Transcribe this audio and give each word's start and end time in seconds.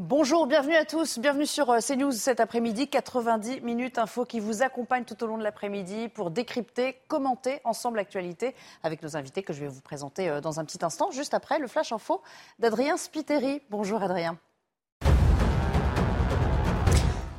Bonjour, 0.00 0.46
bienvenue 0.46 0.76
à 0.76 0.84
tous. 0.84 1.18
Bienvenue 1.18 1.44
sur 1.44 1.70
euh, 1.70 1.80
CNews 1.80 2.12
cet 2.12 2.38
après-midi. 2.38 2.86
90 2.86 3.62
minutes 3.62 3.98
info 3.98 4.24
qui 4.24 4.38
vous 4.38 4.62
accompagne 4.62 5.02
tout 5.02 5.20
au 5.24 5.26
long 5.26 5.38
de 5.38 5.42
l'après-midi 5.42 6.08
pour 6.08 6.30
décrypter, 6.30 6.98
commenter 7.08 7.60
ensemble 7.64 7.96
l'actualité 7.96 8.54
avec 8.84 9.02
nos 9.02 9.16
invités 9.16 9.42
que 9.42 9.52
je 9.52 9.58
vais 9.58 9.66
vous 9.66 9.80
présenter 9.80 10.28
euh, 10.28 10.40
dans 10.40 10.60
un 10.60 10.64
petit 10.64 10.84
instant, 10.84 11.10
juste 11.10 11.34
après 11.34 11.58
le 11.58 11.66
flash 11.66 11.90
info 11.90 12.22
d'Adrien 12.60 12.96
Spiteri. 12.96 13.60
Bonjour 13.70 14.00
Adrien. 14.00 14.38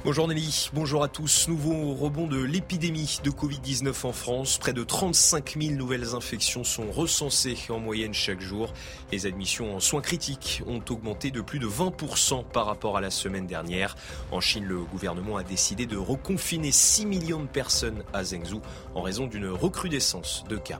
Bonjour 0.10 0.28
Nelly, 0.28 0.72
bonjour 0.74 1.04
à 1.04 1.08
tous. 1.08 1.48
Nouveau 1.50 1.94
rebond 1.94 2.26
de 2.26 2.42
l'épidémie 2.42 3.20
de 3.24 3.30
Covid-19 3.30 4.08
en 4.08 4.12
France. 4.12 4.58
Près 4.58 4.74
de 4.74 4.84
35 4.84 5.56
000 5.62 5.76
nouvelles 5.76 6.16
infections 6.16 6.64
sont 6.64 6.90
recensées 6.90 7.56
en 7.70 7.78
moyenne 7.78 8.16
chaque 8.16 8.42
jour. 8.42 8.74
Les 9.12 9.28
admissions 9.28 9.76
en 9.76 9.80
soins 9.80 10.02
critiques 10.02 10.64
ont 10.66 10.82
augmenté 10.90 11.30
de 11.30 11.42
plus 11.42 11.60
de 11.60 11.68
20% 11.68 12.44
par 12.44 12.66
rapport 12.66 12.98
à 12.98 13.02
la 13.02 13.12
semaine 13.12 13.46
dernière. 13.46 13.96
En 14.32 14.42
Chine, 14.42 14.66
le 14.66 14.80
gouvernement 14.80 15.38
a 15.38 15.44
décidé 15.44 15.86
de 15.86 15.98
reconfiner 15.98 16.72
6 16.72 17.06
millions 17.06 17.42
de 17.42 17.48
personnes 17.48 18.04
à 18.12 18.24
Zhengzhou 18.24 18.64
en 18.96 19.04
raison 19.04 19.28
d'une 19.28 19.50
recrudescence 19.50 20.44
de 20.50 20.58
cas. 20.58 20.80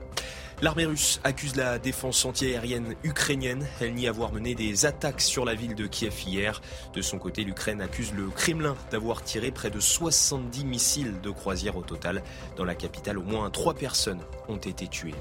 L'armée 0.62 0.84
russe 0.84 1.20
accuse 1.24 1.56
la 1.56 1.78
défense 1.78 2.22
antiaérienne 2.26 2.94
ukrainienne. 3.02 3.66
Elle 3.80 3.94
nie 3.94 4.06
avoir 4.06 4.30
mené 4.30 4.54
des 4.54 4.84
attaques 4.84 5.22
sur 5.22 5.46
la 5.46 5.54
ville 5.54 5.74
de 5.74 5.86
Kiev 5.86 6.14
hier. 6.26 6.60
De 6.92 7.00
son 7.00 7.18
côté, 7.18 7.44
l'Ukraine 7.44 7.80
accuse 7.80 8.12
le 8.12 8.28
Kremlin 8.28 8.76
d'avoir 8.90 9.22
tiré 9.22 9.52
près 9.52 9.70
de 9.70 9.80
70 9.80 10.66
missiles 10.66 11.14
de 11.22 11.30
croisière 11.30 11.76
au 11.76 11.82
total. 11.82 12.22
Dans 12.58 12.64
la 12.66 12.74
capitale, 12.74 13.16
au 13.16 13.22
moins 13.22 13.48
trois 13.48 13.72
personnes 13.72 14.20
ont 14.48 14.58
été 14.58 14.86
tuées. 14.86 15.14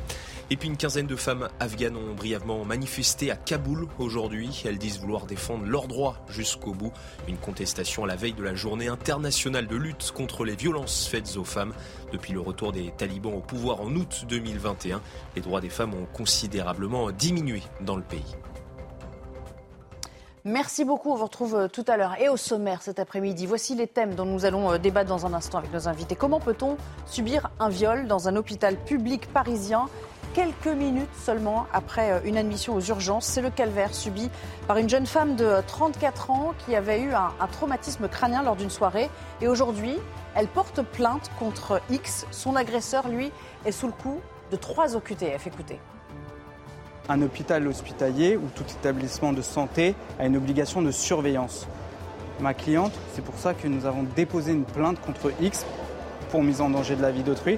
Et 0.52 0.58
puis 0.58 0.68
une 0.68 0.78
quinzaine 0.78 1.06
de 1.06 1.16
femmes 1.16 1.48
afghanes 1.60 1.96
ont 1.96 2.16
brièvement 2.16 2.66
manifesté 2.66 3.30
à 3.30 3.36
Kaboul 3.36 3.88
aujourd'hui. 4.00 4.64
Elles 4.66 4.80
disent 4.80 5.00
vouloir 5.00 5.28
défendre 5.28 5.66
leurs 5.66 5.88
droits 5.88 6.18
jusqu'au 6.28 6.74
bout. 6.74 6.92
Une 7.28 7.38
contestation 7.38 8.04
à 8.04 8.08
la 8.08 8.16
veille 8.16 8.34
de 8.34 8.42
la 8.42 8.56
journée 8.56 8.88
internationale 8.88 9.68
de 9.68 9.76
lutte 9.76 10.12
contre 10.12 10.46
les 10.46 10.56
violences 10.56 11.08
faites 11.08 11.38
aux 11.38 11.44
femmes. 11.44 11.74
Depuis 12.12 12.34
le 12.34 12.40
retour 12.40 12.72
des 12.72 12.92
talibans 12.98 13.36
au 13.36 13.42
pouvoir 13.42 13.82
en 13.82 13.96
août 13.96 14.26
2021, 14.28 15.02
les 15.36 15.42
droits 15.44 15.62
des 15.62 15.70
femmes 15.70 15.94
ont 15.94 16.08
considérablement 16.14 17.12
diminué 17.12 17.62
dans 17.82 17.96
le 17.96 18.04
pays. 18.04 18.36
Merci 20.46 20.84
beaucoup, 20.86 21.12
on 21.12 21.16
vous 21.16 21.26
retrouve 21.26 21.56
euh, 21.56 21.68
tout 21.68 21.84
à 21.88 21.98
l'heure 21.98 22.16
et 22.20 22.30
au 22.30 22.38
sommaire 22.38 22.82
cet 22.82 22.98
après-midi. 22.98 23.46
Voici 23.46 23.76
les 23.76 23.88
thèmes 23.88 24.16
dont 24.16 24.26
nous 24.26 24.46
allons 24.46 24.72
euh, 24.72 24.78
débattre 24.78 25.10
dans 25.10 25.26
un 25.26 25.34
instant 25.34 25.58
avec 25.58 25.72
nos 25.74 25.88
invités. 25.90 26.16
Comment 26.16 26.40
peut-on 26.40 26.78
subir 27.06 27.52
un 27.60 27.70
viol 27.70 28.08
dans 28.08 28.30
un 28.30 28.36
hôpital 28.38 28.78
public 28.78 29.28
parisien? 29.34 29.90
Quelques 30.34 30.68
minutes 30.68 31.14
seulement 31.16 31.68
après 31.74 32.12
euh, 32.12 32.20
une 32.26 32.38
admission 32.38 32.76
aux 32.76 32.82
urgences. 32.82 33.26
C'est 33.26 33.42
le 33.42 33.50
calvaire 33.50 33.94
subi 33.94 34.30
par 34.68 34.78
une 34.78 34.90
jeune 34.90 35.06
femme 35.06 35.36
de 35.36 35.62
34 35.68 36.32
ans 36.32 36.54
qui 36.66 36.76
avait 36.76 37.02
eu 37.02 37.14
un, 37.14 37.32
un 37.40 37.48
traumatisme 37.48 38.08
crânien 38.08 38.44
lors 38.44 38.56
d'une 38.56 38.70
soirée. 38.70 39.10
Et 39.42 39.48
aujourd'hui, 39.48 39.96
elle 40.36 40.48
porte 40.48 40.82
plainte 40.82 41.30
contre 41.40 41.82
X. 41.90 42.26
Son 42.32 42.56
agresseur, 42.56 43.08
lui, 43.08 43.32
est 43.66 43.72
sous 43.72 43.88
le 43.88 43.94
coup 43.94 44.20
de 44.52 44.56
trois 44.56 44.96
OQTF. 44.96 45.48
Écoutez. 45.48 45.80
Un 47.08 47.22
hôpital 47.22 47.68
hospitalier 47.68 48.38
ou 48.38 48.48
tout 48.56 48.66
établissement 48.70 49.34
de 49.34 49.42
santé 49.42 49.96
a 50.20 50.26
une 50.26 50.38
obligation 50.38 50.82
de 50.82 50.92
surveillance. 50.92 51.68
Ma 52.40 52.54
cliente, 52.54 52.94
c'est 53.14 53.24
pour 53.24 53.36
ça 53.38 53.54
que 53.54 53.68
nous 53.68 53.86
avons 53.86 54.04
déposé 54.16 54.52
une 54.52 54.64
plainte 54.64 55.02
contre 55.02 55.32
X 55.42 55.66
pour 56.30 56.44
mise 56.44 56.62
en 56.62 56.70
danger 56.70 56.96
de 56.96 57.02
la 57.02 57.12
vie 57.12 57.24
d'autrui. 57.24 57.58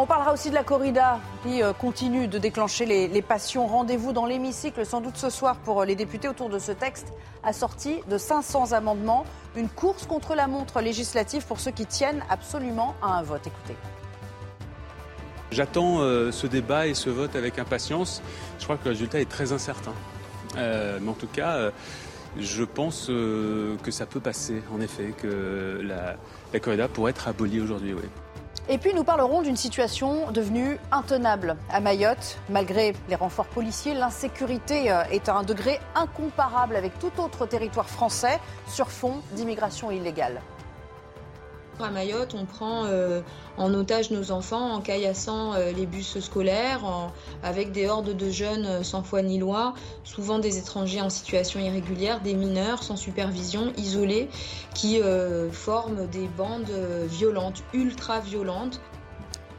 On 0.00 0.06
parlera 0.06 0.32
aussi 0.32 0.48
de 0.48 0.54
la 0.54 0.62
corrida 0.62 1.18
qui 1.42 1.60
euh, 1.60 1.72
continue 1.72 2.28
de 2.28 2.38
déclencher 2.38 2.86
les, 2.86 3.20
passions. 3.20 3.66
Rendez-vous 3.66 4.12
dans 4.12 4.26
l'hémicycle 4.26 4.86
sans 4.86 5.00
doute 5.00 5.16
ce 5.16 5.28
soir 5.28 5.56
pour 5.56 5.80
euh, 5.80 5.84
les 5.84 5.96
députés 5.96 6.28
autour 6.28 6.48
de 6.48 6.60
ce 6.60 6.70
texte 6.70 7.12
assorti 7.42 7.96
de 8.08 8.16
500 8.16 8.74
amendements. 8.74 9.26
Une 9.56 9.68
course 9.68 10.06
contre 10.06 10.36
la 10.36 10.46
montre 10.46 10.80
législative 10.80 11.44
pour 11.46 11.58
ceux 11.58 11.72
qui 11.72 11.84
tiennent 11.84 12.22
absolument 12.30 12.94
à 13.02 13.18
un 13.18 13.22
vote. 13.22 13.44
Écoutez. 13.48 13.74
J'attends 15.50 15.98
euh, 15.98 16.30
ce 16.30 16.46
débat 16.46 16.86
et 16.86 16.94
ce 16.94 17.10
vote 17.10 17.34
avec 17.34 17.58
impatience. 17.58 18.22
Je 18.60 18.64
crois 18.64 18.76
que 18.76 18.84
le 18.84 18.90
résultat 18.90 19.20
est 19.20 19.28
très 19.28 19.50
incertain. 19.50 19.94
Mais 20.54 21.08
en 21.08 21.12
tout 21.12 21.26
cas, 21.26 21.70
je 22.38 22.64
pense 22.64 23.06
que 23.06 23.90
ça 23.90 24.06
peut 24.06 24.18
passer, 24.18 24.62
en 24.74 24.80
effet, 24.80 25.12
que 25.16 25.80
la, 25.82 26.60
corrida 26.60 26.88
pourrait 26.88 27.10
être 27.10 27.28
abolie 27.28 27.60
aujourd'hui. 27.60 27.94
Et 28.70 28.76
puis 28.76 28.92
nous 28.92 29.02
parlerons 29.02 29.40
d'une 29.40 29.56
situation 29.56 30.30
devenue 30.30 30.78
intenable 30.92 31.56
à 31.70 31.80
Mayotte. 31.80 32.38
Malgré 32.50 32.92
les 33.08 33.14
renforts 33.14 33.46
policiers, 33.46 33.94
l'insécurité 33.94 34.92
euh, 34.92 35.04
est 35.10 35.30
à 35.30 35.36
un 35.36 35.42
degré 35.42 35.80
incomparable 35.94 36.76
avec 36.76 36.98
tout 36.98 37.12
autre 37.18 37.46
territoire 37.46 37.88
français 37.88 38.38
sur 38.66 38.90
fond 38.90 39.22
d'immigration 39.32 39.90
illégale. 39.90 40.42
À 41.80 41.90
Mayotte, 41.90 42.34
on 42.34 42.44
prend 42.44 42.86
euh, 42.86 43.20
en 43.56 43.72
otage 43.72 44.10
nos 44.10 44.32
enfants 44.32 44.72
en 44.72 44.80
caillassant 44.80 45.54
euh, 45.54 45.70
les 45.70 45.86
bus 45.86 46.18
scolaires, 46.18 46.80
avec 47.44 47.70
des 47.70 47.86
hordes 47.86 48.16
de 48.16 48.30
jeunes 48.30 48.66
euh, 48.66 48.82
sans 48.82 49.04
foi 49.04 49.22
ni 49.22 49.38
loi, 49.38 49.74
souvent 50.02 50.40
des 50.40 50.58
étrangers 50.58 51.00
en 51.00 51.08
situation 51.08 51.60
irrégulière, 51.60 52.20
des 52.20 52.34
mineurs 52.34 52.82
sans 52.82 52.96
supervision, 52.96 53.72
isolés, 53.76 54.28
qui 54.74 55.00
forment 55.52 56.06
des 56.08 56.26
bandes 56.36 56.70
violentes, 57.06 57.62
ultra 57.72 58.20
violentes. 58.20 58.80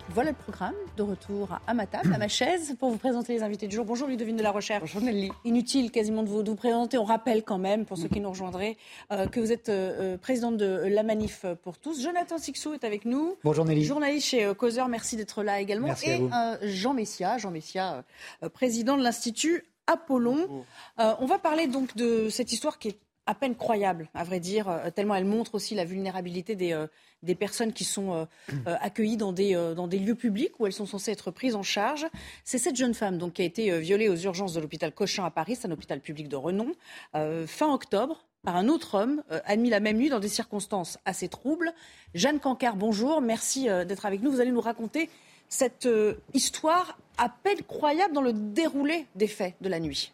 Voilà 0.10 0.32
le 0.32 0.36
programme 0.36 0.74
de 1.00 1.04
retour 1.04 1.58
à 1.66 1.74
ma 1.74 1.88
table, 1.88 2.14
à 2.14 2.18
ma 2.18 2.28
chaise, 2.28 2.76
pour 2.78 2.90
vous 2.90 2.98
présenter 2.98 3.32
les 3.32 3.42
invités 3.42 3.70
du 3.70 3.76
jour. 3.78 3.86
Bonjour 3.86 4.06
Ludovine 4.10 4.36
de 4.36 4.44
la 4.44 4.52
Recherche. 4.52 4.82
Bonjour 4.82 5.02
Nelly. 5.02 5.32
Inutile 5.46 5.92
quasiment 5.92 6.24
de 6.24 6.28
vous, 6.28 6.44
de 6.44 6.50
vous 6.50 6.58
présenter. 6.58 6.98
On 6.98 7.06
rappelle 7.06 7.44
quand 7.44 7.58
même, 7.58 7.86
pour 7.86 7.98
ceux 7.98 8.10
qui 8.10 8.20
nous 8.20 8.30
rejoindraient, 8.30 8.76
euh, 9.14 9.26
que 9.26 9.40
vous 9.40 9.54
êtes 9.54 9.70
euh, 9.70 10.16
euh, 10.16 10.18
présidente 10.18 10.58
de 10.58 10.68
la 10.90 11.04
Manif 11.04 11.46
pour 11.64 11.78
tous. 11.78 12.04
Jonathan 12.04 12.38
Sixou 12.38 12.74
est 12.74 12.84
avec 12.84 13.06
nous. 13.06 13.38
Bonjour 13.46 13.64
Nelly. 13.64 13.86
Journaliste 13.86 14.28
chez 14.28 14.44
euh, 14.44 14.54
Causeur, 14.54 14.90
merci 14.90 15.16
d'être 15.16 15.42
là 15.42 15.62
également. 15.62 15.88
Merci 15.88 16.10
à 16.10 16.16
Et 16.16 16.18
vous. 16.18 16.30
euh, 16.34 16.58
Jean 16.64 16.94
Messia, 16.94 17.38
Jean 17.38 17.52
Messia, 17.52 17.94
euh, 17.94 18.02
euh, 18.44 18.50
président 18.50 18.98
de 18.98 19.02
l'Institut 19.04 19.64
Apollon. 19.88 20.66
Euh, 21.00 21.14
on 21.22 21.28
va 21.28 21.40
parler 21.40 21.68
donc 21.68 21.96
de 21.96 22.28
cette 22.28 22.52
histoire 22.52 22.78
qui 22.78 22.90
est 22.90 22.98
à 23.26 23.36
peine 23.36 23.56
croyable, 23.56 24.10
à 24.16 24.24
vrai 24.26 24.40
dire, 24.40 24.68
euh, 24.68 24.90
tellement 24.90 25.14
elle 25.16 25.24
montre 25.24 25.56
aussi 25.56 25.76
la 25.76 25.86
vulnérabilité 25.86 26.56
des, 26.56 26.74
euh, 26.74 26.88
des 27.24 27.36
personnes 27.36 27.74
qui 27.74 27.84
sont 27.84 28.14
euh, 28.14 28.26
euh, 28.68 28.76
accueillies 28.80 29.18
dans 29.18 29.34
des, 29.34 29.56
euh, 29.56 29.74
dans 29.74 29.88
des 29.88 30.00
lieux 30.00 30.16
publics 30.16 30.60
où 30.60 30.66
elles 30.66 30.74
sont 30.74 30.86
censées 30.86 31.12
être 31.12 31.32
prises 31.32 31.56
en 31.56 31.64
charge. 31.64 32.08
C'est 32.44 32.58
cette 32.58 32.76
jeune 32.76 32.94
femme 32.94 33.18
donc, 33.18 33.34
qui 33.34 33.42
a 33.42 33.46
été 33.46 33.78
violée 33.80 34.10
aux 34.10 34.16
urgences 34.16 34.54
de 34.54 34.60
l'hôpital 34.60 34.94
Cochin 34.94 35.26
à 35.26 35.32
Paris, 35.32 35.58
c'est 35.60 35.68
un 35.68 35.72
hôpital 35.72 36.00
public 36.00 36.30
de 36.30 36.36
renom, 36.36 36.74
fin 37.14 37.74
octobre 37.74 38.26
par 38.44 38.56
un 38.56 38.70
autre 38.70 38.96
homme, 38.96 39.22
admis 39.46 39.70
la 39.70 39.80
même 39.80 39.98
nuit 39.98 40.10
dans 40.10 40.20
des 40.20 40.30
circonstances 40.30 40.98
assez 41.06 41.28
troubles. 41.28 41.74
Jeanne 42.14 42.40
Cancard, 42.40 42.76
bonjour, 42.76 43.22
merci 43.22 43.66
d'être 43.66 44.06
avec 44.06 44.22
nous. 44.22 44.32
Vous 44.32 44.40
allez 44.40 44.52
nous 44.52 44.62
raconter 44.62 45.10
cette 45.50 45.88
histoire 46.34 46.98
à 47.18 47.30
peine 47.30 47.62
croyable 47.68 48.14
dans 48.14 48.22
le 48.22 48.34
déroulé 48.34 49.06
des 49.16 49.28
faits 49.28 49.56
de 49.62 49.70
la 49.70 49.80
nuit. 49.80 50.14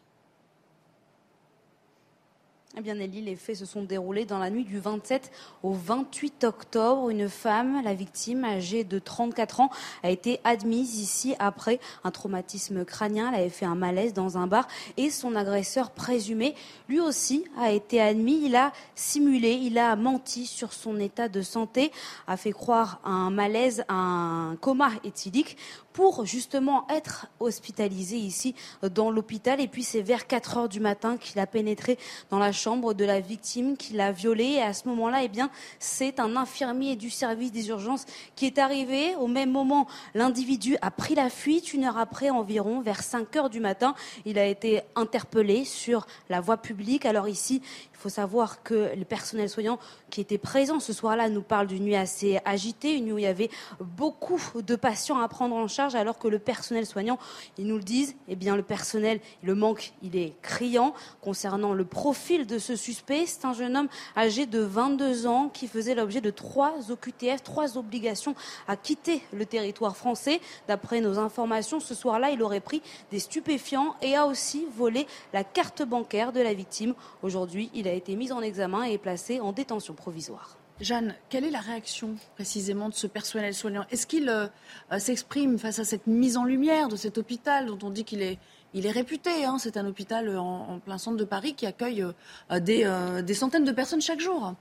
Eh 2.77 2.81
bien, 2.81 2.95
Nelly, 2.95 3.22
les 3.22 3.37
faits 3.37 3.55
se 3.55 3.66
sont 3.66 3.83
déroulés 3.83 4.25
dans 4.25 4.37
la 4.37 4.49
nuit 4.49 4.66
du 4.66 4.79
27 4.79 5.31
au 5.63 5.72
28 5.72 6.43
octobre. 6.43 7.09
Une 7.09 7.29
femme, 7.29 7.81
la 7.85 7.93
victime, 7.93 8.43
âgée 8.43 8.83
de 8.83 8.99
34 8.99 9.61
ans, 9.61 9.69
a 10.03 10.09
été 10.09 10.41
admise 10.43 10.99
ici 10.99 11.35
après 11.39 11.79
un 12.03 12.11
traumatisme 12.11 12.83
crânien. 12.83 13.29
Elle 13.29 13.39
avait 13.39 13.49
fait 13.49 13.66
un 13.66 13.75
malaise 13.75 14.11
dans 14.11 14.37
un 14.37 14.45
bar 14.45 14.67
et 14.97 15.09
son 15.09 15.37
agresseur 15.37 15.91
présumé, 15.91 16.53
lui 16.89 16.99
aussi, 16.99 17.45
a 17.57 17.72
été 17.72 18.01
admis. 18.01 18.41
Il 18.43 18.57
a 18.57 18.73
simulé, 18.93 19.53
il 19.53 19.78
a 19.78 19.95
menti 19.95 20.45
sur 20.45 20.73
son 20.73 20.99
état 20.99 21.29
de 21.29 21.41
santé, 21.41 21.93
a 22.28 22.35
fait 22.35 22.51
croire 22.51 22.99
à 23.05 23.09
un 23.09 23.29
malaise, 23.29 23.85
un 23.87 24.57
coma 24.59 24.89
éthylique 25.05 25.55
pour 25.95 26.25
justement 26.25 26.85
être 26.89 27.27
hospitalisé 27.39 28.17
ici 28.17 28.53
euh, 28.83 28.89
dans 28.89 29.09
l'hôpital. 29.09 29.61
Et 29.61 29.67
puis 29.69 29.81
c'est 29.81 30.01
vers 30.01 30.27
4 30.27 30.57
heures 30.57 30.69
du 30.69 30.81
matin 30.81 31.15
qu'il 31.15 31.39
a 31.39 31.47
pénétré 31.47 31.97
dans 32.29 32.37
la 32.37 32.51
chambre 32.51 32.93
de 32.93 33.05
la 33.05 33.21
victime 33.21 33.77
qui 33.77 33.93
l'a 33.93 34.11
violée. 34.11 34.55
Et 34.57 34.61
à 34.61 34.73
ce 34.73 34.89
moment-là, 34.89 35.23
eh 35.23 35.29
bien, 35.29 35.49
c'est 35.79 36.19
un 36.19 36.35
infirmier 36.35 36.97
du 36.97 37.09
service 37.09 37.53
des 37.53 37.69
urgences 37.69 38.05
qui 38.35 38.45
est 38.45 38.59
arrivé. 38.59 39.15
Au 39.15 39.27
même 39.27 39.51
moment, 39.51 39.87
l'individu 40.13 40.75
a 40.81 40.91
pris 40.91 41.15
la 41.15 41.29
fuite. 41.29 41.73
Une 41.73 41.85
heure 41.85 41.97
après, 41.97 42.29
environ, 42.29 42.81
vers 42.81 43.01
5 43.01 43.33
heures 43.37 43.49
du 43.49 43.61
matin, 43.61 43.95
il 44.25 44.37
a 44.37 44.45
été 44.45 44.81
interpellé 44.97 45.63
sur 45.63 46.07
la 46.27 46.41
voie 46.41 46.57
publique. 46.57 47.05
Alors 47.05 47.29
ici, 47.29 47.61
il 47.93 47.97
faut 47.97 48.09
savoir 48.09 48.63
que 48.63 48.93
le 48.93 49.05
personnel 49.05 49.49
soignant 49.49 49.79
qui 50.09 50.19
était 50.19 50.37
présent 50.37 50.81
ce 50.81 50.91
soir-là 50.91 51.29
nous 51.29 51.41
parle 51.41 51.67
d'une 51.67 51.85
nuit 51.85 51.95
assez 51.95 52.39
agitée, 52.43 52.95
une 52.95 53.05
nuit 53.05 53.13
où 53.13 53.17
il 53.17 53.23
y 53.23 53.27
avait 53.27 53.49
beaucoup 53.79 54.41
de 54.61 54.75
patients 54.75 55.19
à 55.19 55.27
prendre 55.27 55.55
en 55.55 55.67
charge, 55.67 55.84
alors 55.93 56.17
que 56.17 56.28
le 56.28 56.40
personnel 56.40 56.85
soignant, 56.87 57.20
ils 57.58 57.67
nous 57.67 57.78
le 57.78 57.84
disent, 57.84 58.16
eh 58.28 58.35
bien 58.35 58.55
le 58.55 58.64
personnel, 58.64 59.20
le 59.43 59.53
manque, 59.53 59.93
il 60.02 60.16
est 60.16 60.34
criant. 60.41 60.93
Concernant 61.22 61.73
le 61.73 61.85
profil 61.85 62.47
de 62.47 62.58
ce 62.58 62.76
suspect, 62.76 63.26
c'est 63.28 63.46
un 63.46 63.53
jeune 63.53 63.78
homme 63.78 63.90
âgé 64.17 64.47
de 64.47 64.61
22 64.61 65.28
ans 65.28 65.49
qui 65.53 65.67
faisait 65.67 65.93
l'objet 65.93 66.22
de 66.22 66.32
trois 66.32 66.73
OQTF, 66.90 67.43
trois 67.43 67.78
obligations 67.78 68.34
à 68.67 68.76
quitter 68.76 69.22
le 69.34 69.46
territoire 69.46 69.96
français. 69.96 70.40
D'après 70.67 71.02
nos 71.02 71.20
informations, 71.20 71.79
ce 71.79 71.93
soir-là, 71.93 72.31
il 72.31 72.41
aurait 72.41 72.61
pris 72.61 72.81
des 73.11 73.20
stupéfiants 73.20 73.96
et 74.02 74.16
a 74.16 74.26
aussi 74.26 74.66
volé 74.76 75.05
la 75.34 75.43
carte 75.43 75.84
bancaire 75.84 76.31
de 76.31 76.40
la 76.40 76.53
victime. 76.53 76.96
Aujourd'hui, 77.22 77.70
il 77.73 77.88
a 77.88 77.93
été 77.93 78.16
mis 78.16 78.31
en 78.31 78.41
examen 78.41 78.84
et 78.84 78.97
placé 78.97 79.40
en 79.40 79.52
détention 79.52 79.93
provisoire. 79.93 80.58
Jeanne, 80.81 81.16
quelle 81.29 81.45
est 81.45 81.51
la 81.51 81.61
réaction 81.61 82.16
précisément 82.35 82.89
de 82.89 82.93
ce 82.93 83.07
personnel 83.07 83.53
soignant? 83.53 83.85
Est-ce 83.91 84.05
qu'il 84.05 84.27
euh, 84.27 84.47
euh, 84.91 84.99
s'exprime 84.99 85.57
face 85.57 85.79
à 85.79 85.85
cette 85.85 86.05
mise 86.05 86.35
en 86.35 86.43
lumière 86.43 86.89
de 86.89 86.97
cet 86.97 87.17
hôpital 87.17 87.67
dont 87.67 87.79
on 87.81 87.89
dit 87.89 88.03
qu'il 88.03 88.22
est, 88.22 88.37
il 88.73 88.85
est 88.85 88.91
réputé 88.91 89.45
hein? 89.45 89.57
C'est 89.57 89.77
un 89.77 89.87
hôpital 89.87 90.37
en, 90.37 90.79
plein 90.79 90.97
centre 90.97 91.16
de 91.16 91.23
Paris 91.23 91.53
qui 91.53 91.66
accueille 91.66 92.05
euh, 92.51 93.22
des 93.22 93.33
centaines 93.33 93.63
de 93.63 93.72
personnes 93.72 94.01
chaque 94.01 94.19
jour. 94.19 94.53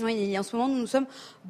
Oui, 0.00 0.38
en 0.38 0.42
ce 0.44 0.54
moment, 0.54 0.68
nous, 0.68 0.78
nous 0.78 0.86
sommes 0.86 1.06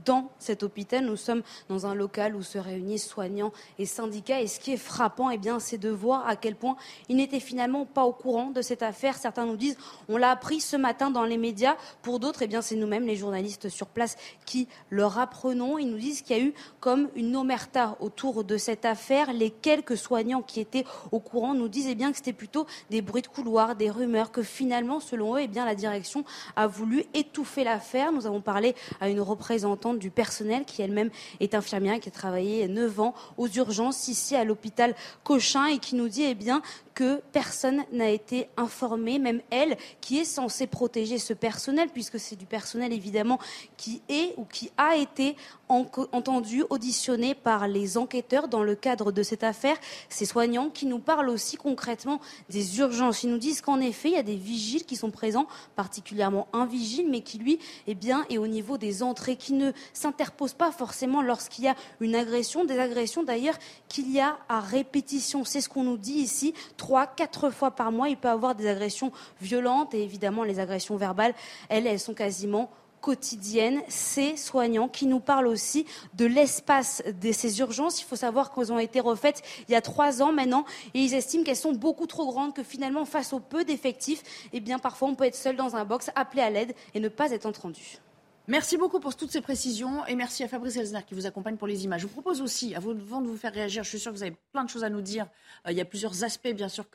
dans 0.06 0.30
cet 0.38 0.62
hôpital, 0.62 1.04
nous 1.04 1.16
sommes 1.16 1.42
dans 1.68 1.86
un 1.86 1.94
local 1.94 2.34
où 2.34 2.42
se 2.42 2.56
réunissent 2.56 3.06
soignants 3.06 3.52
et 3.78 3.84
syndicats. 3.84 4.40
Et 4.40 4.46
ce 4.46 4.58
qui 4.58 4.72
est 4.72 4.78
frappant, 4.78 5.28
eh 5.28 5.36
bien, 5.36 5.58
c'est 5.58 5.76
de 5.76 5.90
voir 5.90 6.26
à 6.26 6.34
quel 6.34 6.56
point 6.56 6.76
ils 7.10 7.16
n'étaient 7.16 7.40
finalement 7.40 7.84
pas 7.84 8.04
au 8.04 8.12
courant 8.12 8.50
de 8.50 8.62
cette 8.62 8.82
affaire. 8.82 9.16
Certains 9.18 9.44
nous 9.44 9.56
disent, 9.56 9.76
on 10.08 10.16
l'a 10.16 10.30
appris 10.30 10.60
ce 10.60 10.76
matin 10.76 11.10
dans 11.10 11.24
les 11.24 11.36
médias. 11.36 11.76
Pour 12.00 12.20
d'autres, 12.20 12.40
eh 12.40 12.46
bien, 12.46 12.62
c'est 12.62 12.76
nous-mêmes, 12.76 13.06
les 13.06 13.16
journalistes 13.16 13.68
sur 13.68 13.88
place, 13.88 14.16
qui 14.46 14.66
leur 14.88 15.18
apprenons. 15.18 15.76
Ils 15.76 15.90
nous 15.90 15.98
disent 15.98 16.22
qu'il 16.22 16.36
y 16.36 16.40
a 16.40 16.42
eu 16.42 16.54
comme 16.80 17.10
une 17.16 17.36
omerta 17.36 17.98
autour 18.00 18.44
de 18.44 18.56
cette 18.56 18.86
affaire. 18.86 19.32
Les 19.34 19.50
quelques 19.50 19.98
soignants 19.98 20.42
qui 20.42 20.60
étaient 20.60 20.84
au 21.12 21.20
courant 21.20 21.52
nous 21.52 21.68
disent, 21.68 21.88
eh 21.88 21.94
bien, 21.94 22.12
que 22.12 22.16
c'était 22.16 22.32
plutôt 22.32 22.66
des 22.88 23.02
bruits 23.02 23.22
de 23.22 23.28
couloir, 23.28 23.76
des 23.76 23.90
rumeurs, 23.90 24.32
que 24.32 24.42
finalement, 24.42 25.00
selon 25.00 25.36
eux, 25.36 25.40
eh 25.42 25.48
bien, 25.48 25.66
la 25.66 25.74
direction 25.74 26.24
a 26.56 26.66
voulu 26.66 27.04
étouffer 27.12 27.62
l'affaire. 27.64 28.10
Nous 28.10 28.26
avons 28.26 28.37
parler 28.40 28.74
à 29.00 29.08
une 29.08 29.20
représentante 29.20 29.98
du 29.98 30.10
personnel 30.10 30.64
qui 30.64 30.82
elle-même 30.82 31.10
est 31.40 31.54
infirmière, 31.54 32.00
qui 32.00 32.08
a 32.08 32.12
travaillé 32.12 32.68
9 32.68 33.00
ans 33.00 33.14
aux 33.36 33.48
urgences 33.48 34.08
ici 34.08 34.36
à 34.36 34.44
l'hôpital 34.44 34.94
Cochin 35.24 35.66
et 35.66 35.78
qui 35.78 35.94
nous 35.94 36.08
dit 36.08 36.24
eh 36.24 36.34
bien 36.34 36.62
que 36.98 37.20
personne 37.30 37.84
n'a 37.92 38.10
été 38.10 38.48
informé, 38.56 39.20
même 39.20 39.40
elle, 39.50 39.76
qui 40.00 40.18
est 40.18 40.24
censée 40.24 40.66
protéger 40.66 41.18
ce 41.18 41.32
personnel, 41.32 41.90
puisque 41.90 42.18
c'est 42.18 42.34
du 42.34 42.44
personnel 42.44 42.92
évidemment 42.92 43.38
qui 43.76 44.02
est 44.08 44.34
ou 44.36 44.44
qui 44.44 44.72
a 44.76 44.96
été 44.96 45.36
entendu, 45.68 46.64
auditionné 46.70 47.34
par 47.36 47.68
les 47.68 47.98
enquêteurs 47.98 48.48
dans 48.48 48.64
le 48.64 48.74
cadre 48.74 49.12
de 49.12 49.22
cette 49.22 49.44
affaire. 49.44 49.76
Ces 50.08 50.24
soignants 50.24 50.70
qui 50.70 50.86
nous 50.86 50.98
parlent 50.98 51.28
aussi 51.28 51.56
concrètement 51.56 52.20
des 52.48 52.78
urgences. 52.78 53.22
Ils 53.22 53.30
nous 53.30 53.38
disent 53.38 53.60
qu'en 53.60 53.78
effet, 53.78 54.08
il 54.08 54.14
y 54.14 54.18
a 54.18 54.22
des 54.22 54.36
vigiles 54.36 54.84
qui 54.84 54.96
sont 54.96 55.10
présents, 55.10 55.46
particulièrement 55.76 56.48
un 56.52 56.66
vigile, 56.66 57.08
mais 57.08 57.20
qui 57.20 57.38
lui, 57.38 57.58
eh 57.86 57.94
bien, 57.94 58.24
est 58.30 58.38
au 58.38 58.46
niveau 58.46 58.76
des 58.76 59.02
entrées, 59.02 59.36
qui 59.36 59.52
ne 59.52 59.70
s'interpose 59.92 60.54
pas 60.54 60.72
forcément 60.72 61.22
lorsqu'il 61.22 61.64
y 61.64 61.68
a 61.68 61.76
une 62.00 62.16
agression, 62.16 62.64
des 62.64 62.78
agressions 62.78 63.22
d'ailleurs 63.22 63.58
qu'il 63.88 64.10
y 64.10 64.18
a 64.18 64.38
à 64.48 64.60
répétition. 64.60 65.44
C'est 65.44 65.60
ce 65.60 65.68
qu'on 65.68 65.84
nous 65.84 65.98
dit 65.98 66.14
ici 66.14 66.54
trois, 66.88 67.06
quatre 67.06 67.50
fois 67.50 67.70
par 67.70 67.92
mois, 67.92 68.08
il 68.08 68.16
peut 68.16 68.30
avoir 68.30 68.54
des 68.54 68.66
agressions 68.66 69.12
violentes 69.42 69.92
et 69.92 70.02
évidemment 70.02 70.42
les 70.42 70.58
agressions 70.58 70.96
verbales, 70.96 71.34
elles, 71.68 71.86
elles 71.86 72.00
sont 72.00 72.14
quasiment 72.14 72.70
quotidiennes. 73.02 73.82
Ces 73.88 74.38
soignants 74.38 74.88
qui 74.88 75.04
nous 75.04 75.20
parlent 75.20 75.48
aussi 75.48 75.84
de 76.14 76.24
l'espace 76.24 77.02
de 77.20 77.30
ces 77.30 77.60
urgences. 77.60 78.00
Il 78.00 78.04
faut 78.04 78.16
savoir 78.16 78.54
qu'elles 78.54 78.72
ont 78.72 78.78
été 78.78 79.00
refaites 79.00 79.42
il 79.68 79.72
y 79.72 79.74
a 79.74 79.82
trois 79.82 80.22
ans 80.22 80.32
maintenant 80.32 80.64
et 80.94 81.00
ils 81.00 81.12
estiment 81.12 81.44
qu'elles 81.44 81.56
sont 81.56 81.72
beaucoup 81.72 82.06
trop 82.06 82.26
grandes, 82.26 82.54
que 82.54 82.62
finalement, 82.62 83.04
face 83.04 83.34
au 83.34 83.38
peu 83.38 83.64
d'effectifs, 83.66 84.22
eh 84.54 84.60
bien, 84.60 84.78
parfois 84.78 85.08
on 85.08 85.14
peut 85.14 85.24
être 85.24 85.36
seul 85.36 85.56
dans 85.56 85.76
un 85.76 85.84
box, 85.84 86.10
appelé 86.14 86.40
à 86.40 86.48
l'aide 86.48 86.74
et 86.94 87.00
ne 87.00 87.10
pas 87.10 87.32
être 87.32 87.44
entendu. 87.44 87.98
Merci 88.48 88.78
beaucoup 88.78 88.98
pour 88.98 89.14
toutes 89.14 89.30
ces 89.30 89.42
précisions 89.42 90.06
et 90.06 90.14
merci 90.14 90.42
à 90.42 90.48
Fabrice 90.48 90.78
Elsner 90.78 91.00
qui 91.06 91.12
vous 91.14 91.26
accompagne 91.26 91.56
pour 91.56 91.66
les 91.66 91.84
images. 91.84 92.00
Je 92.00 92.06
vous 92.06 92.12
propose 92.14 92.40
aussi, 92.40 92.74
avant 92.74 92.94
de 92.94 93.26
vous 93.26 93.36
faire 93.36 93.52
réagir, 93.52 93.84
je 93.84 93.90
suis 93.90 93.98
sûr 93.98 94.10
que 94.10 94.16
vous 94.16 94.22
avez 94.22 94.34
plein 94.52 94.64
de 94.64 94.70
choses 94.70 94.84
à 94.84 94.88
nous 94.88 95.02
dire. 95.02 95.26
Euh, 95.66 95.72
il 95.72 95.76
y 95.76 95.82
a 95.82 95.84
plusieurs 95.84 96.24
aspects, 96.24 96.48
bien 96.54 96.70
sûr, 96.70 96.86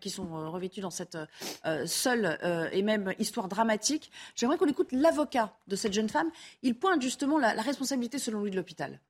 qui 0.00 0.08
sont 0.08 0.34
euh, 0.34 0.48
revêtus 0.48 0.80
dans 0.80 0.88
cette 0.88 1.18
euh, 1.66 1.84
seule 1.84 2.38
et 2.72 2.80
même 2.80 3.12
histoire 3.18 3.48
dramatique. 3.48 4.10
J'aimerais 4.34 4.56
qu'on 4.56 4.68
écoute 4.68 4.88
l'avocat 4.92 5.52
de 5.68 5.76
cette 5.76 5.92
jeune 5.92 6.08
femme. 6.08 6.30
Il 6.62 6.74
pointe 6.74 7.02
justement 7.02 7.38
la, 7.38 7.52
responsabilité, 7.60 8.18
selon 8.18 8.42
lui, 8.42 8.50
de 8.50 8.56
l'hôpital. 8.56 9.00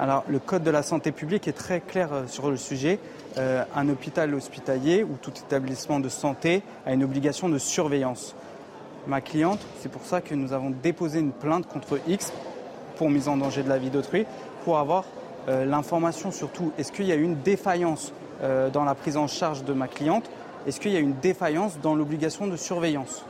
Alors, 0.00 0.24
le 0.28 0.40
Code 0.40 0.64
de 0.64 0.70
la 0.72 0.82
santé 0.82 1.12
publique 1.12 1.46
est 1.46 1.52
très 1.52 1.80
clair 1.80 2.24
sur 2.26 2.50
le 2.50 2.56
sujet. 2.56 2.98
un 3.36 3.88
hôpital 3.88 4.34
hospitalier 4.34 5.04
ou 5.04 5.16
tout 5.22 5.32
établissement 5.38 6.00
de 6.00 6.08
santé 6.08 6.64
a 6.86 6.92
une 6.92 7.04
obligation 7.04 7.48
de 7.48 7.58
surveillance 7.58 8.34
ma 9.06 9.20
cliente. 9.20 9.60
C'est 9.80 9.90
pour 9.90 10.04
ça 10.04 10.20
que 10.20 10.34
nous 10.34 10.52
avons 10.52 10.70
déposé 10.70 11.20
une 11.20 11.32
plainte 11.32 11.66
contre 11.66 11.98
X 12.06 12.32
pour 12.96 13.10
mise 13.10 13.28
en 13.28 13.36
danger 13.36 13.62
de 13.62 13.68
la 13.68 13.78
vie 13.78 13.90
d'autrui, 13.90 14.26
pour 14.64 14.78
avoir 14.78 15.04
euh, 15.48 15.64
l'information 15.64 16.30
surtout, 16.30 16.72
est-ce 16.76 16.92
qu'il 16.92 17.06
y 17.06 17.12
a 17.12 17.14
eu 17.14 17.22
une 17.22 17.40
défaillance 17.40 18.12
euh, 18.42 18.70
dans 18.70 18.84
la 18.84 18.94
prise 18.94 19.16
en 19.16 19.26
charge 19.26 19.64
de 19.64 19.72
ma 19.72 19.88
cliente? 19.88 20.28
Est-ce 20.66 20.80
qu'il 20.80 20.92
y 20.92 20.96
a 20.96 21.00
une 21.00 21.14
défaillance 21.14 21.78
dans 21.80 21.94
l'obligation 21.94 22.46
de 22.46 22.56
surveillance? 22.56 23.24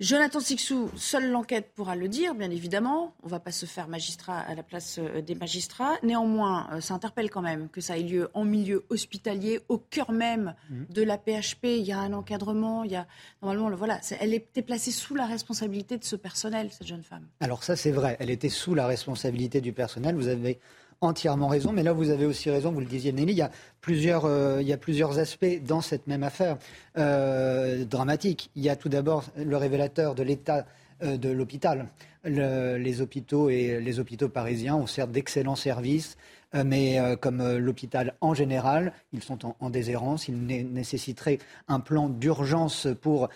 Jonathan 0.00 0.40
Sixou, 0.40 0.90
seule 0.96 1.30
l'enquête 1.30 1.72
pourra 1.74 1.94
le 1.94 2.08
dire, 2.08 2.34
bien 2.34 2.50
évidemment. 2.50 3.14
On 3.22 3.26
ne 3.26 3.30
va 3.30 3.38
pas 3.38 3.52
se 3.52 3.66
faire 3.66 3.86
magistrat 3.86 4.38
à 4.38 4.54
la 4.54 4.62
place 4.62 4.98
euh, 4.98 5.20
des 5.20 5.34
magistrats. 5.34 5.98
Néanmoins, 6.02 6.70
euh, 6.72 6.80
ça 6.80 6.94
interpelle 6.94 7.28
quand 7.28 7.42
même 7.42 7.68
que 7.68 7.82
ça 7.82 7.98
ait 7.98 8.02
lieu 8.02 8.30
en 8.32 8.46
milieu 8.46 8.86
hospitalier, 8.88 9.60
au 9.68 9.76
cœur 9.76 10.10
même 10.10 10.54
mhm. 10.70 10.86
de 10.88 11.02
la 11.02 11.18
PHP. 11.18 11.64
Il 11.64 11.84
y 11.84 11.92
a 11.92 11.98
un 11.98 12.14
encadrement. 12.14 12.82
Il 12.82 12.92
y 12.92 12.96
a 12.96 13.06
normalement, 13.42 13.76
voilà, 13.76 14.00
elle 14.20 14.32
était 14.32 14.62
placée 14.62 14.90
sous 14.90 15.14
la 15.14 15.26
responsabilité 15.26 15.98
de 15.98 16.04
ce 16.04 16.16
personnel, 16.16 16.70
cette 16.70 16.86
jeune 16.86 17.02
femme. 17.02 17.26
Alors 17.40 17.62
ça, 17.62 17.76
c'est 17.76 17.92
vrai. 17.92 18.16
Elle 18.20 18.30
était 18.30 18.48
sous 18.48 18.74
la 18.74 18.86
responsabilité 18.86 19.60
du 19.60 19.74
personnel. 19.74 20.14
Vous 20.14 20.28
avez 20.28 20.60
entièrement 21.00 21.48
raison. 21.48 21.72
Mais 21.72 21.82
là, 21.82 21.92
vous 21.92 22.10
avez 22.10 22.26
aussi 22.26 22.50
raison, 22.50 22.72
vous 22.72 22.80
le 22.80 22.86
disiez, 22.86 23.12
Nelly, 23.12 23.32
il 23.32 23.38
y 23.38 23.42
a 23.42 23.50
plusieurs, 23.80 24.24
euh, 24.24 24.58
il 24.60 24.68
y 24.68 24.72
a 24.72 24.76
plusieurs 24.76 25.18
aspects 25.18 25.60
dans 25.66 25.80
cette 25.80 26.06
même 26.06 26.22
affaire 26.22 26.58
euh, 26.98 27.84
dramatique. 27.84 28.50
Il 28.56 28.62
y 28.62 28.68
a 28.68 28.76
tout 28.76 28.88
d'abord 28.88 29.24
le 29.36 29.56
révélateur 29.56 30.14
de 30.14 30.22
l'état 30.22 30.66
euh, 31.02 31.16
de 31.16 31.30
l'hôpital. 31.30 31.86
les 32.24 33.00
hôpitaux 33.00 33.48
et 33.48 33.80
les 33.80 33.98
hôpitaux 33.98 34.28
parisiens 34.28 34.76
ont 34.76 34.86
certes 34.86 35.10
d'excellents 35.10 35.56
services, 35.56 36.18
mais 36.52 36.98
comme 37.22 37.56
l'hôpital 37.56 38.14
en 38.20 38.34
général, 38.34 38.92
ils 39.12 39.22
sont 39.22 39.38
en, 39.60 39.70
déshérence. 39.70 40.28
Il 40.28 40.46
nécessiterait 40.46 41.38
un 41.68 41.80
plan 41.80 42.08
d'urgence 42.08 42.86
pour, 43.00 43.28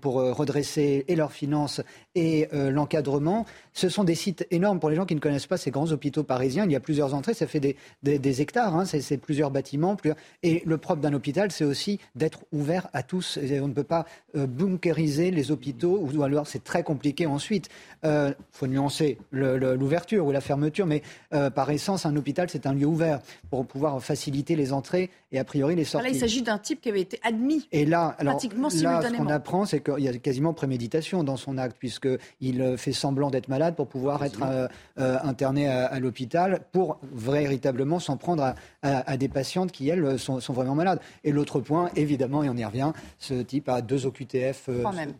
pour 0.00 0.14
redresser 0.14 1.04
et 1.08 1.16
leurs 1.16 1.32
finances 1.32 1.80
et 2.14 2.48
l'encadrement. 2.52 3.46
Ce 3.72 3.88
sont 3.88 4.04
des 4.04 4.14
sites 4.14 4.46
énormes 4.50 4.80
pour 4.80 4.90
les 4.90 4.96
gens 4.96 5.06
qui 5.06 5.14
ne 5.14 5.20
connaissent 5.20 5.46
pas 5.46 5.56
ces 5.56 5.70
grands 5.70 5.90
hôpitaux 5.92 6.24
parisiens. 6.24 6.64
Il 6.64 6.72
y 6.72 6.76
a 6.76 6.80
plusieurs 6.80 7.14
entrées, 7.14 7.34
ça 7.34 7.46
fait 7.46 7.60
des, 7.60 8.40
hectares, 8.40 8.74
hein. 8.74 8.84
c'est 8.84 9.18
plusieurs 9.18 9.50
bâtiments. 9.50 9.96
Et 10.42 10.62
le 10.64 10.78
propre 10.78 11.02
d'un 11.02 11.12
hôpital, 11.12 11.52
c'est 11.52 11.64
aussi 11.64 11.98
d'être 12.14 12.40
ouvert 12.52 12.88
à 12.92 13.02
tous. 13.02 13.38
on 13.60 13.68
ne 13.68 13.74
peut 13.74 13.84
pas 13.84 14.06
bunkériser 14.34 15.30
les 15.30 15.50
hôpitaux, 15.50 15.98
ou 16.00 16.22
alors 16.22 16.46
c'est 16.46 16.64
très 16.64 16.82
compliqué 16.82 17.26
ensuite. 17.26 17.68
Il 18.04 18.34
faut 18.50 18.66
nuancer 18.66 19.18
l'ouverture 19.30 20.26
ou 20.26 20.32
la 20.32 20.40
fermeture, 20.40 20.86
mais 20.86 21.02
par 21.30 21.70
essence, 21.70 22.06
un 22.06 22.16
hôpital 22.16 22.48
c'est 22.50 22.66
un 22.66 22.74
lieu 22.74 22.86
ouvert 22.86 23.20
pour 23.50 23.66
pouvoir 23.66 24.02
faciliter 24.02 24.56
les 24.56 24.72
entrées 24.72 24.95
et 24.96 25.38
a 25.38 25.44
priori 25.44 25.76
les 25.76 25.84
sorties. 25.84 26.08
Là, 26.08 26.14
il 26.14 26.18
s'agit 26.18 26.42
d'un 26.42 26.58
type 26.58 26.80
qui 26.80 26.88
avait 26.88 27.00
été 27.00 27.18
admis 27.22 27.66
et 27.72 27.84
là, 27.84 28.14
alors, 28.18 28.34
pratiquement 28.34 28.68
là, 28.68 29.02
ce 29.02 29.16
qu'on 29.16 29.28
apprend, 29.28 29.64
c'est 29.64 29.80
qu'il 29.80 30.04
y 30.04 30.08
a 30.08 30.12
quasiment 30.18 30.52
préméditation 30.52 31.24
dans 31.24 31.36
son 31.36 31.58
acte, 31.58 31.76
puisqu'il 31.78 32.60
euh, 32.60 32.76
fait 32.76 32.92
semblant 32.92 33.30
d'être 33.30 33.48
malade 33.48 33.74
pour 33.74 33.88
pouvoir 33.88 34.24
être 34.24 34.42
euh, 34.42 34.68
euh, 34.98 35.18
interné 35.22 35.68
à, 35.68 35.98
l'hôpital 36.00 36.60
pour 36.72 36.98
véritablement 37.12 37.98
s'en 37.98 38.16
prendre 38.16 38.54
à, 38.82 39.16
des 39.16 39.28
patientes 39.28 39.72
qui, 39.72 39.88
elles, 39.88 40.18
sont, 40.18 40.38
vraiment 40.50 40.74
malades. 40.74 41.00
Et 41.24 41.32
l'autre 41.32 41.60
point, 41.60 41.90
évidemment, 41.96 42.42
et 42.42 42.48
on 42.48 42.56
y 42.56 42.64
revient, 42.64 42.92
ce 43.18 43.34
type 43.34 43.68
a 43.68 43.82
deux 43.82 44.06
OQTF, 44.06 44.68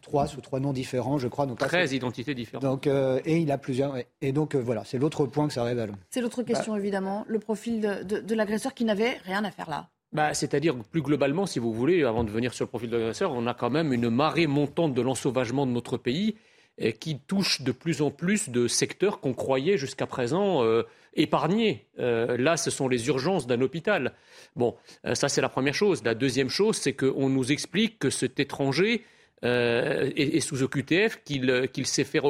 trois 0.02 0.26
sous 0.26 0.40
trois 0.40 0.61
noms 0.61 0.73
différents, 0.73 1.18
je 1.18 1.28
crois. 1.28 1.47
Donc, 1.47 1.59
13 1.59 1.92
identités 1.92 2.35
différentes. 2.35 2.62
Donc, 2.62 2.87
et 2.87 3.38
il 3.38 3.50
a 3.50 3.59
plusieurs. 3.59 3.97
Et 4.21 4.33
donc, 4.33 4.54
voilà, 4.54 4.83
c'est 4.85 4.99
l'autre 4.99 5.26
point 5.26 5.49
que 5.49 5.52
ça 5.52 5.64
révèle. 5.64 5.92
C'est 6.11 6.21
l'autre 6.21 6.42
question, 6.42 6.73
bah, 6.75 6.78
évidemment 6.78 7.25
le 7.26 7.38
profil 7.38 7.80
de, 7.80 8.35
l'agresseur 8.35 8.75
qui 8.75 8.85
n'avait 8.85 9.18
rien 9.25 9.45
à 9.45 9.50
faire 9.50 9.65
bah, 10.12 10.35
C'est-à-dire, 10.35 10.76
plus 10.90 11.02
globalement, 11.02 11.46
si 11.46 11.58
vous 11.58 11.73
voulez, 11.73 12.04
avant 12.04 12.25
de 12.25 12.30
venir 12.30 12.54
sur 12.54 12.64
le 12.64 12.68
profil 12.68 12.90
de 12.90 12.96
l'agresseur, 12.96 13.32
on 13.32 13.46
a 13.46 13.54
quand 13.54 13.70
même 13.70 13.92
une 13.92 14.11
marée 14.11 14.46
montante 14.46 14.94
de 14.94 15.02
l'ensauvagement 15.02 15.66
de 15.66 15.73
notre 15.73 15.96
pays 15.96 16.37
et 16.78 16.92
qui 16.92 17.18
touche 17.18 17.62
de 17.62 17.73
plus 17.73 18.02
en 18.02 18.11
plus 18.11 18.49
de 18.50 18.68
secteurs 18.68 19.20
qu'on 19.20 19.32
croyait 19.32 19.78
jusqu'à 19.78 20.06
présent 20.06 20.62
euh, 20.62 20.82
épargnés. 21.14 21.87
Euh, 21.99 22.37
là, 22.37 22.56
ce 22.56 22.70
sont 22.70 22.88
les 22.88 23.08
urgences 23.08 23.46
d'un 23.46 23.61
hôpital. 23.62 24.12
Bon, 24.56 24.76
euh, 25.06 25.14
ça 25.14 25.28
c'est 25.28 25.40
la 25.40 25.49
première 25.49 25.75
chose. 25.75 26.04
La 26.04 26.14
deuxième 26.14 26.50
chose, 26.50 26.76
c'est 26.76 26.92
qu'on 26.92 27.28
nous 27.30 27.50
explique 27.50 27.99
que 27.99 28.11
cet 28.11 28.40
étranger 28.40 29.04
est, 29.42 30.40
sous 30.40 30.62
OQTF, 30.62 31.23
qu'il 31.23 31.87
s'est 31.87 32.04
fait 32.04 32.20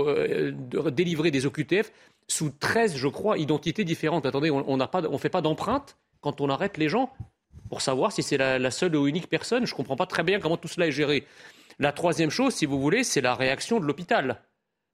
délivrer 0.91 1.31
des 1.31 1.47
OQTF 1.47 1.91
sous 2.29 2.51
13, 2.51 2.97
je 2.97 3.09
crois, 3.09 3.39
identités 3.39 3.85
différentes. 3.85 4.27
Attendez, 4.27 4.51
on 4.51 4.77
ne 4.77 5.19
fait 5.19 5.31
pas 5.31 5.41
d'empreinte 5.41 5.97
quand 6.27 6.41
on 6.41 6.49
arrête 6.51 6.77
les 6.77 6.89
gens 6.89 7.13
pour 7.71 7.81
savoir 7.81 8.11
si 8.11 8.21
c'est 8.21 8.37
la, 8.37 8.71
seule 8.73 8.97
ou 8.97 9.07
unique 9.07 9.29
personne. 9.29 9.65
Je 9.65 9.73
ne 9.73 9.77
comprends 9.77 9.95
pas 9.95 10.07
très 10.07 10.25
bien 10.25 10.41
comment 10.41 10.57
tout 10.57 10.67
cela 10.67 10.89
est 10.89 10.93
géré. 10.93 11.25
La 11.79 11.93
troisième 11.93 12.31
chose, 12.31 12.53
si 12.53 12.67
vous 12.67 12.81
voulez, 12.81 13.05
c'est 13.05 13.21
la 13.21 13.37
réaction 13.37 13.79
de 13.79 13.85
l'hôpital. 13.85 14.43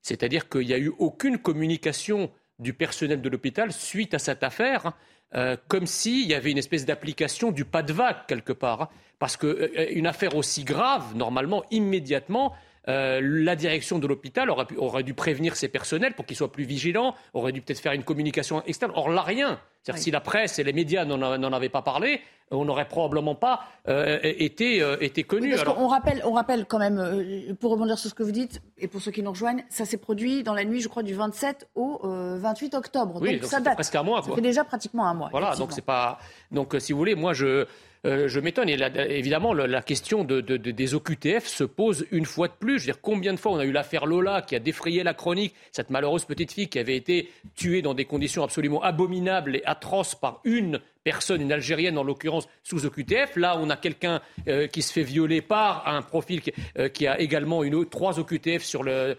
C'est-à-dire 0.03 0.51
qu'il 0.51 0.67
n'y 0.67 0.75
a 0.75 0.79
eu 0.79 0.93
aucune 0.99 1.39
communication 1.39 2.31
du 2.59 2.75
personnel 2.75 3.23
de 3.23 3.31
l'hôpital 3.31 3.73
suite 3.73 4.13
à 4.13 4.19
cette 4.19 4.43
affaire, 4.43 4.93
euh, 5.35 5.57
comme 5.69 5.87
s'il 5.87 6.27
y 6.27 6.35
avait 6.35 6.51
une 6.51 6.59
espèce 6.59 6.85
d'application 6.85 7.51
du 7.51 7.65
pas 7.65 7.83
de 7.83 7.95
vague 7.95 8.27
quelque 8.29 8.53
part. 8.53 8.91
Parce 9.19 9.39
qu'une 9.39 9.57
euh, 10.05 10.05
affaire 10.05 10.37
aussi 10.37 10.65
grave, 10.65 11.17
normalement, 11.17 11.65
immédiatement, 11.71 12.53
euh, 12.89 13.21
la 13.23 13.57
direction 13.57 13.99
de 13.99 14.07
l'hôpital 14.07 14.51
aurait, 14.51 15.03
dû 15.03 15.15
prévenir 15.15 15.57
ses 15.57 15.69
personnels 15.69 16.13
pour 16.13 16.27
qu'ils 16.27 16.37
soient 16.37 16.53
plus 16.53 16.65
vigilants, 16.65 17.15
aurait 17.33 17.53
dû 17.53 17.63
peut-être 17.63 17.81
faire 17.81 17.93
une 17.95 18.05
communication 18.05 18.63
externe. 18.65 18.93
Or, 18.95 19.09
là, 19.09 19.23
rien. 19.23 19.59
Si 19.97 20.11
la 20.11 20.21
presse 20.21 20.59
et 20.59 20.65
les 20.65 20.73
médias 20.73 21.05
n'en 21.05 21.53
avaient 21.53 21.69
pas 21.69 21.83
parlé, 21.83 22.21
on 22.51 22.65
n'aurait 22.65 22.89
probablement 22.89 23.35
pas 23.35 23.61
euh, 23.89 24.19
été, 24.23 24.83
euh, 24.83 24.97
été 25.01 25.25
connu. 25.25 25.55
on, 25.77 25.89
rappelle, 25.89 26.23
on 26.25 26.33
rappelle 26.33 26.67
quand 26.67 26.79
même, 26.79 27.57
pour 27.59 27.73
rebondir 27.73 27.99
sur 27.99 28.11
ce 28.11 28.15
que 28.15 28.23
vous 28.23 28.33
dites, 28.33 28.61
et 28.79 28.89
pour 28.89 29.01
ceux 29.01 29.11
qui 29.11 29.23
nous 29.23 29.31
rejoignent, 29.31 29.65
ça 29.71 29.85
s'est 29.85 29.97
produit 29.97 30.43
dans 30.43 30.55
la 30.55 30.65
nuit, 30.65 30.81
je 30.81 30.89
crois, 30.89 31.03
du 31.03 31.15
27 31.15 31.69
au 31.75 32.01
28 32.05 32.75
octobre. 32.75 33.19
Oui, 33.21 33.39
donc, 33.39 33.51
ça 33.51 33.61
date. 33.61 33.75
presque 33.75 33.95
un 33.95 34.03
mois. 34.03 34.23
Ça 34.23 34.35
fait 34.35 34.41
déjà 34.41 34.65
pratiquement 34.65 35.07
un 35.07 35.15
mois. 35.15 35.29
Voilà, 35.31 35.57
donc 35.57 35.73
c'est 35.73 35.85
pas. 35.85 36.19
Donc, 36.51 36.77
si 36.79 36.93
vous 36.93 36.99
voulez, 36.99 37.15
moi, 37.15 37.33
je. 37.33 37.67
Euh, 38.05 38.27
je 38.27 38.41
m'étonne. 38.41 38.69
Et 38.69 38.77
évidemment, 39.11 39.55
la 39.55 39.81
question 39.83 40.25
des 40.25 40.95
OQTF 40.95 41.47
se 41.47 41.63
pose 41.63 42.07
une 42.11 42.27
fois 42.27 42.49
de 42.49 42.53
plus. 42.53 42.79
Je 42.79 42.87
veux 42.87 42.93
dire, 42.93 43.01
combien 43.01 43.33
de 43.33 43.39
fois 43.39 43.53
on 43.53 43.59
a 43.59 43.65
eu 43.65 43.71
l'affaire 43.71 44.07
Lola 44.07 44.43
qui 44.43 44.57
a 44.57 44.59
défrayé 44.59 45.05
la 45.05 45.15
chronique, 45.15 45.55
cette 45.71 45.91
malheureuse 45.91 46.25
petite 46.25 46.51
fille 46.51 46.69
qui 46.69 46.81
avait 46.81 46.97
été 46.97 47.31
tuée 47.55 47.81
dans 47.81 47.95
des 47.95 48.05
conditions 48.05 48.43
absolument 48.43 48.83
abominables 48.83 49.57
et 49.57 49.63
atroces 49.73 50.15
par 50.15 50.41
une 50.45 50.81
personne, 51.03 51.41
une 51.41 51.53
Algérienne 51.53 51.99
en 51.99 52.05
l'occurrence, 52.05 52.49
sous 52.63 52.87
OQTF. 52.87 53.37
Là, 53.37 53.59
on 53.59 53.69
a 53.71 53.77
quelqu'un 53.77 54.21
euh, 54.47 54.69
qui 54.69 54.83
se 54.83 54.93
fait 54.93 55.03
violer 55.03 55.43
par 55.43 55.89
un 55.89 56.03
profil 56.03 56.41
qui, 56.41 56.53
euh, 56.79 57.13
a 57.13 57.19
également 57.19 57.65
une, 57.65 57.85
trois 57.89 58.21
OQTF 58.21 58.63
sur 58.63 58.85
le, 58.85 59.17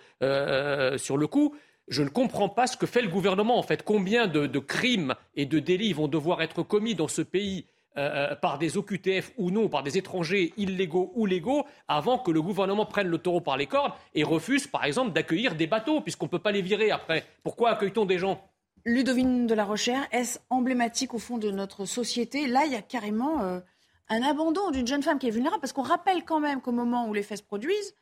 sur 0.97 1.17
le 1.17 1.27
coup. 1.27 1.55
Je 1.89 2.01
ne 2.01 2.09
comprends 2.09 2.47
pas 2.47 2.67
ce 2.67 2.77
que 2.77 2.85
fait 2.85 3.01
le 3.01 3.09
gouvernement 3.09 3.59
en 3.59 3.63
fait. 3.63 3.83
Combien 3.83 4.27
de 4.27 4.59
crimes 4.59 5.15
et 5.35 5.45
de 5.45 5.59
délits 5.59 5.91
vont 5.91 6.07
devoir 6.07 6.41
être 6.41 6.63
commis 6.63 6.95
dans 6.95 7.09
ce 7.09 7.21
pays 7.21 7.65
euh, 7.95 8.31
euh, 8.31 8.35
par 8.35 8.57
des 8.57 8.75
OQTF 8.75 9.33
ou 9.37 9.51
non, 9.51 9.69
par 9.69 9.83
des 9.83 9.99
étrangers 9.99 10.51
illégaux 10.57 11.11
ou 11.13 11.27
légaux, 11.27 11.63
avant 11.87 12.17
que 12.17 12.31
le 12.31 12.41
gouvernement 12.41 12.87
prenne 12.87 13.05
le 13.05 13.19
taureau 13.19 13.39
par 13.39 13.55
les 13.55 13.67
cornes 13.67 13.91
et 14.15 14.23
refuse, 14.23 14.65
par 14.65 14.83
exemple, 14.83 15.11
d'accueillir 15.11 15.53
des 15.53 15.67
bateaux, 15.67 16.01
puisqu'on 16.01 16.25
ne 16.25 16.31
peut 16.31 16.39
pas 16.39 16.51
les 16.51 16.63
virer 16.63 16.89
après. 16.89 17.23
Pourquoi 17.43 17.69
accueille-t-on 17.69 18.05
des 18.05 18.17
gens 18.17 18.41
Ludovine 18.85 19.47
de 19.47 19.53
la 19.53 19.65
Rochère, 19.65 20.07
est-ce 20.11 20.39
emblématique 20.49 21.13
au 21.13 21.19
fond 21.19 21.37
de 21.37 21.51
notre 21.51 21.85
société? 21.85 22.47
Là, 22.47 22.65
il 22.65 22.71
y 22.73 22.75
a 22.75 22.81
carrément 22.81 23.41
euh, 23.41 23.59
un 24.09 24.21
abandon 24.21 24.71
d'une 24.71 24.87
jeune 24.87 25.03
femme 25.03 25.19
qui 25.19 25.27
est 25.27 25.31
vulnérable, 25.31 25.61
parce 25.61 25.73
qu'on 25.73 25.83
rappelle 25.83 26.25
quand 26.25 26.39
même 26.39 26.61
qu'au 26.61 26.71
moment 26.71 27.07
où 27.07 27.13
les 27.13 27.23
faits 27.23 27.39
se 27.39 27.43
produisent, 27.43 27.95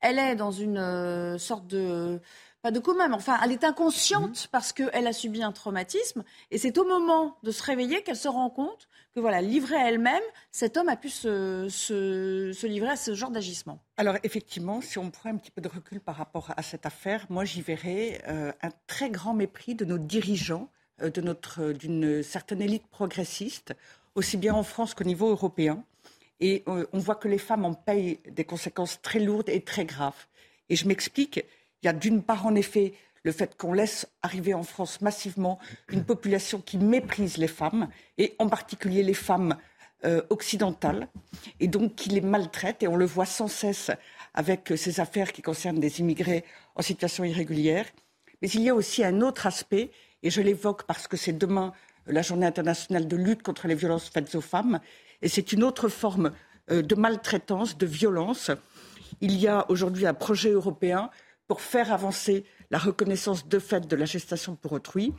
elle 0.00 0.18
est 0.18 0.36
dans 0.36 0.52
une 0.52 1.38
sorte 1.38 1.66
de 1.66 2.20
pas 2.62 2.70
de 2.70 2.80
coma, 2.80 3.08
mais 3.08 3.14
enfin, 3.14 3.38
elle 3.44 3.52
est 3.52 3.64
inconsciente 3.64 4.44
mhm. 4.44 4.48
parce 4.50 4.72
qu'elle 4.72 5.06
a 5.06 5.12
subi 5.12 5.42
un 5.42 5.52
traumatisme. 5.52 6.24
Et 6.50 6.58
c'est 6.58 6.76
au 6.78 6.84
moment 6.84 7.38
de 7.42 7.50
se 7.50 7.62
réveiller 7.62 8.02
qu'elle 8.02 8.16
se 8.16 8.28
rend 8.28 8.50
compte 8.50 8.87
que, 9.18 9.20
voilà, 9.20 9.40
livrée 9.40 9.76
à 9.76 9.88
elle-même, 9.88 10.22
cet 10.52 10.76
homme 10.76 10.88
a 10.88 10.96
pu 10.96 11.08
se, 11.10 11.66
se, 11.68 12.66
livrer 12.66 12.90
à 12.90 12.96
ce 12.96 13.14
genre 13.14 13.30
d'agissement. 13.30 13.80
Alors, 13.96 14.16
effectivement, 14.22 14.80
si 14.80 14.98
on 14.98 15.10
prend 15.10 15.30
un 15.30 15.36
petit 15.36 15.50
peu 15.50 15.60
de 15.60 15.68
recul 15.68 16.00
par 16.00 16.16
rapport 16.16 16.52
à 16.56 16.62
cette 16.62 16.86
affaire, 16.86 17.26
moi, 17.28 17.44
j'y 17.44 17.60
verrais 17.60 18.22
euh, 18.28 18.52
un 18.62 18.70
très 18.86 19.10
grand 19.10 19.34
mépris 19.34 19.74
de 19.74 19.84
nos 19.84 19.98
dirigeants, 19.98 20.68
euh, 21.02 21.10
notre, 21.20 21.72
d'une 21.72 22.22
certaine 22.22 22.62
élite 22.62 22.86
progressiste, 22.86 23.74
aussi 24.14 24.36
bien 24.36 24.54
en 24.54 24.62
France 24.62 24.94
qu'au 24.94 25.04
niveau 25.04 25.28
européen. 25.30 25.82
Et 26.40 26.62
euh, 26.68 26.86
on 26.92 26.98
voit 26.98 27.16
que 27.16 27.28
les 27.28 27.38
femmes 27.38 27.64
en 27.64 27.74
payent 27.74 28.20
des 28.30 28.44
conséquences 28.44 29.02
très 29.02 29.18
lourdes 29.18 29.48
et 29.48 29.60
très 29.60 29.84
graves. 29.84 30.26
Et 30.68 30.76
je 30.76 30.86
m'explique, 30.86 31.44
il 31.82 31.86
y 31.86 31.88
a 31.88 31.92
d'une 31.92 32.22
part, 32.22 32.46
en 32.46 32.54
effet, 32.54 32.94
le 33.22 33.32
fait 33.32 33.56
qu'on 33.56 33.72
laisse 33.72 34.06
arriver 34.22 34.54
en 34.54 34.62
France 34.62 35.00
massivement 35.00 35.58
une 35.88 36.04
population 36.04 36.60
qui 36.60 36.78
méprise 36.78 37.36
les 37.36 37.48
femmes, 37.48 37.88
et 38.16 38.34
en 38.38 38.48
particulier 38.48 39.02
les 39.02 39.14
femmes 39.14 39.56
euh, 40.04 40.22
occidentales, 40.30 41.08
et 41.60 41.68
donc 41.68 41.94
qui 41.96 42.10
les 42.10 42.20
maltraite, 42.20 42.82
et 42.82 42.88
on 42.88 42.96
le 42.96 43.04
voit 43.06 43.26
sans 43.26 43.48
cesse 43.48 43.90
avec 44.34 44.72
ces 44.76 45.00
affaires 45.00 45.32
qui 45.32 45.42
concernent 45.42 45.80
des 45.80 46.00
immigrés 46.00 46.44
en 46.76 46.82
situation 46.82 47.24
irrégulière. 47.24 47.86
Mais 48.40 48.48
il 48.48 48.62
y 48.62 48.68
a 48.68 48.74
aussi 48.74 49.02
un 49.02 49.20
autre 49.20 49.46
aspect, 49.46 49.90
et 50.22 50.30
je 50.30 50.40
l'évoque 50.40 50.84
parce 50.84 51.08
que 51.08 51.16
c'est 51.16 51.32
demain 51.32 51.72
la 52.06 52.22
journée 52.22 52.46
internationale 52.46 53.06
de 53.06 53.16
lutte 53.16 53.42
contre 53.42 53.66
les 53.66 53.74
violences 53.74 54.08
faites 54.08 54.34
aux 54.34 54.40
femmes, 54.40 54.80
et 55.20 55.28
c'est 55.28 55.52
une 55.52 55.64
autre 55.64 55.88
forme 55.88 56.32
euh, 56.70 56.82
de 56.82 56.94
maltraitance, 56.94 57.76
de 57.76 57.86
violence. 57.86 58.50
Il 59.20 59.36
y 59.38 59.48
a 59.48 59.68
aujourd'hui 59.70 60.06
un 60.06 60.14
projet 60.14 60.50
européen 60.50 61.10
pour 61.48 61.60
faire 61.60 61.92
avancer 61.92 62.44
la 62.70 62.78
reconnaissance 62.78 63.48
de 63.48 63.58
fait 63.58 63.86
de 63.86 63.96
la 63.96 64.04
gestation 64.04 64.56
pour 64.56 64.72
autrui. 64.72 65.14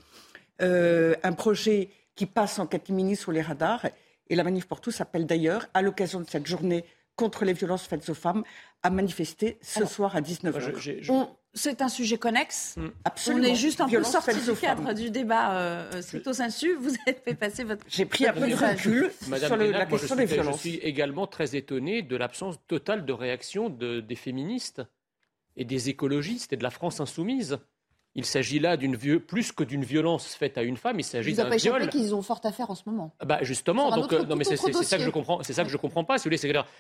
Euh, 0.61 1.15
un 1.23 1.33
projet 1.33 1.89
qui 2.15 2.25
passe 2.25 2.59
en 2.59 2.67
catimini 2.67 3.15
sur 3.15 3.31
les 3.31 3.41
radars. 3.41 3.85
Et 4.27 4.35
la 4.35 4.43
Manif 4.43 4.67
pour 4.67 4.81
tous 4.81 4.91
s'appelle 4.91 5.25
d'ailleurs, 5.25 5.67
à 5.73 5.81
l'occasion 5.81 6.19
de 6.19 6.29
cette 6.29 6.45
journée 6.45 6.85
contre 7.15 7.43
les 7.43 7.53
violences 7.53 7.85
faites 7.85 8.07
aux 8.09 8.13
femmes, 8.13 8.43
à 8.81 8.89
manifester 8.89 9.57
ce 9.61 9.85
soir 9.85 10.15
à 10.15 10.21
19h. 10.21 11.27
C'est 11.53 11.81
un 11.81 11.89
sujet 11.89 12.17
connexe. 12.17 12.75
Mm. 12.77 12.87
Absolument. 13.03 13.47
On 13.47 13.51
est 13.51 13.55
juste 13.55 13.81
un 13.81 13.89
peu 13.89 14.03
sorti 14.03 14.39
du 14.39 14.53
cadre 14.53 14.93
du 14.93 15.09
débat 15.09 15.57
euh, 15.57 16.01
stricto 16.01 16.31
sensu. 16.31 16.75
Vous 16.75 16.91
avez 17.07 17.17
fait 17.17 17.33
passer 17.33 17.63
votre. 17.63 17.83
J'ai 17.87 18.05
pris 18.05 18.27
un 18.27 18.33
peu 18.33 18.47
de 18.47 18.53
recul 18.53 19.11
sur 19.19 19.57
la 19.57 19.85
question 19.85 20.15
des 20.15 20.25
violences. 20.25 20.55
Je 20.57 20.59
suis 20.59 20.75
également 20.75 21.25
très 21.25 21.55
étonné 21.55 22.03
de 22.03 22.15
l'absence 22.15 22.57
totale 22.67 23.05
de 23.05 23.13
réaction 23.13 23.69
des 23.69 24.15
féministes 24.15 24.83
et 25.59 25.65
des 25.65 25.89
écologistes 25.89 26.53
et 26.53 26.57
de 26.57 26.63
la 26.63 26.71
France 26.71 26.99
insoumise. 26.99 27.59
Il 28.15 28.25
s'agit 28.25 28.57
là 28.59 28.75
d'une 28.75 28.97
plus 29.19 29.51
que 29.51 29.63
d'une 29.63 29.83
violence 29.83 30.33
faite 30.33 30.57
à 30.57 30.63
une 30.63 30.77
femme, 30.77 30.99
il 30.99 31.03
s'agit 31.03 31.33
d'un 31.33 31.47
viol. 31.49 31.83
Vous 31.83 31.89
qu'ils 31.89 32.15
ont 32.15 32.23
fort 32.23 32.41
à 32.43 32.51
faire 32.51 32.71
en 32.71 32.75
ce 32.75 32.83
moment. 32.87 33.13
Bah 33.23 33.37
justement, 33.43 33.95
donc 33.95 34.11
euh, 34.11 34.23
non 34.23 34.35
mais 34.35 34.43
c'est 34.43 34.57
ça 34.57 34.97
que 34.97 35.03
je 35.03 35.09
comprends, 35.11 35.43
c'est 35.43 35.53
ça 35.53 35.63
que 35.63 35.69
je 35.69 35.77
comprends 35.77 36.03
pas. 36.03 36.17
Si 36.17 36.27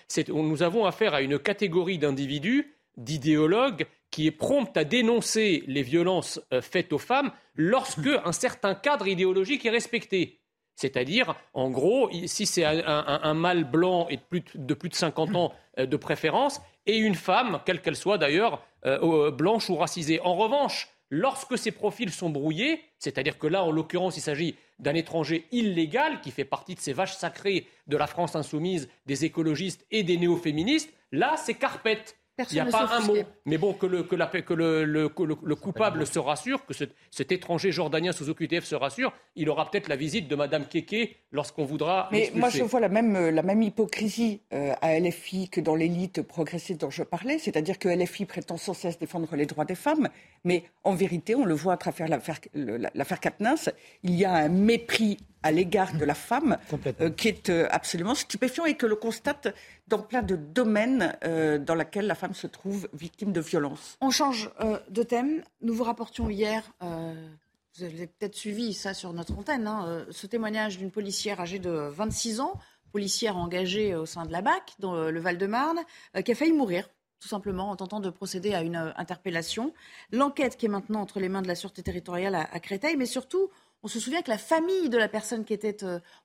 c'est 0.07 0.29
nous 0.29 0.63
avons 0.63 0.85
affaire 0.85 1.13
à 1.13 1.21
une 1.21 1.37
catégorie 1.37 1.99
d'individus, 1.99 2.73
d'idéologues 2.97 3.85
qui 4.09 4.25
est 4.25 4.31
prompte 4.31 4.75
à 4.75 4.83
dénoncer 4.83 5.63
les 5.67 5.83
violences 5.83 6.41
euh, 6.51 6.61
faites 6.61 6.91
aux 6.93 6.97
femmes 6.97 7.31
lorsque 7.55 8.09
un 8.25 8.31
certain 8.31 8.73
cadre 8.73 9.07
idéologique 9.07 9.65
est 9.65 9.69
respecté. 9.69 10.39
C'est-à-dire, 10.75 11.35
en 11.53 11.69
gros, 11.69 12.09
si 12.25 12.45
c'est 12.45 12.63
un, 12.63 13.33
mâle 13.33 13.69
blanc 13.69 14.07
et 14.09 14.15
de 14.15 14.21
plus 14.21 14.43
de, 14.55 14.73
plus 14.73 14.87
de 14.87 14.95
50 14.95 15.35
ans 15.35 15.53
euh, 15.77 15.85
de 15.85 15.97
préférence, 15.97 16.61
et 16.89 16.97
une 16.97 17.15
femme, 17.15 17.61
quelle 17.65 17.81
qu'elle 17.81 17.95
soit 17.95 18.17
d'ailleurs, 18.17 18.63
euh, 18.85 19.27
euh, 19.27 19.31
blanche 19.31 19.69
ou 19.69 19.75
racisée. 19.75 20.19
En 20.21 20.35
revanche, 20.35 20.89
lorsque 21.09 21.57
ces 21.57 21.71
profils 21.71 22.11
sont 22.11 22.29
brouillés, 22.29 22.81
c'est-à-dire 22.97 23.37
que 23.37 23.47
là, 23.47 23.63
en 23.63 23.71
l'occurrence, 23.71 24.17
il 24.17 24.21
s'agit 24.21 24.55
d'un 24.79 24.95
étranger 24.95 25.45
illégal 25.51 26.21
qui 26.21 26.31
fait 26.31 26.45
partie 26.45 26.75
de 26.75 26.79
ces 26.79 26.93
vaches 26.93 27.15
sacrées 27.15 27.67
de 27.87 27.97
la 27.97 28.07
France 28.07 28.35
insoumise, 28.35 28.89
des 29.05 29.25
écologistes 29.25 29.85
et 29.91 30.03
des 30.03 30.17
néo-féministes, 30.17 30.91
là, 31.11 31.35
c'est 31.37 31.53
carpette. 31.53 32.15
Il 32.51 32.53
n'y 32.53 32.59
a 32.59 32.65
pas 32.65 32.97
un 32.97 33.01
mot. 33.01 33.15
Mais 33.45 33.57
bon, 33.57 33.73
que 33.73 33.85
le, 33.85 34.03
que 34.03 34.15
que 34.41 34.53
le, 34.53 34.85
le, 34.85 35.55
coupable 35.55 36.05
se 36.05 36.19
rassure, 36.19 36.65
que 36.65 36.73
cet 36.73 37.31
étranger 37.31 37.71
jordanien 37.71 38.11
sous 38.11 38.29
OQTF 38.29 38.63
se 38.63 38.75
rassure, 38.75 39.13
il 39.35 39.49
aura 39.49 39.69
peut-être 39.69 39.87
la 39.87 39.95
visite 39.95 40.27
de 40.27 40.35
Madame 40.35 40.65
Keke 40.65 41.17
lorsqu'on 41.31 41.65
voudra. 41.65 42.09
Mais 42.11 42.31
moi, 42.35 42.49
je 42.49 42.63
vois 42.63 42.79
la 42.79 42.89
même, 42.89 43.29
la 43.29 43.43
même 43.43 43.61
hypocrisie 43.61 44.41
euh, 44.53 44.73
à 44.81 44.99
LFI 44.99 45.49
que 45.49 45.61
dans 45.61 45.75
l'élite 45.75 46.21
progressiste 46.21 46.81
dont 46.81 46.89
je 46.89 47.03
parlais, 47.03 47.39
c'est-à-dire 47.39 47.79
que 47.79 47.89
LFI 47.89 48.25
prétend 48.25 48.57
sans 48.57 48.73
cesse 48.73 48.99
défendre 48.99 49.35
les 49.35 49.45
droits 49.45 49.65
des 49.65 49.75
femmes, 49.75 50.09
mais 50.43 50.63
en 50.83 50.93
vérité, 50.93 51.35
on 51.35 51.45
le 51.45 51.53
voit 51.53 51.73
à 51.73 51.77
travers 51.77 52.07
l'affaire 52.07 53.19
Katnins, 53.19 53.55
il 54.03 54.15
y 54.15 54.25
a 54.25 54.33
un 54.33 54.49
mépris 54.49 55.17
à 55.43 55.51
l'égard 55.51 55.93
de 55.93 56.05
la 56.05 56.13
femme 56.13 56.57
euh, 57.01 57.09
qui 57.09 57.27
est 57.27 57.49
euh, 57.49 57.67
absolument 57.71 58.15
stupéfiant 58.15 58.65
et 58.65 58.75
que 58.75 58.85
le 58.85 58.95
constate 58.95 59.53
dans 59.87 59.99
plein 59.99 60.21
de 60.21 60.35
domaines 60.35 61.15
euh, 61.23 61.57
dans 61.57 61.75
lesquels 61.75 62.07
la 62.07 62.15
femme 62.15 62.33
se 62.33 62.47
trouve 62.47 62.89
victime 62.93 63.31
de 63.31 63.41
violence. 63.41 63.97
On 64.01 64.09
change 64.09 64.51
de 64.89 65.03
thème. 65.03 65.43
Nous 65.61 65.73
vous 65.73 65.83
rapportions 65.83 66.29
hier, 66.29 66.63
vous 66.81 67.83
avez 67.83 68.07
peut-être 68.07 68.35
suivi 68.35 68.73
ça 68.73 68.93
sur 68.93 69.13
notre 69.13 69.37
antenne, 69.37 69.67
hein, 69.67 70.05
ce 70.09 70.27
témoignage 70.27 70.77
d'une 70.77 70.91
policière 70.91 71.39
âgée 71.39 71.59
de 71.59 71.69
26 71.69 72.39
ans 72.41 72.53
policière 72.91 73.37
engagée 73.37 73.93
au 73.93 74.07
sein 74.07 74.25
de 74.25 74.31
la 74.31 74.41
BAC, 74.41 74.73
dans 74.79 75.11
le 75.11 75.19
Val-de-Marne, 75.19 75.77
qui 76.25 76.31
a 76.31 76.35
failli 76.35 76.53
mourir 76.53 76.89
tout 77.19 77.27
simplement 77.27 77.69
en 77.69 77.75
tentant 77.75 77.99
de 77.99 78.09
procéder 78.09 78.53
à 78.53 78.61
une 78.61 78.93
interpellation. 78.95 79.73
L'enquête 80.11 80.57
qui 80.57 80.65
est 80.65 80.69
maintenant 80.69 81.01
entre 81.01 81.19
les 81.19 81.29
mains 81.29 81.41
de 81.41 81.47
la 81.47 81.55
Sûreté 81.55 81.83
territoriale 81.83 82.35
à, 82.35 82.59
Créteil, 82.59 82.95
mais 82.95 83.05
surtout, 83.05 83.49
on 83.83 83.87
se 83.87 83.99
souvient 83.99 84.21
que 84.21 84.29
la 84.29 84.37
famille 84.37 84.89
de 84.89 84.97
la 84.97 85.07
personne 85.07 85.45
qui 85.45 85.53
était 85.53 85.77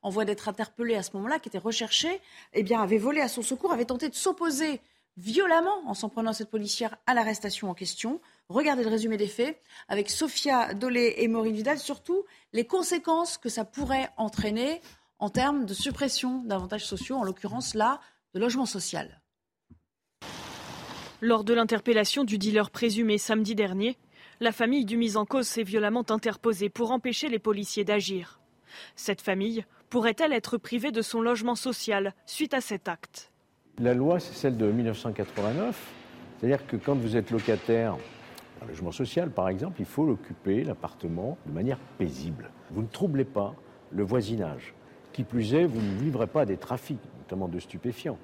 en 0.02 0.10
voie 0.10 0.24
d'être 0.24 0.48
interpellée 0.48 0.96
à 0.96 1.02
ce 1.02 1.10
moment-là, 1.14 1.38
qui 1.38 1.48
était 1.48 1.58
recherchée, 1.58 2.20
eh 2.52 2.74
avait 2.74 2.98
volé 2.98 3.20
à 3.20 3.28
son 3.28 3.42
secours, 3.42 3.72
avait 3.72 3.84
tenté 3.84 4.08
de 4.08 4.14
s'opposer 4.14 4.80
violemment, 5.16 5.86
en 5.86 5.94
s'en 5.94 6.08
prenant 6.08 6.32
cette 6.32 6.50
policière, 6.50 6.96
à 7.06 7.14
l'arrestation 7.14 7.70
en 7.70 7.74
question. 7.74 8.20
Regardez 8.48 8.82
le 8.82 8.90
résumé 8.90 9.16
des 9.16 9.28
faits 9.28 9.60
avec 9.88 10.10
Sophia 10.10 10.74
Dolé 10.74 11.14
et 11.18 11.28
Maureen 11.28 11.54
Vidal, 11.54 11.78
surtout 11.78 12.24
les 12.52 12.66
conséquences 12.66 13.38
que 13.38 13.48
ça 13.48 13.64
pourrait 13.64 14.10
entraîner 14.16 14.80
en 15.18 15.30
termes 15.30 15.66
de 15.66 15.74
suppression 15.74 16.42
d'avantages 16.44 16.84
sociaux, 16.84 17.16
en 17.16 17.22
l'occurrence 17.22 17.74
là, 17.74 18.00
de 18.34 18.40
logement 18.40 18.66
social. 18.66 19.20
Lors 21.20 21.44
de 21.44 21.54
l'interpellation 21.54 22.24
du 22.24 22.36
dealer 22.36 22.70
présumé 22.70 23.16
samedi 23.16 23.54
dernier, 23.54 23.96
la 24.44 24.52
famille 24.52 24.84
du 24.84 24.98
mis 24.98 25.16
en 25.16 25.24
cause 25.24 25.48
s'est 25.48 25.62
violemment 25.62 26.04
interposée 26.10 26.68
pour 26.68 26.90
empêcher 26.90 27.30
les 27.30 27.38
policiers 27.38 27.82
d'agir. 27.82 28.40
Cette 28.94 29.22
famille 29.22 29.64
pourrait-elle 29.88 30.34
être 30.34 30.58
privée 30.58 30.92
de 30.92 31.00
son 31.00 31.22
logement 31.22 31.54
social 31.54 32.12
suite 32.26 32.52
à 32.52 32.60
cet 32.60 32.86
acte? 32.86 33.32
La 33.78 33.94
loi, 33.94 34.20
c'est 34.20 34.34
celle 34.34 34.58
de 34.58 34.70
1989. 34.70 35.92
C'est-à-dire 36.38 36.66
que 36.66 36.76
quand 36.76 36.94
vous 36.94 37.16
êtes 37.16 37.30
locataire 37.30 37.96
d'un 38.60 38.66
logement 38.66 38.92
social, 38.92 39.30
par 39.30 39.48
exemple, 39.48 39.76
il 39.78 39.86
faut 39.86 40.06
occuper 40.06 40.62
l'appartement 40.62 41.38
de 41.46 41.52
manière 41.52 41.78
paisible. 41.96 42.50
Vous 42.70 42.82
ne 42.82 42.88
troublez 42.88 43.24
pas 43.24 43.54
le 43.92 44.04
voisinage. 44.04 44.74
Qui 45.14 45.24
plus 45.24 45.54
est, 45.54 45.64
vous 45.64 45.80
ne 45.80 46.02
livrez 46.02 46.26
pas 46.26 46.44
des 46.44 46.58
trafics, 46.58 47.00
notamment 47.20 47.48
de 47.48 47.60
stupéfiants. 47.60 48.18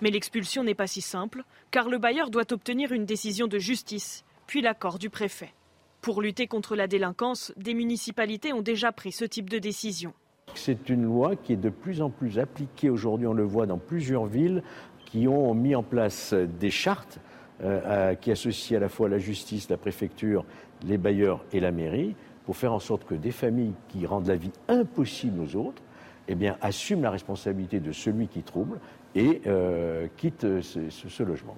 Mais 0.00 0.10
l'expulsion 0.10 0.62
n'est 0.62 0.74
pas 0.76 0.86
si 0.86 1.00
simple, 1.00 1.42
car 1.72 1.88
le 1.88 1.98
bailleur 1.98 2.30
doit 2.30 2.52
obtenir 2.52 2.92
une 2.92 3.04
décision 3.04 3.48
de 3.48 3.58
justice, 3.58 4.24
puis 4.46 4.62
l'accord 4.62 4.98
du 4.98 5.10
préfet. 5.10 5.52
Pour 6.00 6.22
lutter 6.22 6.46
contre 6.46 6.76
la 6.76 6.86
délinquance, 6.86 7.52
des 7.56 7.74
municipalités 7.74 8.52
ont 8.52 8.62
déjà 8.62 8.92
pris 8.92 9.12
ce 9.12 9.24
type 9.24 9.50
de 9.50 9.58
décision. 9.58 10.12
C'est 10.54 10.88
une 10.88 11.04
loi 11.04 11.36
qui 11.36 11.54
est 11.54 11.56
de 11.56 11.70
plus 11.70 12.00
en 12.00 12.10
plus 12.10 12.38
appliquée 12.38 12.88
aujourd'hui, 12.88 13.26
on 13.26 13.32
le 13.34 13.42
voit 13.42 13.66
dans 13.66 13.78
plusieurs 13.78 14.26
villes 14.26 14.62
qui 15.04 15.28
ont 15.28 15.54
mis 15.54 15.74
en 15.74 15.82
place 15.82 16.32
des 16.32 16.70
chartes 16.70 17.18
euh, 17.62 18.14
qui 18.14 18.30
associent 18.30 18.76
à 18.76 18.80
la 18.80 18.88
fois 18.88 19.08
la 19.08 19.18
justice, 19.18 19.68
la 19.68 19.76
préfecture, 19.76 20.44
les 20.84 20.98
bailleurs 20.98 21.44
et 21.52 21.60
la 21.60 21.72
mairie 21.72 22.14
pour 22.44 22.56
faire 22.56 22.72
en 22.72 22.78
sorte 22.78 23.04
que 23.04 23.14
des 23.14 23.32
familles 23.32 23.74
qui 23.88 24.06
rendent 24.06 24.28
la 24.28 24.36
vie 24.36 24.52
impossible 24.68 25.40
aux 25.40 25.56
autres 25.56 25.82
eh 26.28 26.34
bien, 26.34 26.56
assument 26.60 27.02
la 27.02 27.10
responsabilité 27.10 27.80
de 27.80 27.92
celui 27.92 28.28
qui 28.28 28.42
trouble 28.42 28.78
et 29.14 29.42
euh, 29.46 30.06
quittent 30.16 30.60
ce 30.60 31.22
logement. 31.22 31.56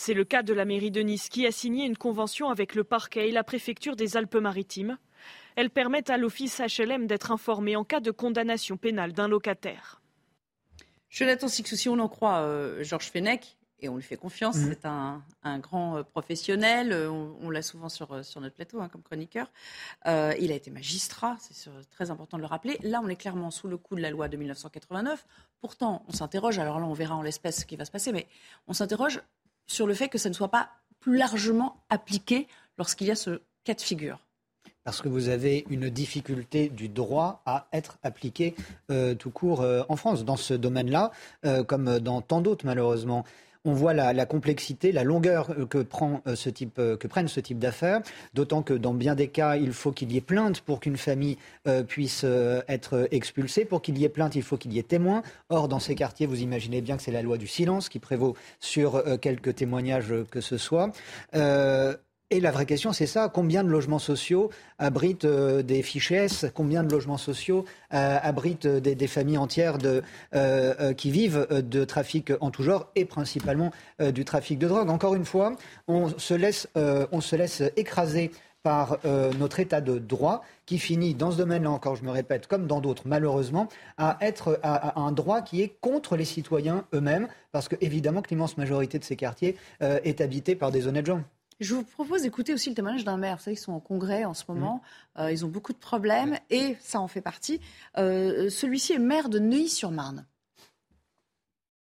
C'est 0.00 0.14
le 0.14 0.22
cas 0.22 0.44
de 0.44 0.52
la 0.52 0.64
mairie 0.64 0.92
de 0.92 1.00
Nice 1.00 1.28
qui 1.28 1.44
a 1.44 1.50
signé 1.50 1.84
une 1.84 1.96
convention 1.96 2.50
avec 2.50 2.76
le 2.76 2.84
parquet 2.84 3.30
et 3.30 3.32
la 3.32 3.42
préfecture 3.42 3.96
des 3.96 4.16
Alpes-Maritimes 4.16 4.96
elles 5.56 5.70
permettent 5.70 6.08
à 6.08 6.16
l'office 6.16 6.60
HLM 6.60 7.08
d'être 7.08 7.32
informé 7.32 7.74
en 7.74 7.82
cas 7.82 7.98
de 7.98 8.12
condamnation 8.12 8.76
pénale 8.76 9.12
d'un 9.12 9.26
locataire. 9.26 10.00
Jonathan 11.10 11.48
Sixou, 11.48 11.74
si 11.74 11.88
on 11.88 11.98
en 11.98 12.08
croit 12.08 12.42
euh, 12.42 12.84
Georges 12.84 13.10
Fenech, 13.10 13.56
et 13.80 13.88
on 13.88 13.96
lui 13.96 14.04
fait 14.04 14.16
confiance, 14.16 14.58
mhm. 14.58 14.68
c'est 14.68 14.86
un, 14.86 15.58
grand 15.58 15.96
euh, 15.96 16.02
professionnel, 16.04 16.92
euh, 16.92 17.10
on, 17.10 17.50
l'a 17.50 17.62
souvent 17.62 17.88
sur, 17.88 18.24
sur 18.24 18.40
notre 18.40 18.54
plateau 18.54 18.80
hein, 18.80 18.88
comme 18.88 19.02
chroniqueur, 19.02 19.50
il 20.06 20.52
a 20.52 20.54
été 20.54 20.70
magistrat, 20.70 21.36
c'est 21.40 21.72
très 21.90 22.12
important 22.12 22.36
de 22.36 22.42
le 22.42 22.48
rappeler. 22.48 22.78
Là, 22.84 23.00
on 23.02 23.08
est 23.08 23.16
clairement 23.16 23.50
sous 23.50 23.66
le 23.66 23.76
coup 23.76 23.96
de 23.96 24.00
la 24.00 24.10
loi 24.10 24.28
de 24.28 24.36
1989. 24.36 25.26
Pourtant, 25.60 26.04
on 26.06 26.12
s'interroge, 26.12 26.60
alors 26.60 26.78
là, 26.78 26.86
on 26.86 26.92
verra 26.92 27.16
en 27.16 27.22
l'espèce 27.22 27.62
ce 27.62 27.66
qui 27.66 27.74
va 27.74 27.84
se 27.84 27.90
passer, 27.90 28.12
mais 28.12 28.28
on 28.68 28.72
s'interroge 28.74 29.20
sur 29.68 29.86
le 29.86 29.94
fait 29.94 30.08
que 30.08 30.18
ça 30.18 30.28
ne 30.28 30.34
soit 30.34 30.50
pas 30.50 30.70
plus 30.98 31.16
largement 31.16 31.84
appliqué 31.90 32.48
lorsqu'il 32.76 33.06
y 33.06 33.10
a 33.12 33.14
ce 33.14 33.40
cas 33.64 33.74
de 33.74 33.80
figure 33.80 34.18
parce 34.88 35.02
que 35.02 35.08
vous 35.10 35.28
avez 35.28 35.66
une 35.68 35.90
difficulté 35.90 36.70
du 36.70 36.88
droit 36.88 37.42
à 37.44 37.68
être 37.74 37.98
appliqué 38.02 38.54
euh, 38.90 39.14
tout 39.14 39.28
court 39.28 39.60
euh, 39.60 39.82
en 39.90 39.96
France, 39.96 40.24
dans 40.24 40.38
ce 40.38 40.54
domaine-là, 40.54 41.10
euh, 41.44 41.62
comme 41.62 41.98
dans 41.98 42.22
tant 42.22 42.40
d'autres 42.40 42.64
malheureusement. 42.64 43.24
On 43.64 43.72
voit 43.72 43.94
la, 43.94 44.26
complexité, 44.26 44.92
la 44.92 45.04
longueur 45.04 45.54
que, 45.68 45.78
prend, 45.78 46.22
ce 46.34 46.48
type, 46.48 46.76
que 46.76 47.06
prennent 47.06 47.28
ce 47.28 47.40
type 47.40 47.58
d'affaires, 47.58 48.00
d'autant 48.34 48.62
que 48.62 48.74
dans 48.74 48.94
bien 48.94 49.14
des 49.14 49.28
cas, 49.28 49.56
il 49.56 49.72
faut 49.72 49.92
qu'il 49.92 50.12
y 50.12 50.16
ait 50.16 50.22
plainte 50.22 50.60
pour 50.60 50.80
qu'une 50.80 50.96
famille 50.96 51.36
puisse 51.86 52.24
être 52.68 53.08
expulsée. 53.10 53.64
Pour 53.64 53.82
qu'il 53.82 53.98
y 53.98 54.04
ait 54.04 54.08
plainte, 54.08 54.36
il 54.36 54.42
faut 54.42 54.56
qu'il 54.56 54.72
y 54.72 54.78
ait 54.78 54.82
témoin. 54.82 55.22
Or, 55.48 55.68
dans 55.68 55.80
ces 55.80 55.94
quartiers, 55.94 56.26
vous 56.26 56.40
imaginez 56.40 56.80
bien 56.80 56.96
que 56.96 57.02
c'est 57.02 57.12
la 57.12 57.22
loi 57.22 57.36
du 57.36 57.46
silence 57.46 57.88
qui 57.88 57.98
prévaut 57.98 58.36
sur 58.60 59.02
quelques 59.20 59.54
témoignages 59.56 60.14
que 60.30 60.40
ce 60.40 60.56
soit. 60.56 60.90
Et 62.30 62.40
la 62.40 62.50
vraie 62.50 62.66
question, 62.66 62.92
c'est 62.92 63.06
ça. 63.06 63.30
Combien 63.32 63.64
de 63.64 63.70
logements 63.70 63.98
sociaux 63.98 64.50
abritent 64.78 65.24
euh, 65.24 65.62
des 65.62 65.82
fichiers 65.82 66.18
S? 66.18 66.44
Combien 66.52 66.84
de 66.84 66.92
logements 66.92 67.16
sociaux 67.16 67.64
euh, 67.94 68.18
abritent 68.22 68.66
des, 68.66 69.06
familles 69.06 69.38
entières 69.38 69.78
euh, 70.34 70.92
qui 70.92 71.10
vivent 71.10 71.46
de 71.50 71.84
trafic 71.86 72.32
en 72.42 72.50
tout 72.50 72.62
genre 72.62 72.90
et 72.96 73.06
principalement 73.06 73.70
du 74.12 74.26
trafic 74.26 74.58
de 74.58 74.68
drogue? 74.68 74.90
Encore 74.90 75.14
une 75.14 75.24
fois, 75.24 75.56
on 75.86 76.10
se 76.18 76.34
laisse, 76.34 76.68
on 76.74 77.22
se 77.22 77.34
laisse 77.34 77.62
écraser 77.76 78.30
par 78.62 78.98
notre 79.38 79.60
état 79.60 79.80
de 79.80 79.98
droit 79.98 80.44
qui 80.66 80.78
finit 80.78 81.14
dans 81.14 81.30
ce 81.30 81.38
domaine-là 81.38 81.70
encore, 81.70 81.96
je 81.96 82.04
me 82.04 82.10
répète, 82.10 82.46
comme 82.46 82.66
dans 82.66 82.80
d'autres 82.80 83.04
malheureusement, 83.06 83.68
à 83.96 84.18
être 84.20 84.60
à, 84.62 85.00
un 85.00 85.12
droit 85.12 85.40
qui 85.40 85.62
est 85.62 85.76
contre 85.80 86.16
les 86.16 86.26
citoyens 86.26 86.84
eux-mêmes, 86.92 87.28
parce 87.52 87.68
que 87.68 87.76
évidemment 87.80 88.20
que 88.20 88.28
l'immense 88.28 88.58
majorité 88.58 88.98
de 88.98 89.04
ces 89.04 89.16
quartiers 89.16 89.56
est 89.80 90.20
habitée 90.20 90.56
par 90.56 90.70
des 90.70 90.86
honnêtes 90.86 91.06
gens. 91.06 91.22
Je 91.60 91.74
vous 91.74 91.82
propose 91.82 92.22
d'écouter 92.22 92.54
aussi 92.54 92.68
le 92.68 92.76
témoignage 92.76 93.04
d'un 93.04 93.16
maire. 93.16 93.36
Vous 93.36 93.42
savez, 93.42 93.56
ils 93.56 93.60
sont 93.60 93.72
en 93.72 93.80
congrès 93.80 94.24
en 94.24 94.34
ce 94.34 94.44
moment. 94.48 94.76
Mmh. 95.16 95.20
Euh, 95.20 95.32
ils 95.32 95.44
ont 95.44 95.48
beaucoup 95.48 95.72
de 95.72 95.78
problèmes 95.78 96.38
et 96.50 96.76
ça 96.80 97.00
en 97.00 97.08
fait 97.08 97.20
partie. 97.20 97.60
Euh, 97.96 98.48
celui-ci 98.48 98.92
est 98.92 98.98
maire 98.98 99.28
de 99.28 99.38
Neuilly-sur-Marne. 99.38 100.26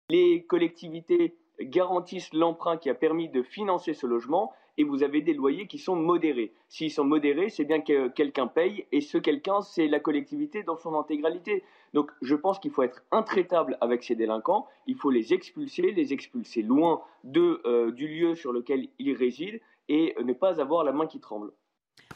Les 0.09 0.45
collectivités 0.45 1.37
garantissent 1.61 2.33
l'emprunt 2.33 2.77
qui 2.77 2.91
a 2.91 2.95
permis 2.95 3.29
de 3.29 3.43
financer 3.43 3.95
ce 3.95 4.07
logement 4.07 4.53
et 4.79 4.85
vous 4.85 5.03
avez 5.03 5.21
des 5.21 5.35
loyers 5.35 5.67
qui 5.67 5.79
sont 5.79 5.97
modérés. 5.97 6.53
S'ils 6.69 6.91
sont 6.91 7.05
modérés, 7.05 7.51
c'est 7.51 7.65
bien 7.65 7.81
que 7.81 8.09
quelqu'un 8.09 8.47
paye 8.47 8.87
et 8.93 9.01
ce 9.01 9.19
quelqu'un, 9.19 9.61
c'est 9.61 9.87
la 9.87 10.01
collectivité 10.01 10.63
dans 10.63 10.77
son 10.77 10.95
intégralité. 10.99 11.63
Donc 11.93 12.11
je 12.23 12.35
pense 12.35 12.59
qu'il 12.59 12.71
faut 12.71 12.83
être 12.83 13.03
intraitable 13.11 13.77
avec 13.81 14.03
ces 14.03 14.15
délinquants, 14.15 14.67
il 14.87 14.97
faut 14.97 15.11
les 15.11 15.35
expulser, 15.35 15.93
les 15.93 16.13
expulser 16.13 16.63
loin 16.63 17.03
de, 17.25 17.61
euh, 17.67 17.91
du 17.93 18.09
lieu 18.09 18.35
sur 18.35 18.53
lequel 18.53 18.89
ils 18.99 19.15
résident 19.15 19.59
et 19.89 20.15
ne 20.23 20.33
pas 20.33 20.61
avoir 20.61 20.85
la 20.85 20.93
main 20.93 21.07
qui 21.07 21.21
tremble. 21.21 21.53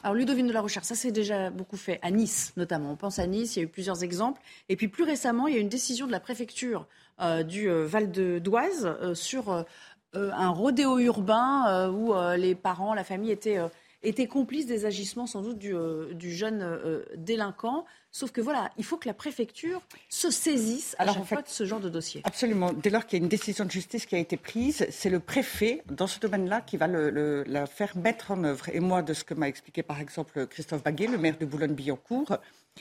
Alors 0.03 0.15
Ludovine 0.15 0.47
de 0.47 0.53
la 0.53 0.61
Recherche, 0.61 0.85
ça 0.85 0.95
s'est 0.95 1.11
déjà 1.11 1.49
beaucoup 1.49 1.77
fait 1.77 1.99
à 2.01 2.11
Nice 2.11 2.53
notamment. 2.57 2.91
On 2.91 2.95
pense 2.95 3.19
à 3.19 3.27
Nice, 3.27 3.55
il 3.55 3.59
y 3.59 3.61
a 3.61 3.65
eu 3.65 3.71
plusieurs 3.71 4.03
exemples. 4.03 4.41
Et 4.69 4.75
puis 4.75 4.87
plus 4.87 5.03
récemment, 5.03 5.47
il 5.47 5.53
y 5.53 5.57
a 5.57 5.59
eu 5.59 5.63
une 5.63 5.69
décision 5.69 6.07
de 6.07 6.11
la 6.11 6.19
préfecture 6.19 6.87
euh, 7.19 7.43
du 7.43 7.69
euh, 7.69 7.85
Val 7.85 8.11
d'Oise 8.11 9.13
sur 9.13 9.65
un 10.13 10.49
rodéo 10.49 10.99
urbain 10.99 11.89
où 11.91 12.13
les 12.37 12.55
parents, 12.55 12.93
la 12.93 13.03
famille 13.03 13.31
étaient 13.31 13.59
était 14.03 14.27
complice 14.27 14.65
des 14.65 14.85
agissements 14.85 15.27
sans 15.27 15.41
doute 15.41 15.57
du, 15.57 15.75
euh, 15.75 16.13
jeune 16.19 16.61
euh, 16.61 17.03
délinquant. 17.15 17.85
Sauf 18.11 18.31
que 18.31 18.41
voilà, 18.41 18.71
il 18.77 18.83
faut 18.83 18.97
que 18.97 19.07
la 19.07 19.13
préfecture 19.13 19.81
se 20.09 20.31
saisisse 20.31 20.95
à 20.97 21.05
chaque 21.05 21.25
fois 21.25 21.41
de 21.41 21.47
ce 21.47 21.65
genre 21.65 21.79
de 21.79 21.89
dossier. 21.89 22.21
Absolument. 22.23 22.73
Dès 22.73 22.89
lors 22.89 23.05
qu'il 23.05 23.19
y 23.19 23.21
a 23.21 23.23
une 23.23 23.29
décision 23.29 23.65
de 23.65 23.71
justice 23.71 24.05
qui 24.05 24.15
a 24.15 24.19
été 24.19 24.37
prise, 24.37 24.87
c'est 24.89 25.09
le 25.09 25.19
préfet, 25.19 25.83
dans 25.87 26.07
ce 26.07 26.19
domaine-là, 26.19 26.61
qui 26.61 26.77
va 26.77 26.87
la 26.87 27.65
faire 27.67 27.95
mettre 27.97 28.31
en 28.31 28.43
œuvre. 28.43 28.69
Et 28.69 28.79
moi, 28.79 29.01
de 29.01 29.13
ce 29.13 29.23
que 29.23 29.33
m'a 29.33 29.47
expliqué 29.47 29.83
par 29.83 29.99
exemple 29.99 30.47
Christophe 30.47 30.83
Baguet, 30.83 31.07
le 31.07 31.17
maire 31.17 31.37
de 31.37 31.45
Boulogne-Billancourt, 31.45 32.37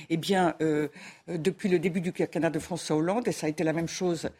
eh 0.08 0.16
bien, 0.16 0.54
euh, 0.60 0.88
depuis 1.28 1.68
le 1.68 1.78
début 1.78 2.00
du 2.00 2.12
quinquennat 2.12 2.50
de 2.50 2.58
François 2.58 2.96
Hollande, 2.96 3.28
et 3.28 3.32
ça 3.32 3.46
a 3.46 3.50
été 3.50 3.64
la 3.64 3.72
même 3.72 3.88
chose 3.88 4.30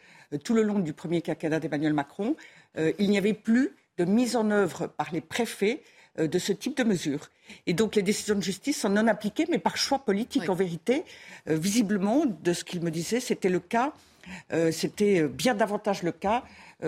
tout 0.44 0.54
le 0.54 0.62
long 0.62 0.78
du 0.78 0.92
premier 0.92 1.22
quinquennat 1.22 1.60
d'Emmanuel 1.60 1.94
Macron, 1.94 2.36
il 2.76 3.10
n'y 3.10 3.18
avait 3.18 3.32
plus 3.32 3.74
de 3.98 4.04
mise 4.04 4.36
en 4.36 4.50
œuvre 4.50 4.86
par 4.86 5.12
les 5.12 5.20
préfets 5.20 5.82
euh, 6.18 6.28
de 6.28 6.38
ce 6.38 6.52
type 6.52 6.76
de 6.76 6.84
mesures. 6.84 7.30
Et 7.66 7.74
donc 7.74 7.94
les 7.94 8.02
décisions 8.02 8.34
de 8.34 8.42
justice 8.42 8.80
sont 8.80 8.88
non 8.88 9.06
appliquées, 9.06 9.46
mais 9.50 9.58
par 9.58 9.76
choix 9.76 9.98
politique 9.98 10.48
en 10.48 10.54
vérité. 10.54 11.04
Euh, 11.48 11.56
visiblement, 11.56 12.24
de 12.26 12.52
ce 12.52 12.64
qu'il 12.64 12.80
me 12.80 12.90
disait, 12.90 13.20
c'était 13.20 13.48
le 13.48 13.60
cas, 13.60 13.92
euh, 14.52 14.72
c'était 14.72 15.28
bien 15.28 15.54
davantage 15.54 16.02
le 16.02 16.12
cas 16.12 16.44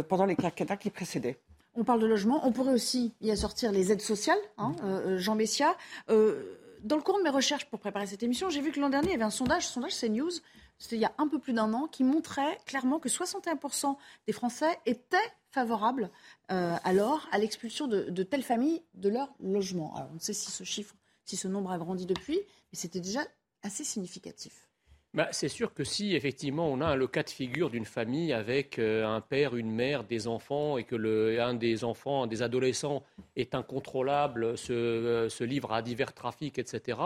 pendant 0.08 0.26
les 0.26 0.36
quinquennats 0.36 0.76
qui 0.76 0.90
précédaient. 0.90 1.38
On 1.74 1.82
parle 1.82 2.00
de 2.00 2.06
logement, 2.06 2.46
on 2.46 2.52
pourrait 2.52 2.74
aussi 2.74 3.14
y 3.22 3.30
assortir 3.30 3.72
les 3.72 3.90
aides 3.90 4.02
sociales, 4.02 4.38
hein, 4.58 4.74
Jean 5.16 5.34
Messia. 5.34 5.74
dans 6.08 6.96
le 6.96 7.00
cours 7.00 7.16
de 7.16 7.22
mes 7.22 7.30
recherches 7.30 7.64
pour 7.64 7.78
préparer 7.78 8.06
cette 8.06 8.22
émission, 8.22 8.50
j'ai 8.50 8.60
vu 8.60 8.70
que 8.70 8.80
l'an 8.80 8.90
dernier, 8.90 9.08
il 9.08 9.12
y 9.12 9.14
avait 9.14 9.22
un 9.22 9.30
sondage, 9.30 9.66
sondage 9.66 9.98
CNews, 9.98 10.30
c'était 10.78 10.96
il 10.96 11.00
y 11.00 11.06
a 11.06 11.12
un 11.16 11.26
peu 11.26 11.38
plus 11.38 11.54
d'un 11.54 11.72
an, 11.72 11.86
qui 11.86 12.04
montrait 12.04 12.58
clairement 12.66 12.98
que 12.98 13.08
61% 13.08 13.96
des 14.26 14.32
Français 14.34 14.78
étaient 14.84 15.16
favorables 15.58 16.10
euh, 16.52 16.76
alors 16.84 17.26
à 17.32 17.38
l'expulsion 17.38 17.88
de, 17.88 18.22
telles 18.22 18.44
familles 18.44 18.82
de 18.94 19.08
leur 19.08 19.34
logement. 19.40 19.94
Alors 19.96 20.10
on 20.12 20.14
ne 20.14 20.20
sait 20.20 20.32
si 20.32 20.52
ce 20.52 20.62
chiffre, 20.62 20.94
si 21.24 21.36
ce 21.36 21.48
nombre 21.48 21.72
a 21.72 21.78
grandi 21.78 22.06
depuis, 22.06 22.36
mais 22.36 22.78
c'était 22.78 23.00
déjà 23.00 23.20
assez 23.62 23.82
significatif. 23.82 24.68
bah, 25.14 25.28
C'est 25.32 25.48
sûr 25.48 25.74
que 25.74 25.82
si 25.82 26.14
effectivement 26.14 26.68
on 26.68 26.80
a 26.80 26.94
le 26.94 27.08
cas 27.08 27.24
de 27.24 27.30
figure 27.30 27.70
d'une 27.70 27.84
famille 27.84 28.32
avec 28.32 28.78
euh, 28.78 29.04
un 29.04 29.20
père, 29.20 29.56
une 29.56 29.72
mère, 29.72 30.04
des 30.04 30.28
enfants 30.28 30.78
et 30.78 30.84
que 30.84 30.94
le, 30.94 31.40
un 31.42 31.54
des 31.54 31.82
enfants, 31.82 32.22
un 32.22 32.28
des 32.28 32.42
adolescents 32.42 33.02
est 33.34 33.56
incontrôlable, 33.56 34.56
se, 34.56 34.72
euh, 34.72 35.28
livre 35.44 35.72
à 35.72 35.82
divers 35.82 36.14
trafics, 36.14 36.58
etc., 36.58 36.98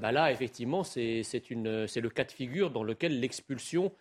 bah 0.00 0.10
là 0.10 0.32
effectivement 0.32 0.84
c'est 0.84 1.20
le 1.50 2.08
cas 2.08 2.24
de 2.24 2.32
figure 2.32 2.70
dans 2.70 2.82
lequel 2.82 3.20
l'expulsion 3.20 3.92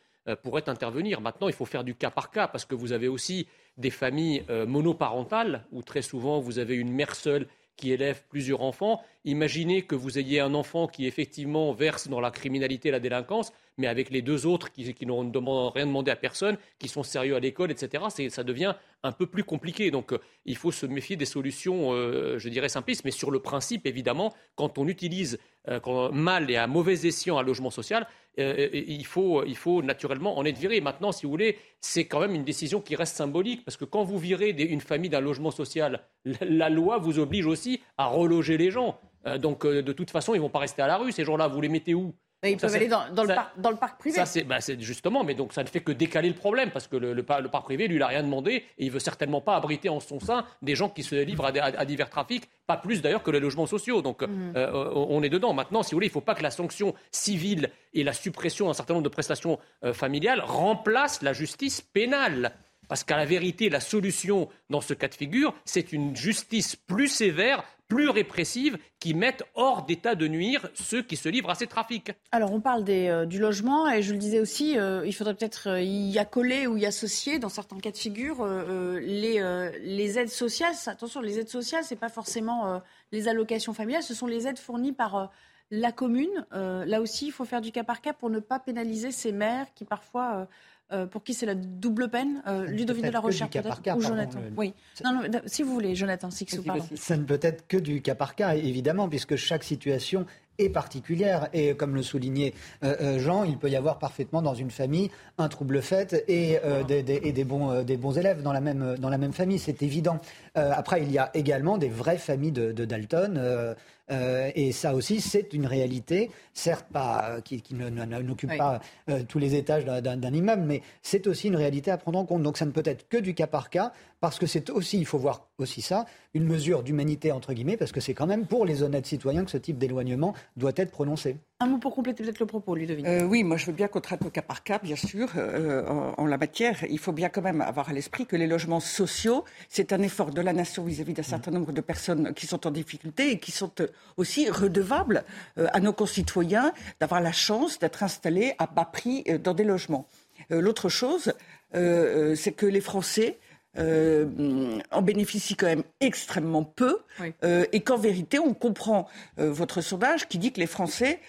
pourrait 0.42 0.70
intervenir. 0.70 1.20
Maintenant 1.20 1.50
il 1.50 1.54
faut 1.54 1.66
faire 1.66 1.84
du 1.84 1.96
cas 1.96 2.12
par 2.12 2.32
cas 2.32 2.48
parce 2.48 2.64
que 2.64 2.76
vous 2.76 2.94
avez 2.94 3.10
aussi 3.10 3.46
des 3.78 3.90
familles 3.90 4.44
monoparentales 4.68 5.66
où 5.72 5.82
très 5.82 6.02
souvent 6.02 6.40
vous 6.40 6.60
avez 6.60 6.76
une 6.76 6.92
mère 6.92 7.16
seule 7.16 7.48
qui 7.76 7.92
élève 7.92 8.24
plusieurs 8.30 8.62
enfants. 8.62 9.02
Imaginez 9.26 9.82
que 9.82 9.96
vous 9.96 10.18
ayez 10.18 10.40
un 10.40 10.54
enfant 10.54 10.88
qui 10.88 11.08
effectivement 11.08 11.74
verse 11.74 12.08
dans 12.08 12.22
la 12.22 12.32
criminalité 12.32 12.88
et 12.88 12.92
la 12.92 13.02
délinquance, 13.02 13.52
mais 13.78 13.88
avec 13.88 14.10
les 14.10 14.22
deux 14.22 14.46
autres 14.46 14.72
qui, 14.72 15.06
n'ont 15.06 15.70
rien 15.70 15.86
demandé 15.86 16.12
à 16.12 16.16
personne, 16.16 16.58
qui 16.80 16.88
sont 16.88 17.04
sérieux 17.04 17.36
à 17.36 17.40
l'école, 17.40 17.72
etc. 17.72 18.06
Ça 18.30 18.44
devient 18.44 18.76
un 19.04 19.12
peu 19.12 19.26
plus 19.26 19.44
compliqué. 19.44 19.92
Donc 19.92 20.14
euh, 20.14 20.20
il 20.46 20.56
faut 20.56 20.72
se 20.72 20.86
méfier 20.86 21.16
des 21.16 21.26
solutions, 21.26 21.94
euh, 21.94 22.38
je 22.40 22.50
dirais, 22.50 22.70
simplistes. 22.70 23.04
Mais 23.06 23.12
sur 23.12 23.32
le 23.32 23.40
principe, 23.40 23.86
évidemment, 23.86 24.34
quand 24.56 24.78
on 24.78 24.88
utilise 24.88 25.40
euh, 25.68 26.12
mal 26.12 26.50
et 26.50 26.56
à 26.56 26.68
mauvais 26.68 27.06
escient 27.06 27.38
un 27.38 27.44
logement 27.44 27.72
social, 27.72 28.08
il, 28.38 29.06
faut, 29.06 29.46
il 29.46 29.56
faut 29.56 29.82
naturellement 29.82 30.38
en 30.38 30.44
être 30.44 30.58
viré. 30.58 30.82
Maintenant, 30.82 31.14
si 31.14 31.26
vous 31.26 31.30
voulez, 31.30 31.58
c'est 31.80 32.06
quand 32.06 32.20
même 32.20 32.36
une 32.36 32.44
décision 32.44 32.82
qui 32.82 32.98
reste 32.98 33.16
symbolique, 33.16 33.64
parce 33.64 33.78
que 33.78 33.86
quand 33.86 34.04
vous 34.04 34.18
virez 34.18 34.50
une 34.50 34.82
famille 34.82 35.10
d'un 35.10 35.22
logement 35.22 35.52
social, 35.52 36.02
la, 36.42 36.70
loi 36.70 36.98
vous 36.98 37.18
oblige 37.18 37.46
aussi 37.46 37.80
à 37.98 38.08
reloger 38.08 38.58
les 38.58 38.72
gens. 38.72 39.00
donc 39.40 39.66
de 39.66 39.94
toute 39.94 40.12
façon, 40.12 40.34
ils 40.34 40.40
ne 40.40 40.42
vont 40.42 40.50
pas 40.50 40.60
rester 40.60 40.82
à 40.82 40.88
la 40.88 40.98
rue. 40.98 41.14
Ces 41.14 41.24
gens-là, 41.24 41.48
vous 41.48 41.62
les 41.62 41.70
mettez 41.70 41.94
où? 41.94 42.14
Ils 42.52 42.58
peuvent 42.58 42.74
aller 42.74 42.88
dans, 42.88 43.06
le 43.24 43.76
parc 43.76 44.00
privé. 44.00 44.24
Ça, 44.24 44.44
bah, 44.44 44.62
c'est 44.62 44.80
justement, 44.82 45.24
mais 45.24 45.34
donc 45.34 45.54
ça 45.54 45.64
ne 45.64 45.68
fait 45.68 45.80
que 45.80 45.92
décaler 45.92 46.30
le 46.30 46.36
problème, 46.36 46.72
parce 46.72 46.88
que 46.88 46.98
le, 46.98 47.24
parc 47.24 47.64
privé, 47.66 47.88
lui, 47.88 47.96
il 47.96 48.00
n'a 48.00 48.08
rien 48.08 48.24
demandé, 48.24 48.64
et 48.78 48.86
il 48.86 48.92
veut 48.92 49.00
certainement 49.00 49.42
pas 49.42 49.56
abriter 49.56 49.90
en 49.90 50.00
son 50.00 50.20
sein 50.20 50.46
des 50.62 50.76
gens 50.76 50.90
qui 50.90 51.04
se 51.04 51.16
livrent 51.16 51.46
à, 51.46 51.86
divers 51.86 52.10
trafics, 52.10 52.50
pas 52.68 52.78
plus 52.78 53.02
d'ailleurs 53.02 53.24
que 53.24 53.32
les 53.32 53.40
logements 53.40 53.68
sociaux. 53.68 54.02
Donc 54.02 54.22
mhm. 54.22 54.54
euh, 54.56 54.68
euh, 54.68 54.92
on 54.94 55.24
est 55.24 55.30
dedans. 55.30 55.54
Maintenant, 55.54 55.84
si 55.84 55.92
vous 55.92 55.98
voulez, 55.98 56.08
il 56.08 56.10
ne 56.10 56.14
faut 56.14 56.22
pas 56.22 56.36
que 56.36 56.44
la 56.44 56.52
sanction 56.52 56.94
civile 57.12 57.70
et 57.94 58.04
la 58.04 58.14
suppression 58.14 58.68
d'un 58.68 58.74
certain 58.74 58.94
nombre 58.94 59.04
de 59.04 59.10
prestations 59.10 59.60
euh, 59.84 59.94
familiales 59.94 60.42
remplacent 60.42 61.22
la 61.22 61.34
justice 61.34 61.82
pénale. 61.82 62.54
Parce 62.88 63.04
qu'à 63.04 63.18
la 63.18 63.26
vérité, 63.26 63.70
la 63.70 63.80
solution 63.80 64.48
dans 64.70 64.82
ce 64.82 64.94
cas 64.94 65.08
de 65.08 65.16
figure, 65.16 65.54
c'est 65.66 65.92
une 65.92 66.16
justice 66.16 66.76
plus 66.76 67.08
sévère 67.08 67.64
plus 67.88 68.10
répressives 68.10 68.78
qui 69.00 69.14
mettent 69.14 69.44
hors 69.54 69.86
d'état 69.86 70.16
de 70.16 70.28
nuire 70.28 70.70
ceux 70.74 71.02
qui 71.02 71.16
se 71.16 71.30
livrent 71.30 71.50
à 71.50 71.56
ces 71.56 71.68
trafics. 71.68 72.12
Alors 72.32 72.52
on 72.52 72.60
parle 72.60 72.84
euh, 72.88 73.26
du 73.26 73.40
logement 73.40 73.90
et 73.90 74.02
je 74.02 74.14
le 74.14 74.18
disais 74.18 74.40
aussi, 74.40 74.78
euh, 74.78 75.06
il 75.06 75.14
faudrait 75.14 75.36
peut-être 75.36 75.70
euh, 75.70 75.82
y 75.82 76.18
accoler 76.18 76.68
ou 76.68 76.78
y 76.78 76.86
associer 76.86 77.40
dans 77.40 77.50
certains 77.50 77.80
cas 77.80 77.92
de 77.92 77.98
figure 77.98 78.46
les, 78.46 80.20
aides 80.20 80.30
sociales. 80.30 80.74
Attention, 80.88 81.22
les 81.22 81.40
aides 81.40 81.50
sociales, 81.50 81.84
ce 81.84 81.94
n'est 81.94 82.00
pas 82.00 82.10
forcément 82.10 82.82
les 83.12 83.28
allocations 83.28 83.74
familiales, 83.74 84.04
ce 84.04 84.14
sont 84.14 84.28
les 84.28 84.48
aides 84.48 84.60
fournies 84.60 84.94
par 84.94 85.32
la 85.72 85.92
commune. 85.92 86.46
là 86.52 87.02
aussi, 87.02 87.28
il 87.28 87.32
faut 87.32 87.46
faire 87.46 87.62
du 87.62 87.72
cas 87.72 87.84
par 87.84 88.02
cas 88.02 88.14
pour 88.14 88.30
ne 88.30 88.40
pas 88.40 88.60
pénaliser 88.60 89.12
ces 89.12 89.32
maires 89.32 89.68
qui 89.74 89.86
parfois 89.86 90.48
euh, 90.92 91.08
pour 91.08 91.24
qui 91.24 91.34
c'est 91.34 91.48
la 91.48 91.56
double 91.56 92.10
peine 92.10 92.44
euh, 92.46 92.66
Ludovic 92.68 93.04
de 93.04 93.10
la 93.10 93.20
Recherche 93.20 93.52
peut-être 93.52 93.98
Ou 93.98 94.02
Jonathan 94.02 94.40
Oui. 94.56 94.74
Non, 95.04 95.22
si 95.48 95.64
vous 95.64 95.74
voulez, 95.74 95.96
Jonathan 95.96 96.30
Six, 96.30 96.60
pardon. 96.66 96.86
Ça 96.96 97.18
ne 97.18 97.24
peut 97.24 97.40
être 97.42 97.68
que 97.68 97.78
du 97.78 98.02
cas 98.02 98.14
par 98.14 98.36
cas, 98.36 98.56
évidemment, 98.56 99.10
puisque 99.10 99.36
chaque 99.36 99.64
situation 99.64 100.28
est 100.58 100.70
particulière. 100.70 101.50
Et 101.54 101.76
comme 101.76 101.96
le 101.96 102.04
soulignait 102.04 102.54
euh, 102.84 103.20
Jean, 103.20 103.44
il 103.44 103.58
peut 103.58 103.70
y 103.70 103.76
avoir 103.76 104.00
parfaitement 104.00 104.42
dans 104.42 104.56
une 104.56 104.72
famille 104.72 105.12
un 105.38 105.50
trouble 105.50 105.82
fait 105.82 106.24
et, 106.28 106.60
des, 106.88 107.20
et 107.24 107.32
des, 107.32 107.44
bons, 107.44 107.84
des 107.84 107.98
bons 107.98 108.18
élèves 108.18 108.42
dans 108.42 108.54
la 108.54 108.62
même, 108.62 108.96
dans 108.98 109.10
la 109.10 109.18
même 109.18 109.34
famille, 109.34 109.60
c'est 109.60 109.84
évident. 109.84 110.20
après, 110.56 111.02
il 111.02 111.12
y 111.12 111.18
a 111.18 111.30
également 111.34 111.78
des 111.78 111.90
vraies 111.90 112.18
familles 112.18 112.54
de, 112.54 112.72
de 112.72 112.86
Dalton. 112.86 113.76
Euh, 114.12 114.52
et 114.56 114.72
ça 114.72 114.94
aussi, 114.94 115.20
c'est 115.20 115.54
une 115.54 115.66
réalité, 115.66 116.30
certes 116.54 116.86
pas, 116.92 117.38
euh, 117.38 117.42
qui, 117.42 117.64
n'occupe 117.74 118.56
pas 118.56 118.80
euh, 119.10 119.24
tous 119.28 119.40
les 119.40 119.56
étages 119.56 119.86
d'un 119.86 120.34
immeuble, 120.34 120.64
mais 120.64 120.82
c'est 121.02 121.28
aussi 121.28 121.48
une 121.48 121.56
réalité 121.56 121.92
à 121.92 121.98
prendre 121.98 122.20
en 122.20 122.26
compte. 122.26 122.44
Donc 122.44 122.58
ça 122.58 122.66
ne 122.66 122.72
peut 122.72 122.84
être 122.86 123.10
que 123.10 123.18
du 123.18 123.34
cas 123.34 123.48
par 123.48 123.70
cas, 123.70 123.94
parce 124.26 124.40
que 124.40 124.48
c'est 124.48 124.72
aussi, 124.72 124.98
il 124.98 125.06
faut 125.06 125.20
voir 125.20 125.50
aussi 125.60 125.84
ça, 125.84 126.08
une 126.34 126.46
mesure 126.46 126.82
d'humanité, 126.82 127.32
entre 127.32 127.54
guillemets, 127.54 127.78
parce 127.78 127.92
que 127.92 128.00
c'est 128.00 128.16
quand 128.16 128.26
même 128.26 128.48
pour 128.48 128.66
les 128.66 128.82
honnêtes 128.82 129.06
citoyens 129.06 129.46
que 129.46 129.52
ce 129.52 129.58
type 129.58 129.78
d'éloignement 129.78 130.34
doit 130.58 130.72
être 130.78 130.90
prononcé. 130.90 131.38
Un 131.60 131.68
mot 131.68 131.78
pour 131.78 131.94
compléter 131.94 132.24
peut-être 132.24 132.40
le 132.40 132.48
propos, 132.48 132.74
Ludovic. 132.74 133.06
Euh, 133.06 133.22
oui, 133.22 133.44
moi 133.44 133.58
je 133.58 133.68
veux 133.68 133.72
bien 133.72 133.88
qu'on 133.88 134.02
traite 134.02 134.26
au 134.26 134.32
cas 134.32 134.42
par 134.42 134.64
cas, 134.64 134.80
bien 134.80 134.96
sûr, 134.96 135.30
euh, 135.38 135.86
en, 136.18 136.26
la 136.26 136.40
matière. 136.40 136.84
Il 136.90 136.98
faut 136.98 137.12
bien 137.12 137.30
quand 137.30 137.44
même 137.44 137.62
avoir 137.62 137.90
à 137.90 137.94
l'esprit 137.94 138.26
que 138.26 138.36
les 138.36 138.48
logements 138.48 138.80
sociaux, 138.80 139.44
c'est 139.70 139.94
un 139.94 140.02
effort 140.02 140.32
de 140.32 140.42
la 140.42 140.54
nation 140.54 140.84
vis-à-vis 140.84 141.14
d'un 141.14 141.22
certain 141.22 141.52
nombre 141.52 141.72
de 141.72 141.82
personnes 141.82 142.34
qui 142.34 142.48
sont 142.48 142.66
en 142.66 142.72
difficulté 142.72 143.30
et 143.30 143.38
qui 143.38 143.52
sont 143.52 143.72
euh, 143.80 143.88
aussi 144.18 144.50
redevables 144.50 145.24
à 145.56 145.80
nos 145.82 145.94
concitoyens 145.94 146.74
d'avoir 147.00 147.22
la 147.22 147.32
chance 147.32 147.78
d'être 147.78 148.02
installés 148.02 148.56
à 148.58 148.66
bas 148.66 148.86
prix 148.86 149.24
dans 149.44 149.54
des 149.54 149.66
logements. 149.66 150.08
L'autre 150.50 150.90
chose, 150.90 151.34
c'est 151.74 152.56
que 152.56 152.66
les 152.66 152.82
Français 152.82 153.38
euh, 153.78 154.80
en 154.92 155.02
bénéficient 155.02 155.56
quand 155.56 155.66
même 155.68 155.84
extrêmement 156.00 156.64
peu, 156.64 157.00
euh, 157.44 157.66
et 157.74 157.82
qu'en 157.82 157.98
vérité, 157.98 158.40
on 158.40 158.54
comprend 158.54 159.08
euh, 159.40 159.52
votre 159.52 159.82
sondage 159.82 160.28
qui 160.28 160.38
dit 160.38 160.52
que 160.52 160.60
les 160.60 160.68
Français 160.68 161.20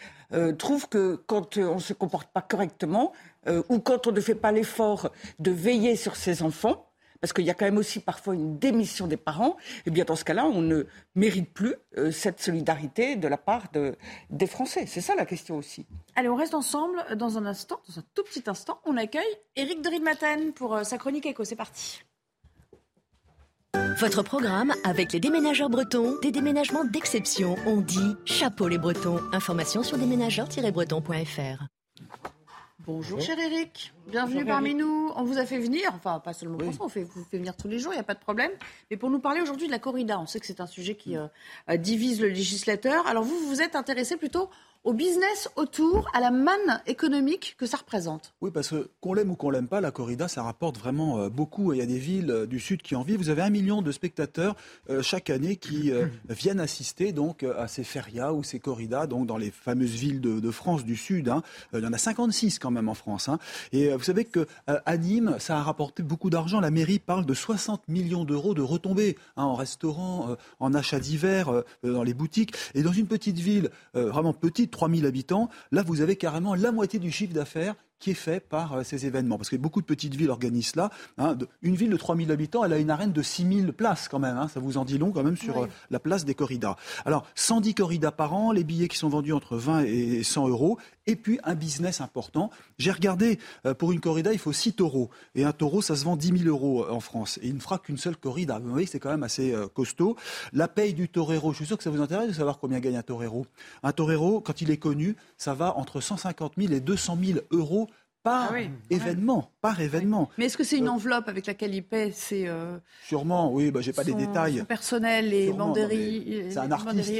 trouvent 0.58 0.88
que 0.88 1.22
quand 1.28 1.56
on 1.56 1.76
ne 1.76 1.80
se 1.80 1.92
comporte 1.92 2.28
pas 2.32 2.42
correctement, 2.42 3.12
ou 3.68 3.78
quand 3.78 4.08
on 4.08 4.10
ne 4.10 4.20
fait 4.20 4.34
pas 4.34 4.50
l'effort 4.50 5.12
de 5.38 5.52
veiller 5.52 5.94
sur 5.94 6.16
ses 6.16 6.42
enfants, 6.42 6.90
parce 7.20 7.32
qu'il 7.32 7.44
y 7.44 7.50
a 7.50 7.54
quand 7.54 7.64
même 7.64 7.78
aussi 7.78 8.00
parfois 8.00 8.34
une 8.34 8.58
démission 8.58 9.06
des 9.06 9.16
parents, 9.16 9.56
et 9.60 9.82
eh 9.86 9.90
bien 9.92 10.04
dans 10.04 10.16
ce 10.16 10.24
cas-là, 10.24 10.46
on 10.46 10.62
ne 10.62 10.82
mérite 11.14 11.54
plus 11.54 11.76
cette 12.10 12.40
solidarité 12.40 13.14
de 13.14 13.28
la 13.28 13.36
part 13.36 13.70
de, 13.72 13.94
des 14.30 14.48
Français. 14.48 14.86
C'est 14.86 15.00
ça 15.00 15.14
la 15.14 15.26
question 15.26 15.58
aussi. 15.58 15.86
Allez, 16.16 16.28
on 16.28 16.34
reste 16.34 16.54
ensemble 16.54 17.04
dans 17.14 17.38
un 17.38 17.46
instant, 17.46 17.78
dans 17.88 18.00
un 18.00 18.04
tout 18.16 18.24
petit 18.24 18.42
instant. 18.48 18.80
On 18.84 18.96
accueille 18.96 19.22
Éric 19.54 19.80
de 19.80 20.50
pour 20.50 20.84
sa 20.84 20.98
chronique 20.98 21.26
éco. 21.26 21.44
C'est 21.44 21.54
parti. 21.54 22.02
Votre 23.98 24.22
programme 24.22 24.74
avec 24.84 25.14
les 25.14 25.20
déménageurs 25.20 25.70
bretons, 25.70 26.18
des 26.20 26.30
déménagements 26.30 26.84
d'exception. 26.84 27.56
On 27.66 27.80
dit 27.80 28.14
chapeau 28.26 28.68
les 28.68 28.76
bretons. 28.76 29.20
Information 29.32 29.82
sur 29.82 29.96
déménageurs-bretons.fr. 29.96 31.64
Bonjour 32.86 33.20
cher 33.20 33.36
Eric, 33.38 33.92
bienvenue 34.06 34.44
parmi 34.44 34.74
nous. 34.74 35.10
On 35.16 35.24
vous 35.24 35.38
a 35.38 35.44
fait 35.44 35.58
venir, 35.58 35.90
enfin 35.94 36.20
pas 36.20 36.32
seulement 36.32 36.56
pour 36.56 36.72
ça, 36.72 36.78
on 36.82 36.88
fait, 36.88 37.02
vous 37.02 37.24
fait 37.24 37.38
venir 37.38 37.56
tous 37.56 37.66
les 37.66 37.80
jours, 37.80 37.92
il 37.92 37.96
n'y 37.96 38.00
a 38.00 38.04
pas 38.04 38.14
de 38.14 38.20
problème. 38.20 38.52
Mais 38.90 38.96
pour 38.96 39.10
nous 39.10 39.18
parler 39.18 39.40
aujourd'hui 39.40 39.66
de 39.66 39.72
la 39.72 39.80
corrida, 39.80 40.20
on 40.20 40.26
sait 40.26 40.38
que 40.38 40.46
c'est 40.46 40.60
un 40.60 40.68
sujet 40.68 40.94
qui 40.94 41.16
euh, 41.16 41.26
divise 41.78 42.20
le 42.20 42.28
législateur. 42.28 43.04
Alors 43.08 43.24
vous, 43.24 43.36
vous 43.48 43.60
êtes 43.60 43.74
intéressé 43.74 44.16
plutôt 44.16 44.50
au 44.86 44.92
business 44.92 45.48
autour, 45.56 46.08
à 46.14 46.20
la 46.20 46.30
manne 46.30 46.80
économique 46.86 47.56
que 47.58 47.66
ça 47.66 47.76
représente. 47.76 48.34
Oui, 48.40 48.52
parce 48.54 48.68
que 48.68 48.88
qu'on 49.00 49.14
l'aime 49.14 49.32
ou 49.32 49.34
qu'on 49.34 49.50
l'aime 49.50 49.66
pas, 49.66 49.80
la 49.80 49.90
corrida, 49.90 50.28
ça 50.28 50.44
rapporte 50.44 50.78
vraiment 50.78 51.18
euh, 51.18 51.28
beaucoup. 51.28 51.72
Il 51.72 51.80
y 51.80 51.82
a 51.82 51.86
des 51.86 51.98
villes 51.98 52.30
euh, 52.30 52.46
du 52.46 52.60
sud 52.60 52.82
qui 52.82 52.94
en 52.94 53.02
vivent. 53.02 53.18
Vous 53.18 53.28
avez 53.28 53.42
un 53.42 53.50
million 53.50 53.82
de 53.82 53.90
spectateurs 53.90 54.54
euh, 54.88 55.02
chaque 55.02 55.28
année 55.28 55.56
qui 55.56 55.90
viennent 56.28 56.60
assister 56.60 57.10
donc 57.10 57.42
à 57.42 57.66
ces 57.66 57.82
ferias 57.82 58.32
ou 58.32 58.44
ces 58.44 58.60
corridas, 58.60 59.08
donc 59.08 59.26
dans 59.26 59.36
les 59.36 59.50
fameuses 59.50 59.90
villes 59.90 60.20
de, 60.20 60.50
France 60.52 60.84
du 60.84 60.94
sud. 60.94 61.28
Hein. 61.28 61.42
Il 61.72 61.80
y 61.80 61.86
en 61.86 61.92
a 61.92 61.98
56 61.98 62.60
quand 62.60 62.70
même 62.70 62.88
en 62.88 62.94
France. 62.94 63.28
Hein. 63.28 63.40
Et 63.72 63.90
vous 63.90 64.04
savez 64.04 64.24
que 64.24 64.46
à 64.68 64.96
Nîmes, 64.96 65.36
ça 65.40 65.58
a 65.58 65.62
rapporté 65.62 66.04
beaucoup 66.04 66.30
d'argent. 66.30 66.60
La 66.60 66.70
mairie 66.70 67.00
parle 67.00 67.26
de 67.26 67.34
60 67.34 67.88
millions 67.88 68.24
d'euros 68.24 68.54
de 68.54 68.62
retombées 68.62 69.16
hein, 69.36 69.42
en 69.42 69.56
restaurant, 69.56 70.36
en 70.60 70.74
achats 70.74 71.00
divers, 71.00 71.64
dans 71.82 72.04
les 72.04 72.14
boutiques. 72.14 72.54
Et 72.74 72.82
dans 72.82 72.92
une 72.92 73.08
petite 73.08 73.38
ville, 73.38 73.70
vraiment 73.92 74.32
petite, 74.32 74.75
3000 74.76 75.06
habitants, 75.06 75.48
là 75.72 75.82
vous 75.82 76.02
avez 76.02 76.16
carrément 76.16 76.54
la 76.54 76.70
moitié 76.70 76.98
du 76.98 77.10
chiffre 77.10 77.32
d'affaires 77.32 77.74
qui 77.98 78.10
est 78.10 78.14
fait 78.14 78.40
par 78.40 78.74
euh, 78.74 78.82
ces 78.82 79.06
événements. 79.06 79.36
Parce 79.36 79.48
que 79.48 79.56
beaucoup 79.56 79.80
de 79.80 79.86
petites 79.86 80.14
villes 80.14 80.30
organisent 80.30 80.68
cela. 80.68 80.90
Hein, 81.18 81.36
une 81.62 81.74
ville 81.74 81.90
de 81.90 81.96
3000 81.96 82.30
habitants, 82.30 82.64
elle 82.64 82.72
a 82.72 82.78
une 82.78 82.90
arène 82.90 83.12
de 83.12 83.22
6000 83.22 83.72
places 83.72 84.08
quand 84.08 84.18
même. 84.18 84.36
Hein. 84.36 84.48
ça 84.48 84.60
vous 84.60 84.78
en 84.78 84.84
dit 84.84 84.98
long 84.98 85.12
quand 85.12 85.22
même 85.22 85.36
sur 85.36 85.62
euh, 85.62 85.68
la 85.90 85.98
place 85.98 86.24
des 86.24 86.34
corridas. 86.34 86.76
Alors, 87.04 87.26
110 87.34 87.74
corridas 87.74 88.10
par 88.10 88.34
an, 88.34 88.52
les 88.52 88.64
billets 88.64 88.88
qui 88.88 88.98
sont 88.98 89.08
vendus 89.08 89.32
entre 89.32 89.56
20 89.56 89.84
et 89.84 90.22
100 90.22 90.48
euros, 90.48 90.78
et 91.06 91.16
puis 91.16 91.38
un 91.44 91.54
business 91.54 92.00
important. 92.00 92.50
J'ai 92.78 92.90
regardé, 92.90 93.38
euh, 93.64 93.74
pour 93.74 93.92
une 93.92 94.00
corrida, 94.00 94.32
il 94.32 94.38
faut 94.38 94.52
6 94.52 94.74
taureaux. 94.74 95.10
Et 95.34 95.44
un 95.44 95.52
taureau, 95.52 95.82
ça 95.82 95.96
se 95.96 96.04
vend 96.04 96.16
10 96.16 96.38
000 96.38 96.48
euros 96.48 96.86
en 96.88 97.00
France. 97.00 97.38
Et 97.42 97.48
il 97.48 97.54
ne 97.54 97.60
fera 97.60 97.78
qu'une 97.78 97.98
seule 97.98 98.16
corrida. 98.16 98.58
Vous 98.58 98.70
voyez, 98.70 98.86
c'est 98.86 99.00
quand 99.00 99.10
même 99.10 99.22
assez 99.22 99.54
costaud. 99.74 100.16
La 100.52 100.68
paye 100.68 100.94
du 100.94 101.08
torero, 101.08 101.52
je 101.52 101.58
suis 101.58 101.66
sûr 101.66 101.76
que 101.76 101.84
ça 101.84 101.90
vous 101.90 102.00
intéresse 102.00 102.28
de 102.28 102.34
savoir 102.34 102.58
combien 102.58 102.80
gagne 102.80 102.96
un 102.96 103.02
torero. 103.02 103.46
Un 103.82 103.92
torero, 103.92 104.40
quand 104.40 104.60
il 104.60 104.70
est 104.70 104.76
connu, 104.76 105.16
ça 105.38 105.54
va 105.54 105.76
entre 105.76 106.00
150 106.00 106.54
000 106.58 106.72
et 106.72 106.80
200 106.80 107.18
000 107.22 107.38
euros 107.50 107.85
par 108.26 108.52
ah 108.52 108.58
événement, 108.90 109.52
par 109.60 109.80
événement. 109.80 110.28
Mais 110.36 110.46
est-ce 110.46 110.56
que 110.56 110.64
c'est 110.64 110.78
une 110.78 110.88
euh, 110.88 110.92
enveloppe 110.92 111.28
avec 111.28 111.46
laquelle 111.46 111.72
il 111.72 111.84
paie 111.84 112.10
c'est 112.12 112.48
euh, 112.48 112.76
Sûrement, 113.06 113.52
oui, 113.52 113.70
bah, 113.70 113.80
j'ai 113.82 113.92
pas 113.92 114.02
les 114.02 114.14
détails. 114.14 114.58
Son 114.58 114.64
personnel 114.64 115.32
et 115.32 115.52
banderies. 115.52 116.46
C'est 116.50 116.58
un, 116.58 116.72
artiste. 116.72 117.12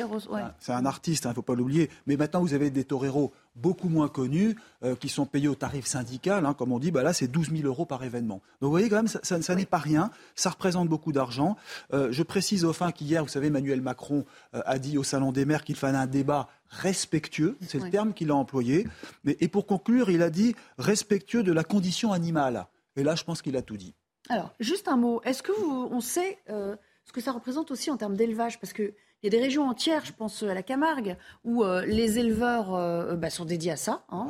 C'est 0.58 0.72
un 0.72 0.84
artiste, 0.84 1.24
il 1.24 1.28
ne 1.28 1.34
faut 1.34 1.42
pas 1.42 1.54
l'oublier. 1.54 1.90
Mais 2.08 2.16
maintenant, 2.16 2.40
vous 2.40 2.54
avez 2.54 2.70
des 2.70 2.82
toreros 2.82 3.32
beaucoup 3.56 3.88
moins 3.88 4.08
connus, 4.08 4.56
qui 5.00 5.08
sont 5.08 5.26
payés 5.26 5.48
au 5.48 5.54
tarif 5.54 5.86
syndical, 5.86 6.46
hein, 6.46 6.54
comme 6.54 6.72
on 6.72 6.78
dit, 6.78 6.90
bah 6.90 7.02
là 7.02 7.12
c'est 7.12 7.26
12 7.26 7.50
000 7.50 7.66
euros 7.66 7.86
par 7.86 8.04
événement. 8.04 8.40
Donc 8.60 8.68
vous 8.68 8.70
voyez 8.70 8.88
quand 8.88 8.96
même, 8.96 9.08
ça, 9.08 9.54
n'est 9.54 9.66
pas 9.66 9.78
rien, 9.78 10.10
ça 10.34 10.50
représente 10.50 10.88
beaucoup 10.88 11.12
d'argent. 11.12 11.56
je 11.92 12.22
précise 12.22 12.64
au 12.64 12.72
fin 12.72 12.92
qu'hier, 12.92 13.24
vous 13.24 13.30
savez, 13.30 13.48
Emmanuel 13.48 13.80
Macron 13.80 14.24
a 14.52 14.78
dit 14.78 14.98
au 14.98 15.02
Salon 15.02 15.32
des 15.32 15.44
maires 15.44 15.64
qu'il 15.64 15.76
fallait 15.76 15.98
un 15.98 16.06
débat 16.06 16.48
respectueux, 16.68 17.56
c'est 17.62 17.82
le 17.82 17.90
terme 17.90 18.12
qu'il 18.12 18.30
a 18.30 18.34
employé. 18.34 18.86
et 19.24 19.48
pour 19.48 19.66
conclure, 19.66 20.10
il 20.10 20.22
a 20.22 20.30
dit 20.30 20.54
respectueux 20.78 21.42
de 21.42 21.52
la 21.52 21.64
condition 21.64 22.12
animale. 22.12 22.66
Et 22.96 23.02
là, 23.02 23.14
je 23.14 23.24
pense 23.24 23.42
qu'il 23.42 23.56
a 23.56 23.62
tout 23.62 23.76
dit. 23.76 23.94
Alors, 24.28 24.52
juste 24.58 24.88
un 24.88 24.96
mot. 24.96 25.20
Est-ce 25.24 25.42
que 25.42 25.52
vous, 25.52 25.88
on 25.90 26.00
sait 26.00 26.38
euh, 26.48 26.76
ce 27.04 27.12
que 27.12 27.20
ça 27.20 27.32
représente 27.32 27.70
aussi 27.70 27.90
en 27.90 27.96
termes 27.96 28.16
d'élevage? 28.16 28.58
Parce 28.58 28.72
qu'il 29.20 29.32
y 29.32 29.34
a 29.34 29.38
des 29.38 29.42
régions 29.42 29.68
entières, 29.68 30.04
je 30.04 30.12
pense 30.12 30.42
à 30.42 30.54
la 30.54 30.62
Camargue, 30.62 31.16
où 31.44 31.64
euh, 31.64 31.84
les 31.86 32.18
éleveurs 32.18 32.74
euh, 32.74 33.16
bah, 33.16 33.30
sont 33.30 33.44
dédiés 33.44 33.72
à 33.72 33.76
ça. 33.76 34.04
Hein. 34.10 34.26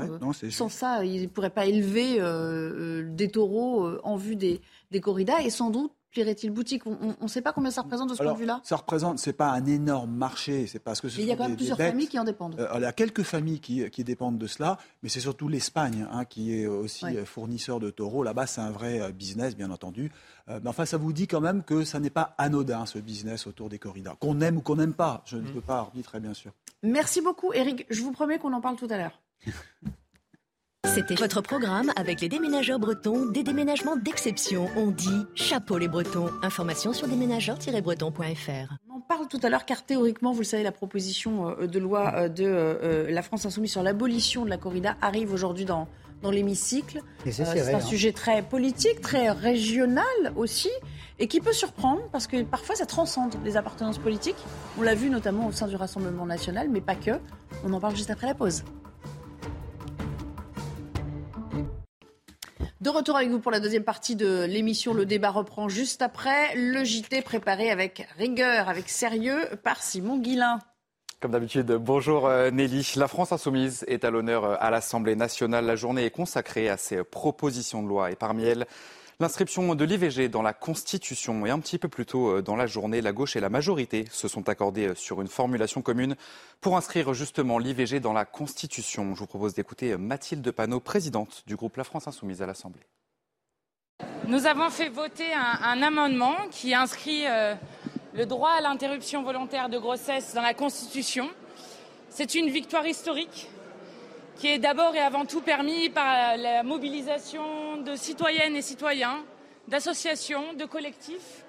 Sans 0.50 0.68
ça, 0.68 1.04
ils 1.04 1.22
ne 1.22 1.26
pourraient 1.26 1.50
pas 1.50 1.66
élever 1.66 2.20
des 3.10 3.30
taureaux 3.30 3.98
en 4.04 4.16
vue 4.16 4.36
des, 4.36 4.60
des 4.90 5.00
corridas. 5.00 5.40
Et 5.40 5.50
sans 5.50 5.70
doute 5.70 5.95
plairait-il 6.16 6.50
boutique? 6.50 6.86
On 6.86 7.14
ne 7.20 7.28
sait 7.28 7.42
pas 7.42 7.52
combien 7.52 7.70
ça 7.70 7.82
représente 7.82 8.08
de 8.08 8.14
ce 8.14 8.22
point 8.22 8.32
de 8.32 8.38
vue-là? 8.38 8.60
Ça 8.64 8.76
représente, 8.76 9.18
c'est 9.18 9.34
pas 9.34 9.50
un 9.50 9.66
énorme 9.66 10.10
marché, 10.10 10.66
c'est 10.66 10.78
parce 10.78 11.02
que 11.02 11.08
il 11.08 11.26
y 11.26 11.30
a 11.30 11.36
quand 11.36 11.46
même 11.46 11.56
plusieurs 11.56 11.76
familles 11.76 12.08
qui 12.08 12.18
en 12.18 12.24
dépendent. 12.24 12.58
Euh, 12.58 12.68
il 12.76 12.80
y 12.80 12.86
a 12.86 12.92
quelques 12.92 13.22
familles 13.22 13.60
qui, 13.60 13.88
qui 13.90 14.02
dépendent 14.02 14.38
de 14.38 14.46
cela, 14.46 14.78
mais 15.02 15.10
c'est 15.10 15.20
surtout 15.20 15.46
l'Espagne 15.48 16.06
hein, 16.10 16.24
qui 16.24 16.58
est 16.58 16.66
aussi 16.66 17.04
fournisseur 17.26 17.80
de 17.80 17.90
taureaux. 17.90 18.22
Là-bas, 18.22 18.46
c'est 18.46 18.62
un 18.62 18.70
vrai 18.70 19.00
euh, 19.00 19.12
business, 19.12 19.54
bien 19.56 19.70
entendu. 19.70 20.10
Euh, 20.48 20.58
mais 20.62 20.70
enfin, 20.70 20.86
ça 20.86 20.96
vous 20.96 21.12
dit 21.12 21.26
quand 21.26 21.42
même 21.42 21.62
que 21.62 21.84
ça 21.84 22.00
n'est 22.00 22.08
pas 22.08 22.34
anodin 22.38 22.86
ce 22.86 22.98
business 22.98 23.46
autour 23.46 23.68
des 23.68 23.78
corridas, 23.78 24.14
qu'on 24.18 24.40
aime 24.40 24.56
ou 24.56 24.62
qu'on 24.62 24.76
n'aime 24.76 24.94
pas. 24.94 25.22
Je 25.26 25.36
ne 25.36 25.42
mm. 25.42 25.52
peux 25.52 25.60
pas 25.60 25.78
arbitrer, 25.78 26.20
bien 26.20 26.34
sûr. 26.34 26.52
Merci 26.82 27.20
beaucoup, 27.20 27.52
Eric. 27.52 27.84
Je 27.90 28.00
vous 28.00 28.12
promets 28.12 28.38
qu'on 28.38 28.54
en 28.54 28.62
parle 28.62 28.76
tout 28.76 28.88
à 28.88 28.96
l'heure. 28.96 29.20
C'était 30.86 31.14
votre 31.14 31.40
programme 31.40 31.90
avec 31.96 32.20
les 32.20 32.28
déménageurs 32.28 32.78
bretons, 32.78 33.26
des 33.26 33.42
déménagements 33.42 33.96
d'exception. 33.96 34.68
On 34.76 34.86
dit 34.86 35.26
chapeau 35.34 35.78
les 35.78 35.88
bretons. 35.88 36.30
Information 36.42 36.92
sur 36.92 37.08
déménageurs-bretons.fr. 37.08 38.74
On 38.88 38.96
en 38.96 39.00
parle 39.00 39.28
tout 39.28 39.40
à 39.42 39.50
l'heure 39.50 39.66
car 39.66 39.84
théoriquement, 39.84 40.32
vous 40.32 40.40
le 40.40 40.44
savez, 40.44 40.62
la 40.62 40.72
proposition 40.72 41.50
euh, 41.50 41.66
de 41.66 41.78
loi 41.78 42.12
euh, 42.14 42.28
de 42.28 42.44
euh, 42.46 43.10
la 43.10 43.22
France 43.22 43.44
insoumise 43.44 43.72
sur 43.72 43.82
l'abolition 43.82 44.44
de 44.44 44.50
la 44.50 44.56
corrida 44.56 44.96
arrive 45.02 45.32
aujourd'hui 45.32 45.64
dans, 45.64 45.88
dans 46.22 46.30
l'hémicycle. 46.30 47.00
C'est 47.30 47.74
un 47.74 47.80
sujet 47.80 48.12
très 48.12 48.42
politique, 48.42 49.00
très 49.00 49.30
régional 49.30 50.04
aussi 50.36 50.70
et 51.18 51.26
qui 51.26 51.40
peut 51.40 51.52
surprendre 51.52 52.02
parce 52.12 52.26
que 52.26 52.42
parfois 52.42 52.74
ça 52.74 52.86
transcende 52.86 53.34
les 53.44 53.56
appartenances 53.56 53.98
politiques. 53.98 54.36
On 54.78 54.82
l'a 54.82 54.94
vu 54.94 55.10
notamment 55.10 55.48
au 55.48 55.52
sein 55.52 55.66
du 55.66 55.76
Rassemblement 55.76 56.26
national, 56.26 56.68
mais 56.70 56.80
pas 56.80 56.94
que. 56.94 57.12
On 57.64 57.72
en 57.72 57.80
parle 57.80 57.96
juste 57.96 58.10
après 58.10 58.26
la 58.26 58.34
pause. 58.34 58.62
De 62.82 62.90
retour 62.90 63.16
avec 63.16 63.30
vous 63.30 63.40
pour 63.40 63.50
la 63.50 63.58
deuxième 63.58 63.84
partie 63.84 64.16
de 64.16 64.44
l'émission. 64.44 64.92
Le 64.92 65.06
débat 65.06 65.30
reprend 65.30 65.66
juste 65.66 66.02
après. 66.02 66.54
Le 66.56 66.84
JT 66.84 67.22
préparé 67.22 67.70
avec 67.70 68.06
rigueur, 68.18 68.68
avec 68.68 68.90
sérieux 68.90 69.40
par 69.64 69.82
Simon 69.82 70.18
Guillain. 70.18 70.58
Comme 71.20 71.30
d'habitude, 71.30 71.72
bonjour 71.72 72.26
euh, 72.26 72.50
Nelly. 72.50 72.92
La 72.96 73.08
France 73.08 73.32
insoumise 73.32 73.82
est 73.88 74.04
à 74.04 74.10
l'honneur 74.10 74.44
euh, 74.44 74.56
à 74.60 74.70
l'Assemblée 74.70 75.16
nationale. 75.16 75.64
La 75.64 75.74
journée 75.74 76.04
est 76.04 76.10
consacrée 76.10 76.68
à 76.68 76.76
ses 76.76 77.02
propositions 77.02 77.82
de 77.82 77.88
loi 77.88 78.10
et 78.10 78.14
parmi 78.14 78.44
elles, 78.44 78.66
L'inscription 79.18 79.74
de 79.74 79.84
l'IVG 79.86 80.28
dans 80.28 80.42
la 80.42 80.52
Constitution 80.52 81.46
et 81.46 81.50
un 81.50 81.58
petit 81.58 81.78
peu 81.78 81.88
plus 81.88 82.04
tôt 82.04 82.32
euh, 82.32 82.42
dans 82.42 82.54
la 82.54 82.66
journée, 82.66 83.00
la 83.00 83.12
gauche 83.12 83.34
et 83.34 83.40
la 83.40 83.48
majorité 83.48 84.04
se 84.10 84.28
sont 84.28 84.50
accordés 84.50 84.88
euh, 84.88 84.94
sur 84.94 85.22
une 85.22 85.26
formulation 85.26 85.80
commune 85.80 86.16
pour 86.60 86.76
inscrire 86.76 87.14
justement 87.14 87.58
l'IVG 87.58 87.98
dans 87.98 88.12
la 88.12 88.26
Constitution. 88.26 89.14
Je 89.14 89.20
vous 89.20 89.26
propose 89.26 89.54
d'écouter 89.54 89.92
euh, 89.92 89.96
Mathilde 89.96 90.50
Panot, 90.50 90.80
présidente 90.80 91.44
du 91.46 91.56
groupe 91.56 91.78
La 91.78 91.84
France 91.84 92.06
Insoumise 92.06 92.42
à 92.42 92.46
l'Assemblée. 92.46 92.82
Nous 94.26 94.44
avons 94.44 94.68
fait 94.68 94.90
voter 94.90 95.32
un, 95.32 95.80
amendement 95.80 96.36
qui 96.50 96.74
inscrit 96.74 97.24
le 98.12 98.26
droit 98.26 98.50
à 98.50 98.60
l'interruption 98.60 99.22
volontaire 99.22 99.70
de 99.70 99.78
grossesse 99.78 100.34
dans 100.34 100.42
la 100.42 100.52
Constitution. 100.52 101.30
C'est 102.10 102.34
une 102.34 102.50
victoire 102.50 102.86
historique 102.86 103.48
qui 104.36 104.48
est 104.48 104.58
d'abord 104.58 104.94
et 104.94 105.00
avant 105.00 105.24
tout 105.24 105.40
permis 105.40 105.88
par 105.88 106.36
la 106.36 106.62
mobilisation 106.62 107.78
de 107.78 107.96
citoyennes 107.96 108.54
et 108.54 108.62
citoyens, 108.62 109.24
d'associations, 109.66 110.52
de 110.52 110.66
collectifs. 110.66 111.44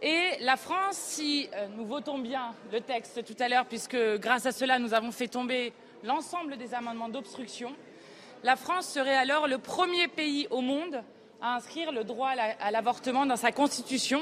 Et 0.00 0.36
la 0.40 0.56
France, 0.56 0.96
si 0.96 1.48
euh, 1.54 1.66
nous 1.76 1.84
votons 1.84 2.18
bien 2.18 2.54
le 2.72 2.80
texte 2.80 3.24
tout 3.24 3.34
à 3.40 3.48
l'heure, 3.48 3.66
puisque 3.66 3.96
grâce 4.18 4.46
à 4.46 4.52
cela 4.52 4.78
nous 4.78 4.94
avons 4.94 5.10
fait 5.10 5.28
tomber 5.28 5.72
l'ensemble 6.04 6.56
des 6.56 6.74
amendements 6.74 7.08
d'obstruction, 7.08 7.74
la 8.44 8.54
France 8.54 8.86
serait 8.86 9.16
alors 9.16 9.48
le 9.48 9.58
premier 9.58 10.06
pays 10.06 10.46
au 10.50 10.60
monde 10.60 11.02
à 11.40 11.56
inscrire 11.56 11.90
le 11.90 12.04
droit 12.04 12.30
à 12.60 12.70
l'avortement 12.70 13.26
dans 13.26 13.36
sa 13.36 13.50
constitution, 13.50 14.20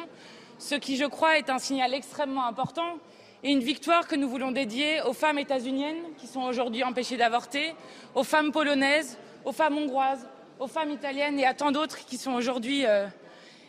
ce 0.59 0.77
qui, 0.77 0.97
je 0.97 1.05
crois, 1.05 1.39
est 1.39 1.51
un 1.51 1.59
signal 1.59 1.93
extrêmement 1.93 2.47
important 2.47 2.99
et 3.45 3.51
une 3.51 3.61
victoire 3.61 4.07
que 4.07 4.15
nous 4.15 4.29
voulons 4.29 4.53
dédier 4.53 5.03
aux 5.03 5.13
femmes 5.13 5.39
états-uniennes 5.39 6.03
qui 6.19 6.27
sont 6.27 6.43
aujourd'hui 6.43 6.85
empêchées 6.85 7.17
d'avorter, 7.17 7.75
aux 8.15 8.25
femmes 8.25 8.53
polonaises, 8.53 9.19
aux 9.45 9.53
femmes 9.53 9.77
hongroises, 9.77 10.27
aux 10.61 10.69
femmes 10.69 10.91
italiennes 10.91 11.39
et 11.41 11.47
à 11.47 11.55
tant 11.55 11.73
d'autres 11.73 12.05
qui 12.05 12.19
sont 12.19 12.33
aujourd'hui 12.33 12.87
euh, 12.87 13.07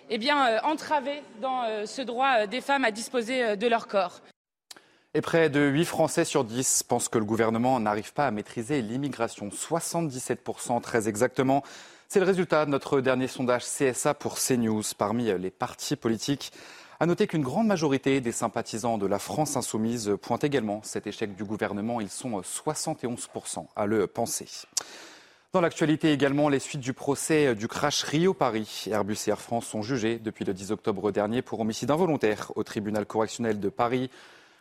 eh 0.10 0.20
euh, 0.20 0.60
entravées 0.64 1.24
dans 1.42 1.64
euh, 1.64 1.86
ce 1.86 2.04
droit 2.04 2.46
des 2.46 2.62
femmes 2.62 2.86
à 2.86 2.92
disposer 2.92 3.58
de 3.58 3.68
leur 3.68 3.88
corps. 3.88 4.22
Et 5.16 5.22
près 5.22 5.50
de 5.50 5.62
8 5.62 5.86
Français 5.86 6.26
sur 6.26 6.44
10 6.44 6.84
pensent 6.84 7.10
que 7.10 7.20
le 7.20 7.26
gouvernement 7.26 7.80
n'arrive 7.80 8.14
pas 8.14 8.28
à 8.28 8.32
maîtriser 8.32 8.82
l'immigration. 8.82 9.50
77% 9.50 10.82
très 10.82 11.08
exactement. 11.08 11.64
C'est 12.10 12.20
le 12.20 12.26
résultat 12.26 12.66
de 12.66 12.72
notre 12.72 13.00
dernier 13.00 13.28
sondage 13.28 13.64
CSA 13.64 14.14
pour 14.14 14.38
CNews. 14.40 14.84
Parmi 14.98 15.32
les 15.40 15.52
partis 15.52 15.96
politiques, 15.96 16.52
à 16.99 17.06
noter 17.06 17.27
qu'une 17.27 17.41
grande 17.41 17.67
majorité 17.67 18.21
des 18.21 18.32
sympathisants 18.32 18.97
de 18.97 19.06
la 19.06 19.19
France 19.19 19.58
insoumise 19.58 20.15
pointent 20.21 20.43
également 20.43 20.82
cet 20.84 21.08
échec 21.08 21.36
du 21.36 21.43
gouvernement. 21.43 22.01
Ils 22.01 22.10
sont 22.10 22.41
71% 22.41 23.65
à 23.75 23.86
le 23.86 24.08
penser. 24.08 24.47
Dans 25.53 25.62
l'actualité 25.62 26.12
également, 26.12 26.49
les 26.49 26.58
suites 26.58 26.82
du 26.82 26.93
procès 26.93 27.53
du 27.53 27.67
crash 27.67 28.03
Rio-Paris. 28.03 28.86
Airbus 28.89 29.17
et 29.27 29.29
Air 29.29 29.39
France 29.39 29.67
sont 29.67 29.84
jugés 29.84 30.17
depuis 30.17 30.45
le 30.45 30.53
10 30.53 30.71
octobre 30.71 31.12
dernier 31.12 31.43
pour 31.43 31.60
homicide 31.60 31.91
involontaire 31.91 32.51
au 32.56 32.63
tribunal 32.63 33.06
correctionnel 33.06 33.60
de 33.60 33.69
Paris. 33.69 34.10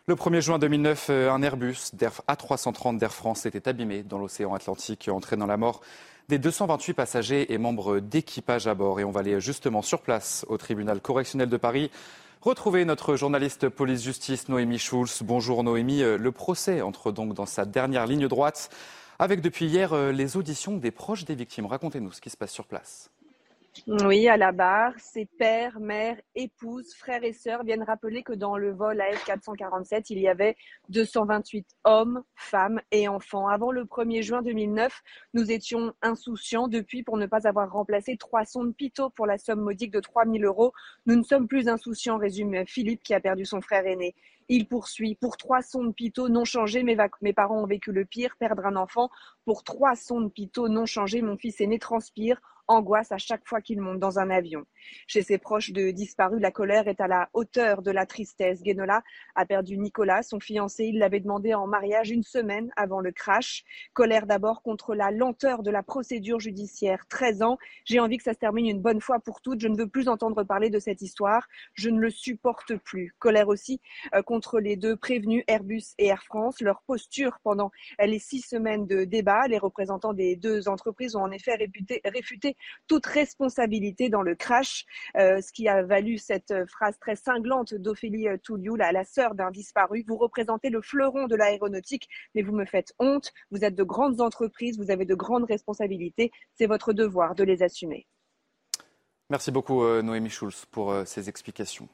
Le 0.06 0.16
1er 0.16 0.40
juin 0.40 0.58
2009, 0.58 1.10
un 1.10 1.42
Airbus 1.42 1.92
A330 2.28 2.98
d'Air 2.98 3.14
France 3.14 3.46
était 3.46 3.68
abîmé 3.68 4.02
dans 4.02 4.18
l'océan 4.18 4.52
Atlantique, 4.52 5.08
entraînant 5.10 5.46
la 5.46 5.56
mort 5.56 5.80
des 6.28 6.38
228 6.38 6.94
passagers 6.94 7.52
et 7.52 7.58
membres 7.58 7.98
d'équipage 8.00 8.66
à 8.66 8.74
bord. 8.74 9.00
Et 9.00 9.04
on 9.04 9.11
va 9.11 9.20
aller 9.20 9.40
justement 9.40 9.82
sur 9.82 10.00
place 10.00 10.44
au 10.48 10.56
tribunal 10.56 11.00
correctionnel 11.00 11.48
de 11.48 11.56
Paris 11.56 11.90
Retrouvez 12.42 12.85
notre 12.85 13.14
journaliste 13.14 13.68
police-justice 13.68 14.48
Noémie 14.48 14.80
Schulz. 14.80 15.22
Bonjour 15.22 15.62
Noémie. 15.62 16.02
Euh, 16.02 16.18
le 16.18 16.32
procès 16.32 16.80
entre 16.80 17.12
donc 17.12 17.35
dans 17.35 17.46
sa 17.46 17.64
dernière 17.64 18.04
ligne 18.04 18.26
droite 18.26 18.68
avec 19.20 19.42
depuis 19.42 19.66
hier 19.66 19.92
euh, 19.92 20.11
les 20.11 20.37
auditions 20.37 20.76
des 20.76 20.90
proches 20.90 21.24
des 21.24 21.37
victimes. 21.37 21.66
Racontez-nous 21.66 22.11
ce 22.11 22.20
qui 22.20 22.30
se 22.30 22.37
passe 22.37 22.50
sur 22.50 22.66
place. 22.66 23.12
Oui, 23.87 24.28
à 24.28 24.37
la 24.37 24.52
barre, 24.52 24.92
ses 24.98 25.24
pères, 25.24 25.80
mères, 25.80 26.20
épouses, 26.35 26.92
frères 26.94 27.24
et 27.24 27.32
sœurs 27.32 27.64
viennent 27.64 27.82
rappeler 27.82 28.22
que 28.22 28.35
dans 28.35 28.58
le 28.58 28.70
vol 28.70 29.00
AF447, 29.00 30.06
il 30.11 30.18
y 30.18 30.28
avait 30.28 30.56
228 30.90 31.66
hommes, 31.85 32.22
femmes 32.35 32.82
et 32.90 33.08
enfants. 33.08 33.48
Avant 33.48 33.72
le 33.72 33.85
1er 33.85 34.22
juin 34.22 34.42
2009, 34.42 35.02
nous 35.32 35.50
étions 35.50 35.94
insouciants. 36.02 36.68
Depuis, 36.68 37.02
pour 37.02 37.16
ne 37.16 37.24
pas 37.24 37.48
avoir 37.48 37.72
remplacé 37.72 38.18
trois 38.18 38.44
sondes 38.44 38.76
Pitot 38.76 39.08
pour 39.08 39.26
la 39.26 39.38
somme 39.38 39.61
modique 39.61 39.90
de 39.90 40.00
3000 40.00 40.44
euros, 40.44 40.72
nous 41.06 41.16
ne 41.16 41.22
sommes 41.22 41.48
plus 41.48 41.66
insouciants, 41.66 42.18
résume 42.18 42.66
Philippe 42.66 43.02
qui 43.02 43.14
a 43.14 43.20
perdu 43.20 43.46
son 43.46 43.62
frère 43.62 43.87
aîné. 43.87 44.14
Il 44.48 44.68
poursuit. 44.68 45.14
Pour 45.14 45.38
trois 45.38 45.62
sondes 45.62 45.94
Pitot 45.94 46.28
non 46.28 46.44
changées, 46.44 46.82
mes, 46.82 46.96
mes, 47.22 47.32
parents 47.32 47.62
ont 47.62 47.66
vécu 47.66 47.90
le 47.90 48.04
pire, 48.04 48.37
perdre 48.38 48.66
un 48.66 48.76
enfant. 48.76 49.08
Pour 49.46 49.64
trois 49.64 49.96
sondes 49.96 50.30
Pitot 50.30 50.68
non 50.68 50.85
changées, 50.85 51.22
mon 51.22 51.38
fils 51.38 51.61
aîné 51.62 51.78
transpire 51.78 52.38
angoisse 52.72 53.12
à 53.12 53.18
chaque 53.18 53.46
fois 53.46 53.61
qu'il 53.61 53.80
monte 53.80 53.98
dans 53.98 54.18
un 54.18 54.30
avion. 54.30 54.64
Chez 55.06 55.22
ses 55.22 55.38
proches 55.38 55.72
de 55.72 55.90
disparus, 55.90 56.40
la 56.40 56.50
colère 56.50 56.88
est 56.88 57.00
à 57.00 57.06
la 57.06 57.28
hauteur 57.35 57.82
de 57.82 57.90
la 57.90 58.06
tristesse. 58.06 58.62
Guénola 58.62 59.02
a 59.35 59.44
perdu 59.44 59.76
Nicolas, 59.76 60.22
son 60.22 60.40
fiancé. 60.40 60.85
Il 60.85 60.98
l'avait 60.98 61.20
demandé 61.20 61.54
en 61.54 61.66
mariage 61.66 62.11
une 62.11 62.22
semaine 62.22 62.70
avant 62.76 63.00
le 63.00 63.12
crash. 63.12 63.64
Colère 63.92 64.26
d'abord 64.26 64.62
contre 64.62 64.94
la 64.94 65.11
lenteur 65.11 65.62
de 65.62 65.70
la 65.70 65.82
procédure 65.82 66.40
judiciaire. 66.40 67.06
13 67.08 67.42
ans. 67.42 67.58
J'ai 67.85 68.00
envie 68.00 68.16
que 68.16 68.22
ça 68.22 68.32
se 68.32 68.38
termine 68.38 68.66
une 68.66 68.80
bonne 68.80 69.00
fois 69.00 69.20
pour 69.20 69.42
toutes. 69.42 69.61
Je 69.61 69.68
ne 69.68 69.76
veux 69.76 69.88
plus 69.88 70.08
entendre 70.08 70.42
parler 70.42 70.70
de 70.70 70.78
cette 70.78 71.02
histoire. 71.02 71.46
Je 71.74 71.90
ne 71.90 72.00
le 72.00 72.11
supporte 72.11 72.76
plus. 72.76 73.14
Colère 73.18 73.48
aussi 73.48 73.80
euh, 74.14 74.22
contre 74.22 74.61
les 74.61 74.76
deux 74.76 74.96
prévenus, 74.96 75.44
Airbus 75.46 75.94
et 75.98 76.06
Air 76.06 76.22
France. 76.24 76.61
Leur 76.61 76.82
posture 76.82 77.38
pendant 77.42 77.70
les 78.02 78.18
six 78.18 78.40
semaines 78.40 78.87
de 78.87 79.04
débat. 79.04 79.46
Les 79.46 79.58
représentants 79.58 80.14
des 80.14 80.37
deux 80.37 80.68
entreprises 80.68 81.16
ont 81.16 81.22
en 81.22 81.30
effet 81.30 81.58
réfuté 82.04 82.56
toute 82.87 83.07
responsabilité 83.07 84.09
dans 84.09 84.22
le 84.22 84.35
crash, 84.35 84.85
ce 85.14 85.53
qui 85.53 85.68
a 85.68 85.83
valu 85.83 86.18
cette 86.18 86.55
phrase 86.68 86.98
très 86.98 87.16
cinglante 87.16 87.75
d'Ophélie 87.75 88.27
Touliou, 88.42 88.77
la, 88.77 88.92
la 88.92 89.05
sœur 89.05 89.35
d'un 89.35 89.51
disparu. 89.51 90.05
Vous 90.07 90.16
représentez 90.16 90.70
le 90.70 90.83
fleuron 90.83 91.27
de 91.27 91.37
l'aéronautique, 91.37 92.09
mais 92.35 92.42
vous 92.42 92.53
me 92.53 92.64
faites 92.64 92.92
honte. 92.98 93.33
Vous 93.51 93.64
êtes 93.64 93.75
de 93.75 93.83
grandes 93.83 94.20
entreprises, 94.20 94.79
vous 94.79 94.90
avez 94.90 95.05
de 95.05 95.14
grandes 95.14 95.44
responsabilités. 95.44 96.31
C'est 96.55 96.66
votre 96.66 96.92
devoir 96.92 97.35
de 97.35 97.44
les 97.44 97.62
assumer. 97.62 98.07
Merci 99.31 99.51
beaucoup 99.51 99.83
Noémie 100.03 100.31
Schulz 100.31 100.66
pour 100.70 100.94
ces 101.07 101.29
explications. 101.29 101.88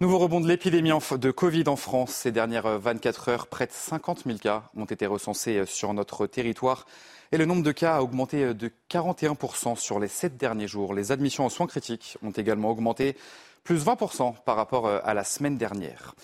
Nouveau 0.00 0.18
rebond 0.18 0.40
de 0.40 0.46
l'épidémie 0.46 0.90
de 0.90 1.30
Covid 1.32 1.64
en 1.66 1.74
France. 1.74 2.12
Ces 2.12 2.30
dernières 2.30 2.78
24 2.78 3.30
heures, 3.30 3.46
près 3.48 3.66
de 3.66 3.72
50 3.72 4.26
000 4.26 4.38
cas 4.38 4.62
ont 4.76 4.84
été 4.84 5.06
recensés 5.06 5.66
sur 5.66 5.92
notre 5.92 6.28
territoire. 6.28 6.86
Et 7.32 7.36
le 7.36 7.46
nombre 7.46 7.64
de 7.64 7.72
cas 7.72 7.96
a 7.96 8.00
augmenté 8.00 8.54
de 8.54 8.70
41% 8.90 9.74
sur 9.74 9.98
les 9.98 10.06
sept 10.06 10.36
derniers 10.36 10.68
jours. 10.68 10.94
Les 10.94 11.10
admissions 11.10 11.46
en 11.46 11.48
soins 11.48 11.66
critiques 11.66 12.16
ont 12.22 12.30
également 12.30 12.70
augmenté, 12.70 13.16
plus 13.64 13.84
20% 13.84 14.36
par 14.44 14.54
rapport 14.54 14.88
à 14.88 15.14
la 15.14 15.24
semaine 15.24 15.56
dernière. 15.56 16.14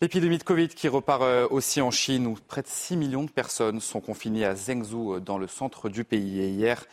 L'épidémie 0.00 0.38
de 0.38 0.42
Covid 0.42 0.70
qui 0.70 0.88
repart 0.88 1.22
aussi 1.52 1.80
en 1.80 1.92
Chine, 1.92 2.26
où 2.26 2.36
près 2.48 2.62
de 2.62 2.66
6 2.66 2.96
millions 2.96 3.22
de 3.22 3.30
personnes 3.30 3.78
sont 3.78 4.00
confinées 4.00 4.44
à 4.44 4.56
Zhengzhou, 4.56 5.20
dans 5.20 5.38
le 5.38 5.46
centre 5.46 5.88
du 5.88 6.02
pays. 6.02 6.40
Et 6.40 6.48
hier, 6.48 6.84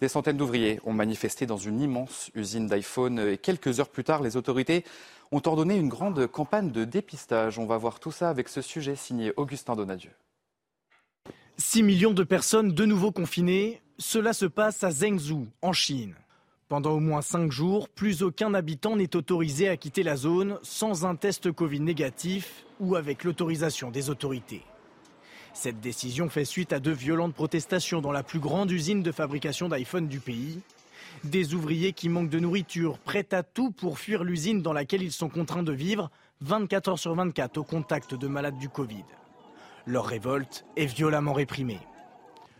des 0.00 0.08
centaines 0.08 0.36
d'ouvriers 0.36 0.80
ont 0.84 0.92
manifesté 0.92 1.46
dans 1.46 1.56
une 1.56 1.80
immense 1.80 2.30
usine 2.34 2.66
d'iPhone. 2.66 3.20
Et 3.20 3.38
quelques 3.38 3.78
heures 3.78 3.88
plus 3.88 4.04
tard, 4.04 4.20
les 4.20 4.36
autorités 4.36 4.84
ont 5.32 5.42
ordonné 5.44 5.76
une 5.76 5.88
grande 5.88 6.26
campagne 6.26 6.70
de 6.70 6.84
dépistage. 6.84 7.58
On 7.58 7.66
va 7.66 7.76
voir 7.76 8.00
tout 8.00 8.12
ça 8.12 8.30
avec 8.30 8.48
ce 8.48 8.62
sujet 8.62 8.96
signé 8.96 9.32
Augustin 9.36 9.76
Donadieu. 9.76 10.12
6 11.58 11.82
millions 11.82 12.12
de 12.12 12.24
personnes 12.24 12.72
de 12.72 12.84
nouveau 12.84 13.12
confinées, 13.12 13.80
cela 13.98 14.32
se 14.32 14.46
passe 14.46 14.84
à 14.84 14.90
Zhengzhou, 14.90 15.46
en 15.62 15.72
Chine. 15.72 16.14
Pendant 16.68 16.92
au 16.92 17.00
moins 17.00 17.22
5 17.22 17.50
jours, 17.50 17.88
plus 17.88 18.22
aucun 18.22 18.52
habitant 18.52 18.96
n'est 18.96 19.14
autorisé 19.16 19.68
à 19.68 19.76
quitter 19.76 20.02
la 20.02 20.16
zone 20.16 20.58
sans 20.62 21.06
un 21.06 21.14
test 21.14 21.52
Covid 21.52 21.80
négatif 21.80 22.64
ou 22.80 22.96
avec 22.96 23.24
l'autorisation 23.24 23.90
des 23.90 24.10
autorités. 24.10 24.62
Cette 25.54 25.80
décision 25.80 26.28
fait 26.28 26.44
suite 26.44 26.74
à 26.74 26.80
de 26.80 26.90
violentes 26.90 27.34
protestations 27.34 28.02
dans 28.02 28.12
la 28.12 28.22
plus 28.22 28.40
grande 28.40 28.70
usine 28.70 29.02
de 29.02 29.12
fabrication 29.12 29.68
d'iPhone 29.70 30.08
du 30.08 30.20
pays. 30.20 30.60
Des 31.24 31.54
ouvriers 31.54 31.92
qui 31.92 32.08
manquent 32.08 32.30
de 32.30 32.38
nourriture, 32.38 32.98
prêts 32.98 33.28
à 33.32 33.42
tout 33.42 33.70
pour 33.70 33.98
fuir 33.98 34.24
l'usine 34.24 34.62
dans 34.62 34.72
laquelle 34.72 35.02
ils 35.02 35.12
sont 35.12 35.28
contraints 35.28 35.62
de 35.62 35.72
vivre 35.72 36.10
24 36.40 36.88
heures 36.88 36.98
sur 36.98 37.14
24 37.14 37.58
au 37.58 37.64
contact 37.64 38.14
de 38.14 38.28
malades 38.28 38.58
du 38.58 38.68
Covid. 38.68 39.04
Leur 39.86 40.06
révolte 40.06 40.64
est 40.76 40.86
violemment 40.86 41.32
réprimée. 41.32 41.80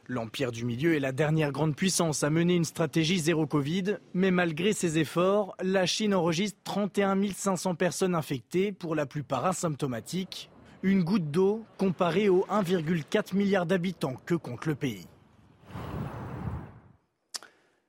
L'Empire 0.09 0.53
du 0.53 0.65
Milieu 0.65 0.95
est 0.95 1.01
la 1.01 1.11
dernière 1.11 1.51
grande 1.51 1.75
puissance 1.75 2.23
à 2.23 2.31
mener 2.31 2.55
une 2.55 2.65
stratégie 2.65 3.19
zéro 3.19 3.47
Covid, 3.47 3.97
mais 4.15 4.31
malgré 4.31 4.73
ses 4.73 4.99
efforts, 4.99 5.57
la 5.61 5.85
Chine 5.85 6.15
enregistre 6.15 6.59
31 6.63 7.21
500 7.35 7.75
personnes 7.75 8.15
infectées, 8.15 8.71
pour 8.71 8.95
la 8.95 9.07
plupart 9.07 9.45
asymptomatiques, 9.45 10.49
une 10.85 11.03
goutte 11.03 11.33
d'eau 11.33 11.65
comparée 11.77 12.29
aux 12.29 12.47
1,4 12.49 13.35
milliard 13.35 13.67
d'habitants 13.67 14.15
que 14.25 14.37
compte 14.37 14.67
le 14.67 14.77
pays. 14.77 15.09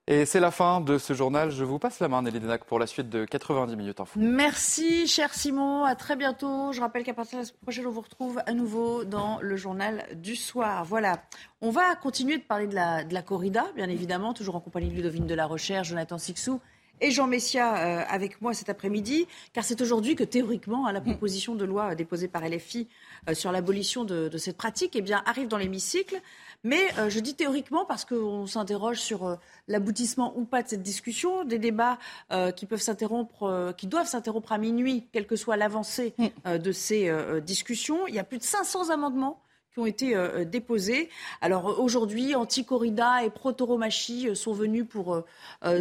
Et 0.10 0.26
c'est 0.26 0.40
la 0.40 0.52
fin 0.52 0.80
de 0.80 0.98
ce 0.98 1.12
journal. 1.12 1.52
Je 1.52 1.66
vous 1.66 1.80
passe 1.80 2.00
la 2.00 2.08
main, 2.08 2.22
Nelly 2.22 2.40
Denac, 2.40 2.64
pour 2.64 2.80
la 2.80 2.88
suite 2.88 3.10
de 3.10 3.26
90 3.26 3.76
minutes 3.76 4.00
info. 4.00 4.18
Merci, 4.18 5.06
cher 5.06 5.34
Simon. 5.34 5.84
À 5.84 5.96
très 5.96 6.16
bientôt. 6.16 6.72
Je 6.72 6.80
rappelle 6.80 7.04
qu'à 7.04 7.14
partir 7.14 7.40
de 7.40 7.44
semaine 7.44 7.60
prochaine, 7.62 7.88
on 7.88 7.92
vous 7.92 8.00
retrouve 8.00 8.42
à 8.46 8.54
nouveau 8.54 9.04
dans 9.04 9.40
le 9.42 9.58
journal 9.58 10.06
du 10.16 10.38
soir. 10.38 10.86
Voilà. 10.86 11.22
On 11.60 11.72
va 11.72 11.94
continuer 11.96 12.38
de 12.38 12.44
parler 12.44 12.68
de 12.68 12.74
la, 12.76 13.22
corrida, 13.22 13.66
bien 13.76 13.90
évidemment, 13.90 14.34
toujours 14.34 14.56
en 14.56 14.62
compagnie 14.62 14.88
de 14.88 14.96
Ludovine 14.96 15.28
de 15.28 15.36
la 15.36 15.46
Recherche, 15.46 15.90
Jonathan 15.90 16.18
Sixou 16.18 16.62
et 17.02 17.12
Jean 17.12 17.28
Messia 17.28 17.78
euh, 17.78 18.04
avec 18.08 18.42
moi 18.42 18.54
cet 18.54 18.70
après-midi, 18.70 19.28
car 19.54 19.64
c'est 19.64 19.82
aujourd'hui 19.82 20.16
que 20.16 20.24
théoriquement, 20.24 20.86
à 20.86 20.94
la 20.94 21.02
proposition 21.02 21.54
de 21.54 21.64
loi 21.64 21.94
déposée 21.96 22.28
par 22.28 22.48
LFI 22.48 22.88
euh, 23.30 23.36
sur 23.36 23.52
l'abolition 23.52 24.04
de, 24.04 24.30
de, 24.30 24.38
cette 24.38 24.58
pratique, 24.58 24.96
eh 24.96 25.02
bien, 25.02 25.22
arrive 25.26 25.48
dans 25.48 25.58
l'hémicycle. 25.58 26.20
Mais 26.68 26.90
euh, 26.98 27.10
je 27.10 27.22
dis 27.22 27.34
théoriquement 27.34 27.86
parce 27.86 28.04
qu'on 28.04 28.46
s'interroge 28.46 29.00
sur 29.00 29.26
euh, 29.26 29.36
l'aboutissement 29.70 30.34
ou 30.36 30.44
pas 30.44 30.64
de 30.64 30.68
cette 30.68 30.84
discussion, 30.84 31.46
des 31.46 31.60
débats 31.60 31.98
euh, 32.34 32.52
qui 32.52 32.66
peuvent 32.66 32.82
s'interrompre, 32.82 33.74
qui 33.78 33.88
doivent 33.88 34.08
s'interrompre 34.08 34.52
à 34.52 34.58
minuit, 34.58 35.08
quelle 35.14 35.28
que 35.28 35.38
soit 35.38 35.56
l'avancée 35.56 36.14
de 36.46 36.72
ces 36.74 37.10
discussions. 37.42 38.06
Il 38.08 38.16
y 38.16 38.20
a 38.20 38.26
plus 38.26 38.38
de 38.38 38.44
500 38.44 38.90
amendements 38.90 39.42
qui 39.74 39.80
ont 39.80 39.86
été 39.86 40.16
déposés. 40.46 41.10
Alors 41.42 41.80
aujourd'hui, 41.80 42.36
Anti-Corrida 42.36 43.24
et 43.24 43.30
Pro-Tauromachi 43.30 44.36
sont 44.36 44.54
venus 44.54 44.86
pour 44.88 45.24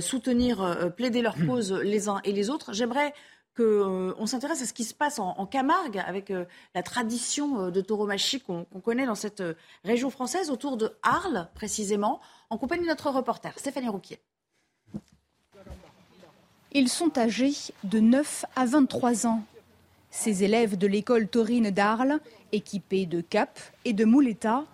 soutenir, 0.00 0.92
plaider 0.96 1.22
leur 1.22 1.34
cause 1.46 1.72
les 1.72 2.08
uns 2.08 2.20
et 2.24 2.32
les 2.32 2.50
autres. 2.50 2.72
J'aimerais 2.72 3.12
qu'on 3.56 3.62
euh, 3.62 4.26
s'intéresse 4.26 4.62
à 4.62 4.66
ce 4.66 4.72
qui 4.72 4.84
se 4.84 4.94
passe 4.94 5.18
en, 5.18 5.46
Camargue 5.46 5.98
avec 5.98 6.30
euh, 6.30 6.44
la 6.74 6.82
tradition 6.82 7.62
euh, 7.62 7.70
de 7.70 7.80
tauromachie 7.80 8.40
qu'on 8.40 8.64
connaît 8.84 9.06
dans 9.06 9.14
cette 9.14 9.42
région 9.84 10.10
française, 10.10 10.50
autour 10.50 10.76
de 10.76 10.92
Arles 11.02 11.48
précisément, 11.54 12.20
en 12.50 12.58
compagnie 12.58 12.82
de 12.82 12.88
notre 12.88 13.10
reporter 13.10 13.58
Stéphanie 13.58 13.88
Rouquier. 13.88 14.20
Ils 16.72 16.88
sont 16.90 17.16
âgés 17.16 17.54
de 17.84 18.00
9 18.00 18.44
à 18.54 18.66
23 18.66 19.26
ans. 19.26 19.42
Ces 20.10 20.44
élèves 20.44 20.76
de 20.76 20.86
l'école 20.86 21.26
taurine 21.26 21.70
d'Arles, 21.70 22.20
équipés 22.52 23.06
de 23.06 23.22
capes 23.22 23.60
et 23.86 23.94
de 23.94 24.04
mouletas, 24.04 24.64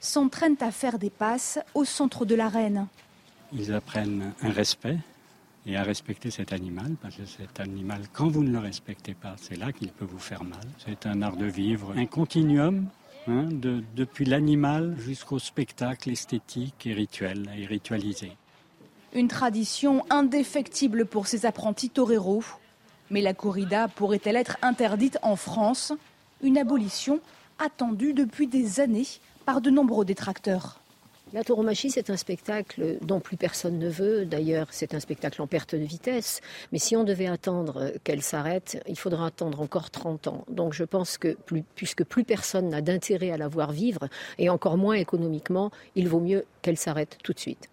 s'entraînent 0.00 0.56
à 0.60 0.72
faire 0.72 0.98
des 0.98 1.10
passes 1.10 1.60
au 1.74 1.84
centre 1.84 2.24
de 2.24 2.34
l'arène. 2.34 2.88
Ils 3.52 3.72
apprennent 3.72 4.32
un 4.42 4.50
respect 4.50 4.98
et 5.66 5.76
à 5.76 5.82
respecter 5.82 6.30
cet 6.30 6.52
animal, 6.52 6.96
parce 7.00 7.16
que 7.16 7.24
cet 7.24 7.60
animal, 7.60 8.02
quand 8.12 8.28
vous 8.28 8.42
ne 8.42 8.50
le 8.50 8.58
respectez 8.58 9.14
pas, 9.14 9.36
c'est 9.40 9.56
là 9.56 9.72
qu'il 9.72 9.90
peut 9.90 10.04
vous 10.04 10.18
faire 10.18 10.44
mal. 10.44 10.60
C'est 10.84 11.06
un 11.06 11.22
art 11.22 11.36
de 11.36 11.46
vivre, 11.46 11.94
un 11.96 12.06
continuum, 12.06 12.86
hein, 13.28 13.44
de, 13.50 13.82
depuis 13.94 14.24
l'animal 14.24 14.96
jusqu'au 14.98 15.38
spectacle 15.38 16.10
esthétique 16.10 16.86
et 16.86 16.92
rituel, 16.92 17.48
et 17.56 17.66
ritualisé. 17.66 18.32
Une 19.14 19.28
tradition 19.28 20.04
indéfectible 20.10 21.06
pour 21.06 21.26
ces 21.26 21.46
apprentis 21.46 21.90
toreros. 21.90 22.44
Mais 23.10 23.20
la 23.20 23.34
corrida 23.34 23.88
pourrait-elle 23.88 24.36
être 24.36 24.56
interdite 24.62 25.18
en 25.22 25.36
France? 25.36 25.92
Une 26.42 26.56
abolition 26.56 27.20
attendue 27.58 28.14
depuis 28.14 28.46
des 28.46 28.80
années 28.80 29.06
par 29.44 29.60
de 29.60 29.70
nombreux 29.70 30.04
détracteurs. 30.04 30.80
La 31.34 31.44
tauromachie, 31.44 31.90
c'est 31.90 32.10
un 32.10 32.18
spectacle 32.18 32.98
dont 33.00 33.18
plus 33.18 33.38
personne 33.38 33.78
ne 33.78 33.88
veut. 33.88 34.26
D'ailleurs, 34.26 34.66
c'est 34.70 34.92
un 34.94 35.00
spectacle 35.00 35.40
en 35.40 35.46
perte 35.46 35.74
de 35.74 35.80
vitesse. 35.80 36.42
Mais 36.72 36.78
si 36.78 36.94
on 36.94 37.04
devait 37.04 37.26
attendre 37.26 37.92
qu'elle 38.04 38.20
s'arrête, 38.20 38.82
il 38.86 38.98
faudra 38.98 39.26
attendre 39.26 39.62
encore 39.62 39.90
30 39.90 40.26
ans. 40.26 40.44
Donc 40.48 40.74
je 40.74 40.84
pense 40.84 41.16
que 41.16 41.38
puisque 41.74 42.04
plus 42.04 42.24
personne 42.24 42.68
n'a 42.68 42.82
d'intérêt 42.82 43.30
à 43.30 43.38
la 43.38 43.48
voir 43.48 43.72
vivre, 43.72 44.08
et 44.38 44.50
encore 44.50 44.76
moins 44.76 44.94
économiquement, 44.94 45.70
il 45.94 46.06
vaut 46.06 46.20
mieux 46.20 46.44
qu'elle 46.60 46.76
s'arrête 46.76 47.16
tout 47.24 47.32
de 47.32 47.40
suite. 47.40 47.70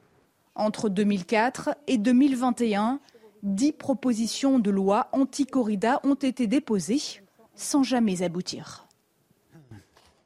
Entre 0.55 0.87
2004 0.87 1.71
et 1.87 1.97
2021, 1.97 3.01
dix 3.43 3.73
propositions 3.73 4.59
de 4.59 4.71
loi 4.71 5.09
anti-corrida 5.11 5.99
ont 6.03 6.15
été 6.15 6.47
déposées 6.47 7.21
sans 7.55 7.83
jamais 7.83 8.23
aboutir. 8.23 8.88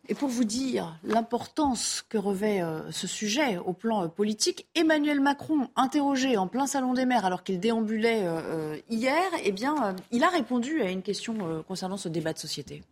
Et 0.09 0.15
pour 0.15 0.27
vous 0.27 0.43
dire 0.43 0.97
l'importance 1.05 2.03
que 2.09 2.17
revêt 2.17 2.61
euh, 2.61 2.91
ce 2.91 3.07
sujet 3.07 3.57
au 3.57 3.71
plan 3.71 4.03
euh, 4.03 4.07
politique, 4.09 4.67
Emmanuel 4.75 5.21
Macron, 5.21 5.69
interrogé 5.77 6.35
en 6.35 6.47
plein 6.47 6.67
salon 6.67 6.93
des 6.93 7.05
maires 7.05 7.23
alors 7.23 7.43
qu'il 7.43 7.61
déambulait 7.61 8.23
euh, 8.23 8.75
hier, 8.89 9.23
eh 9.45 9.53
bien, 9.53 9.95
il 10.11 10.25
a 10.25 10.29
répondu 10.29 10.81
à 10.81 10.89
une 10.89 11.01
question 11.01 11.63
concernant 11.67 11.95
ce 11.95 12.09
débat 12.09 12.33
de 12.33 12.39
société. 12.39 12.83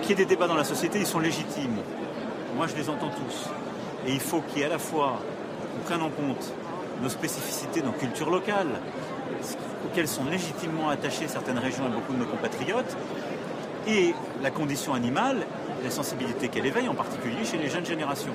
Qu'il 0.00 0.10
y 0.10 0.12
ait 0.12 0.24
des 0.24 0.24
débats 0.24 0.46
dans 0.46 0.54
la 0.54 0.64
société, 0.64 0.98
ils 0.98 1.06
sont 1.06 1.20
légitimes. 1.20 1.76
Moi, 2.56 2.66
je 2.66 2.76
les 2.76 2.88
entends 2.88 3.10
tous. 3.10 3.48
Et 4.06 4.14
il 4.14 4.20
faut 4.20 4.40
qu'il 4.40 4.60
y 4.60 4.62
ait 4.62 4.66
à 4.66 4.70
la 4.70 4.78
fois, 4.78 5.20
qu'on 5.74 5.84
prenne 5.84 6.00
en 6.00 6.10
compte 6.10 6.54
nos 7.02 7.10
spécificités, 7.10 7.82
nos 7.82 7.92
cultures 7.92 8.30
locales, 8.30 8.80
auxquelles 9.84 10.08
sont 10.08 10.24
légitimement 10.24 10.88
attachées 10.88 11.28
certaines 11.28 11.58
régions 11.58 11.86
et 11.86 11.90
beaucoup 11.90 12.14
de 12.14 12.18
nos 12.18 12.26
compatriotes, 12.26 12.96
et 13.86 14.14
la 14.42 14.50
condition 14.50 14.94
animale, 14.94 15.46
la 15.82 15.90
sensibilité 15.90 16.48
qu'elle 16.48 16.66
éveille, 16.66 16.88
en 16.88 16.94
particulier 16.94 17.44
chez 17.44 17.58
les 17.58 17.68
jeunes 17.68 17.86
générations. 17.86 18.34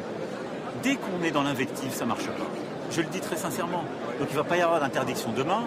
Dès 0.83 0.95
qu'on 0.95 1.23
est 1.23 1.31
dans 1.31 1.43
l'invective, 1.43 1.91
ça 1.91 2.05
ne 2.05 2.09
marche 2.09 2.27
pas. 2.27 2.47
Je 2.91 3.01
le 3.01 3.07
dis 3.07 3.19
très 3.19 3.35
sincèrement. 3.35 3.83
Donc 4.19 4.29
il 4.29 4.35
ne 4.35 4.41
va 4.41 4.43
pas 4.43 4.57
y 4.57 4.62
avoir 4.62 4.79
d'interdiction 4.79 5.31
demain. 5.33 5.63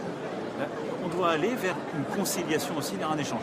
Euh, 0.61 0.65
on 1.05 1.09
doit 1.09 1.31
aller 1.31 1.55
vers 1.55 1.77
une 1.97 2.05
conciliation 2.17 2.77
aussi, 2.77 2.97
vers 2.97 3.11
un 3.11 3.19
échange. 3.19 3.43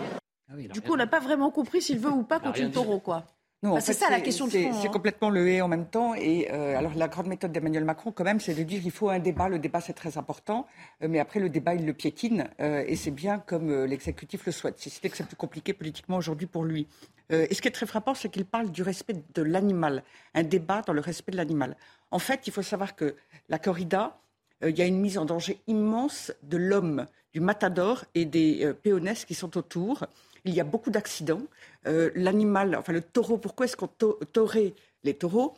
Ah 0.52 0.56
du 0.56 0.82
coup, 0.82 0.94
on 0.94 0.98
n'a 0.98 1.08
pas 1.08 1.20
vraiment 1.20 1.52
compris 1.52 1.82
s'il 1.82 2.00
veut 2.00 2.10
ou 2.10 2.24
pas 2.24 2.40
continuer 2.40 2.68
le 2.68 2.74
taureau, 2.74 3.00
quoi. 3.00 3.24
Non, 3.62 3.78
c'est 3.82 3.94
ça 3.94 4.10
la 4.10 4.22
question 4.22 4.46
de 4.46 4.52
fond. 4.52 4.72
C'est 4.82 4.88
hein. 4.88 4.92
complètement 4.92 5.30
le 5.30 5.46
et 5.50 5.62
en 5.62 5.68
même 5.68 5.86
temps. 5.86 6.16
Et 6.16 6.50
euh, 6.50 6.78
alors 6.78 6.94
la 6.96 7.10
grande 7.10 7.28
méthode 7.28 7.52
d'Emmanuel 7.52 7.84
Macron, 7.84 8.14
quand 8.14 8.24
même, 8.24 8.40
c'est 8.40 8.54
de 8.54 8.64
dire 8.64 8.82
qu'il 8.82 8.92
faut 8.92 9.10
un 9.10 9.20
débat. 9.20 9.50
Le 9.50 9.60
débat, 9.60 9.82
c'est 9.82 9.94
très 9.94 10.18
important. 10.18 10.66
Euh, 11.04 11.08
mais 11.10 11.20
après, 11.20 11.42
le 11.42 11.50
débat, 11.50 11.76
il 11.76 11.86
le 11.86 11.94
piétine. 11.94 12.50
Euh, 12.62 12.86
et 12.88 12.96
c'est 12.96 13.12
bien 13.12 13.40
comme 13.40 13.84
l'exécutif 13.84 14.46
le 14.46 14.54
souhaite. 14.54 14.80
Si 14.80 14.90
c'était 14.90 15.10
que 15.10 15.18
c'est 15.18 15.28
plus 15.28 15.36
compliqué 15.36 15.74
politiquement 15.74 16.16
aujourd'hui 16.18 16.48
pour 16.48 16.64
lui. 16.64 16.88
Et 17.32 17.54
ce 17.54 17.62
qui 17.62 17.68
est 17.68 17.72
très 17.72 17.86
frappant, 17.86 18.16
c'est 18.16 18.30
qu'il 18.30 18.44
parle 18.44 18.72
du 18.72 18.82
respect 18.82 19.14
de 19.36 19.44
l'animal, 19.44 20.04
un 20.34 20.42
débat 20.42 20.82
dans 20.82 20.94
le 20.94 21.02
respect 21.02 21.32
de 21.32 21.38
l'animal. 21.38 21.78
En 22.10 22.18
fait, 22.18 22.48
il 22.48 22.54
faut 22.54 22.64
savoir 22.64 22.96
que 22.96 23.16
la 23.50 23.60
corrida, 23.60 24.20
il 24.66 24.76
y 24.76 24.82
a 24.82 24.86
une 24.86 25.00
mise 25.00 25.20
en 25.20 25.26
danger 25.26 25.62
immense 25.68 26.34
de 26.42 26.58
l'homme, 26.58 27.06
du 27.32 27.40
matador 27.40 28.04
et 28.16 28.26
des 28.26 28.74
péonesses 28.82 29.26
qui 29.26 29.36
sont 29.36 29.60
autour. 29.60 30.08
Il 30.46 30.54
y 30.54 30.60
a 30.60 30.64
beaucoup 30.64 30.92
d'accidents. 30.92 31.42
L'animal, 31.86 32.76
enfin 32.76 32.94
le 32.94 33.02
taureau, 33.02 33.38
pourquoi 33.38 33.66
est-ce 33.66 33.78
qu'on 33.78 33.88
taurait 33.88 34.74
les 35.04 35.14
taureaux? 35.14 35.56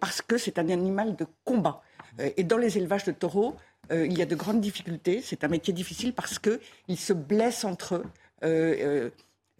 Parce 0.00 0.22
que 0.22 0.38
c'est 0.38 0.58
un 0.58 0.68
animal 0.68 1.16
de 1.16 1.26
combat. 1.44 1.82
et 2.18 2.44
dans 2.44 2.58
les 2.58 2.78
élevages 2.78 3.04
de 3.04 3.12
taureaux, 3.12 3.56
il 3.90 4.16
y 4.16 4.22
a 4.22 4.26
de 4.26 4.34
grandes 4.34 4.60
difficultés. 4.60 5.20
C'est 5.22 5.44
un 5.44 5.48
métier 5.48 5.74
difficile 5.74 6.14
parce 6.14 6.38
qu'ils 6.38 6.98
se 6.98 7.12
blessent 7.12 7.64
entre 7.64 8.02
eux. 8.44 9.10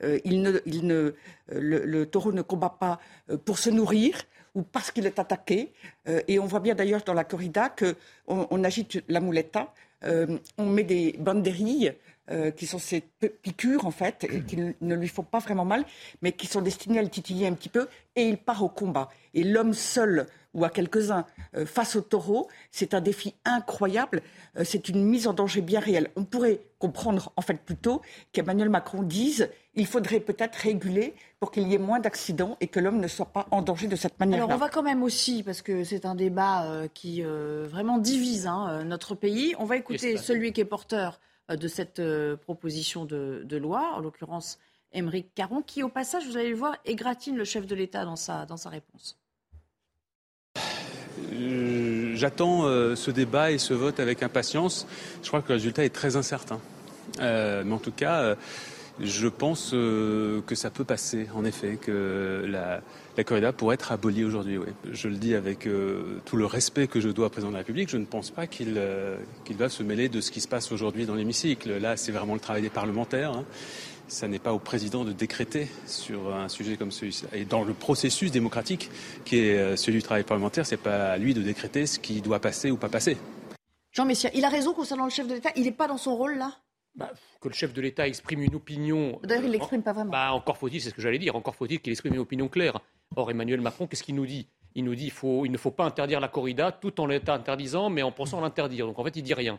Euh, 0.02 0.18
il 0.24 0.42
ne, 0.42 1.12
le, 1.48 2.04
taureau 2.04 2.32
ne 2.32 2.42
combat 2.42 2.76
pas 2.78 2.98
euh, 3.30 3.36
pour 3.36 3.58
se 3.58 3.70
nourrir 3.70 4.16
ou 4.54 4.62
parce 4.62 4.90
qu'il 4.90 5.06
est 5.06 5.18
attaqué. 5.18 5.72
Euh, 6.08 6.20
et 6.28 6.38
on 6.38 6.46
voit 6.46 6.60
bien 6.60 6.74
d'ailleurs 6.74 7.02
dans 7.02 7.14
la 7.14 7.24
corrida 7.24 7.68
qu'on 7.68 8.46
on 8.50 8.64
agite 8.64 9.02
la 9.08 9.20
muleta, 9.20 9.72
on 10.58 10.66
met 10.66 10.82
des 10.82 11.14
banderilles 11.16 11.94
qui 12.56 12.66
sont 12.66 12.78
ces 12.78 13.02
piqûres 13.42 13.86
en 13.86 13.90
fait, 13.90 14.24
et 14.24 14.42
qui 14.42 14.56
ne 14.80 14.94
lui 14.94 15.08
font 15.08 15.22
pas 15.22 15.38
vraiment 15.38 15.64
mal, 15.64 15.84
mais 16.22 16.32
qui 16.32 16.46
sont 16.46 16.62
destinées 16.62 16.98
à 16.98 17.02
le 17.02 17.08
titiller 17.08 17.46
un 17.46 17.54
petit 17.54 17.68
peu, 17.68 17.88
et 18.16 18.28
il 18.28 18.38
part 18.38 18.62
au 18.62 18.68
combat. 18.68 19.08
Et 19.34 19.44
l'homme 19.44 19.74
seul 19.74 20.26
ou 20.54 20.64
à 20.64 20.70
quelques-uns 20.70 21.24
face 21.64 21.96
au 21.96 22.00
taureau, 22.02 22.48
c'est 22.70 22.94
un 22.94 23.00
défi 23.00 23.34
incroyable, 23.44 24.22
c'est 24.64 24.88
une 24.88 25.04
mise 25.04 25.26
en 25.26 25.32
danger 25.32 25.62
bien 25.62 25.80
réelle. 25.80 26.10
On 26.16 26.24
pourrait 26.24 26.60
comprendre 26.78 27.32
en 27.36 27.42
fait 27.42 27.54
plutôt 27.54 28.02
qu'Emmanuel 28.32 28.68
Macron 28.68 29.02
dise 29.02 29.48
il 29.74 29.86
faudrait 29.86 30.20
peut-être 30.20 30.56
réguler 30.56 31.14
pour 31.40 31.50
qu'il 31.50 31.66
y 31.68 31.74
ait 31.74 31.78
moins 31.78 32.00
d'accidents 32.00 32.56
et 32.60 32.66
que 32.66 32.78
l'homme 32.78 33.00
ne 33.00 33.08
soit 33.08 33.26
pas 33.26 33.46
en 33.50 33.62
danger 33.62 33.86
de 33.86 33.96
cette 33.96 34.18
manière-là. 34.20 34.44
Alors 34.44 34.56
on 34.56 34.60
va 34.60 34.68
quand 34.68 34.82
même 34.82 35.02
aussi, 35.02 35.42
parce 35.42 35.62
que 35.62 35.84
c'est 35.84 36.04
un 36.04 36.14
débat 36.14 36.64
euh, 36.64 36.88
qui 36.92 37.22
euh, 37.22 37.66
vraiment 37.70 37.98
divise 37.98 38.46
hein, 38.46 38.68
euh, 38.68 38.84
notre 38.84 39.14
pays, 39.14 39.54
on 39.58 39.64
va 39.64 39.76
écouter 39.76 40.16
celui 40.16 40.52
qui 40.52 40.60
est 40.60 40.66
porteur 40.66 41.20
de 41.48 41.68
cette 41.68 42.02
proposition 42.42 43.04
de, 43.04 43.56
loi, 43.56 43.92
en 43.94 44.00
l'occurrence 44.00 44.58
Émeric 44.92 45.34
Caron, 45.34 45.62
qui 45.62 45.82
au 45.82 45.88
passage, 45.88 46.26
vous 46.26 46.36
allez 46.36 46.50
le 46.50 46.56
voir, 46.56 46.76
égratine 46.84 47.36
le 47.36 47.44
chef 47.44 47.66
de 47.66 47.74
l'État 47.74 48.04
dans 48.04 48.16
sa, 48.16 48.46
dans 48.46 48.56
sa 48.56 48.68
réponse. 48.68 49.18
J'attends 52.14 52.62
ce 52.94 53.10
débat 53.10 53.50
et 53.50 53.58
ce 53.58 53.74
vote 53.74 54.00
avec 54.00 54.22
impatience. 54.22 54.86
Je 55.22 55.28
crois 55.28 55.42
que 55.42 55.48
le 55.48 55.54
résultat 55.54 55.84
est 55.84 55.94
très 55.94 56.16
incertain. 56.16 56.60
mais 57.18 57.72
en 57.72 57.78
tout 57.78 57.92
cas, 57.92 58.36
je 59.00 59.28
pense 59.28 59.72
euh, 59.74 60.42
que 60.46 60.54
ça 60.54 60.70
peut 60.70 60.84
passer, 60.84 61.28
en 61.34 61.44
effet, 61.44 61.76
que 61.76 62.44
la, 62.46 62.82
corrida 63.24 63.52
pourrait 63.52 63.74
être 63.74 63.92
abolie 63.92 64.24
aujourd'hui. 64.24 64.58
Je 64.90 65.08
le 65.08 65.16
dis 65.16 65.34
avec 65.34 65.66
euh, 65.66 66.20
tout 66.24 66.36
le 66.36 66.46
respect 66.46 66.86
que 66.86 67.00
je 67.00 67.08
dois 67.08 67.26
au 67.26 67.30
président 67.30 67.50
de 67.50 67.54
la 67.54 67.60
République. 67.60 67.90
Je 67.90 67.98
ne 67.98 68.04
pense 68.04 68.30
pas 68.30 68.46
qu'il 68.46 68.74
euh, 68.76 69.18
va 69.50 69.68
se 69.68 69.82
mêler 69.82 70.08
de 70.08 70.20
ce 70.20 70.30
qui 70.30 70.40
se 70.40 70.48
passe 70.48 70.72
aujourd'hui 70.72 71.04
dans 71.04 71.14
l'hémicycle. 71.14 71.78
Là, 71.78 71.96
c'est 71.96 72.12
vraiment 72.12 72.34
le 72.34 72.40
travail 72.40 72.62
des 72.62 72.70
parlementaires. 72.70 73.32
Hein. 73.32 73.44
Ça 74.08 74.28
n'est 74.28 74.38
pas 74.38 74.52
au 74.52 74.58
président 74.58 75.04
de 75.04 75.12
décréter 75.12 75.68
sur 75.86 76.34
un 76.34 76.48
sujet 76.48 76.76
comme 76.76 76.90
celui-ci. 76.90 77.24
Et 77.32 77.44
dans 77.44 77.64
le 77.64 77.72
processus 77.72 78.30
démocratique 78.30 78.90
qui 79.24 79.38
est 79.38 79.76
celui 79.76 79.98
du 79.98 80.02
travail 80.02 80.24
parlementaire, 80.24 80.66
c'est 80.66 80.76
pas 80.76 81.12
à 81.12 81.18
lui 81.18 81.32
de 81.32 81.40
décréter 81.40 81.86
ce 81.86 81.98
qui 81.98 82.20
doit 82.20 82.40
passer 82.40 82.70
ou 82.70 82.76
pas 82.76 82.90
passer. 82.90 83.16
Jean 83.92 84.04
Messia, 84.04 84.30
il 84.34 84.44
a 84.44 84.48
raison 84.48 84.74
concernant 84.74 85.04
le 85.04 85.10
chef 85.10 85.26
de 85.26 85.34
l'État. 85.34 85.50
Il 85.56 85.64
n'est 85.64 85.72
pas 85.72 85.86
dans 85.86 85.98
son 85.98 86.14
rôle 86.14 86.36
là? 86.36 86.52
Bah, 86.94 87.10
que 87.40 87.48
le 87.48 87.54
chef 87.54 87.72
de 87.72 87.80
l'État 87.80 88.06
exprime 88.06 88.42
une 88.42 88.54
opinion. 88.54 89.18
D'ailleurs, 89.22 89.44
il 89.44 89.48
ne 89.48 89.52
l'exprime 89.52 89.82
pas 89.82 89.92
vraiment. 89.92 90.10
Bah, 90.10 90.32
encore 90.32 90.56
faut-il, 90.56 90.80
c'est 90.80 90.90
ce 90.90 90.94
que 90.94 91.02
j'allais 91.02 91.18
dire, 91.18 91.36
encore 91.36 91.54
faut-il 91.54 91.80
qu'il 91.80 91.92
exprime 91.92 92.14
une 92.14 92.20
opinion 92.20 92.48
claire. 92.48 92.80
Or, 93.16 93.30
Emmanuel 93.30 93.60
Macron, 93.60 93.86
qu'est-ce 93.86 94.02
qu'il 94.02 94.14
nous 94.14 94.26
dit? 94.26 94.48
Il 94.74 94.84
nous 94.84 94.94
dit 94.94 95.10
qu'il 95.10 95.50
ne 95.50 95.58
faut 95.58 95.70
pas 95.70 95.84
interdire 95.84 96.20
la 96.20 96.28
corrida 96.28 96.72
tout 96.72 97.00
en 97.00 97.06
l'interdisant, 97.06 97.90
mais 97.90 98.02
en 98.02 98.12
pensant 98.12 98.40
l'interdire. 98.40 98.86
Donc 98.86 98.98
en 98.98 99.04
fait, 99.04 99.16
il 99.16 99.22
dit 99.22 99.34
rien. 99.34 99.58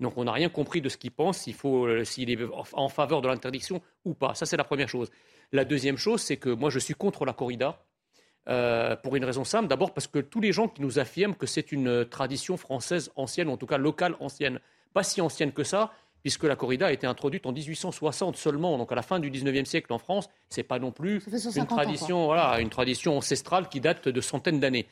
Donc 0.00 0.14
on 0.16 0.24
n'a 0.24 0.32
rien 0.32 0.48
compris 0.48 0.80
de 0.80 0.88
ce 0.88 0.96
qu'il 0.96 1.10
pense, 1.10 1.38
s'il 1.38 1.54
euh, 1.64 2.04
s'il 2.04 2.30
est 2.30 2.38
en 2.72 2.88
faveur 2.88 3.20
de 3.20 3.28
l'interdiction 3.28 3.80
ou 4.04 4.14
pas. 4.14 4.34
Ça, 4.34 4.46
c'est 4.46 4.56
la 4.56 4.64
première 4.64 4.88
chose. 4.88 5.10
La 5.52 5.64
deuxième 5.64 5.96
chose, 5.96 6.20
c'est 6.20 6.36
que 6.36 6.48
moi, 6.48 6.70
je 6.70 6.78
suis 6.78 6.94
contre 6.94 7.24
la 7.24 7.32
corrida. 7.32 7.84
Euh, 8.46 8.94
pour 8.96 9.16
une 9.16 9.24
raison 9.24 9.42
simple. 9.42 9.68
D'abord 9.68 9.94
parce 9.94 10.06
que 10.06 10.18
tous 10.18 10.40
les 10.40 10.52
gens 10.52 10.68
qui 10.68 10.82
nous 10.82 10.98
affirment 10.98 11.34
que 11.34 11.46
c'est 11.46 11.72
une 11.72 12.04
tradition 12.04 12.58
française 12.58 13.10
ancienne, 13.16 13.48
ou 13.48 13.52
en 13.52 13.56
tout 13.56 13.64
cas 13.64 13.78
locale 13.78 14.16
ancienne, 14.20 14.60
pas 14.92 15.02
si 15.02 15.22
ancienne 15.22 15.50
que 15.52 15.64
ça, 15.64 15.92
puisque 16.24 16.44
la 16.44 16.56
corrida 16.56 16.86
a 16.86 16.92
été 16.92 17.06
introduite 17.06 17.44
en 17.44 17.52
1860 17.52 18.36
seulement, 18.36 18.78
donc 18.78 18.90
à 18.90 18.94
la 18.94 19.02
fin 19.02 19.20
du 19.20 19.30
19e 19.30 19.66
siècle 19.66 19.92
en 19.92 19.98
France. 19.98 20.30
Ce 20.48 20.58
n'est 20.58 20.64
pas 20.64 20.78
non 20.78 20.90
plus 20.90 21.22
une 21.54 21.66
tradition, 21.66 22.24
voilà, 22.24 22.60
une 22.60 22.70
tradition 22.70 23.18
ancestrale 23.18 23.68
qui 23.68 23.78
date 23.78 24.08
de 24.08 24.20
centaines 24.22 24.58
d'années. 24.58 24.86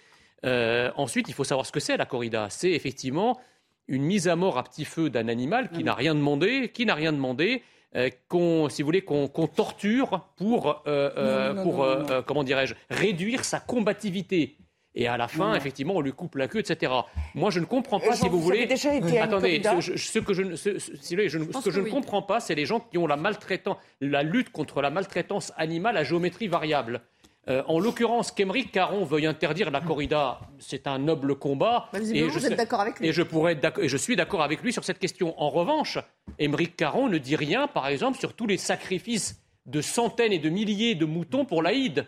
Euh, 0.44 0.90
ensuite, 0.94 1.28
il 1.28 1.34
faut 1.34 1.44
savoir 1.44 1.64
ce 1.64 1.72
que 1.72 1.80
c'est 1.80 1.96
la 1.96 2.04
corrida. 2.04 2.48
C'est 2.50 2.72
effectivement 2.72 3.40
une 3.88 4.02
mise 4.02 4.28
à 4.28 4.36
mort 4.36 4.58
à 4.58 4.62
petit 4.62 4.84
feu 4.84 5.08
d'un 5.08 5.26
animal 5.28 5.70
qui 5.70 5.82
n'a 5.84 5.94
rien 5.94 6.14
demandé, 6.14 6.68
qui 6.68 6.84
n'a 6.84 6.94
rien 6.94 7.14
demandé, 7.14 7.62
euh, 7.96 8.10
qu'on, 8.28 8.68
si 8.68 8.82
vous 8.82 8.86
voulez, 8.86 9.02
qu'on 9.02 9.26
torture 9.26 10.28
pour, 10.36 10.82
euh, 10.86 11.62
pour 11.62 11.86
comment 12.26 12.44
dirais-je, 12.44 12.74
réduire 12.90 13.46
sa 13.46 13.58
combativie. 13.58 14.58
Et 14.94 15.06
à 15.06 15.16
la 15.16 15.26
fin, 15.26 15.54
effectivement, 15.54 15.94
on 15.96 16.00
lui 16.00 16.12
coupe 16.12 16.36
la 16.36 16.48
queue, 16.48 16.58
etc. 16.58 16.92
Moi, 17.34 17.50
je 17.50 17.60
ne 17.60 17.64
comprends 17.64 17.98
pas, 17.98 18.14
si 18.14 18.28
vous, 18.28 18.40
voulez. 18.40 18.68
Attendez, 19.20 19.62
ce, 19.62 20.18
que 20.18 20.34
je, 20.34 20.54
ce, 20.54 21.14
que 21.14 21.70
je 21.70 21.80
ne 21.80 21.90
comprends 21.90 22.22
pas, 22.22 22.40
c'est 22.40 22.54
les 22.54 22.66
gens 22.66 22.80
qui 22.80 22.98
ont 22.98 23.06
la 23.06 23.16
maltraitance, 23.16 23.76
la 24.00 24.22
lutte 24.22 24.50
contre 24.50 24.82
la 24.82 24.90
maltraitance 24.90 25.52
animale 25.56 25.96
à 25.96 26.04
géométrie 26.04 26.48
variable. 26.48 27.00
Euh, 27.48 27.62
en 27.66 27.80
l'occurrence, 27.80 28.30
qu'Emeric 28.30 28.70
Caron 28.70 29.04
veuille 29.04 29.26
interdire 29.26 29.70
la 29.72 29.80
corrida, 29.80 30.40
c'est 30.60 30.86
un 30.86 30.98
noble 30.98 31.34
combat. 31.34 31.88
et 31.92 32.30
je, 32.30 32.38
avec 32.80 33.00
lui. 33.00 33.08
Et 33.08 33.12
je, 33.12 33.22
pourrais 33.22 33.58
et 33.80 33.88
je 33.88 33.96
suis 33.96 34.14
d'accord 34.14 34.42
avec 34.42 34.62
lui 34.62 34.72
sur 34.72 34.84
cette 34.84 35.00
question. 35.00 35.34
En 35.42 35.48
revanche, 35.48 35.98
Émeric 36.38 36.76
Caron 36.76 37.08
ne 37.08 37.18
dit 37.18 37.34
rien, 37.34 37.66
par 37.66 37.88
exemple, 37.88 38.18
sur 38.18 38.34
tous 38.34 38.46
les 38.46 38.58
sacrifices 38.58 39.42
de 39.66 39.80
centaines 39.80 40.32
et 40.32 40.38
de 40.38 40.50
milliers 40.50 40.94
de 40.94 41.04
moutons 41.04 41.44
pour 41.44 41.62
l'Aïd. 41.62 42.06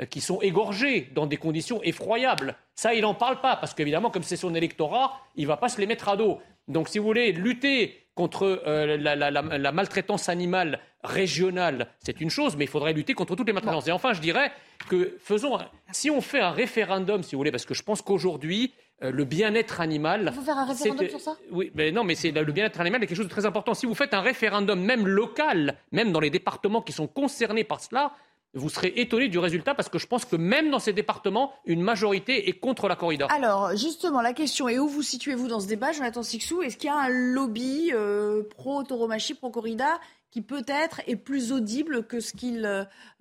Euh, 0.00 0.06
qui 0.06 0.20
sont 0.20 0.40
égorgés 0.40 1.10
dans 1.14 1.26
des 1.26 1.36
conditions 1.36 1.82
effroyables. 1.82 2.56
Ça, 2.74 2.94
il 2.94 3.02
n'en 3.02 3.14
parle 3.14 3.40
pas, 3.40 3.56
parce 3.56 3.74
qu'évidemment, 3.74 4.10
comme 4.10 4.22
c'est 4.22 4.36
son 4.36 4.54
électorat, 4.54 5.20
il 5.36 5.42
ne 5.42 5.48
va 5.48 5.56
pas 5.56 5.68
se 5.68 5.80
les 5.80 5.86
mettre 5.86 6.08
à 6.08 6.16
dos. 6.16 6.40
Donc, 6.68 6.88
si 6.88 6.98
vous 6.98 7.04
voulez 7.04 7.32
lutter 7.32 8.06
contre 8.14 8.62
euh, 8.66 8.96
la, 8.96 9.72
maltraitance 9.72 10.28
animale 10.28 10.80
régionale, 11.02 11.88
c'est 12.00 12.20
une 12.20 12.30
chose, 12.30 12.56
mais 12.56 12.64
il 12.64 12.70
faudrait 12.70 12.92
lutter 12.92 13.14
contre 13.14 13.34
toutes 13.36 13.46
les 13.46 13.52
maltraitances. 13.52 13.88
Et 13.88 13.92
enfin, 13.92 14.12
je 14.12 14.20
dirais 14.20 14.52
que 14.88 15.16
faisons, 15.18 15.58
si 15.90 16.10
on 16.10 16.20
fait 16.20 16.40
un 16.40 16.50
référendum, 16.50 17.22
si 17.22 17.34
vous 17.34 17.40
voulez, 17.40 17.50
parce 17.50 17.64
que 17.64 17.74
je 17.74 17.82
pense 17.82 18.02
qu'aujourd'hui, 18.02 18.72
euh, 19.02 19.10
le 19.10 19.24
bien-être 19.24 19.80
animal. 19.80 20.28
Il 20.28 20.32
faut 20.32 20.42
faire 20.42 20.58
un 20.58 20.66
référendum 20.66 21.08
sur 21.08 21.20
ça? 21.20 21.36
Oui, 21.50 21.72
mais 21.74 21.90
non, 21.90 22.04
mais 22.04 22.14
c'est 22.14 22.30
le 22.30 22.52
bien-être 22.52 22.80
animal 22.80 23.02
est 23.02 23.06
quelque 23.06 23.16
chose 23.16 23.26
de 23.26 23.30
très 23.30 23.46
important. 23.46 23.74
Si 23.74 23.86
vous 23.86 23.94
faites 23.94 24.14
un 24.14 24.20
référendum, 24.20 24.80
même 24.80 25.06
local, 25.06 25.76
même 25.90 26.12
dans 26.12 26.20
les 26.20 26.30
départements 26.30 26.82
qui 26.82 26.92
sont 26.92 27.08
concernés 27.08 27.64
par 27.64 27.80
cela, 27.80 28.12
vous 28.54 28.68
serez 28.68 28.92
étonné 28.96 29.28
du 29.28 29.38
résultat 29.38 29.74
parce 29.74 29.88
que 29.88 29.98
je 29.98 30.06
pense 30.06 30.24
que 30.24 30.36
même 30.36 30.70
dans 30.70 30.78
ces 30.78 30.92
départements, 30.92 31.52
une 31.64 31.80
majorité 31.80 32.48
est 32.48 32.52
contre 32.52 32.88
la 32.88 32.96
corrida. 32.96 33.26
Alors, 33.26 33.74
justement, 33.76 34.20
la 34.20 34.32
question 34.32 34.68
est 34.68 34.78
où 34.78 34.88
vous 34.88 35.02
situez-vous 35.02 35.48
dans 35.48 35.60
ce 35.60 35.66
débat, 35.66 35.92
Jonathan 35.92 36.22
Sixou? 36.22 36.62
Est-ce 36.62 36.76
qu'il 36.76 36.88
y 36.88 36.92
a 36.92 36.98
un 36.98 37.08
lobby 37.08 37.90
euh, 37.94 38.42
pro-tauromachie, 38.56 39.34
pro-corrida 39.34 39.98
qui 40.30 40.42
peut-être 40.42 41.00
est 41.06 41.16
plus 41.16 41.52
audible 41.52 42.06
que 42.06 42.20
ce, 42.20 42.32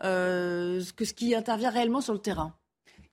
euh, 0.04 0.82
que 0.96 1.06
ce 1.06 1.14
qui 1.14 1.36
intervient 1.36 1.70
réellement 1.70 2.02
sur 2.02 2.14
le 2.14 2.20
terrain? 2.20 2.54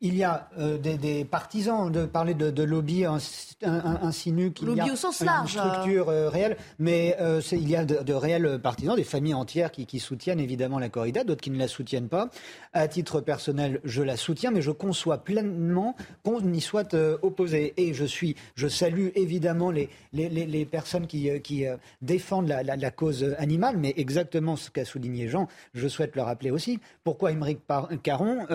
Il 0.00 0.16
y 0.16 0.22
a 0.22 0.48
euh, 0.58 0.78
des, 0.78 1.24
partisans 1.24 1.90
de 1.90 2.06
parler 2.06 2.34
de, 2.34 2.62
lobby 2.62 3.04
insinue 3.04 4.52
qu'il 4.52 4.76
y 4.76 4.80
a 4.80 4.92
au 4.92 4.96
sens 4.96 5.20
large, 5.22 5.56
une 5.56 5.60
structure 5.60 6.08
euh, 6.08 6.28
réelle, 6.28 6.56
mais 6.78 7.16
euh, 7.20 7.40
il 7.50 7.68
y 7.68 7.74
a 7.74 7.84
de, 7.84 8.12
réels 8.12 8.60
partisans, 8.62 8.94
des 8.94 9.04
familles 9.04 9.34
entières 9.34 9.72
qui, 9.72 9.86
qui 9.86 9.98
soutiennent 9.98 10.38
évidemment 10.38 10.78
la 10.78 10.88
corrida, 10.88 11.24
d'autres 11.24 11.40
qui 11.40 11.50
ne 11.50 11.58
la 11.58 11.66
soutiennent 11.66 12.08
pas. 12.08 12.30
À 12.72 12.86
titre 12.86 13.20
personnel, 13.20 13.80
je 13.82 14.02
la 14.02 14.16
soutiens, 14.16 14.52
mais 14.52 14.62
je 14.62 14.70
conçois 14.70 15.18
pleinement 15.18 15.96
qu'on 16.22 16.40
y 16.52 16.60
soit 16.60 16.94
opposé. 17.22 17.74
Et 17.76 17.92
je 17.92 18.04
suis, 18.04 18.36
je 18.54 18.68
salue 18.68 19.08
évidemment 19.16 19.70
les, 19.70 19.88
les, 20.12 20.28
les, 20.28 20.64
personnes 20.64 21.06
qui, 21.06 21.28
qui 21.40 21.64
défendent 22.02 22.48
la, 22.48 22.62
la, 22.62 22.90
cause 22.90 23.34
animale, 23.38 23.76
mais 23.78 23.94
exactement 23.96 24.56
ce 24.56 24.70
qu'a 24.70 24.84
souligné 24.84 25.28
Jean, 25.28 25.48
je 25.74 25.88
souhaite 25.88 26.14
le 26.14 26.22
rappeler 26.22 26.50
aussi. 26.50 26.78
Pourquoi 27.04 27.32
Émeric 27.32 27.60
Caron 28.02 28.46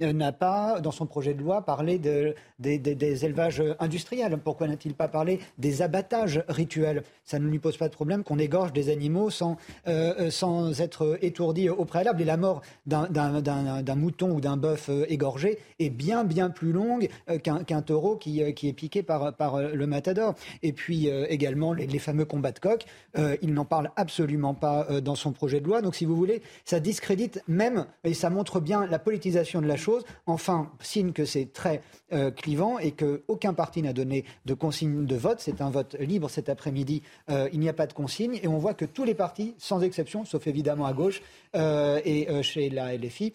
n'a 0.00 0.32
pas 0.32 0.79
dans 0.80 0.90
son 0.90 1.06
projet 1.06 1.34
de 1.34 1.40
loi, 1.40 1.62
parler 1.62 1.98
de, 1.98 2.34
des 2.58 3.24
élevages 3.24 3.62
industriels 3.78 4.38
Pourquoi 4.38 4.68
n'a-t-il 4.68 4.94
pas 4.94 5.08
parlé 5.08 5.40
des 5.58 5.82
abattages 5.82 6.42
rituels? 6.48 7.02
Ça 7.24 7.38
ne 7.38 7.48
lui 7.48 7.58
pose 7.58 7.76
pas 7.76 7.88
de 7.88 7.94
problème 7.94 8.24
qu'on 8.24 8.38
égorge 8.38 8.72
des 8.72 8.90
animaux 8.90 9.30
sans, 9.30 9.56
sans 10.30 10.80
être 10.80 11.18
étourdi 11.22 11.68
au 11.68 11.84
préalable. 11.84 12.22
Et 12.22 12.24
la 12.24 12.36
mort 12.36 12.62
d'un 12.86 13.94
mouton 13.96 14.30
ou 14.32 14.40
d'un 14.40 14.56
bœuf 14.56 14.90
égorgé 15.08 15.58
est 15.78 15.90
bien, 15.90 16.24
bien 16.24 16.50
plus 16.50 16.72
longue 16.72 17.08
qu'un 17.42 17.82
taureau 17.82 18.16
qui, 18.16 18.54
qui, 18.54 18.68
est 18.68 18.72
piqué 18.72 19.02
par, 19.02 19.34
par 19.34 19.60
le 19.60 19.86
matador. 19.86 20.34
Et 20.62 20.72
puis 20.72 21.08
également 21.08 21.72
les, 21.72 21.86
les, 21.86 21.98
fameux 21.98 22.24
combats 22.24 22.52
de 22.52 22.58
coq, 22.58 22.84
il 23.42 23.54
n'en 23.54 23.64
parle 23.64 23.90
absolument 23.96 24.54
pas 24.54 24.86
dans 25.00 25.14
son 25.14 25.32
projet 25.32 25.60
de 25.60 25.66
loi. 25.66 25.82
Donc 25.82 25.94
si 25.94 26.04
vous 26.04 26.16
voulez, 26.16 26.42
ça 26.64 26.80
discrédite 26.80 27.42
même, 27.48 27.86
et 28.04 28.14
ça 28.14 28.30
montre 28.30 28.60
bien 28.60 28.86
la 28.86 28.98
politisation 28.98 29.60
de 29.60 29.66
la 29.66 29.76
chose. 29.76 30.04
Enfin, 30.26 30.69
signe 30.80 31.12
que 31.12 31.24
c'est 31.24 31.52
très 31.52 31.82
euh, 32.12 32.32
clivant 32.32 32.80
et 32.80 32.90
qu'aucun 32.90 33.54
parti 33.54 33.82
n'a 33.82 33.92
donné 33.92 34.24
de 34.44 34.54
consigne 34.54 35.06
de 35.06 35.14
vote. 35.14 35.38
C'est 35.38 35.60
un 35.60 35.70
vote 35.70 35.94
libre 36.00 36.28
cet 36.28 36.48
après-midi. 36.48 37.02
Euh, 37.30 37.48
il 37.52 37.60
n'y 37.60 37.68
a 37.68 37.72
pas 37.72 37.86
de 37.86 37.92
consigne. 37.92 38.40
Et 38.42 38.48
on 38.48 38.58
voit 38.58 38.74
que 38.74 38.84
tous 38.84 39.04
les 39.04 39.14
partis, 39.14 39.54
sans 39.58 39.80
exception, 39.80 40.24
sauf 40.24 40.48
évidemment 40.48 40.86
à 40.86 40.92
gauche 40.92 41.22
euh, 41.54 42.00
et 42.04 42.42
chez 42.42 42.68
la 42.68 42.96
LFI, 42.96 43.32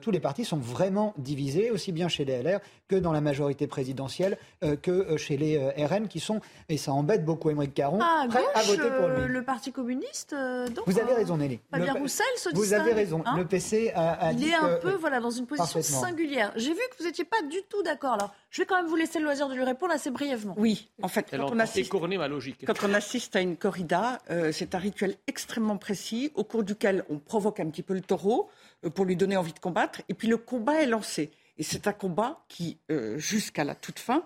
tous 0.00 0.10
les 0.10 0.20
partis 0.20 0.44
sont 0.44 0.58
vraiment 0.58 1.14
divisés, 1.18 1.70
aussi 1.70 1.92
bien 1.92 2.08
chez 2.08 2.24
les 2.24 2.42
LR 2.42 2.60
que 2.88 2.96
dans 2.96 3.12
la 3.12 3.20
majorité 3.20 3.66
présidentielle, 3.66 4.38
que 4.82 5.16
chez 5.16 5.36
les 5.36 5.58
RN 5.58 6.08
qui 6.08 6.20
sont, 6.20 6.40
et 6.68 6.76
ça 6.76 6.92
embête 6.92 7.24
beaucoup 7.24 7.50
Émeric 7.50 7.74
Caron, 7.74 7.98
ah, 8.02 8.26
prêts 8.28 8.42
à 8.54 8.62
voter 8.62 8.90
pour 8.98 9.08
lui. 9.08 9.32
le 9.32 9.42
Parti 9.42 9.72
communiste, 9.72 10.34
donc, 10.34 10.84
Vous 10.86 10.98
avez 10.98 11.14
raison, 11.14 11.36
Nelly. 11.36 11.60
Fabien 11.70 11.94
Roussel 11.94 12.26
se 12.36 12.54
Vous 12.54 12.72
avez 12.72 12.92
raison. 12.92 13.22
Hein 13.24 13.36
le 13.36 13.44
PC 13.44 13.92
a, 13.94 14.32
Il 14.32 14.46
est 14.46 14.54
un 14.54 14.76
peu 14.80 14.92
voilà, 14.92 15.20
dans 15.20 15.30
une 15.30 15.46
position 15.46 15.82
singulière. 15.82 16.52
J'ai 16.64 16.72
vu 16.72 16.80
que 16.90 16.98
vous 16.98 17.04
n'étiez 17.04 17.24
pas 17.24 17.42
du 17.42 17.58
tout 17.68 17.82
d'accord. 17.82 18.14
Alors, 18.14 18.34
je 18.50 18.62
vais 18.62 18.66
quand 18.66 18.76
même 18.76 18.86
vous 18.86 18.96
laisser 18.96 19.18
le 19.18 19.24
loisir 19.24 19.48
de 19.48 19.54
lui 19.54 19.64
répondre 19.64 19.92
assez 19.92 20.10
brièvement. 20.10 20.54
Oui, 20.56 20.90
en 21.02 21.08
fait, 21.08 21.26
quand 21.30 21.52
on, 21.52 21.58
assiste, 21.58 21.92
ma 21.92 22.28
logique. 22.28 22.64
quand 22.66 22.82
on 22.84 22.94
assiste 22.94 23.36
à 23.36 23.40
une 23.40 23.56
corrida, 23.56 24.22
euh, 24.30 24.50
c'est 24.52 24.74
un 24.74 24.78
rituel 24.78 25.16
extrêmement 25.26 25.76
précis 25.76 26.32
au 26.34 26.44
cours 26.44 26.64
duquel 26.64 27.04
on 27.10 27.18
provoque 27.18 27.60
un 27.60 27.68
petit 27.68 27.82
peu 27.82 27.94
le 27.94 28.00
taureau 28.00 28.48
euh, 28.84 28.90
pour 28.90 29.04
lui 29.04 29.16
donner 29.16 29.36
envie 29.36 29.52
de 29.52 29.58
combattre. 29.58 30.00
Et 30.08 30.14
puis 30.14 30.28
le 30.28 30.38
combat 30.38 30.80
est 30.82 30.86
lancé. 30.86 31.30
Et 31.58 31.62
c'est 31.62 31.86
un 31.86 31.92
combat 31.92 32.44
qui, 32.48 32.78
euh, 32.90 33.18
jusqu'à 33.18 33.64
la 33.64 33.74
toute 33.74 33.98
fin, 33.98 34.24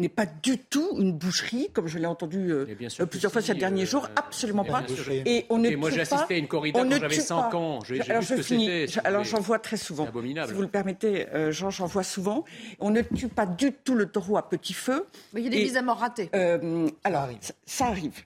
n'est 0.00 0.08
pas 0.08 0.26
du 0.26 0.58
tout 0.58 0.96
une 0.98 1.12
boucherie, 1.12 1.70
comme 1.72 1.86
je 1.86 1.98
l'ai 1.98 2.06
entendu 2.06 2.50
euh, 2.50 2.66
plusieurs 3.08 3.32
fois 3.32 3.42
ces 3.42 3.54
derniers 3.54 3.86
jours, 3.86 4.06
euh, 4.06 4.14
absolument 4.16 4.64
pas. 4.64 4.82
Et 5.26 5.46
on 5.50 5.58
ne 5.58 5.76
moi, 5.76 5.90
j'ai 5.90 6.00
assisté 6.00 6.34
à 6.34 6.38
une 6.38 6.48
corrida 6.48 6.82
quand 6.82 6.90
j'avais 6.90 7.20
5 7.20 7.54
ans. 7.54 7.78
alors, 8.08 8.22
je 8.22 8.36
finis. 8.42 8.86
alors 9.04 9.24
j'en 9.24 9.40
vois 9.40 9.58
très 9.58 9.76
souvent. 9.76 10.06
Si 10.46 10.52
vous 10.52 10.62
le 10.62 10.68
permettez, 10.68 11.28
euh, 11.28 11.52
Jean, 11.52 11.70
j'en 11.70 11.86
vois 11.86 12.02
souvent. 12.02 12.44
On 12.80 12.90
ne 12.90 13.02
tue 13.02 13.28
pas 13.28 13.46
du 13.46 13.72
tout 13.72 13.94
le 13.94 14.06
taureau 14.06 14.36
à 14.36 14.48
petit 14.48 14.74
feu. 14.74 15.06
Mais 15.32 15.40
il 15.40 15.44
y 15.44 15.46
a 15.46 15.50
des 15.50 15.64
mises 15.64 15.76
à 15.76 15.82
mort 15.82 15.98
ratées. 15.98 16.30
alors, 17.04 17.28
ça 17.66 17.86
arrive. 17.86 18.24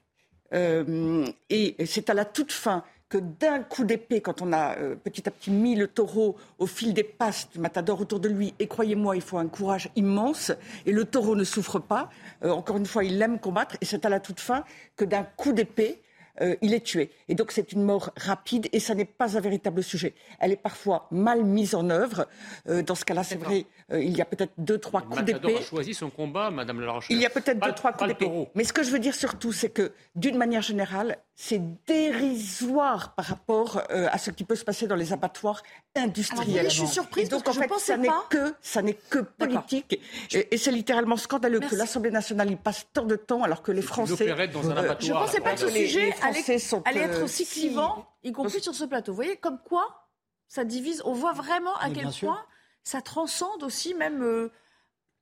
et 0.53 1.77
c'est 1.87 2.11
à 2.11 2.15
la 2.15 2.25
toute 2.25 2.53
fin 2.53 2.85
que 3.15 3.19
d'un 3.19 3.63
coup 3.63 3.85
d'épée, 3.85 4.21
quand 4.21 4.43
on 4.43 4.53
a 4.53 4.77
euh, 4.77 4.97
petit 4.97 5.29
à 5.29 5.31
petit 5.31 5.53
mis 5.53 5.77
le 5.77 5.87
taureau 5.87 6.35
au 6.59 6.67
fil 6.67 6.93
des 6.95 7.05
passes 7.05 7.49
du 7.53 7.61
matador 7.61 8.01
autour 8.01 8.19
de 8.19 8.29
lui, 8.29 8.55
et 8.59 8.67
croyez-moi, 8.67 9.15
il 9.15 9.23
faut 9.23 9.39
un 9.39 9.47
courage 9.47 9.89
immense, 9.95 10.51
et 10.85 10.91
le 10.91 11.05
taureau 11.05 11.37
ne 11.37 11.45
souffre 11.45 11.79
pas, 11.79 12.11
euh, 12.43 12.51
encore 12.51 12.77
une 12.77 12.87
fois, 12.87 13.05
il 13.05 13.23
aime 13.23 13.39
combattre, 13.39 13.77
et 13.81 13.85
c'est 13.85 14.05
à 14.05 14.09
la 14.09 14.19
toute 14.19 14.41
fin 14.41 14.65
que 14.97 15.05
d'un 15.05 15.23
coup 15.23 15.53
d'épée, 15.53 16.03
euh, 16.41 16.57
il 16.63 16.75
est 16.75 16.85
tué. 16.85 17.11
Et 17.29 17.35
donc 17.35 17.53
c'est 17.53 17.73
une 17.73 17.83
mort 17.83 18.11
rapide 18.17 18.69
et 18.73 18.81
ça 18.81 18.95
n'est 18.95 19.05
pas 19.05 19.37
un 19.37 19.41
véritable 19.41 19.83
sujet. 19.83 20.15
Elle 20.41 20.51
est 20.51 20.57
parfois 20.57 21.07
mal 21.13 21.45
mise 21.45 21.75
en 21.77 21.91
œuvre. 21.91 22.27
Euh, 22.69 22.83
dans 22.83 22.97
ce 22.97 23.05
cas-là, 23.05 23.23
c'est 23.23 23.37
vrai, 23.37 23.67
euh, 23.93 24.03
il 24.03 24.17
y 24.17 24.21
a 24.21 24.25
peut-être 24.25 24.53
deux, 24.59 24.79
trois 24.79 25.03
coups 25.03 25.23
d'épée. 25.23 25.59
a 25.59 25.61
choisi 25.61 25.95
son 25.95 26.11
combat, 26.11 26.51
Madame 26.51 26.81
la 26.81 26.99
Il 27.09 27.19
y 27.19 27.27
a 27.27 27.31
peut-être 27.31 27.65
deux, 27.65 27.73
trois 27.73 27.93
coups 27.93 28.09
d'épée. 28.09 28.49
Mais 28.57 28.65
ce 28.65 28.73
que 28.73 28.83
je 28.83 28.91
veux 28.91 28.99
dire 28.99 29.15
surtout, 29.15 29.53
c'est 29.53 29.71
que 29.71 29.93
d'une 30.17 30.37
manière 30.37 30.63
générale, 30.63 31.19
c'est 31.37 31.61
dérisoire 31.87 33.15
par 33.15 33.25
rapport 33.25 33.83
à 33.91 34.19
ce 34.19 34.31
qui 34.31 34.45
peut 34.45 34.55
se 34.55 34.65
passer 34.65 34.87
dans 34.87 34.95
les 34.95 35.13
abattoirs 35.13 35.63
industriels. 35.97 36.71
je 36.71 36.77
suis 36.77 36.87
surprise 36.87 37.29
donc 37.29 37.49
en 37.49 37.53
fait, 37.53 37.69
ça 37.79 37.97
n'est 37.97 38.09
que 38.31 38.55
ça 38.63 38.83
n'est 38.83 38.95
que 38.95 39.19
politique 39.19 40.01
et, 40.33 40.57
c'est 40.57 40.71
littéralement 40.71 41.17
scandaleux 41.17 41.61
que 41.61 41.75
l'Assemblée 41.75 42.11
nationale 42.11 42.51
y 42.51 42.57
passe 42.57 42.87
tant 42.93 43.05
de 43.05 43.17
temps 43.17 43.43
alors 43.43 43.63
que 43.63 43.73
les 43.73 43.83
Français. 43.83 44.27
Dans 44.53 44.71
un 44.71 44.77
abattoir. 44.77 45.01
Je 45.01 45.13
pensais 45.13 45.41
pas 45.41 45.55
que 45.55 45.61
ce 45.61 45.69
sujet 45.69 46.15
allait, 46.23 46.41
être 46.41 47.21
euh, 47.21 47.25
aussi 47.25 47.47
clivant, 47.47 48.07
y 48.23 48.33
compris 48.33 48.61
sur 48.61 48.75
ce 48.75 48.85
plateau. 48.85 49.13
Vous 49.13 49.17
voyez, 49.17 49.37
comme 49.37 49.59
quoi 49.59 50.09
ça 50.49 50.65
divise. 50.65 51.03
On 51.05 51.13
voit 51.13 51.33
vraiment 51.33 51.75
à 51.77 51.91
quel 51.91 52.09
point 52.09 52.45
ça 52.83 53.01
transcende 53.01 53.63
aussi 53.63 53.95
même 53.95 54.23
euh, 54.23 54.53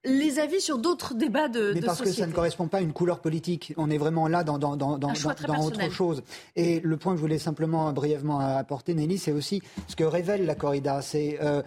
les 0.05 0.41
avis 0.41 0.61
sur 0.61 0.79
d'autres 0.79 1.15
débats 1.15 1.49
de, 1.49 1.73
Mais 1.75 1.81
parce 1.81 2.01
que 2.01 2.11
ça 2.11 2.27
ne 2.27 2.33
correspond 2.33 2.67
pas 2.67 2.79
à 2.79 2.81
une 2.81 2.93
couleur 2.93 3.21
politique. 3.21 3.73
On 3.77 3.89
est 3.91 3.99
vraiment 3.99 4.27
là 4.27 4.43
dans, 4.43 4.59
dans, 4.59 4.77
dans, 4.77 4.99
dans, 4.99 5.13
dans 5.47 5.65
autre 5.65 5.91
chose. 5.93 6.23
Et 6.57 6.81
le 6.81 6.97
point 6.97 7.13
que 7.13 7.19
je 7.19 7.23
voulais 7.23 7.39
simplement 7.39 7.93
brièvement 7.93 8.41
apporter, 8.41 8.95
Nelly, 8.95 9.19
c'est 9.19 9.33
aussi 9.33 9.63
ce 9.87 9.95
que 9.95 10.05
révèle 10.05 10.45
la 10.45 10.57
corrida. 10.57 11.03
C'est, 11.03 11.39
euh, 11.41 11.63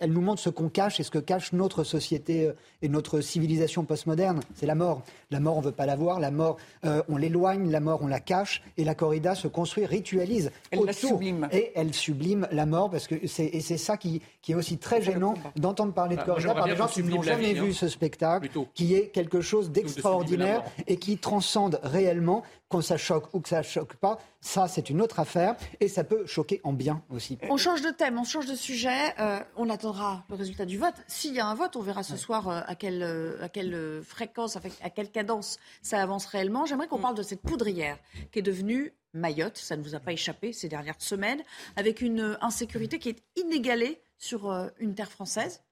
elle 0.00 0.12
nous 0.12 0.20
montre 0.20 0.42
ce 0.42 0.50
qu'on 0.50 0.68
cache 0.68 1.00
et 1.00 1.02
ce 1.02 1.10
que 1.10 1.18
cache 1.18 1.52
notre 1.52 1.82
société 1.84 2.46
euh, 2.46 2.52
et 2.82 2.88
notre 2.88 3.20
civilisation 3.20 3.84
postmoderne. 3.84 4.40
C'est 4.54 4.66
la 4.66 4.74
mort. 4.74 5.02
La 5.30 5.40
mort, 5.40 5.56
on 5.56 5.60
ne 5.60 5.66
veut 5.66 5.72
pas 5.72 5.86
la 5.86 5.96
voir. 5.96 6.20
La 6.20 6.30
mort, 6.30 6.58
euh, 6.84 7.02
on 7.08 7.16
l'éloigne. 7.16 7.70
La 7.70 7.80
mort, 7.80 8.00
on 8.02 8.06
la 8.06 8.20
cache. 8.20 8.62
Et 8.76 8.84
la 8.84 8.94
corrida 8.94 9.34
se 9.34 9.48
construit, 9.48 9.86
ritualise. 9.86 10.50
Elle 10.70 10.84
la 10.84 10.92
sublime. 10.92 11.48
Et 11.52 11.72
elle 11.74 11.94
sublime 11.94 12.46
la 12.50 12.66
mort 12.66 12.90
parce 12.90 13.06
que 13.06 13.26
c'est, 13.26 13.46
et 13.46 13.60
c'est 13.60 13.78
ça 13.78 13.96
qui, 13.96 14.20
qui 14.42 14.52
est 14.52 14.56
aussi 14.56 14.76
très 14.76 15.00
gênant 15.00 15.34
d'entendre 15.56 15.94
parler 15.94 16.16
de 16.16 16.20
bah, 16.20 16.26
corrida 16.26 16.54
par 16.54 16.68
gens 16.88 16.92
qui 16.92 17.02
n'ont 17.02 17.22
jamais 17.22 17.54
vu 17.54 17.70
hein. 17.70 17.74
ce 17.74 17.88
spectacle, 17.88 18.48
qui 18.74 18.94
est 18.94 19.08
quelque 19.08 19.40
chose 19.40 19.70
d'extraordinaire 19.70 20.62
et 20.86 20.96
qui 20.96 21.18
transcende 21.18 21.80
réellement, 21.82 22.42
qu'on 22.68 22.80
ça 22.80 22.96
choque 22.96 23.32
ou 23.34 23.40
que 23.40 23.48
ça 23.48 23.62
choque 23.62 23.94
pas. 23.96 24.18
Ça, 24.40 24.66
c'est 24.66 24.90
une 24.90 25.00
autre 25.02 25.20
affaire 25.20 25.56
et 25.80 25.88
ça 25.88 26.04
peut 26.04 26.26
choquer 26.26 26.60
en 26.64 26.72
bien 26.72 27.02
aussi. 27.10 27.38
On 27.50 27.56
change 27.56 27.82
de 27.82 27.90
thème, 27.90 28.18
on 28.18 28.24
change 28.24 28.46
de 28.46 28.54
sujet. 28.54 29.14
Euh, 29.20 29.40
on 29.56 29.68
attendra 29.68 30.24
le 30.30 30.36
résultat 30.36 30.64
du 30.64 30.78
vote. 30.78 30.94
S'il 31.06 31.34
y 31.34 31.40
a 31.40 31.46
un 31.46 31.54
vote, 31.54 31.76
on 31.76 31.82
verra 31.82 32.02
ce 32.02 32.16
soir 32.16 32.48
euh, 32.48 32.60
à, 32.66 32.74
quelle, 32.74 33.02
euh, 33.02 33.42
à 33.42 33.48
quelle 33.48 34.02
fréquence, 34.02 34.56
à 34.56 34.90
quelle 34.90 35.10
cadence 35.10 35.58
ça 35.82 36.02
avance 36.02 36.26
réellement. 36.26 36.66
J'aimerais 36.66 36.88
qu'on 36.88 36.98
mm. 36.98 37.02
parle 37.02 37.16
de 37.16 37.22
cette 37.22 37.42
poudrière 37.42 37.98
qui 38.32 38.38
est 38.38 38.42
devenue 38.42 38.94
Mayotte. 39.12 39.58
Ça 39.58 39.76
ne 39.76 39.82
vous 39.82 39.94
a 39.94 40.00
pas 40.00 40.12
échappé 40.12 40.52
ces 40.52 40.68
dernières 40.68 41.00
semaines, 41.00 41.42
avec 41.76 42.00
une 42.00 42.38
insécurité 42.40 42.98
qui 42.98 43.10
est 43.10 43.22
inégalée 43.36 44.00
sur 44.18 44.50
une 44.78 44.94
terre 44.94 45.10
française 45.10 45.62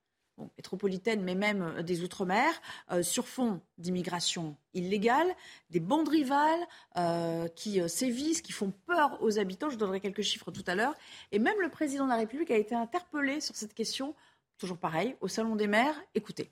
métropolitaine, 0.57 1.23
mais 1.23 1.35
même 1.35 1.63
euh, 1.63 1.83
des 1.83 2.03
Outre-mer, 2.03 2.51
euh, 2.91 3.03
sur 3.03 3.27
fond 3.27 3.61
d'immigration 3.79 4.57
illégale, 4.75 5.29
des 5.71 5.81
bandes 5.81 6.09
rivales 6.09 6.67
euh, 6.97 7.49
qui 7.49 7.81
sévissent, 7.89 8.43
qui 8.43 8.53
font 8.53 8.73
peur 8.87 9.19
aux 9.23 9.39
habitants. 9.39 9.71
Je 9.71 9.77
donnerai 9.77 10.01
quelques 10.01 10.23
chiffres 10.23 10.51
tout 10.51 10.65
à 10.67 10.75
l'heure. 10.75 10.95
Et 11.33 11.39
même 11.39 11.61
le 11.61 11.69
président 11.69 12.05
de 12.05 12.11
la 12.11 12.17
République 12.17 12.51
a 12.51 12.57
été 12.57 12.75
interpellé 12.75 13.41
sur 13.41 13.57
cette 13.57 13.75
question, 13.75 14.15
toujours 14.59 14.79
pareil, 14.79 15.17
au 15.21 15.29
Salon 15.29 15.57
des 15.57 15.67
maires. 15.67 16.01
Écoutez. 16.15 16.51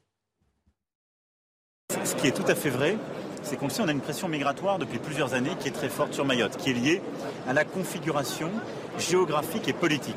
Ce 2.04 2.14
qui 2.16 2.26
est 2.26 2.36
tout 2.36 2.48
à 2.48 2.54
fait 2.54 2.70
vrai, 2.70 2.98
c'est 3.42 3.56
qu'on 3.56 3.68
sait, 3.68 3.82
on 3.82 3.88
a 3.88 3.92
une 3.92 4.00
pression 4.00 4.28
migratoire 4.28 4.78
depuis 4.78 4.98
plusieurs 4.98 5.34
années 5.34 5.56
qui 5.60 5.68
est 5.68 5.72
très 5.72 5.88
forte 5.88 6.12
sur 6.12 6.24
Mayotte, 6.24 6.56
qui 6.56 6.70
est 6.70 6.74
liée 6.74 7.02
à 7.46 7.52
la 7.52 7.64
configuration 7.64 8.50
géographique 8.98 9.68
et 9.68 9.72
politique. 9.72 10.14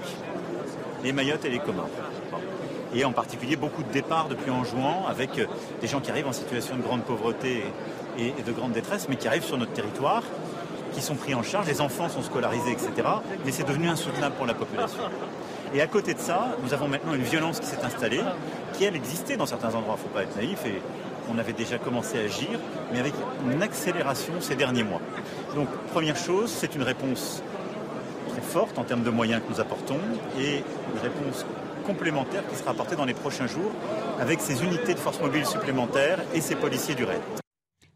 Les 1.03 1.13
Mayotte 1.13 1.45
et 1.45 1.49
les 1.49 1.59
Comores 1.59 1.89
et 2.93 3.05
en 3.05 3.11
particulier 3.11 3.55
beaucoup 3.55 3.83
de 3.83 3.91
départs 3.91 4.27
depuis 4.27 4.51
en 4.51 4.63
juin 4.63 5.03
avec 5.07 5.37
euh, 5.39 5.45
des 5.81 5.87
gens 5.87 5.99
qui 5.99 6.11
arrivent 6.11 6.27
en 6.27 6.33
situation 6.33 6.75
de 6.75 6.81
grande 6.81 7.03
pauvreté 7.03 7.63
et, 8.17 8.33
de 8.41 8.51
grande 8.51 8.73
détresse, 8.73 9.07
mais 9.09 9.15
qui 9.15 9.27
arrivent 9.27 9.43
sur 9.43 9.57
notre 9.57 9.71
territoire, 9.71 10.23
qui 10.93 11.01
sont 11.01 11.15
pris 11.15 11.33
en 11.33 11.43
charge, 11.43 11.67
les 11.67 11.79
enfants 11.79 12.09
sont 12.09 12.21
scolarisés, 12.21 12.71
etc. 12.71 13.07
Mais 13.45 13.51
c'est 13.51 13.67
devenu 13.67 13.87
insoutenable 13.87 14.35
pour 14.35 14.45
la 14.45 14.53
population. 14.53 15.03
Et 15.73 15.81
à 15.81 15.87
côté 15.87 16.13
de 16.13 16.19
ça, 16.19 16.57
nous 16.63 16.73
avons 16.73 16.89
maintenant 16.89 17.13
une 17.13 17.23
violence 17.23 17.61
qui 17.61 17.65
s'est 17.65 17.81
installée, 17.83 18.21
qui 18.73 18.83
elle 18.83 18.95
existait 18.95 19.37
dans 19.37 19.45
certains 19.45 19.73
endroits, 19.73 19.95
il 19.97 20.03
ne 20.03 20.09
faut 20.09 20.13
pas 20.13 20.23
être 20.23 20.35
naïf, 20.35 20.65
et 20.65 20.81
on 21.33 21.37
avait 21.37 21.53
déjà 21.53 21.77
commencé 21.77 22.19
à 22.19 22.23
agir, 22.23 22.59
mais 22.91 22.99
avec 22.99 23.13
une 23.49 23.63
accélération 23.63 24.33
ces 24.41 24.55
derniers 24.55 24.83
mois. 24.83 24.99
Donc 25.55 25.69
première 25.93 26.17
chose, 26.17 26.51
c'est 26.51 26.75
une 26.75 26.83
réponse 26.83 27.41
très 28.29 28.41
forte 28.41 28.77
en 28.77 28.83
termes 28.83 29.03
de 29.03 29.09
moyens 29.09 29.41
que 29.41 29.53
nous 29.53 29.61
apportons, 29.61 29.99
et 30.37 30.57
une 30.57 31.01
réponse 31.01 31.45
complémentaire 31.81 32.47
qui 32.47 32.55
sera 32.55 32.71
apporté 32.71 32.95
dans 32.95 33.05
les 33.05 33.13
prochains 33.13 33.47
jours 33.47 33.71
avec 34.19 34.39
ces 34.39 34.63
unités 34.63 34.93
de 34.93 34.99
force 34.99 35.19
mobile 35.19 35.45
supplémentaires 35.45 36.19
et 36.33 36.41
ces 36.41 36.55
policiers 36.55 36.95
du 36.95 37.03
RAID. 37.03 37.21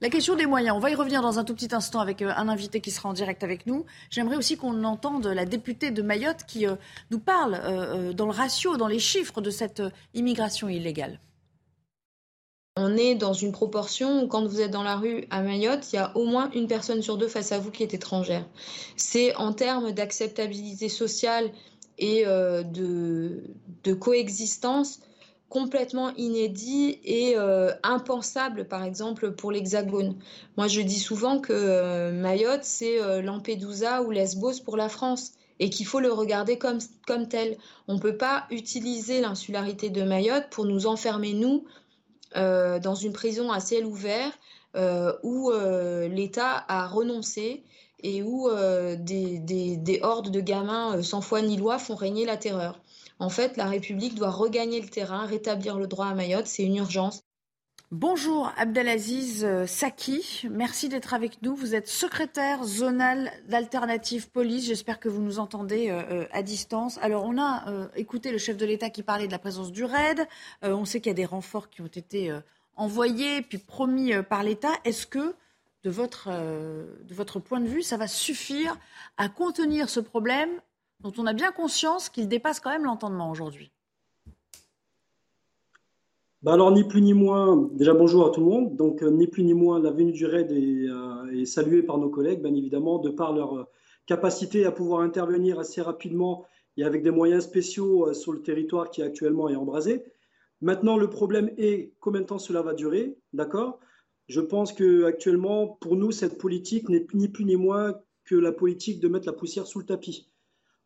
La 0.01 0.09
question 0.09 0.35
des 0.35 0.45
moyens, 0.45 0.75
on 0.75 0.79
va 0.79 0.91
y 0.91 0.95
revenir 0.95 1.21
dans 1.21 1.39
un 1.39 1.45
tout 1.45 1.55
petit 1.55 1.73
instant 1.73 2.01
avec 2.01 2.21
euh, 2.21 2.31
un 2.35 2.49
invité 2.49 2.81
qui 2.81 2.91
sera 2.91 3.07
en 3.07 3.13
direct 3.13 3.43
avec 3.43 3.65
nous. 3.65 3.85
J'aimerais 4.09 4.35
aussi 4.35 4.57
qu'on 4.57 4.83
entende 4.83 5.25
la 5.25 5.45
députée 5.45 5.89
de 5.89 6.01
Mayotte 6.01 6.43
qui 6.45 6.67
euh, 6.67 6.75
nous 7.11 7.19
parle 7.19 7.59
euh, 7.63 8.11
dans 8.11 8.25
le 8.25 8.33
ratio, 8.33 8.75
dans 8.75 8.87
les 8.87 8.99
chiffres 8.99 9.39
de 9.39 9.49
cette 9.49 9.81
immigration 10.13 10.67
illégale. 10.67 11.21
On 12.75 12.97
est 12.97 13.15
dans 13.15 13.31
une 13.31 13.53
proportion 13.53 14.23
où 14.23 14.27
quand 14.27 14.45
vous 14.45 14.59
êtes 14.59 14.71
dans 14.71 14.83
la 14.83 14.97
rue 14.97 15.23
à 15.29 15.41
Mayotte, 15.41 15.93
il 15.93 15.95
y 15.95 15.99
a 15.99 16.11
au 16.17 16.25
moins 16.25 16.51
une 16.53 16.67
personne 16.67 17.01
sur 17.01 17.15
deux 17.15 17.29
face 17.29 17.53
à 17.53 17.59
vous 17.59 17.71
qui 17.71 17.83
est 17.83 17.93
étrangère. 17.93 18.45
C'est 18.97 19.33
en 19.37 19.53
termes 19.53 19.93
d'acceptabilité 19.93 20.89
sociale 20.89 21.51
et 21.97 22.25
de, 22.25 23.43
de, 23.83 23.93
coexistence 23.93 24.99
complètement 25.49 26.13
inédit 26.15 26.99
et 27.03 27.35
impensable, 27.83 28.65
par 28.67 28.83
exemple, 28.83 29.31
pour 29.31 29.51
l'Hexagone. 29.51 30.15
Moi, 30.57 30.67
je 30.67 30.81
dis 30.81 30.99
souvent 30.99 31.39
que 31.39 32.11
Mayotte, 32.11 32.63
c'est 32.63 33.21
Lampedusa 33.21 34.01
ou 34.01 34.11
Lesbos 34.11 34.59
pour 34.65 34.75
la 34.75 34.89
France 34.89 35.33
et 35.59 35.69
qu'il 35.69 35.85
faut 35.85 35.99
le 35.99 36.11
regarder 36.11 36.57
comme, 36.57 36.79
comme 37.07 37.27
tel. 37.27 37.57
On 37.87 37.95
ne 37.95 37.99
peut 37.99 38.17
pas 38.17 38.45
utiliser 38.51 39.21
l'insularité 39.21 39.89
de 39.89 40.03
Mayotte 40.03 40.49
pour 40.49 40.65
nous 40.65 40.87
enfermer, 40.87 41.33
nous, 41.33 41.65
euh, 42.35 42.79
dans 42.79 42.95
une 42.95 43.13
prison 43.13 43.51
à 43.51 43.59
ciel 43.59 43.85
ouvert 43.85 44.31
euh, 44.75 45.13
où 45.23 45.51
euh, 45.51 46.09
l'État 46.09 46.65
a 46.67 46.85
renoncé 46.85 47.63
et 48.05 48.23
où 48.23 48.49
des, 48.97 49.39
des, 49.39 49.77
des, 49.77 49.99
hordes 50.01 50.29
de 50.31 50.41
gamins 50.41 51.01
sans 51.01 51.21
foi 51.21 51.41
ni 51.41 51.57
loi 51.57 51.79
font 51.79 51.95
régner 51.95 52.25
la 52.25 52.37
terreur. 52.37 52.79
En 53.19 53.29
fait, 53.29 53.57
la 53.57 53.65
République 53.65 54.15
doit 54.15 54.31
regagner 54.31 54.81
le 54.81 54.87
terrain, 54.87 55.25
rétablir 55.25 55.77
le 55.77 55.87
droit 55.87 56.07
à 56.07 56.13
Mayotte, 56.13 56.47
c'est 56.47 56.63
une 56.63 56.75
urgence. 56.75 57.23
Bonjour 57.91 58.51
Abdelaziz 58.57 59.45
euh, 59.45 59.67
Saki, 59.67 60.47
merci 60.49 60.89
d'être 60.89 61.13
avec 61.13 61.41
nous. 61.43 61.55
Vous 61.55 61.75
êtes 61.75 61.87
secrétaire 61.87 62.63
zonal 62.63 63.31
d'Alternative 63.47 64.31
Police. 64.31 64.65
J'espère 64.65 64.99
que 64.99 65.07
vous 65.07 65.21
nous 65.21 65.37
entendez 65.37 65.89
euh, 65.89 66.01
euh, 66.09 66.25
à 66.31 66.41
distance. 66.41 66.97
Alors 67.03 67.23
on 67.25 67.39
a 67.39 67.87
écouté 67.95 68.31
le 68.31 68.39
chef 68.39 68.57
de 68.57 68.65
l'État 68.65 68.89
qui 68.89 69.03
parlait 69.03 69.27
de 69.27 69.31
la 69.31 69.39
présence 69.39 69.71
du 69.71 69.83
RAID. 69.83 70.27
on 70.63 70.83
sait 70.83 70.99
qu'il 70.99 71.11
y 71.11 71.15
a 71.15 71.15
des 71.15 71.25
renforts 71.25 71.69
qui 71.69 71.81
ont 71.81 71.87
été 71.87 72.33
envoyés 72.75 73.43
puis 73.43 73.59
promis 73.59 74.11
par 74.29 74.41
l'État. 74.41 74.73
Est-ce 74.83 75.05
que 75.05 75.35
de 75.85 75.91
votre, 75.91 76.29
de 76.29 77.13
votre 77.13 77.39
point 77.39 77.61
de 77.61 77.67
vue, 77.67 77.83
ça 77.83 77.95
va 77.95 78.07
suffire 78.07 78.75
à 79.17 79.29
contenir 79.29 79.87
ce 79.87 79.99
problème 79.99 80.49
dont 80.99 81.13
on 81.17 81.27
a 81.27 81.33
bien 81.33 81.51
conscience 81.51 82.09
qu'il 82.09 82.27
dépasse 82.27 82.59
quand 82.59 82.71
même 82.71 82.85
l'entendement 82.85 83.29
aujourd'hui 83.29 83.71
bah 86.45 86.53
alors, 86.53 86.71
ni 86.71 86.83
plus 86.83 87.01
ni 87.01 87.15
moins, 87.15 87.67
déjà 87.71 87.95
bonjour 87.95 88.27
à 88.27 88.29
tout 88.29 88.39
le 88.39 88.45
monde. 88.45 88.75
Donc, 88.75 89.01
euh, 89.01 89.09
ni 89.09 89.25
plus 89.25 89.43
ni 89.43 89.55
moins, 89.55 89.79
la 89.79 89.89
venue 89.89 90.11
du 90.11 90.27
RAID 90.27 90.51
est, 90.51 90.87
euh, 90.87 91.43
saluée 91.43 91.81
par 91.81 91.97
nos 91.97 92.09
collègues, 92.09 92.43
bien 92.43 92.53
évidemment, 92.53 92.99
de 92.99 93.09
par 93.09 93.33
leur 93.33 93.57
euh, 93.57 93.63
capacité 94.05 94.63
à 94.63 94.71
pouvoir 94.71 95.01
intervenir 95.01 95.59
assez 95.59 95.81
rapidement 95.81 96.45
et 96.77 96.83
avec 96.83 97.01
des 97.01 97.09
moyens 97.09 97.45
spéciaux 97.45 98.13
sur 98.13 98.31
le 98.31 98.43
territoire 98.43 98.91
qui 98.91 99.01
actuellement 99.01 99.49
est 99.49 99.55
embrasé. 99.55 100.05
Maintenant, 100.61 100.97
le 100.97 101.09
problème 101.09 101.49
est 101.57 101.93
combien 101.99 102.21
de 102.21 102.27
temps 102.27 102.37
cela 102.37 102.61
va 102.61 102.75
durer, 102.75 103.17
d'accord? 103.33 103.79
Je 104.27 104.41
pense 104.41 104.73
que 104.73 105.03
actuellement, 105.05 105.67
pour 105.81 105.95
nous, 105.95 106.11
cette 106.11 106.37
politique 106.37 106.89
n'est 106.89 107.05
ni 107.13 107.27
plus 107.27 107.45
ni 107.45 107.55
moins 107.55 107.93
que 108.23 108.35
la 108.35 108.51
politique 108.51 108.99
de 108.99 109.07
mettre 109.07 109.27
la 109.27 109.33
poussière 109.33 109.67
sous 109.67 109.79
le 109.79 109.85
tapis. 109.85 110.31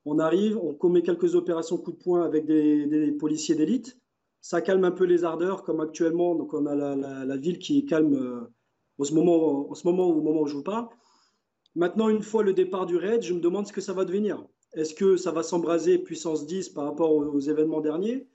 On 0.06 0.20
arrive, 0.20 0.58
on 0.58 0.74
commet 0.74 1.04
quelques 1.04 1.36
opérations 1.36 1.78
coup 1.78 1.92
de 1.92 1.98
poing 1.98 2.26
avec 2.26 2.46
des 2.46 3.16
policiers 3.20 3.56
d'élite 3.56 3.98
ça 4.42 4.62
calme 4.62 4.84
un 4.84 4.92
peu 4.92 5.04
les 5.04 5.24
ardeurs, 5.24 5.64
comme 5.64 5.82
actuellement. 5.82 6.36
Donc, 6.36 6.54
on 6.54 6.66
a 6.66 6.76
la, 6.76 7.38
ville 7.38 7.60
qui 7.60 7.80
est 7.80 7.86
calme 7.86 8.14
euh, 8.16 8.42
en, 8.98 9.04
ce 9.04 9.14
moment, 9.14 9.70
en 9.70 9.76
ce 9.76 9.88
moment 9.88 10.08
au 10.08 10.22
moment 10.22 10.42
où 10.42 10.48
je 10.48 10.56
vous 10.56 10.64
parle. 10.64 10.88
Maintenant, 11.76 12.10
une 12.10 12.24
fois 12.24 12.44
le 12.44 12.54
départ 12.54 12.86
du 12.86 12.98
raid, 12.98 13.22
je 13.22 13.34
me 13.34 13.40
demande 13.40 13.68
ce 13.68 13.74
que 13.74 13.82
ça 13.82 13.94
va 13.94 14.06
devenir. 14.06 14.46
Est-ce 14.74 14.94
que 14.94 15.18
ça 15.18 15.32
va 15.32 15.44
s'embraser 15.44 15.98
puissance 15.98 16.46
10 16.46 16.70
par 16.70 16.86
rapport 16.86 17.12
aux, 17.12 17.40
événements 17.40 17.82
derniers? 17.82 18.28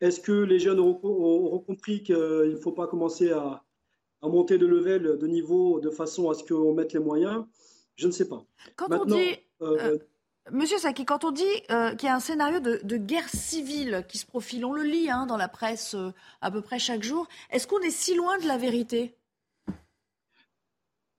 Est-ce 0.00 0.20
que 0.20 0.32
les 0.32 0.58
jeunes 0.58 0.80
auront, 0.80 1.58
compris 1.60 2.02
qu'il 2.02 2.16
ne 2.16 2.56
faut 2.56 2.72
pas 2.72 2.86
commencer 2.86 3.30
à, 3.30 3.62
monter 4.28 4.58
de 4.58 4.66
level, 4.66 5.18
de 5.18 5.26
niveau, 5.26 5.80
de 5.80 5.90
façon 5.90 6.30
à 6.30 6.34
ce 6.34 6.44
qu'on 6.44 6.74
mette 6.74 6.92
les 6.92 7.00
moyens 7.00 7.44
Je 7.96 8.06
ne 8.06 8.12
sais 8.12 8.28
pas. 8.28 8.44
Quand 8.76 8.88
on 8.90 9.04
dit. 9.04 9.36
Euh, 9.62 9.78
euh, 9.80 9.98
Monsieur 10.52 10.78
Saki, 10.78 11.04
quand 11.04 11.24
on 11.24 11.30
dit 11.30 11.44
euh, 11.70 11.94
qu'il 11.94 12.08
y 12.08 12.10
a 12.10 12.16
un 12.16 12.20
scénario 12.20 12.58
de, 12.58 12.96
guerre 12.96 13.28
civile 13.28 14.04
qui 14.08 14.18
se 14.18 14.26
profile, 14.26 14.64
on 14.64 14.72
le 14.72 14.82
lit 14.82 15.08
hein, 15.08 15.26
dans 15.26 15.36
la 15.36 15.48
presse 15.48 15.94
euh, 15.94 16.10
à 16.40 16.50
peu 16.50 16.60
près 16.60 16.80
chaque 16.80 17.04
jour, 17.04 17.28
est-ce 17.50 17.68
qu'on 17.68 17.78
est 17.80 17.90
si 17.90 18.14
loin 18.16 18.36
de 18.38 18.48
la 18.48 18.58
vérité? 18.58 19.14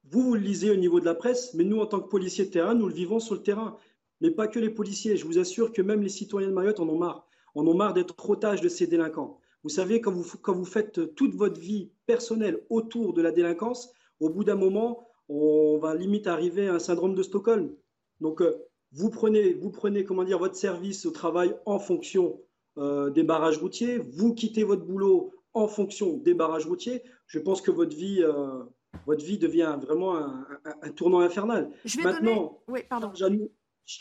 Vous, 0.09 0.21
vous 0.21 0.33
le 0.33 0.41
lisez 0.41 0.69
au 0.69 0.75
niveau 0.75 0.99
de 0.99 1.05
la 1.05 1.15
presse, 1.15 1.53
mais 1.53 1.63
nous, 1.63 1.79
en 1.79 1.85
tant 1.85 2.01
que 2.01 2.09
policiers 2.09 2.45
de 2.45 2.49
terrain, 2.49 2.73
nous 2.73 2.87
le 2.87 2.93
vivons 2.93 3.21
sur 3.21 3.35
le 3.35 3.41
terrain. 3.41 3.77
Mais 4.19 4.31
pas 4.31 4.47
que 4.47 4.59
les 4.59 4.69
policiers. 4.69 5.15
Je 5.15 5.25
vous 5.25 5.39
assure 5.39 5.71
que 5.71 5.81
même 5.81 6.01
les 6.01 6.09
citoyens 6.09 6.49
de 6.49 6.53
Mayotte 6.53 6.81
en 6.81 6.89
ont 6.89 6.97
marre. 6.97 7.25
En 7.55 7.65
ont 7.65 7.73
marre 7.73 7.93
d'être 7.93 8.29
otages 8.29 8.61
de 8.61 8.69
ces 8.69 8.85
délinquants. 8.85 9.39
Vous 9.63 9.69
savez, 9.69 10.01
quand 10.01 10.11
vous, 10.11 10.25
quand 10.41 10.53
vous 10.53 10.65
faites 10.65 11.15
toute 11.15 11.35
votre 11.35 11.59
vie 11.59 11.91
personnelle 12.05 12.63
autour 12.69 13.13
de 13.13 13.21
la 13.21 13.31
délinquance, 13.31 13.93
au 14.19 14.29
bout 14.29 14.43
d'un 14.43 14.55
moment, 14.55 15.07
on 15.29 15.77
va 15.79 15.95
limite 15.95 16.27
arriver 16.27 16.67
à 16.67 16.75
un 16.75 16.79
syndrome 16.79 17.15
de 17.15 17.23
Stockholm. 17.23 17.71
Donc, 18.19 18.41
euh, 18.41 18.55
vous 18.91 19.09
prenez, 19.09 19.53
vous 19.53 19.71
prenez 19.71 20.03
comment 20.03 20.23
dire, 20.23 20.39
votre 20.39 20.55
service 20.55 21.05
au 21.05 21.11
travail 21.11 21.55
en 21.65 21.79
fonction 21.79 22.41
euh, 22.77 23.09
des 23.09 23.23
barrages 23.23 23.57
routiers, 23.57 23.97
vous 23.97 24.33
quittez 24.33 24.63
votre 24.63 24.83
boulot 24.83 25.33
en 25.53 25.67
fonction 25.67 26.17
des 26.17 26.33
barrages 26.33 26.65
routiers, 26.65 27.03
je 27.27 27.39
pense 27.39 27.61
que 27.61 27.71
votre 27.71 27.95
vie, 27.95 28.21
euh, 28.21 28.63
votre 29.05 29.23
vie 29.23 29.37
devient 29.37 29.77
vraiment 29.81 30.15
un, 30.15 30.91
tournant 30.95 31.19
infernal. 31.19 31.71
Je 31.85 31.97
vais 31.97 32.03
maintenant, 32.03 32.35
donner... 32.35 32.51
oui, 32.67 32.79
pardon. 32.89 33.11
Charge 33.13 33.23
à 33.23 33.29
nous, 33.29 33.51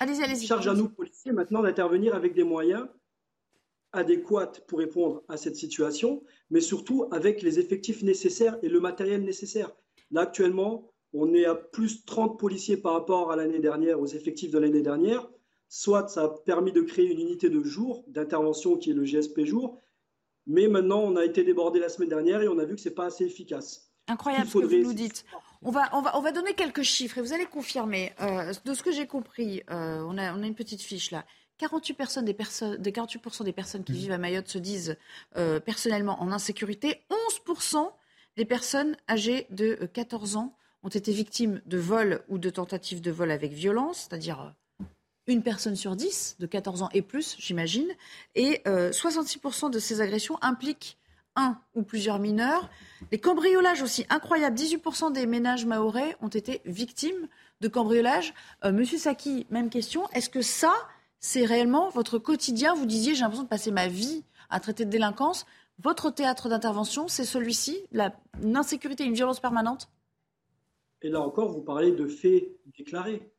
allez 0.01 0.23
allez 0.23 0.37
charge 0.37 0.69
à 0.69 0.75
nous 0.75 0.89
policiers 0.89 1.33
maintenant 1.33 1.63
d'intervenir 1.63 2.15
avec 2.15 2.35
des 2.35 2.45
moyens 2.45 2.87
adéquats 3.93 4.53
pour 4.67 4.79
répondre 4.79 5.23
à 5.29 5.37
cette 5.37 5.57
situation, 5.57 6.23
mais 6.51 6.61
surtout 6.61 7.07
avec 7.11 7.43
les 7.43 7.59
effectifs 7.59 8.03
nécessaires 8.03 8.59
et 8.63 8.69
le 8.69 8.81
matériel 8.81 9.23
nécessaire. 9.25 9.71
Là, 10.11 10.23
actuellement, 10.23 10.91
on 11.13 11.35
est 11.35 11.45
à 11.45 11.55
plus 11.55 12.05
30 12.05 12.39
policiers 12.39 12.77
par 12.77 12.93
rapport 12.93 13.33
à 13.33 13.37
l'année 13.37 13.59
dernière, 13.59 14.01
aux 14.01 14.07
effectifs 14.07 14.51
de 14.51 14.59
l'année 14.59 14.83
dernière. 14.83 15.29
Soit 15.69 16.09
ça 16.09 16.25
a 16.25 16.29
permis 16.29 16.73
de 16.73 16.83
créer 16.83 17.07
une 17.07 17.21
unité 17.21 17.49
de 17.49 17.63
jour, 17.63 18.05
d'intervention 18.09 18.77
qui 18.77 18.91
est 18.91 18.95
le 18.95 19.05
GSP 19.05 19.45
jour, 19.45 19.79
mais 20.47 20.69
maintenant 20.69 21.01
on 21.01 21.17
a 21.17 21.25
été 21.25 21.45
débordé 21.45 21.79
la 21.79 21.89
semaine 21.89 22.09
dernière 22.09 22.43
et 22.43 22.49
on 22.49 22.59
a 22.59 22.65
vu 22.65 22.75
que 22.75 22.81
ce 22.81 22.89
n'est 22.89 22.95
pas 22.95 23.07
assez 23.07 23.25
efficace. 23.25 23.91
Incroyable 24.09 24.49
ce 24.49 24.59
que 24.59 24.65
vous 24.65 24.83
nous 24.83 24.93
dites. 24.93 25.25
On 25.63 25.71
va, 25.71 25.89
on, 25.93 26.01
va, 26.01 26.17
on 26.17 26.23
va 26.23 26.33
donner 26.33 26.55
quelques 26.55 26.83
chiffres 26.83 27.19
et 27.19 27.21
vous 27.21 27.33
allez 27.33 27.45
confirmer. 27.45 28.13
Euh, 28.21 28.53
de 28.65 28.75
ce 28.75 28.83
que 28.83 28.91
j'ai 28.91 29.07
compris, 29.07 29.63
euh, 29.71 30.03
on, 30.09 30.17
a, 30.17 30.35
on, 30.35 30.43
a, 30.43 30.47
une 30.47 30.55
petite 30.55 30.81
fiche 30.81 31.11
là. 31.11 31.25
48%, 31.61 31.95
personnes 31.95 32.25
des, 32.25 32.35
personnes, 32.35 32.77
de 32.77 32.91
48 32.91 33.43
des 33.43 33.53
personnes 33.53 33.85
qui 33.85 33.93
mmh. 33.93 33.97
vivent 33.97 34.13
à 34.13 34.19
Mayotte 34.19 34.49
se 34.49 34.59
disent 34.59 34.97
euh, 35.37 35.61
personnellement 35.61 36.21
en 36.23 36.33
insécurité. 36.33 37.03
11% 37.47 37.91
des 38.37 38.45
personnes 38.45 38.97
âgées 39.09 39.47
de 39.51 39.75
14 39.93 40.37
ans 40.37 40.57
ont 40.83 40.89
été 40.89 41.13
victimes 41.13 41.61
de 41.67 41.79
vol 41.79 42.23
ou 42.29 42.39
de 42.39 42.51
tentatives 42.51 43.01
de 43.01 43.11
vol 43.11 43.31
avec 43.31 43.53
violence, 43.53 44.09
c'est-à-dire 44.09 44.55
euh, 44.81 44.85
une 45.27 45.43
personne 45.43 45.77
sur 45.77 45.97
dix 45.97 46.37
de 46.39 46.47
14 46.47 46.83
ans 46.83 46.89
et 46.93 47.03
plus, 47.03 47.37
j'imagine. 47.39 47.89
Et 48.35 48.63
66% 48.65 49.67
euh, 49.67 49.69
de 49.69 49.79
ces 49.79 50.01
agressions 50.01 50.39
impliquent 50.43 50.99
un 51.37 51.59
ou 51.75 51.83
plusieurs 51.83 52.19
mineurs. 52.19 52.69
Les 53.13 53.19
cambriolages 53.19 53.83
aussi, 53.83 54.05
incroyable. 54.11 54.57
18% 54.57 55.13
des 55.13 55.27
ménages 55.27 55.67
maorais 55.67 56.17
ont 56.21 56.29
été 56.29 56.61
victimes 56.65 57.29
de 57.61 57.69
cambriolages. 57.69 58.35
Euh, 58.65 58.73
Monsieur 58.73 58.99
Saki, 58.99 59.47
même 59.51 59.71
question. 59.71 60.09
Est-ce 60.11 60.31
que 60.31 60.43
ça, 60.43 60.73
c'est 61.21 61.45
réellement 61.45 61.91
votre 61.91 62.19
quotidien 62.19 62.75
Vous 62.75 62.87
disiez, 62.87 63.15
j'ai 63.15 63.21
l'impression 63.21 63.45
de 63.45 63.49
passer 63.49 63.71
ma 63.71 63.89
vie 63.89 64.25
à 64.49 64.59
traiter 64.59 64.85
de 64.85 64.91
délinquance. 64.91 65.47
Votre 65.79 66.11
théâtre 66.11 66.49
d'intervention, 66.49 67.09
c'est 67.09 67.25
celui-ci, 67.25 67.85
une 68.43 68.57
insécurité, 68.57 69.05
une 69.05 69.15
violence 69.15 69.41
permanente? 69.41 69.91
Et 71.03 71.09
là 71.09 71.21
encore, 71.21 71.51
vous 71.51 71.63
parlez 71.63 71.93
de 71.93 72.07
faits 72.07 72.51
déclarés. 72.77 73.33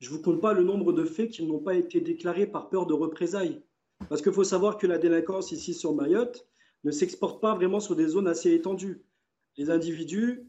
Je 0.00 0.10
ne 0.10 0.16
vous 0.16 0.22
compte 0.22 0.40
pas 0.40 0.52
le 0.52 0.64
nombre 0.64 0.92
de 0.92 1.04
faits 1.04 1.30
qui 1.30 1.44
n'ont 1.44 1.58
pas 1.58 1.74
été 1.74 2.00
déclarés 2.00 2.46
par 2.46 2.68
peur 2.68 2.86
de 2.86 2.94
représailles. 2.94 3.62
Parce 4.08 4.22
qu'il 4.22 4.32
faut 4.32 4.44
savoir 4.44 4.78
que 4.78 4.86
la 4.86 4.98
délinquance 4.98 5.52
ici 5.52 5.74
sur 5.74 5.94
Mayotte 5.94 6.46
ne 6.84 6.90
s'exporte 6.90 7.40
pas 7.40 7.54
vraiment 7.54 7.80
sur 7.80 7.96
des 7.96 8.08
zones 8.08 8.28
assez 8.28 8.52
étendues. 8.52 9.02
Les 9.56 9.70
individus 9.70 10.46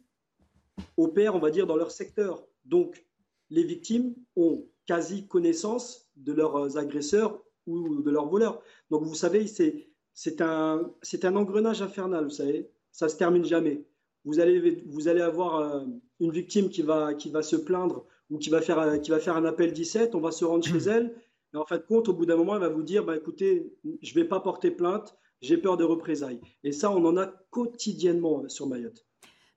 opèrent, 0.98 1.36
on 1.36 1.40
va 1.40 1.52
dire, 1.52 1.68
dans 1.68 1.78
leur 1.78 1.92
secteur. 1.92 2.46
Donc, 2.66 3.06
les 3.50 3.64
victimes 3.64 4.16
ont 4.36 4.66
quasi 4.86 5.28
connaissance 5.28 6.05
de 6.16 6.34
leurs 6.34 6.78
agresseurs 6.78 7.42
ou 7.68 8.02
de 8.02 8.12
leurs 8.12 8.28
voleurs. 8.28 8.62
Donc, 8.90 9.04
vous 9.04 9.16
savez, 9.16 9.48
c'est 9.48 10.42
un, 10.42 10.92
un 11.24 11.36
engrenage 11.36 11.82
infernal, 11.82 12.26
vous 12.26 12.30
savez. 12.30 12.70
Ça 12.92 13.08
ne 13.08 13.12
se 13.12 13.18
termine 13.18 13.46
jamais 13.46 13.86
vous 14.26 14.40
allez, 14.40 14.84
vous 14.88 15.08
allez 15.08 15.22
avoir 15.22 15.56
euh, 15.56 15.86
une 16.20 16.32
victime 16.32 16.70
qui 16.70 16.82
va, 16.82 17.14
qui 17.14 17.30
va 17.30 17.42
se 17.42 17.56
plaindre 17.56 18.06
ou 18.30 18.40
qui 18.40 18.50
va, 18.50 18.60
faire, 18.60 18.80
euh, 18.80 18.98
qui 18.98 19.12
va 19.12 19.20
faire 19.20 19.38
un 19.38 19.46
appel 19.46 19.72
17, 19.72 20.16
on 20.16 20.20
va 20.20 20.32
se 20.32 20.44
rendre 20.44 20.66
chez 20.66 20.74
hmm. 20.74 20.90
elle, 20.90 21.16
et 21.54 21.58
en 21.58 21.66
fin 21.66 21.78
de 21.78 21.84
compte, 21.84 22.10
au 22.10 22.14
bout 22.14 22.26
d'un 22.26 22.36
moment, 22.36 22.56
elle 22.56 22.62
va 22.62 22.70
vous 22.70 22.84
dire, 22.84 23.06
bah, 23.06 23.16
écoutez, 23.16 23.72
je 24.02 24.10
ne 24.10 24.22
vais 24.22 24.28
pas 24.28 24.40
porter 24.40 24.72
plainte, 24.72 25.16
j'ai 25.42 25.58
peur 25.58 25.78
de 25.78 25.84
représailles. 25.84 26.42
Et 26.64 26.72
ça, 26.72 26.92
on 26.92 27.06
en 27.06 27.18
a 27.18 27.28
quotidiennement 27.52 28.42
euh, 28.44 28.50
sur 28.50 28.68
Mayotte. 28.68 29.06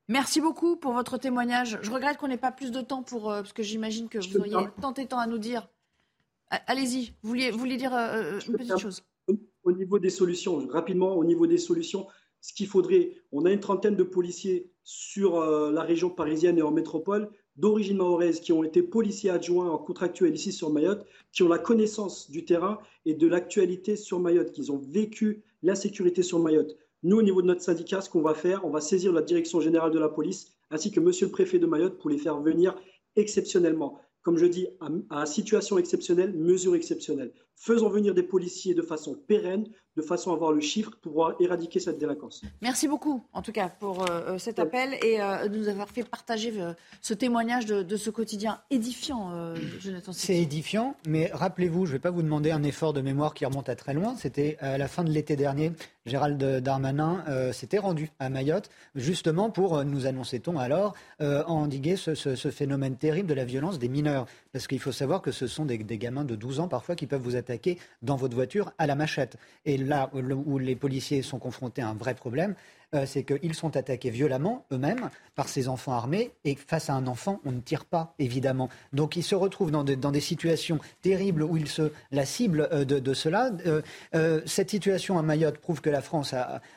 Merci 0.06 0.40
beaucoup 0.40 0.76
pour 0.76 0.92
votre 0.92 1.18
témoignage. 1.18 1.78
Je 1.82 1.90
regrette 1.90 2.16
qu'on 2.18 2.28
n'ait 2.28 2.38
pas 2.38 2.52
plus 2.52 2.70
de 2.70 2.80
temps 2.80 3.02
pour, 3.02 3.24
parce 3.24 3.52
que 3.52 3.62
j'imagine 3.62 4.08
que 4.08 4.18
vous 4.18 4.38
auriez 4.38 4.68
tant 4.80 4.94
et 4.94 5.06
tant 5.06 5.18
à 5.18 5.26
nous 5.26 5.36
dire. 5.36 5.68
Allez-y, 6.50 7.12
vous 7.22 7.28
vouliez, 7.30 7.50
vous 7.50 7.58
vouliez 7.58 7.76
dire 7.76 7.92
une 7.92 8.56
petite 8.56 8.78
chose. 8.78 9.02
Au 9.64 9.72
niveau 9.72 9.98
des 9.98 10.10
solutions, 10.10 10.66
rapidement, 10.68 11.14
au 11.14 11.24
niveau 11.24 11.46
des 11.46 11.58
solutions, 11.58 12.06
ce 12.40 12.52
qu'il 12.52 12.66
faudrait, 12.66 13.12
on 13.32 13.44
a 13.44 13.52
une 13.52 13.60
trentaine 13.60 13.96
de 13.96 14.02
policiers 14.02 14.70
sur 14.84 15.40
euh, 15.40 15.70
la 15.72 15.82
région 15.82 16.08
parisienne 16.08 16.58
et 16.58 16.62
en 16.62 16.70
métropole, 16.70 17.30
d'origine 17.56 17.96
mahoraise 17.96 18.40
qui 18.40 18.52
ont 18.52 18.62
été 18.62 18.82
policiers 18.82 19.30
adjoints 19.30 19.68
en 19.68 19.78
contractuel 19.78 20.34
ici 20.34 20.52
sur 20.52 20.70
Mayotte, 20.70 21.04
qui 21.32 21.42
ont 21.42 21.48
la 21.48 21.58
connaissance 21.58 22.30
du 22.30 22.44
terrain 22.44 22.78
et 23.04 23.14
de 23.14 23.26
l'actualité 23.26 23.96
sur 23.96 24.20
Mayotte, 24.20 24.52
qui 24.52 24.70
ont 24.70 24.78
vécu 24.78 25.42
l'insécurité 25.62 26.22
sur 26.22 26.38
Mayotte. 26.38 26.76
Nous, 27.02 27.16
au 27.16 27.22
niveau 27.22 27.42
de 27.42 27.48
notre 27.48 27.62
syndicat, 27.62 28.00
ce 28.00 28.08
qu'on 28.08 28.22
va 28.22 28.34
faire, 28.34 28.64
on 28.64 28.70
va 28.70 28.80
saisir 28.80 29.12
la 29.12 29.22
direction 29.22 29.60
générale 29.60 29.90
de 29.90 29.98
la 29.98 30.08
police 30.08 30.52
ainsi 30.70 30.90
que 30.90 31.00
monsieur 31.00 31.26
le 31.26 31.32
préfet 31.32 31.58
de 31.58 31.66
Mayotte 31.66 31.98
pour 31.98 32.10
les 32.10 32.18
faire 32.18 32.40
venir 32.40 32.76
exceptionnellement. 33.16 34.00
Comme 34.22 34.38
je 34.38 34.46
dis, 34.46 34.66
à, 35.10 35.26
situation 35.26 35.78
exceptionnelle, 35.78 36.32
mesure 36.32 36.74
exceptionnelle. 36.74 37.32
Faisons 37.60 37.88
venir 37.88 38.14
des 38.14 38.22
policiers 38.22 38.72
de 38.72 38.82
façon 38.82 39.14
pérenne, 39.14 39.66
de 39.98 40.02
façon 40.02 40.30
à 40.30 40.34
avoir 40.34 40.52
le 40.52 40.60
chiffre 40.60 40.92
pour 40.92 41.00
pouvoir 41.00 41.34
éradiquer 41.40 41.80
cette 41.80 41.98
délinquance. 41.98 42.42
Merci 42.62 42.86
beaucoup, 42.86 43.24
en 43.32 43.42
tout 43.42 43.50
cas, 43.50 43.68
pour 43.68 44.02
euh, 44.02 44.06
euh, 44.08 44.38
cet 44.38 44.60
appel 44.60 44.94
et 45.02 45.20
euh, 45.20 45.48
de 45.48 45.58
nous 45.58 45.66
avoir 45.68 45.88
fait 45.88 46.04
partager 46.04 46.54
ce 47.02 47.14
témoignage 47.14 47.66
de, 47.66 47.96
ce 47.96 48.10
quotidien 48.10 48.60
édifiant, 48.70 49.54
Jonathan. 49.80 50.12
C'est 50.12 50.36
édifiant, 50.36 50.94
mais 51.08 51.30
rappelez-vous, 51.32 51.84
je 51.84 51.90
ne 51.90 51.96
vais 51.96 52.00
pas 52.00 52.12
vous 52.12 52.22
demander 52.22 52.52
un 52.52 52.62
effort 52.62 52.92
de 52.92 53.00
mémoire 53.00 53.34
qui 53.34 53.44
remonte 53.44 53.68
à 53.68 53.74
très 53.74 53.92
loin. 53.92 54.14
C'était 54.16 54.56
à 54.60 54.78
la 54.78 54.86
fin 54.86 55.02
de 55.02 55.10
l'été 55.10 55.34
dernier, 55.34 55.72
Gérald 56.06 56.42
Darmanin 56.62 57.24
s'était 57.52 57.78
rendu 57.78 58.10
à 58.20 58.30
Mayotte, 58.30 58.70
justement 58.94 59.50
pour, 59.50 59.84
nous 59.84 60.06
annonçait-on 60.06 60.58
alors, 60.58 60.94
endiguer 61.20 61.96
ce, 61.96 62.14
phénomène 62.50 62.96
terrible 62.96 63.28
de 63.28 63.34
la 63.34 63.44
violence 63.44 63.78
des 63.78 63.88
mineurs. 63.88 64.26
Parce 64.52 64.66
qu'il 64.66 64.80
faut 64.80 64.92
savoir 64.92 65.20
que 65.20 65.30
ce 65.30 65.46
sont 65.46 65.64
des, 65.64 65.78
gamins 65.78 66.24
de 66.24 66.34
12 66.34 66.60
ans 66.60 66.68
parfois 66.68 66.96
qui 66.96 67.06
peuvent 67.06 67.22
vous 67.22 67.36
attaquer 67.36 67.78
dans 68.02 68.16
votre 68.16 68.34
voiture 68.34 68.72
à 68.78 68.86
la 68.86 68.94
machette. 68.94 69.36
Et 69.66 69.76
là 69.76 70.10
où 70.12 70.58
les 70.58 70.76
policiers 70.76 71.22
sont 71.22 71.38
confrontés 71.38 71.82
à 71.82 71.88
un 71.88 71.94
vrai 71.94 72.14
problème, 72.14 72.54
euh, 72.94 73.04
c'est 73.06 73.22
qu'ils 73.22 73.54
sont 73.54 73.76
attaqués 73.76 74.08
violemment 74.08 74.64
eux-mêmes 74.72 75.10
par 75.34 75.48
ces 75.48 75.68
enfants 75.68 75.92
armés 75.92 76.30
et 76.44 76.54
face 76.54 76.88
à 76.88 76.94
un 76.94 77.06
enfant, 77.06 77.40
on 77.44 77.52
ne 77.52 77.60
tire 77.60 77.84
pas, 77.84 78.14
évidemment. 78.18 78.70
Donc 78.94 79.16
ils 79.16 79.22
se 79.22 79.34
retrouvent 79.34 79.70
dans, 79.70 79.84
des 79.84 80.20
situations 80.20 80.78
terribles 81.02 81.42
où 81.42 81.58
ils 81.58 81.68
se 81.68 81.92
la 82.12 82.24
cible 82.24 82.66
euh, 82.72 82.84
de, 82.84 83.14
cela. 83.14 83.50
Euh, 84.14 84.40
cette 84.46 84.70
situation 84.70 85.18
à 85.18 85.22
Mayotte 85.22 85.58
prouve 85.58 85.80
que 85.82 85.90
la 85.90 86.00
France 86.00 86.34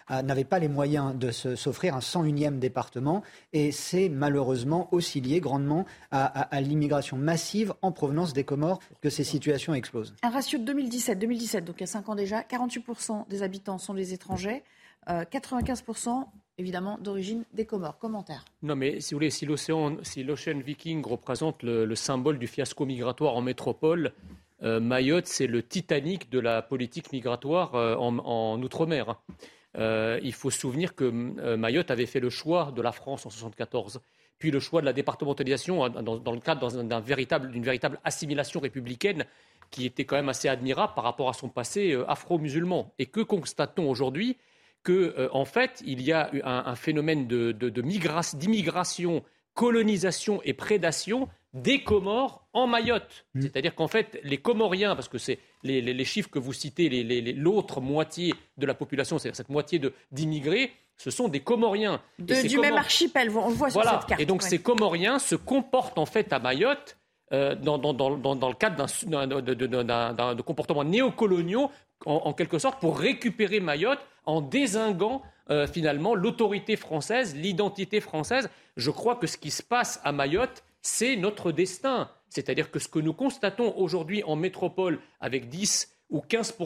n'avait 0.10 0.44
pas 0.44 0.60
les 0.60 0.68
moyens 0.68 1.16
de 1.16 1.32
s'offrir 1.32 1.96
un 1.96 2.00
101e 2.00 2.60
département 2.60 3.24
et 3.54 3.72
c'est 3.72 4.10
malheureusement 4.10 4.90
aussi 4.92 5.22
lié 5.22 5.40
grandement 5.40 5.86
à, 6.12 6.62
l'immigration 6.62 7.18
massive 7.18 7.74
en 7.82 7.92
provenance 7.92 8.34
des 8.34 8.44
Comores 8.44 8.80
que 9.02 9.10
ces 9.10 9.24
situations 9.24 9.74
explosent. 9.74 10.14
Un 10.24 10.30
ratio 10.30 10.60
de 10.60 10.74
2017-2017, 10.74 11.64
donc 11.64 11.76
il 11.78 11.82
y 11.82 11.84
a 11.84 11.88
5 11.88 12.10
ans 12.10 12.16
déjà, 12.16 12.42
48% 12.42 13.28
des 13.30 13.44
habitants 13.44 13.78
sont 13.78 13.94
des 13.94 14.14
étrangers. 14.14 14.64
95% 15.08 16.10
euh, 16.10 16.24
évidemment 16.58 16.98
d'origine 17.00 17.44
des 17.54 17.66
Comores. 17.66 17.98
Commentaire. 17.98 18.46
Non, 18.62 18.76
mais 18.76 19.00
si 19.00 19.14
vous 19.14 19.18
voulez, 19.18 19.30
si 19.30 19.46
l'océan, 19.46 19.98
l'Ocean 20.18 20.60
Viking 20.60 21.04
représente 21.06 21.64
le, 21.64 21.96
symbole 21.96 22.38
du 22.38 22.48
fiasco 22.48 22.86
migratoire 22.86 23.36
en 23.36 23.42
métropole, 23.42 24.14
euh, 24.64 24.80
Mayotte, 24.80 25.26
c'est 25.26 25.48
le 25.48 25.64
Titanic 25.64 26.30
de 26.30 26.40
la 26.40 26.62
politique 26.62 27.12
migratoire 27.12 27.76
euh, 27.76 27.96
en, 27.96 28.62
Outre-mer. 28.62 29.16
il 29.76 30.34
faut 30.34 30.52
se 30.52 30.60
souvenir 30.60 30.94
que 30.94 31.10
Mayotte 31.56 31.90
avait 31.90 32.06
fait 32.06 32.20
le 32.20 32.30
choix 32.30 32.72
de 32.76 32.82
la 32.82 32.92
France 32.92 33.26
en 33.26 33.30
1974, 33.30 34.02
puis 34.38 34.52
le 34.52 34.60
choix 34.60 34.82
de 34.82 34.86
la 34.86 34.94
départementalisation 34.94 35.90
dans, 35.90 36.32
le 36.32 36.40
cadre 36.40 36.72
d'une 36.72 37.64
véritable, 37.64 38.00
assimilation 38.04 38.60
républicaine 38.60 39.26
qui 39.72 39.86
était 39.86 40.04
quand 40.04 40.18
même 40.18 40.30
assez 40.30 40.50
admirable 40.50 40.94
par 40.94 41.06
rapport 41.06 41.30
à 41.30 41.34
son 41.34 41.48
passé 41.48 41.98
afro-musulman. 42.08 42.94
Et 43.00 43.06
que 43.06 43.22
constate-t-on 43.22 43.90
aujourd'hui? 43.90 44.38
Qu'en 44.84 44.94
euh, 44.94 45.30
en 45.32 45.46
fait, 45.46 45.82
il 45.86 46.02
y 46.02 46.12
a 46.12 46.32
un, 46.44 46.64
un 46.66 46.76
phénomène 46.76 47.28
d'immigration, 47.28 49.16
de, 49.16 49.22
colonisation 49.54 50.42
et 50.44 50.54
prédation 50.54 51.28
des 51.54 51.84
Comores 51.84 52.48
en 52.54 52.68
Mayotte. 52.68 53.26
Mm. 53.34 53.42
C'est-à-dire 53.42 53.76
qu'en 53.76 53.88
fait, 53.88 54.20
les 54.24 54.38
Comoriens, 54.38 54.96
parce 54.96 55.10
que 55.10 55.18
c'est 55.18 55.40
les, 55.64 56.06
chiffres 56.06 56.30
que 56.30 56.40
vous 56.40 56.54
citez, 56.54 56.90
l'autre 57.34 57.82
moitié 57.82 58.34
de 58.58 58.66
la 58.66 58.74
population, 58.74 59.18
c'est-à-dire 59.18 59.36
cette 59.36 59.50
moitié 59.50 59.82
d'immigrés, 60.12 60.72
ce 60.98 61.12
sont 61.12 61.28
des 61.28 61.42
Comoriens. 61.42 62.02
du 62.20 62.60
même 62.60 62.78
archipel, 62.78 63.30
on 63.32 63.50
le 63.50 63.56
voit 63.56 63.70
sur 63.70 63.84
cette 63.84 64.06
carte. 64.06 64.22
Et 64.22 64.26
donc 64.26 64.44
ces 64.44 64.60
Comoriens 64.60 65.20
se 65.20 65.36
comportent 65.36 65.98
en 65.98 66.06
fait 66.06 66.32
à 66.32 66.40
Mayotte 66.40 66.98
euh, 67.34 67.56
dans, 67.56 67.78
le 67.78 68.54
cadre 68.54 68.76
d'un 68.76 70.36
de 70.36 70.42
comportements 70.42 70.84
en, 72.06 72.34
quelque 72.34 72.60
sorte, 72.60 72.80
pour 72.80 73.00
récupérer 73.00 73.60
Mayotte 73.60 74.00
en 74.26 74.42
désinguant 74.42 75.22
euh, 75.50 75.68
finalement 75.68 76.16
l'autorité 76.16 76.76
française, 76.76 77.36
l'identité 77.36 78.00
française. 78.00 78.50
Je 78.78 78.92
crois 78.92 79.16
que 79.16 79.28
ce 79.28 79.38
qui 79.38 79.52
se 79.52 79.64
passe 79.64 80.00
à 80.04 80.12
Mayotte, 80.12 80.64
c'est 80.82 81.16
notre 81.16 81.52
destin. 81.52 82.10
C'est-à-dire 82.30 82.72
que 82.72 82.80
ce 82.80 82.88
que 82.88 83.00
nous 83.00 83.14
constatons 83.14 83.74
aujourd'hui 83.78 84.24
en 84.24 84.36
métropole 84.36 85.00
avec 85.20 85.50
10 85.50 85.92
ou 86.10 86.22
15 86.22 86.58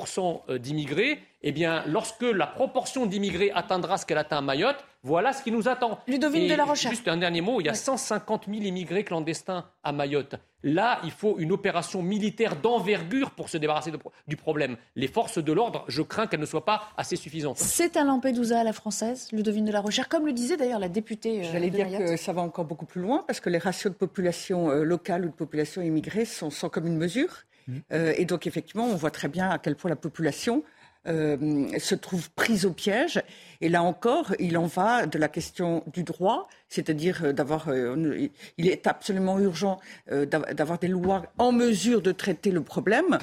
euh, 0.50 0.58
d'immigrés, 0.58 1.20
eh 1.42 1.52
bien, 1.52 1.84
lorsque 1.88 2.24
la 2.24 2.48
proportion 2.48 3.06
d'immigrés 3.06 3.52
atteindra 3.52 3.98
ce 3.98 4.06
qu'elle 4.06 4.18
atteint 4.18 4.40
à 4.40 4.42
Mayotte, 4.42 4.84
voilà 5.04 5.34
ce 5.34 5.44
qui 5.44 5.52
nous 5.52 5.68
attend. 5.68 6.00
Ludovine 6.08 6.48
de 6.48 6.56
la 6.56 6.66
Recherche. 6.66 6.96
Juste 6.96 7.08
un 7.08 7.18
dernier 7.18 7.42
mot, 7.42 7.62
il 7.62 7.68
y 7.68 7.70
a 7.70 7.76
150 7.76 8.46
000 8.48 8.64
immigrés 8.64 9.04
clandestins 9.04 9.66
à 9.84 9.92
Mayotte. 9.92 10.36
Là, 10.66 11.00
il 11.04 11.12
faut 11.12 11.38
une 11.38 11.52
opération 11.52 12.02
militaire 12.02 12.56
d'envergure 12.56 13.30
pour 13.30 13.50
se 13.50 13.58
débarrasser 13.58 13.92
du 14.28 14.36
problème. 14.36 14.78
Les 14.96 15.08
forces 15.08 15.38
de 15.38 15.54
l'ordre, 15.54 15.86
je 15.88 16.02
crains 16.02 16.26
qu'elles 16.26 16.40
ne 16.40 16.46
soient 16.48 16.66
pas 16.66 16.90
assez 16.98 17.16
suffisantes. 17.16 17.60
C'est 17.60 17.98
un 17.98 18.06
Lampedusa 18.06 18.62
à 18.62 18.64
la 18.64 18.74
française, 18.74 19.30
Ludovine 19.32 19.66
de 19.66 19.72
la 19.72 19.80
Recherche, 19.80 20.08
comme 20.08 20.26
le 20.26 20.34
disait 20.34 20.58
d'ailleurs 20.58 20.80
la 20.80 20.90
députée. 20.90 21.42
Euh, 21.42 21.52
J'allais 21.52 21.70
dire 21.70 21.88
que 22.00 22.18
ça 22.18 22.34
va 22.34 22.42
encore 22.42 22.66
beaucoup 22.66 22.88
plus 22.88 23.02
loin, 23.02 23.24
parce 23.28 23.40
que 23.40 23.52
les 23.52 23.60
ratios 23.60 23.94
de 23.94 23.98
population 23.98 24.72
euh, 24.72 24.84
locale 24.84 25.26
ou 25.26 25.30
de 25.30 25.36
population 25.36 25.84
immigrée 25.84 26.26
sont 26.26 26.50
sans 26.50 26.70
commune 26.70 26.98
mesure. 26.98 27.44
Mmh. 27.68 27.74
Euh, 27.92 28.14
et 28.18 28.26
donc, 28.26 28.48
effectivement, 28.48 28.86
on 28.86 28.96
voit 28.96 29.12
très 29.12 29.28
bien 29.28 29.52
à 29.52 29.60
quel 29.60 29.76
point 29.76 29.90
la 29.90 29.96
population 29.96 30.64
se 31.06 31.96
trouve 31.96 32.30
prise 32.32 32.66
au 32.66 32.72
piège. 32.72 33.22
Et 33.62 33.70
là 33.70 33.84
encore, 33.84 34.34
il 34.40 34.58
en 34.58 34.66
va 34.66 35.06
de 35.06 35.18
la 35.18 35.28
question 35.28 35.84
du 35.94 36.04
droit, 36.04 36.48
c'est-à-dire 36.68 37.34
d'avoir. 37.34 37.70
il 37.74 38.68
est 38.68 38.88
absolument 38.88 39.40
urgent 39.40 39.80
d'avoir 40.10 40.80
des 40.80 40.88
lois 40.88 41.24
en 41.38 41.52
mesure 41.52 42.02
de 42.02 42.12
traiter 42.12 42.52
le 42.52 42.62
problème. 42.62 43.18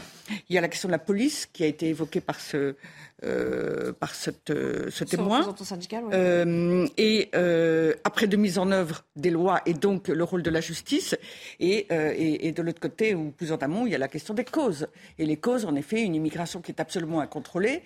Il 0.49 0.55
y 0.55 0.59
a 0.59 0.61
la 0.61 0.69
question 0.69 0.89
de 0.89 0.93
la 0.93 0.99
police 0.99 1.47
qui 1.53 1.65
a 1.65 1.67
été 1.67 1.89
évoquée 1.89 2.21
par 2.21 2.41
ce, 2.41 2.77
euh, 3.25 3.93
par 3.93 4.17
cette, 4.17 4.51
euh, 4.51 4.91
ce 4.91 5.05
témoin. 5.05 5.55
Syndical, 5.63 6.05
euh, 6.13 6.89
et 6.99 7.31
après 8.03 8.27
de 8.27 8.37
mise 8.37 8.59
en 8.59 8.73
œuvre 8.73 9.05
des 9.15 9.31
lois 9.31 9.61
et 9.65 9.75
donc 9.75 10.09
le 10.09 10.25
rôle 10.25 10.43
de 10.43 10.51
la 10.51 10.61
justice. 10.61 11.17
Et, 11.61 11.87
et, 11.91 12.53
de 12.53 12.63
l'autre 12.63 12.81
côté, 12.81 13.15
ou 13.15 13.31
plus 13.31 13.53
en 13.53 13.57
amont, 13.57 13.87
il 13.87 13.93
y 13.93 13.95
a 13.95 13.99
la 13.99 14.09
question 14.09 14.35
des 14.35 14.45
causes. 14.45 14.89
Et 15.19 15.27
les 15.27 15.37
causes, 15.37 15.65
en 15.65 15.77
effet, 15.77 16.03
une 16.03 16.15
immigration 16.15 16.61
qui 16.61 16.73
est 16.73 16.81
absolument 16.81 17.21
incontrôlée, 17.21 17.83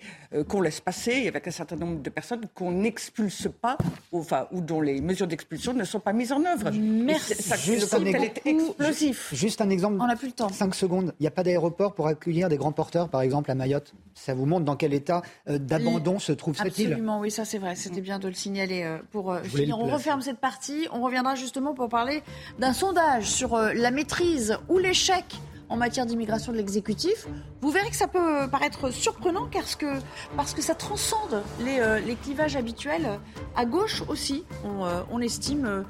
qu'on 0.47 0.61
laisse 0.61 0.79
passer 0.79 1.27
avec 1.27 1.47
un 1.47 1.51
certain 1.51 1.75
nombre 1.75 2.01
de 2.01 2.09
personnes 2.09 2.41
qu'on 2.55 2.71
n'expulse 2.71 3.47
pas, 3.61 3.77
ou, 4.11 4.19
enfin, 4.19 4.47
ou 4.51 4.61
dont 4.61 4.81
les 4.81 5.01
mesures 5.01 5.27
d'expulsion 5.27 5.73
ne 5.73 5.83
sont 5.83 5.99
pas 5.99 6.13
mises 6.13 6.31
en 6.31 6.43
œuvre. 6.45 6.71
Merci. 6.71 7.35
juste, 7.63 7.93
un 7.93 8.05
exemple, 8.05 8.41
explosif. 8.45 9.33
juste 9.33 9.61
un 9.61 9.69
exemple. 9.69 9.97
On 9.99 10.07
n'a 10.07 10.15
plus 10.15 10.27
le 10.27 10.33
temps. 10.33 10.49
5 10.49 10.73
secondes. 10.73 11.13
Il 11.19 11.23
n'y 11.23 11.27
a 11.27 11.31
pas 11.31 11.43
d'aéroport 11.43 11.93
pour 11.93 12.07
accueillir 12.07 12.49
des 12.49 12.57
grands 12.57 12.71
porteurs, 12.71 13.09
par 13.09 13.21
exemple, 13.21 13.51
à 13.51 13.55
Mayotte. 13.55 13.93
Ça 14.15 14.33
vous 14.33 14.45
montre 14.45 14.65
dans 14.65 14.75
quel 14.75 14.93
état 14.93 15.21
euh, 15.21 15.26
d'abandon 15.47 16.19
se 16.19 16.31
trouve 16.31 16.55
cette 16.55 16.77
île. 16.77 16.87
Absolument, 16.87 17.19
oui, 17.19 17.31
ça 17.31 17.45
c'est 17.45 17.57
vrai. 17.57 17.75
C'était 17.75 18.01
bien 18.01 18.19
de 18.19 18.27
le 18.27 18.33
signaler 18.33 18.83
euh, 18.83 18.97
pour 19.11 19.31
euh, 19.31 19.41
finir. 19.43 19.79
On 19.79 19.87
referme 19.87 20.21
cette 20.21 20.39
partie. 20.39 20.87
On 20.91 21.01
reviendra 21.01 21.35
justement 21.35 21.73
pour 21.73 21.89
parler 21.89 22.23
d'un 22.59 22.73
sondage 22.73 23.25
sur 23.25 23.57
la 23.57 23.91
maîtrise 23.91 24.57
ou 24.69 24.77
l'échec 24.77 25.25
en 25.69 25.75
matière 25.75 26.05
d'immigration 26.05 26.53
de 26.53 26.57
l'exécutif. 26.57 27.27
Vous 27.59 27.71
verrez 27.71 27.89
que 27.89 27.95
ça 27.95 28.07
peut 28.07 28.47
paraître 28.49 28.89
surprenant 28.89 29.49
parce 29.51 29.75
que, 29.75 29.99
parce 30.37 30.53
que 30.53 30.61
ça 30.61 30.75
transcende 30.75 31.43
les, 31.59 32.15
clivages 32.23 32.55
habituels. 32.55 33.19
À 33.55 33.65
gauche 33.65 34.01
aussi, 34.07 34.45
on, 34.63 34.87
on 35.11 35.19
estime 35.19 35.83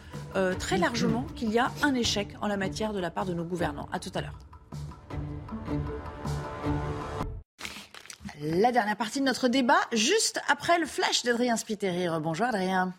très 0.58 0.80
largement 0.80 1.28
qu'il 1.36 1.52
y 1.52 1.60
a 1.60 1.72
un 1.84 1.94
échec 1.94 2.30
en 2.42 2.48
la 2.48 2.58
matière 2.58 2.92
de 2.92 3.00
la 3.00 3.12
part 3.12 3.26
de 3.26 3.36
nos 3.36 3.44
gouvernants. 3.44 3.88
À 3.92 4.00
tout 4.00 4.12
à 4.16 4.22
l'heure. 4.22 4.47
La 8.42 8.72
dernière 8.72 8.98
partie 8.98 9.20
de 9.20 9.26
notre 9.26 9.48
débat, 9.48 9.80
juste 9.94 10.40
après 10.48 10.80
le 10.80 10.86
flash 10.86 11.24
d'Adrien 11.24 11.58
Spiteri. 11.58 12.08
Bonjour 12.22 12.48
Adrien. 12.48 12.94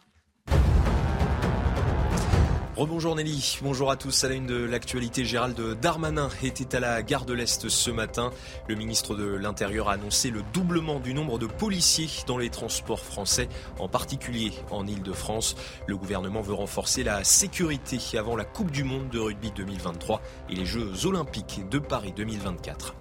Rebonjour 2.76 3.16
Nelly, 3.16 3.58
bonjour 3.60 3.90
à 3.90 3.96
tous. 3.96 4.22
À 4.22 4.28
la 4.28 4.36
une 4.36 4.46
de 4.46 4.54
l'actualité, 4.54 5.24
Gérald 5.24 5.60
Darmanin 5.80 6.28
était 6.44 6.76
à 6.76 6.80
la 6.80 7.02
gare 7.02 7.24
de 7.24 7.32
l'Est 7.32 7.68
ce 7.68 7.90
matin. 7.90 8.30
Le 8.68 8.76
ministre 8.76 9.16
de 9.16 9.24
l'Intérieur 9.24 9.88
a 9.88 9.94
annoncé 9.94 10.30
le 10.30 10.42
doublement 10.52 11.00
du 11.00 11.12
nombre 11.12 11.40
de 11.40 11.46
policiers 11.46 12.08
dans 12.28 12.38
les 12.38 12.50
transports 12.50 13.04
français, 13.04 13.48
en 13.80 13.88
particulier 13.88 14.52
en 14.70 14.86
Ile-de-France. 14.86 15.56
Le 15.88 15.96
gouvernement 15.96 16.40
veut 16.40 16.54
renforcer 16.54 17.02
la 17.02 17.24
sécurité 17.24 17.98
avant 18.16 18.36
la 18.36 18.44
Coupe 18.44 18.70
du 18.70 18.84
Monde 18.84 19.08
de 19.08 19.18
rugby 19.18 19.50
2023 19.50 20.22
et 20.48 20.54
les 20.54 20.64
Jeux 20.64 21.04
olympiques 21.04 21.68
de 21.68 21.80
Paris 21.80 22.12
2024. 22.16 22.94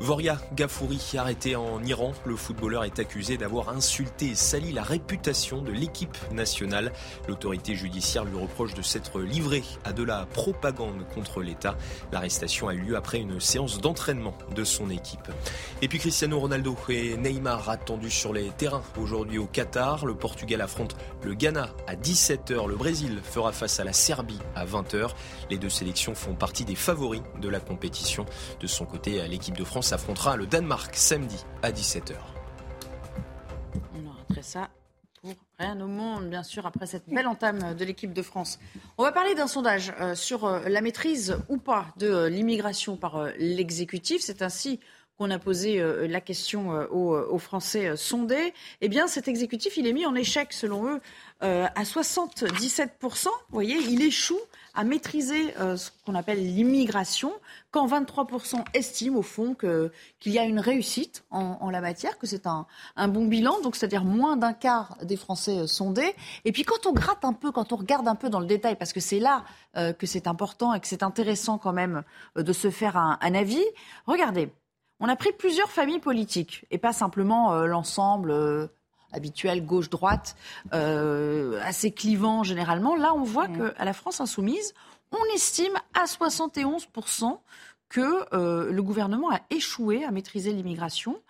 Voria 0.00 0.40
Gafouri, 0.56 1.00
arrêté 1.16 1.54
en 1.54 1.82
Iran, 1.84 2.12
le 2.24 2.34
footballeur 2.34 2.84
est 2.84 2.98
accusé 2.98 3.36
d'avoir 3.36 3.68
insulté 3.68 4.30
et 4.30 4.34
sali 4.34 4.72
la 4.72 4.82
réputation 4.82 5.62
de 5.62 5.70
l'équipe 5.70 6.16
nationale. 6.32 6.92
L'autorité 7.28 7.76
judiciaire 7.76 8.24
lui 8.24 8.36
reproche 8.36 8.74
de 8.74 8.82
s'être 8.82 9.20
livré 9.20 9.62
à 9.84 9.92
de 9.92 10.02
la 10.02 10.26
propagande 10.26 11.06
contre 11.14 11.42
l'État. 11.42 11.76
L'arrestation 12.10 12.68
a 12.68 12.74
eu 12.74 12.80
lieu 12.80 12.96
après 12.96 13.18
une 13.18 13.38
séance 13.38 13.80
d'entraînement 13.80 14.36
de 14.56 14.64
son 14.64 14.90
équipe. 14.90 15.30
Et 15.82 15.88
puis 15.88 15.98
Cristiano 15.98 16.40
Ronaldo 16.40 16.76
et 16.88 17.16
Neymar 17.16 17.68
attendus 17.68 18.10
sur 18.10 18.32
les 18.32 18.48
terrains 18.50 18.82
aujourd'hui 19.00 19.38
au 19.38 19.46
Qatar. 19.46 20.04
Le 20.04 20.14
Portugal 20.14 20.60
affronte 20.62 20.96
le 21.22 21.34
Ghana 21.34 21.68
à 21.86 21.94
17h. 21.94 22.66
Le 22.66 22.76
Brésil 22.76 23.20
fera 23.22 23.52
face 23.52 23.78
à 23.78 23.84
la 23.84 23.92
Serbie 23.92 24.40
à 24.56 24.66
20h. 24.66 25.10
Les 25.50 25.58
deux 25.58 25.70
sélections 25.70 26.14
font 26.14 26.34
partie 26.34 26.64
des 26.64 26.74
favoris 26.74 27.22
de 27.40 27.48
la 27.48 27.60
compétition. 27.60 28.26
De 28.60 28.66
son 28.66 28.84
côté, 28.84 29.26
l'équipe 29.28 29.56
de 29.56 29.64
France 29.64 29.91
affrontera 29.92 30.36
le 30.36 30.46
Danemark 30.46 30.94
samedi 30.96 31.44
à 31.62 31.70
17h. 31.70 32.14
On 33.94 34.10
arrêterait 34.10 34.42
ça 34.42 34.70
pour 35.22 35.30
rien 35.58 35.80
au 35.80 35.86
monde, 35.86 36.28
bien 36.28 36.42
sûr, 36.42 36.66
après 36.66 36.86
cette 36.86 37.08
belle 37.08 37.28
entame 37.28 37.74
de 37.74 37.84
l'équipe 37.84 38.12
de 38.12 38.22
France. 38.22 38.58
On 38.98 39.04
va 39.04 39.12
parler 39.12 39.34
d'un 39.34 39.46
sondage 39.46 39.92
euh, 40.00 40.14
sur 40.14 40.44
euh, 40.44 40.68
la 40.68 40.80
maîtrise 40.80 41.36
ou 41.48 41.58
pas 41.58 41.86
de 41.96 42.08
euh, 42.08 42.28
l'immigration 42.28 42.96
par 42.96 43.28
l'exécutif. 43.38 44.20
C'est 44.22 44.42
ainsi 44.42 44.80
qu'on 45.16 45.30
a 45.30 45.38
posé 45.38 45.80
la 46.08 46.20
question 46.22 46.70
aux, 46.90 47.38
Français 47.38 47.96
sondés. 47.96 48.54
Eh 48.80 48.88
bien, 48.88 49.06
cet 49.06 49.28
exécutif, 49.28 49.76
il 49.76 49.86
est 49.86 49.92
mis 49.92 50.06
en 50.06 50.14
échec, 50.14 50.54
selon 50.54 50.88
eux, 50.88 51.00
à 51.40 51.82
77%. 51.82 53.26
Vous 53.26 53.30
voyez, 53.50 53.76
il 53.76 54.02
échoue 54.02 54.40
à 54.74 54.84
maîtriser 54.84 55.56
euh, 55.58 55.76
ce 55.76 55.90
qu'on 56.04 56.14
appelle 56.14 56.38
l'immigration, 56.38 57.32
quand 57.70 57.86
23% 57.86 58.64
estiment 58.74 59.18
au 59.18 59.22
fond 59.22 59.54
qu'il 59.54 60.32
y 60.32 60.38
a 60.38 60.44
une 60.44 60.60
réussite 60.60 61.24
en, 61.30 61.70
la 61.70 61.80
matière, 61.80 62.18
que 62.18 62.26
c'est 62.26 62.46
un, 62.46 62.66
bon 63.08 63.26
bilan, 63.26 63.60
donc 63.60 63.76
c'est-à-dire 63.76 64.04
moins 64.04 64.36
d'un 64.36 64.52
quart 64.52 64.96
des 65.02 65.16
Français 65.16 65.60
euh, 65.60 65.66
sondés. 65.66 66.14
Et 66.44 66.52
puis 66.52 66.64
quand 66.64 66.86
on 66.86 66.92
gratte 66.92 67.24
un 67.24 67.32
peu, 67.32 67.52
quand 67.52 67.72
on 67.72 67.76
regarde 67.76 68.08
un 68.08 68.14
peu 68.14 68.30
dans 68.30 68.40
le 68.40 68.46
détail, 68.46 68.76
parce 68.76 68.92
que 68.92 69.00
c'est 69.00 69.20
là 69.20 69.44
euh, 69.76 69.92
que 69.92 70.06
c'est 70.06 70.26
important 70.26 70.74
et 70.74 70.80
que 70.80 70.86
c'est 70.86 71.02
intéressant 71.02 71.58
quand 71.58 71.72
même 71.72 72.02
de 72.36 72.52
se 72.52 72.70
faire 72.70 72.96
un, 72.96 73.18
un 73.20 73.34
avis, 73.34 73.64
regardez. 74.06 74.50
On 75.00 75.08
a 75.08 75.16
pris 75.16 75.32
plusieurs 75.32 75.70
familles 75.70 75.98
politiques 75.98 76.64
et 76.70 76.78
pas 76.78 76.92
simplement 76.92 77.66
l'ensemble 77.66 78.70
habituel 79.12 79.64
gauche-droite, 79.64 80.36
euh, 80.72 81.60
assez 81.64 81.92
clivant 81.92 82.42
généralement. 82.42 82.96
Là, 82.96 83.14
on 83.14 83.22
voit 83.22 83.48
que 83.48 83.70
qu'à 83.70 83.84
la 83.84 83.92
France 83.92 84.20
insoumise, 84.20 84.74
on 85.12 85.34
estime 85.34 85.74
à 85.94 86.04
71% 86.04 87.38
que 87.88 88.34
euh, 88.34 88.72
le 88.72 88.82
gouvernement 88.82 89.30
a 89.30 89.40
échoué 89.50 90.04
à 90.04 90.10
maîtriser 90.10 90.52
l'immigration. 90.52 91.20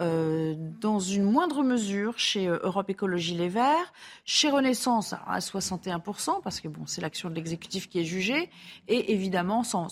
Euh, 0.00 0.54
dans 0.56 1.00
une 1.00 1.24
moindre 1.24 1.64
mesure 1.64 2.20
chez 2.20 2.46
Europe 2.46 2.88
Écologie 2.88 3.34
Les 3.34 3.48
Verts, 3.48 3.92
chez 4.24 4.48
Renaissance 4.48 5.12
à 5.12 5.40
61%, 5.40 6.40
parce 6.40 6.60
que 6.60 6.68
bon, 6.68 6.86
c'est 6.86 7.00
l'action 7.00 7.28
de 7.30 7.34
l'exécutif 7.34 7.88
qui 7.88 7.98
est 7.98 8.04
jugée, 8.04 8.48
et 8.86 9.12
évidemment, 9.12 9.64
sans, 9.64 9.88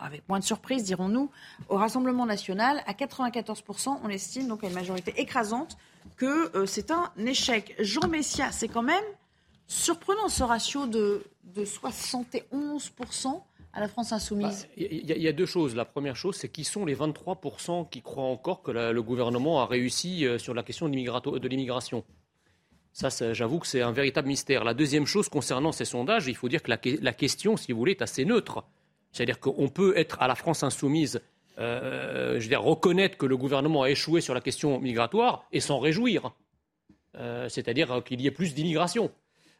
avec 0.00 0.28
moins 0.28 0.38
de 0.38 0.44
surprise, 0.44 0.84
dirons-nous, 0.84 1.30
au 1.68 1.76
Rassemblement 1.76 2.24
national, 2.24 2.84
à 2.86 2.92
94%, 2.92 3.98
on 4.04 4.08
estime 4.08 4.46
donc 4.46 4.62
à 4.62 4.68
une 4.68 4.74
majorité 4.74 5.12
écrasante 5.16 5.76
que 6.18 6.54
euh, 6.56 6.66
c'est 6.66 6.90
un 6.90 7.10
échec. 7.24 7.74
Jean 7.78 8.08
Messia, 8.08 8.52
c'est 8.52 8.68
quand 8.68 8.82
même 8.82 9.04
surprenant 9.66 10.28
ce 10.28 10.42
ratio 10.42 10.86
de, 10.86 11.22
de 11.44 11.64
71% 11.64 13.40
à 13.72 13.80
la 13.80 13.88
France 13.88 14.12
insoumise 14.12 14.66
bah, 14.76 14.84
Il 14.90 15.22
y, 15.22 15.28
a 15.28 15.32
deux 15.32 15.46
choses. 15.46 15.74
La 15.74 15.84
première 15.84 16.16
chose, 16.16 16.36
c'est 16.36 16.48
qui 16.48 16.64
sont 16.64 16.84
les 16.84 16.96
23% 16.96 17.88
qui 17.88 18.02
croient 18.02 18.24
encore 18.24 18.62
que 18.62 18.70
le 18.70 19.02
gouvernement 19.02 19.60
a 19.60 19.66
réussi 19.66 20.26
euh, 20.26 20.38
sur 20.38 20.54
la 20.54 20.62
question 20.62 20.88
de 20.88 21.48
l'immigration. 21.48 22.04
Ça, 22.92 23.10
j'avoue 23.32 23.60
que 23.60 23.66
c'est 23.66 23.82
un 23.82 23.92
véritable 23.92 24.26
mystère. 24.26 24.64
La 24.64 24.74
deuxième 24.74 25.06
chose 25.06 25.28
concernant 25.28 25.70
ces 25.70 25.84
sondages, 25.84 26.26
il 26.26 26.34
faut 26.34 26.48
dire 26.48 26.62
que 26.62 26.70
la, 26.70 26.78
la 27.00 27.12
question, 27.12 27.56
si 27.56 27.70
vous 27.70 27.78
voulez, 27.78 27.92
est 27.92 28.02
assez 28.02 28.24
neutre. 28.24 28.64
C'est-à-dire 29.12 29.38
qu'on 29.38 29.68
peut 29.68 29.96
être 29.96 30.20
à 30.20 30.26
la 30.26 30.34
France 30.34 30.64
insoumise 30.64 31.20
euh, 31.58 32.34
je 32.34 32.44
veux 32.44 32.48
dire, 32.48 32.62
reconnaître 32.62 33.16
que 33.16 33.26
le 33.26 33.36
gouvernement 33.36 33.82
a 33.82 33.90
échoué 33.90 34.20
sur 34.20 34.34
la 34.34 34.40
question 34.40 34.78
migratoire 34.78 35.44
et 35.52 35.60
s'en 35.60 35.78
réjouir. 35.78 36.32
Euh, 37.16 37.48
c'est-à-dire 37.48 38.02
qu'il 38.04 38.20
y 38.20 38.26
ait 38.26 38.32
plus 38.32 38.54
d'immigration. 38.54 39.10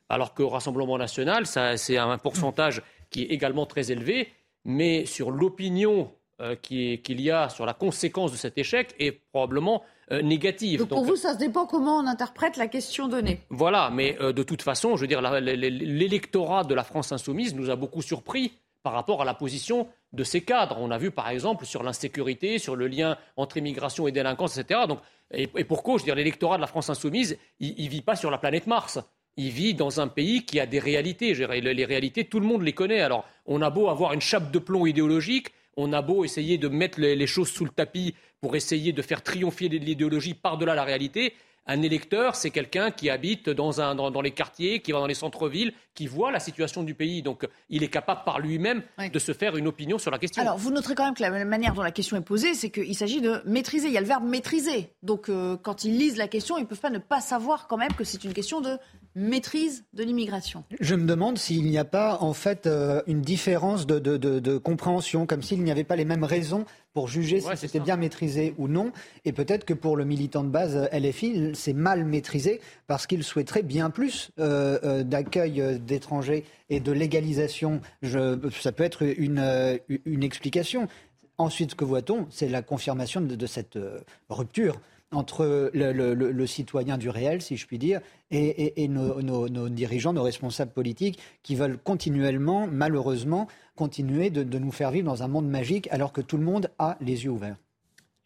Alors 0.08 0.32
qu'au 0.32 0.48
Rassemblement 0.48 0.96
national, 0.96 1.46
c'est 1.46 1.96
un 1.96 2.18
pourcentage 2.18 2.82
qui 3.10 3.22
est 3.22 3.26
également 3.26 3.66
très 3.66 3.90
élevé, 3.90 4.28
mais 4.64 5.06
sur 5.06 5.30
l'opinion 5.30 6.12
euh, 6.40 6.54
qu'il 6.54 7.20
y 7.20 7.30
a 7.30 7.48
sur 7.48 7.66
la 7.66 7.74
conséquence 7.74 8.30
de 8.30 8.36
cet 8.36 8.58
échec 8.58 8.94
est 8.98 9.12
probablement 9.32 9.82
négative. 10.22 10.80
Donc 10.80 10.88
pour 10.88 11.04
vous, 11.04 11.16
ça 11.16 11.34
se 11.34 11.38
dépend 11.38 11.66
comment 11.66 11.98
on 11.98 12.06
interprète 12.06 12.56
la 12.56 12.66
question 12.66 13.08
donnée. 13.08 13.42
Voilà, 13.50 13.90
mais 13.92 14.14
de 14.14 14.42
toute 14.42 14.62
façon, 14.62 14.96
je 14.96 15.02
veux 15.02 15.06
dire, 15.06 15.20
l'électorat 15.20 16.64
de 16.64 16.74
la 16.74 16.82
France 16.82 17.12
insoumise 17.12 17.54
nous 17.54 17.68
a 17.68 17.76
beaucoup 17.76 18.00
surpris 18.00 18.52
par 18.82 18.94
rapport 18.94 19.20
à 19.20 19.26
la 19.26 19.34
position 19.34 19.86
de 20.12 20.24
ces 20.24 20.40
cadres. 20.40 20.76
On 20.80 20.90
a 20.90 20.98
vu 20.98 21.10
par 21.10 21.28
exemple 21.28 21.66
sur 21.66 21.82
l'insécurité, 21.82 22.58
sur 22.58 22.76
le 22.76 22.86
lien 22.86 23.16
entre 23.36 23.56
immigration 23.56 24.08
et 24.08 24.12
délinquance, 24.12 24.56
etc. 24.58 24.80
Donc, 24.88 25.00
et, 25.30 25.46
pourquoi 25.46 25.94
Je 25.94 26.02
veux 26.02 26.06
dire, 26.06 26.14
l'électorat 26.14 26.56
de 26.56 26.62
la 26.62 26.66
France 26.66 26.90
insoumise, 26.90 27.38
il 27.60 27.84
ne 27.84 27.90
vit 27.90 28.02
pas 28.02 28.16
sur 28.16 28.30
la 28.30 28.38
planète 28.38 28.66
Mars. 28.66 28.98
Il 29.36 29.50
vit 29.50 29.74
dans 29.74 30.00
un 30.00 30.08
pays 30.08 30.44
qui 30.44 30.58
a 30.58 30.66
des 30.66 30.78
réalités. 30.78 31.34
Les 31.34 31.84
réalités, 31.84 32.24
tout 32.24 32.40
le 32.40 32.46
monde 32.46 32.62
les 32.62 32.72
connaît. 32.72 33.00
Alors, 33.00 33.24
on 33.46 33.62
a 33.62 33.70
beau 33.70 33.88
avoir 33.88 34.12
une 34.12 34.20
chape 34.20 34.50
de 34.50 34.58
plomb 34.58 34.86
idéologique, 34.86 35.48
on 35.76 35.92
a 35.92 36.02
beau 36.02 36.24
essayer 36.24 36.58
de 36.58 36.66
mettre 36.66 36.98
les 37.00 37.26
choses 37.26 37.50
sous 37.50 37.64
le 37.64 37.70
tapis 37.70 38.14
pour 38.40 38.56
essayer 38.56 38.92
de 38.92 39.02
faire 39.02 39.22
triompher 39.22 39.68
l'idéologie 39.68 40.34
par-delà 40.34 40.74
la 40.74 40.84
réalité, 40.84 41.34
un 41.68 41.82
électeur, 41.82 42.34
c'est 42.34 42.50
quelqu'un 42.50 42.90
qui 42.90 43.10
habite 43.10 43.50
dans, 43.50 43.80
un, 43.80 43.94
dans, 43.94 44.20
les 44.22 44.30
quartiers, 44.30 44.80
qui 44.80 44.92
va 44.92 45.00
dans 45.00 45.06
les 45.06 45.14
centres-villes, 45.14 45.74
qui 45.94 46.06
voit 46.06 46.32
la 46.32 46.40
situation 46.40 46.82
du 46.82 46.94
pays. 46.94 47.22
Donc, 47.22 47.46
il 47.68 47.82
est 47.82 47.88
capable 47.88 48.22
par 48.24 48.40
lui-même 48.40 48.82
de 49.12 49.18
se 49.18 49.32
faire 49.32 49.54
une 49.56 49.68
opinion 49.68 49.98
sur 49.98 50.10
la 50.10 50.18
question. 50.18 50.40
Alors, 50.40 50.56
vous 50.56 50.70
noterez 50.70 50.94
quand 50.94 51.04
même 51.04 51.14
que 51.14 51.22
la 51.22 51.44
manière 51.44 51.74
dont 51.74 51.82
la 51.82 51.90
question 51.90 52.16
est 52.16 52.22
posée, 52.22 52.54
c'est 52.54 52.70
qu'il 52.70 52.96
s'agit 52.96 53.20
de 53.20 53.42
maîtriser. 53.44 53.88
Il 53.88 53.92
y 53.92 53.98
a 53.98 54.00
le 54.00 54.06
verbe 54.06 54.24
maîtriser. 54.24 54.94
Donc, 55.02 55.28
euh, 55.28 55.58
quand 55.62 55.84
ils 55.84 55.96
lisent 55.96 56.16
la 56.16 56.28
question, 56.28 56.56
ils 56.56 56.62
ne 56.62 56.66
peuvent 56.66 56.80
pas 56.80 56.90
ne 56.90 56.98
pas 56.98 57.20
savoir 57.20 57.68
quand 57.68 57.76
même 57.76 57.92
que 57.92 58.04
c'est 58.04 58.24
une 58.24 58.32
question 58.32 58.62
de 58.62 58.78
maîtrise 59.14 59.84
de 59.92 60.04
l'immigration. 60.04 60.64
Je 60.80 60.94
me 60.94 61.06
demande 61.06 61.38
s'il 61.38 61.64
n'y 61.64 61.78
a 61.78 61.84
pas 61.84 62.18
en 62.20 62.32
fait 62.32 62.66
euh, 62.66 63.02
une 63.06 63.20
différence 63.20 63.86
de, 63.86 63.98
de 63.98 64.58
compréhension, 64.58 65.26
comme 65.26 65.42
s'il 65.42 65.62
n'y 65.62 65.70
avait 65.70 65.84
pas 65.84 65.96
les 65.96 66.04
mêmes 66.04 66.24
raisons 66.24 66.64
pour 66.92 67.08
juger 67.08 67.40
si 67.40 67.48
c'était 67.56 67.80
bien 67.80 67.96
maîtrisé 67.96 68.54
ou 68.58 68.68
non. 68.68 68.92
Et 69.24 69.32
peut-être 69.32 69.64
que 69.64 69.74
pour 69.74 69.96
le 69.96 70.04
militant 70.04 70.42
de 70.42 70.48
base 70.48 70.88
LFI, 70.92 71.52
c'est 71.54 71.72
mal 71.72 72.04
maîtrisé 72.04 72.60
parce 72.86 73.06
qu'il 73.06 73.22
souhaiterait 73.22 73.62
bien 73.62 73.90
plus 73.90 74.30
euh, 74.38 74.78
euh, 74.84 75.02
d'accueil 75.02 75.78
d'étrangers 75.80 76.44
et 76.70 76.80
de 76.80 76.92
légalisation. 76.92 77.80
ça 78.02 78.72
peut 78.72 78.84
être 78.84 79.02
une, 79.02 79.78
une 80.04 80.22
explication. 80.22 80.88
Ensuite, 81.38 81.70
ce 81.70 81.76
que 81.76 81.84
voit-on 81.84 82.26
C'est 82.30 82.48
la 82.48 82.62
confirmation 82.62 83.20
de, 83.20 83.46
cette 83.46 83.78
rupture 84.28 84.80
entre 85.12 85.70
le, 85.72 86.46
citoyen 86.46 86.98
du 86.98 87.08
réel, 87.08 87.40
si 87.40 87.56
je 87.56 87.66
puis 87.66 87.78
dire, 87.78 88.00
et, 88.30 88.88
nos, 88.88 89.68
dirigeants, 89.68 90.12
nos 90.12 90.22
responsables 90.22 90.72
politiques, 90.72 91.18
qui 91.42 91.54
veulent 91.54 91.78
continuellement, 91.78 92.66
malheureusement, 92.70 93.48
continuer 93.76 94.30
de, 94.30 94.58
nous 94.58 94.72
faire 94.72 94.90
vivre 94.90 95.06
dans 95.06 95.22
un 95.22 95.28
monde 95.28 95.48
magique 95.48 95.88
alors 95.90 96.12
que 96.12 96.20
tout 96.20 96.36
le 96.36 96.44
monde 96.44 96.70
a 96.78 96.96
les 97.00 97.24
yeux 97.24 97.30
ouverts. 97.30 97.56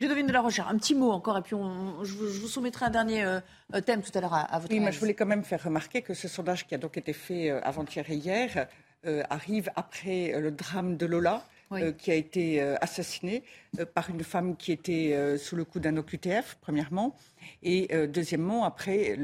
Je 0.00 0.08
devine 0.08 0.26
de 0.26 0.32
la 0.32 0.40
recherche. 0.40 0.68
Un 0.68 0.78
petit 0.78 0.96
mot 0.96 1.12
encore, 1.12 1.38
et 1.38 1.42
puis 1.42 1.54
je, 2.02 2.12
vous 2.12 2.48
soumettrai 2.48 2.86
un 2.86 2.90
dernier 2.90 3.22
euh, 3.22 3.40
thème 3.86 4.02
tout 4.02 4.10
à 4.18 4.20
l'heure 4.20 4.34
à, 4.34 4.58
votre 4.58 4.72
Oui, 4.72 4.80
mais 4.80 4.90
je 4.90 4.98
voulais 4.98 5.14
quand 5.14 5.26
même 5.26 5.44
faire 5.44 5.62
remarquer 5.62 6.02
que 6.02 6.12
ce 6.12 6.26
sondage 6.26 6.66
qui 6.66 6.74
a 6.74 6.78
donc 6.78 6.96
été 6.96 7.12
fait 7.12 7.50
euh, 7.50 7.60
avant-hier 7.62 8.10
et 8.10 8.16
hier 8.16 8.66
euh, 9.06 9.22
arrive 9.30 9.70
après 9.76 10.40
le 10.40 10.50
drame 10.50 10.96
de 10.96 11.06
Lola. 11.06 11.44
Euh, 11.80 11.92
qui 11.92 12.10
a 12.10 12.14
été 12.14 12.60
euh, 12.60 12.76
assassiné 12.80 13.42
euh, 13.78 13.86
par 13.86 14.10
une 14.10 14.22
femme 14.22 14.56
qui 14.56 14.72
était 14.72 15.38
sous 15.38 15.56
le 15.56 15.64
coup 15.64 15.80
d'un 15.80 15.96
OQTF, 15.96 16.58
premièrement, 16.60 17.16
et 17.62 17.88
deuxièmement, 18.08 18.64
après 18.64 19.16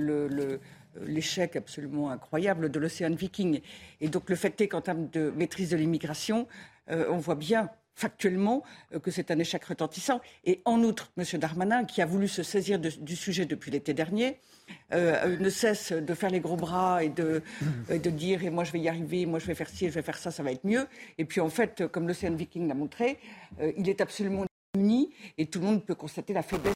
l'échec 1.01 1.57
absolument 1.57 2.11
incroyable 2.11 2.71
de 2.71 2.79
l'Océan 2.79 3.15
Viking. 3.15 3.61
Et 4.01 4.09
donc 4.09 4.29
le 4.29 4.37
fait 4.37 4.61
est 4.61 4.69
qu'en 4.69 4.81
termes 4.81 5.09
de 5.11 5.31
maîtrise 5.31 5.71
de 5.71 5.77
l'immigration, 5.77 6.47
on 6.89 7.19
voit 7.19 7.35
bien 7.35 7.71
factuellement 7.99 8.63
euh, 8.95 9.01
que 9.01 9.11
c'est 9.11 9.31
un 9.31 9.39
échec 9.39 9.65
retentissant. 9.65 10.21
Et 10.45 10.63
en 10.65 10.83
outre, 10.83 11.11
M. 11.17 11.25
Darmanin, 11.41 11.85
qui 11.85 12.01
a 12.01 12.07
voulu 12.07 12.29
se 12.29 12.43
saisir 12.43 12.79
du 12.79 13.17
sujet 13.17 13.45
depuis 13.45 13.71
l'été 13.71 13.93
dernier, 13.93 14.39
euh, 14.93 15.37
ne 15.39 15.51
cesse 15.51 15.93
de 15.93 16.15
faire 16.15 16.31
les 16.31 16.41
gros 16.41 16.57
bras 16.57 17.03
et 17.03 17.09
de, 17.09 17.43
dire 18.11 18.45
et 18.45 18.51
moi 18.51 18.65
je 18.65 18.73
vais 18.73 18.81
y 18.81 18.89
arriver, 18.89 19.27
moi 19.27 19.39
je 19.39 19.47
vais 19.47 19.55
faire 19.55 19.69
ci, 19.69 19.87
je 19.89 19.95
vais 19.95 20.03
faire 20.03 20.19
ça, 20.19 20.31
ça 20.31 20.43
va 20.43 20.53
être 20.53 20.65
mieux. 20.65 20.87
Et 21.19 21.25
puis 21.25 21.41
en 21.41 21.49
fait, 21.49 21.87
comme 21.89 22.07
l'Océan 22.07 22.35
Viking 22.35 22.69
l'a 22.69 22.75
montré, 22.75 23.19
euh, 23.61 23.73
il 23.77 23.89
est 23.89 24.01
absolument 24.01 24.45
uni 24.77 25.11
et 25.37 25.47
tout 25.47 25.59
le 25.59 25.67
monde 25.67 25.85
peut 25.85 25.95
constater 25.95 26.33
la 26.33 26.43
faiblesse 26.43 26.75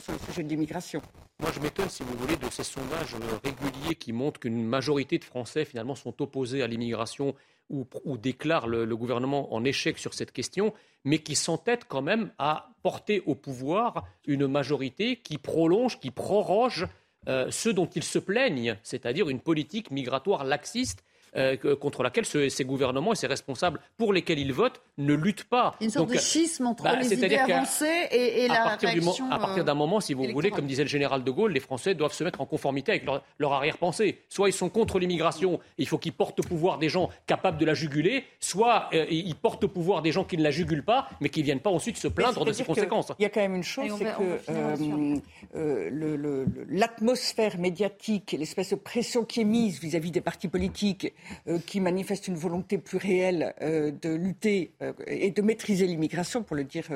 sur 0.00 0.12
le 0.12 0.18
sujet 0.18 0.42
de 0.42 0.48
l'immigration. 0.48 1.02
Moi, 1.40 1.50
je 1.52 1.60
m'étonne, 1.60 1.88
si 1.88 2.02
vous 2.02 2.16
voulez, 2.16 2.36
de 2.36 2.48
ces 2.50 2.64
sondages 2.64 3.16
réguliers 3.42 3.96
qui 3.96 4.12
montrent 4.12 4.40
qu'une 4.40 4.64
majorité 4.64 5.18
de 5.18 5.24
Français, 5.24 5.64
finalement, 5.64 5.94
sont 5.94 6.22
opposés 6.22 6.62
à 6.62 6.66
l'immigration 6.66 7.34
ou, 7.70 8.18
déclarent 8.18 8.68
le, 8.68 8.96
gouvernement 8.96 9.54
en 9.54 9.64
échec 9.64 9.98
sur 9.98 10.14
cette 10.14 10.32
question, 10.32 10.72
mais 11.04 11.18
qui 11.18 11.34
s'entêtent 11.34 11.86
quand 11.86 12.02
même 12.02 12.30
à 12.38 12.70
porter 12.82 13.22
au 13.26 13.34
pouvoir 13.34 14.04
une 14.26 14.46
majorité 14.46 15.16
qui 15.16 15.38
prolonge, 15.38 15.98
qui 15.98 16.10
proroge 16.10 16.86
euh, 17.28 17.50
ce 17.50 17.70
dont 17.70 17.86
ils 17.86 18.04
se 18.04 18.18
plaignent, 18.18 18.76
c'est-à-dire 18.82 19.28
une 19.28 19.40
politique 19.40 19.90
migratoire 19.90 20.44
laxiste 20.44 21.04
euh, 21.36 21.56
contre 21.76 22.02
laquelle 22.02 22.24
ces 22.24 22.64
gouvernements 22.64 23.12
et 23.12 23.16
ces 23.16 23.26
responsables 23.26 23.80
pour 23.96 24.12
lesquels 24.12 24.38
ils 24.38 24.52
votent 24.52 24.80
ne 24.98 25.14
luttent 25.14 25.44
pas. 25.44 25.74
Une 25.80 25.90
sorte 25.90 26.10
de 26.10 26.18
schisme 26.18 26.66
entre 26.66 26.84
bah, 26.84 26.96
les 26.96 27.12
idées 27.12 27.36
avancées 27.36 28.06
et, 28.10 28.46
la 28.46 28.76
réaction. 28.76 29.30
à 29.30 29.38
partir 29.38 29.64
d'un 29.64 29.74
moment, 29.74 30.00
si 30.00 30.14
vous 30.14 30.26
voulez, 30.32 30.50
comme 30.50 30.66
disait 30.66 30.84
le 30.84 30.88
général 30.88 31.24
de 31.24 31.30
Gaulle, 31.30 31.52
les 31.52 31.60
Français 31.60 31.94
doivent 31.94 32.12
se 32.12 32.22
mettre 32.22 32.40
en 32.40 32.46
conformité 32.46 32.92
avec 32.92 33.04
leur, 33.38 33.52
arrière-pensée. 33.52 34.18
Soit 34.28 34.48
ils 34.48 34.52
sont 34.52 34.68
contre 34.68 34.98
l'immigration, 34.98 35.58
il 35.78 35.88
faut 35.88 35.98
qu'ils 35.98 36.12
portent 36.12 36.38
au 36.40 36.42
pouvoir 36.42 36.78
des 36.78 36.88
gens 36.88 37.10
capables 37.26 37.58
de 37.58 37.64
la 37.64 37.74
juguler, 37.74 38.24
soit 38.40 38.88
euh, 38.94 39.06
ils 39.10 39.34
portent 39.34 39.64
au 39.64 39.68
pouvoir 39.68 40.02
des 40.02 40.12
gens 40.12 40.24
qui 40.24 40.36
ne 40.36 40.42
la 40.42 40.50
jugulent 40.50 40.84
pas, 40.84 41.08
mais 41.20 41.28
qui 41.28 41.40
ne 41.40 41.44
viennent 41.44 41.60
pas 41.60 41.70
ensuite 41.70 41.96
se 41.96 42.08
plaindre 42.08 42.44
de 42.44 42.52
ses 42.52 42.64
conséquences. 42.64 43.12
Il 43.18 43.22
y 43.22 43.26
a 43.26 43.28
quand 43.28 43.40
même 43.40 43.56
une 43.56 43.64
chose, 43.64 43.92
c'est 43.98 44.04
que 44.04 45.20
euh, 45.56 46.46
l'atmosphère 46.68 47.58
médiatique, 47.58 48.36
l'espèce 48.38 48.70
de 48.70 48.76
pression 48.76 49.24
qui 49.24 49.40
est 49.40 49.44
mise 49.44 49.80
vis 49.80 49.96
à 49.96 49.98
-vis 49.98 50.10
des 50.10 50.20
partis 50.20 50.48
politiques, 50.48 51.12
euh, 51.48 51.58
qui 51.58 51.80
manifeste 51.80 52.28
une 52.28 52.36
volonté 52.36 52.78
plus 52.78 52.98
réelle 52.98 53.54
euh, 53.62 53.90
de 53.90 54.14
lutter 54.14 54.72
euh, 54.82 54.92
et 55.06 55.30
de 55.30 55.42
maîtriser 55.42 55.86
l'immigration, 55.86 56.42
pour 56.42 56.56
le 56.56 56.64
dire 56.64 56.88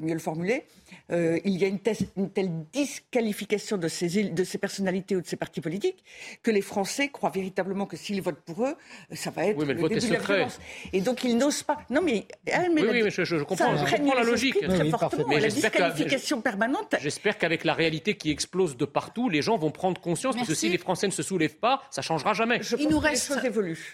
mieux 0.00 0.14
le 0.14 0.20
formuler, 0.20 0.64
euh, 1.10 1.38
il 1.44 1.58
y 1.58 1.64
a 1.64 1.68
une, 1.68 1.78
telle 1.80 2.50
disqualification 2.72 3.76
de 3.76 3.88
ces, 3.88 4.24
de 4.24 4.44
ces 4.44 4.58
personnalités 4.58 5.16
ou 5.16 5.20
de 5.20 5.26
ces 5.26 5.36
partis 5.36 5.60
politiques 5.60 6.04
que 6.42 6.50
les 6.50 6.60
Français 6.60 7.08
croient 7.08 7.30
véritablement 7.30 7.86
que 7.86 7.96
s'ils 7.96 8.22
votent 8.22 8.40
pour 8.40 8.64
eux, 8.64 8.74
ça 9.12 9.30
va 9.30 9.46
être 9.46 9.58
oui, 9.58 9.64
mais 9.66 9.74
le, 9.74 9.80
vote 9.80 9.92
est 9.92 10.00
secret. 10.00 10.46
Et 10.92 11.00
donc 11.00 11.24
ils 11.24 11.36
n'osent 11.36 11.62
pas. 11.62 11.78
Non 11.90 12.00
mais, 12.00 12.26
oui, 12.46 12.52
oui, 12.76 13.02
mais 13.02 13.10
je, 13.10 13.42
comprends, 13.42 13.76
je 13.76 13.96
comprends 13.96 14.14
la 14.14 14.24
logique. 14.24 14.58
Très 14.60 14.88
fortement, 14.90 15.28
mais 15.28 15.40
la 15.40 15.48
disqualification 15.48 16.40
permanente. 16.40 16.94
J'espère 17.00 17.38
qu'avec 17.38 17.64
la 17.64 17.74
réalité 17.74 18.16
qui 18.16 18.30
explose 18.30 18.76
de 18.76 18.84
partout, 18.84 19.28
les 19.28 19.42
gens 19.42 19.58
vont 19.58 19.70
prendre 19.70 20.00
conscience 20.00 20.36
parce 20.36 20.48
que 20.48 20.54
si 20.54 20.68
les 20.68 20.78
Français 20.78 21.06
ne 21.06 21.12
se 21.12 21.22
soulèvent 21.22 21.58
pas, 21.58 21.82
ça 21.90 22.02
changera 22.02 22.32
jamais. 22.32 22.60
il 22.78 22.88
nous 22.88 22.98
reste 22.98 23.32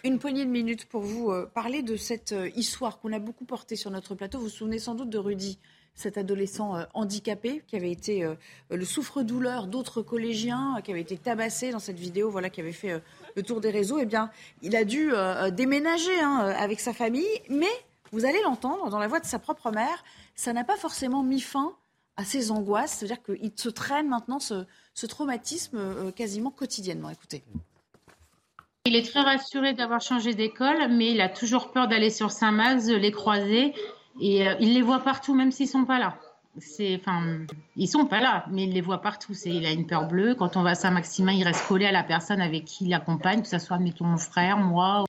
une 0.05 0.19
poignée 0.19 0.45
de 0.45 0.51
minutes 0.51 0.87
pour 0.87 1.03
vous 1.03 1.31
euh, 1.31 1.51
parler 1.53 1.83
de 1.83 1.97
cette 1.97 2.33
euh, 2.33 2.51
histoire 2.55 2.99
qu'on 2.99 3.13
a 3.13 3.19
beaucoup 3.19 3.45
portée 3.45 3.77
sur 3.77 3.91
notre 3.91 4.15
plateau. 4.15 4.39
Vous 4.39 4.45
vous 4.45 4.51
souvenez 4.51 4.79
sans 4.79 4.95
doute 4.95 5.11
de 5.11 5.19
Rudy 5.19 5.59
cet 5.99 6.17
adolescent 6.17 6.77
euh, 6.77 6.85
handicapé 6.95 7.63
qui 7.67 7.75
avait 7.75 7.91
été 7.91 8.23
euh, 8.23 8.35
le 8.71 8.85
souffre-douleur 8.85 9.67
d'autres 9.67 10.01
collégiens, 10.01 10.77
euh, 10.77 10.81
qui 10.81 10.93
avait 10.93 11.01
été 11.01 11.19
tabassé 11.19 11.73
dans 11.73 11.81
cette 11.81 11.99
vidéo, 11.99 12.31
voilà, 12.31 12.51
qui 12.51 12.61
avait 12.61 12.73
fait 12.73 13.03
le 13.35 13.43
tour 13.43 13.61
des 13.61 13.71
réseaux. 13.71 13.99
Eh 13.99 14.07
bien, 14.07 14.31
il 14.63 14.77
a 14.77 14.85
dû 14.85 15.11
déménager 15.53 16.21
hein, 16.21 16.55
avec 16.57 16.81
sa 16.81 16.93
famille, 16.93 17.27
mais 17.51 17.67
vous 18.13 18.25
allez 18.25 18.41
l'entendre 18.43 18.91
dans 18.91 18.99
la 18.99 19.09
voix 19.09 19.19
de 19.21 19.27
sa 19.27 19.39
propre 19.39 19.71
mère, 19.71 20.05
ça 20.35 20.53
n'a 20.53 20.65
pas 20.65 20.77
forcément 20.77 21.23
mis 21.23 21.41
fin 21.41 21.73
à 22.17 22.25
ses 22.25 22.51
angoisses, 22.51 22.93
c'est-à-dire 22.93 23.23
qu'il 23.23 23.53
se 23.57 23.69
traîne 23.69 24.09
maintenant 24.09 24.39
ce, 24.39 24.65
traumatisme 25.07 26.13
quasiment 26.13 26.51
quotidiennement. 26.51 27.11
Écoutez. 27.11 27.43
Il 28.87 28.97
est 28.97 29.09
très 29.09 29.21
rassuré 29.21 29.75
d'avoir 29.75 30.01
changé 30.01 30.35
d'école, 30.35 30.89
mais 30.91 31.13
il 31.13 31.21
a 31.21 31.29
toujours 31.29 31.71
peur 31.73 31.89
d'aller 31.89 32.11
sur 32.11 32.31
Saint-Max, 32.31 32.87
les 32.87 33.13
croiser 33.13 33.75
et 34.21 34.49
euh, 34.49 34.55
il 34.61 34.75
les 34.75 34.83
voit 34.83 35.01
partout, 35.01 35.35
même 35.35 35.53
s'ils 35.53 35.69
sont 35.69 35.85
pas 35.85 35.99
là. 35.99 36.19
C'est, 36.59 36.97
enfin, 37.01 37.39
ils 37.77 37.87
sont 37.87 38.07
pas 38.07 38.21
là, 38.21 38.45
mais 38.51 38.65
il 38.65 38.73
les 38.73 38.81
voit 38.81 39.01
partout. 39.01 39.35
C'est, 39.35 39.51
il 39.51 39.65
a 39.65 39.71
une 39.71 39.87
peur 39.87 40.09
bleue. 40.09 40.35
Quand 40.35 40.57
on 40.57 40.63
va 40.63 40.71
à 40.71 40.75
Saint-Maximin, 40.75 41.33
il 41.33 41.45
reste 41.45 41.67
collé 41.67 41.87
à 41.87 41.93
la 41.93 42.03
personne 42.03 42.41
avec 42.41 42.65
qui 42.65 42.87
il 42.87 42.95
accompagne, 42.95 43.43
que 43.43 43.49
ce 43.49 43.59
soit, 43.59 43.79
mettons, 43.79 44.07
mon 44.07 44.17
frère, 44.17 44.57
moi. 44.57 45.05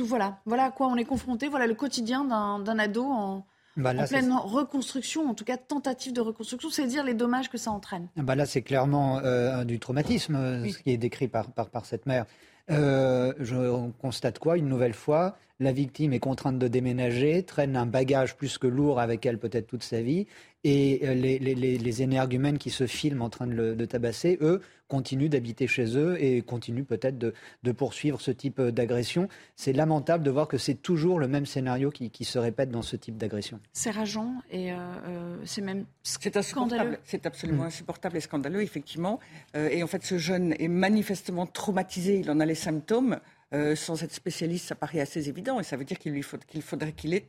voilà. 0.00 0.38
Voilà 0.46 0.64
à 0.64 0.70
quoi 0.70 0.86
on 0.86 0.96
est 0.96 1.04
confronté. 1.04 1.48
Voilà 1.48 1.66
le 1.66 1.74
quotidien 1.74 2.24
d'un, 2.24 2.78
ado 2.78 3.04
en, 3.04 3.46
bah 3.76 3.92
pleine 4.06 4.32
reconstruction, 4.32 5.28
en 5.28 5.34
tout 5.34 5.44
cas 5.44 5.56
tentative 5.56 6.12
de 6.12 6.20
reconstruction, 6.20 6.70
c'est 6.70 6.86
dire 6.86 7.04
les 7.04 7.14
dommages 7.14 7.50
que 7.50 7.58
ça 7.58 7.70
entraîne. 7.70 8.08
Bah 8.16 8.34
là, 8.34 8.46
c'est 8.46 8.62
clairement 8.62 9.18
euh, 9.18 9.64
du 9.64 9.78
traumatisme, 9.78 10.36
euh, 10.36 10.68
ce 10.70 10.78
qui 10.78 10.90
est 10.90 10.96
décrit 10.96 11.28
par, 11.28 11.50
par, 11.50 11.68
par 11.68 11.84
cette 11.84 12.06
mère. 12.06 12.24
Euh, 12.70 13.34
je, 13.40 13.56
on 13.56 13.90
constate 13.90 14.38
quoi 14.38 14.56
Une 14.56 14.68
nouvelle 14.68 14.94
fois, 14.94 15.36
la 15.60 15.72
victime 15.72 16.12
est 16.12 16.20
contrainte 16.20 16.58
de 16.58 16.68
déménager, 16.68 17.42
traîne 17.42 17.76
un 17.76 17.86
bagage 17.86 18.36
plus 18.36 18.58
que 18.58 18.66
lourd 18.66 19.00
avec 19.00 19.24
elle 19.24 19.38
peut-être 19.38 19.66
toute 19.66 19.82
sa 19.82 20.02
vie, 20.02 20.26
et 20.64 21.00
euh, 21.04 21.14
les, 21.14 21.38
les, 21.38 21.54
les, 21.54 22.02
énergumènes 22.02 22.56
qui 22.56 22.70
se 22.70 22.86
filment 22.86 23.22
en 23.22 23.28
train 23.28 23.46
de, 23.46 23.52
le, 23.52 23.76
de 23.76 23.84
tabasser, 23.84 24.38
eux, 24.40 24.62
continuent 24.88 25.28
d'habiter 25.28 25.66
chez 25.66 25.96
eux 25.96 26.16
et 26.22 26.40
continuent 26.40 26.84
peut-être 26.84 27.18
de, 27.18 27.34
de, 27.62 27.72
poursuivre 27.72 28.20
ce 28.20 28.30
type 28.30 28.58
euh, 28.58 28.70
d'agression. 28.72 29.28
C'est 29.56 29.74
lamentable 29.74 30.24
de 30.24 30.30
voir 30.30 30.48
que 30.48 30.56
c'est 30.56 30.74
toujours 30.74 31.18
le 31.18 31.28
même 31.28 31.44
scénario 31.44 31.90
qui, 31.90 32.10
qui, 32.10 32.24
se 32.24 32.38
répète 32.38 32.70
dans 32.70 32.80
ce 32.80 32.96
type 32.96 33.18
d'agression. 33.18 33.60
C'est 33.74 33.90
rageant 33.90 34.36
et 34.50 34.72
euh, 34.72 35.36
c'est 35.44 35.60
même 35.60 35.84
c'est 36.02 36.42
scandaleux. 36.42 36.96
C'est 37.04 37.26
absolument 37.26 37.64
mmh. 37.64 37.66
insupportable 37.66 38.16
et 38.16 38.20
scandaleux, 38.20 38.62
effectivement. 38.62 39.20
et 39.54 39.82
en 39.82 39.86
fait, 39.86 40.02
ce 40.02 40.16
jeune 40.16 40.54
est 40.58 40.68
manifestement 40.68 41.46
traumatisé, 41.46 42.18
il 42.18 42.30
en 42.30 42.40
a 42.40 42.46
les 42.46 42.54
symptômes. 42.54 43.20
Euh, 43.54 43.76
sans 43.76 44.02
être 44.02 44.12
spécialiste, 44.12 44.66
ça 44.66 44.74
paraît 44.74 45.00
assez 45.00 45.28
évident, 45.28 45.60
et 45.60 45.62
ça 45.62 45.76
veut 45.76 45.84
dire 45.84 45.98
qu'il 45.98 46.12
lui 46.12 46.22
faut, 46.22 46.38
qu'il 46.38 46.62
faudrait 46.62 46.92
qu'il 46.92 47.14
ait 47.14 47.26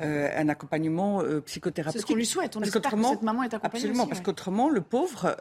euh, 0.00 0.30
un 0.34 0.48
accompagnement 0.48 1.20
euh, 1.20 1.40
psychothérapeutique. 1.42 2.00
C'est 2.00 2.06
ce 2.06 2.10
qu'on 2.10 2.16
lui 2.16 2.26
souhaite. 2.26 2.56
On 2.56 2.62
espère 2.62 2.80
que 2.80 3.02
cette 3.02 3.22
maman 3.22 3.42
est 3.42 3.52
accompagnée. 3.52 3.84
Absolument, 3.84 4.06
parce 4.06 4.20
qu'autrement, 4.20 4.70
le 4.70 4.80
pauvre, 4.80 5.36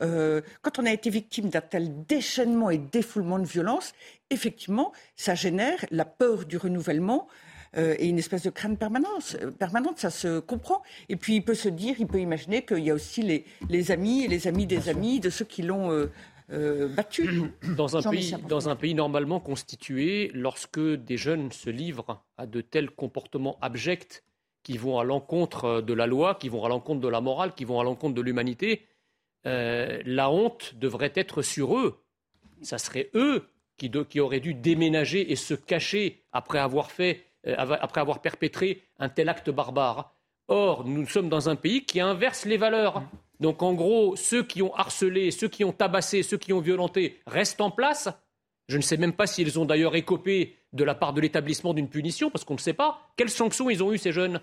quand 0.62 0.80
on 0.80 0.86
a 0.86 0.92
été 0.92 1.10
victime 1.10 1.50
d'un 1.50 1.62
tel 1.62 2.06
déchaînement 2.06 2.70
et 2.70 2.78
défoulement 2.78 3.40
de 3.40 3.46
violence, 3.46 3.94
effectivement, 4.30 4.92
ça 5.16 5.34
génère 5.36 5.86
la 5.92 6.06
peur 6.06 6.46
du 6.46 6.58
renouvellement. 6.58 7.28
et 7.76 8.08
une 8.08 8.18
espèce 8.18 8.44
de 8.44 8.50
crainte 8.50 8.80
permanente, 8.80 9.38
permanente, 9.60 10.00
ça 10.00 10.10
se 10.10 10.40
comprend. 10.40 10.82
Et 11.10 11.16
puis 11.16 11.36
il 11.36 11.44
peut 11.44 11.54
se 11.54 11.70
dire, 11.70 11.96
il 12.00 12.08
peut 12.08 12.20
imaginer 12.20 12.66
qu'il 12.66 12.80
y 12.80 12.90
a 12.90 12.94
aussi 12.94 13.22
les, 13.22 13.46
les 13.70 13.92
amis 13.92 14.24
et 14.24 14.28
les 14.28 14.48
amis 14.48 14.66
des 14.66 14.90
amis 14.90 15.20
de 15.20 15.30
ceux 15.30 15.46
qui 15.46 15.62
l'ont 15.62 15.92
euh, 15.92 16.12
dans 17.76 17.98
un, 17.98 18.10
pays, 18.10 18.36
dans 18.48 18.70
un 18.70 18.76
pays 18.76 18.94
normalement 18.94 19.40
constitué, 19.40 20.32
lorsque 20.34 20.80
des 20.80 21.18
jeunes 21.18 21.52
se 21.52 21.70
livrent 21.70 22.24
à 22.38 22.46
de 22.46 22.62
tels 22.62 22.90
comportements 22.90 23.58
abjects 23.62 24.24
qui 24.64 24.78
vont 24.78 25.00
à 25.00 25.04
l'encontre 25.04 25.82
de 25.82 25.94
la 25.94 26.08
loi, 26.08 26.36
qui 26.36 26.50
vont 26.50 26.64
à 26.64 26.70
l'encontre 26.70 27.02
de 27.02 27.08
la 27.08 27.22
morale, 27.22 27.54
qui 27.54 27.66
vont 27.66 27.80
à 27.80 27.84
l'encontre 27.84 28.16
de 28.16 28.22
l'humanité, 28.22 28.86
euh, 29.46 30.02
la 30.06 30.30
honte 30.30 30.76
devrait 30.76 31.14
être 31.16 31.42
sur 31.42 31.78
eux. 31.78 32.04
Ça 32.62 32.78
serait 32.78 33.10
eux 33.14 33.48
qui, 33.78 33.92
qui, 34.10 34.20
auraient 34.20 34.40
dû 34.40 34.54
déménager 34.54 35.32
et 35.32 35.36
se 35.36 35.54
cacher 35.54 36.24
après 36.32 36.60
avoir, 36.60 36.92
fait, 36.92 37.24
euh, 37.46 37.56
après 37.58 38.02
avoir 38.02 38.22
perpétré 38.22 38.84
un 39.00 39.10
tel 39.10 39.30
acte 39.30 39.50
barbare. 39.50 40.14
Or, 40.48 40.86
nous 40.86 41.06
sommes 41.08 41.30
dans 41.30 41.50
un 41.50 41.56
pays 41.56 41.86
qui 41.86 42.00
inverse 42.00 42.46
les 42.46 42.58
valeurs. 42.58 43.04
Donc 43.40 43.62
en 43.62 43.74
gros, 43.74 44.16
ceux 44.16 44.44
qui 44.44 44.62
ont 44.62 44.74
harcelé, 44.76 45.32
ceux 45.32 45.48
qui 45.48 45.64
ont 45.64 45.72
tabassé, 45.72 46.24
ceux 46.24 46.38
qui 46.38 46.54
ont 46.54 46.60
violenté 46.60 47.20
restent 47.28 47.62
en 47.62 47.72
place. 47.72 48.10
Je 48.68 48.78
ne 48.78 48.82
sais 48.82 48.98
même 48.98 49.14
pas 49.14 49.28
s'ils 49.28 49.60
ont 49.60 49.66
d'ailleurs 49.66 49.96
écopé 49.96 50.58
de 50.74 50.84
la 50.84 50.96
part 50.96 51.14
de 51.14 51.22
l'établissement 51.22 51.74
d'une 51.74 51.88
punition, 51.88 52.30
parce 52.30 52.44
qu'on 52.44 52.56
ne 52.56 52.60
sait 52.60 52.74
pas. 52.74 53.00
Quelles 53.16 53.30
sanctions 53.30 53.70
ils 53.70 53.82
ont 53.84 53.94
eues, 53.94 53.98
ces 53.98 54.12
jeunes? 54.12 54.42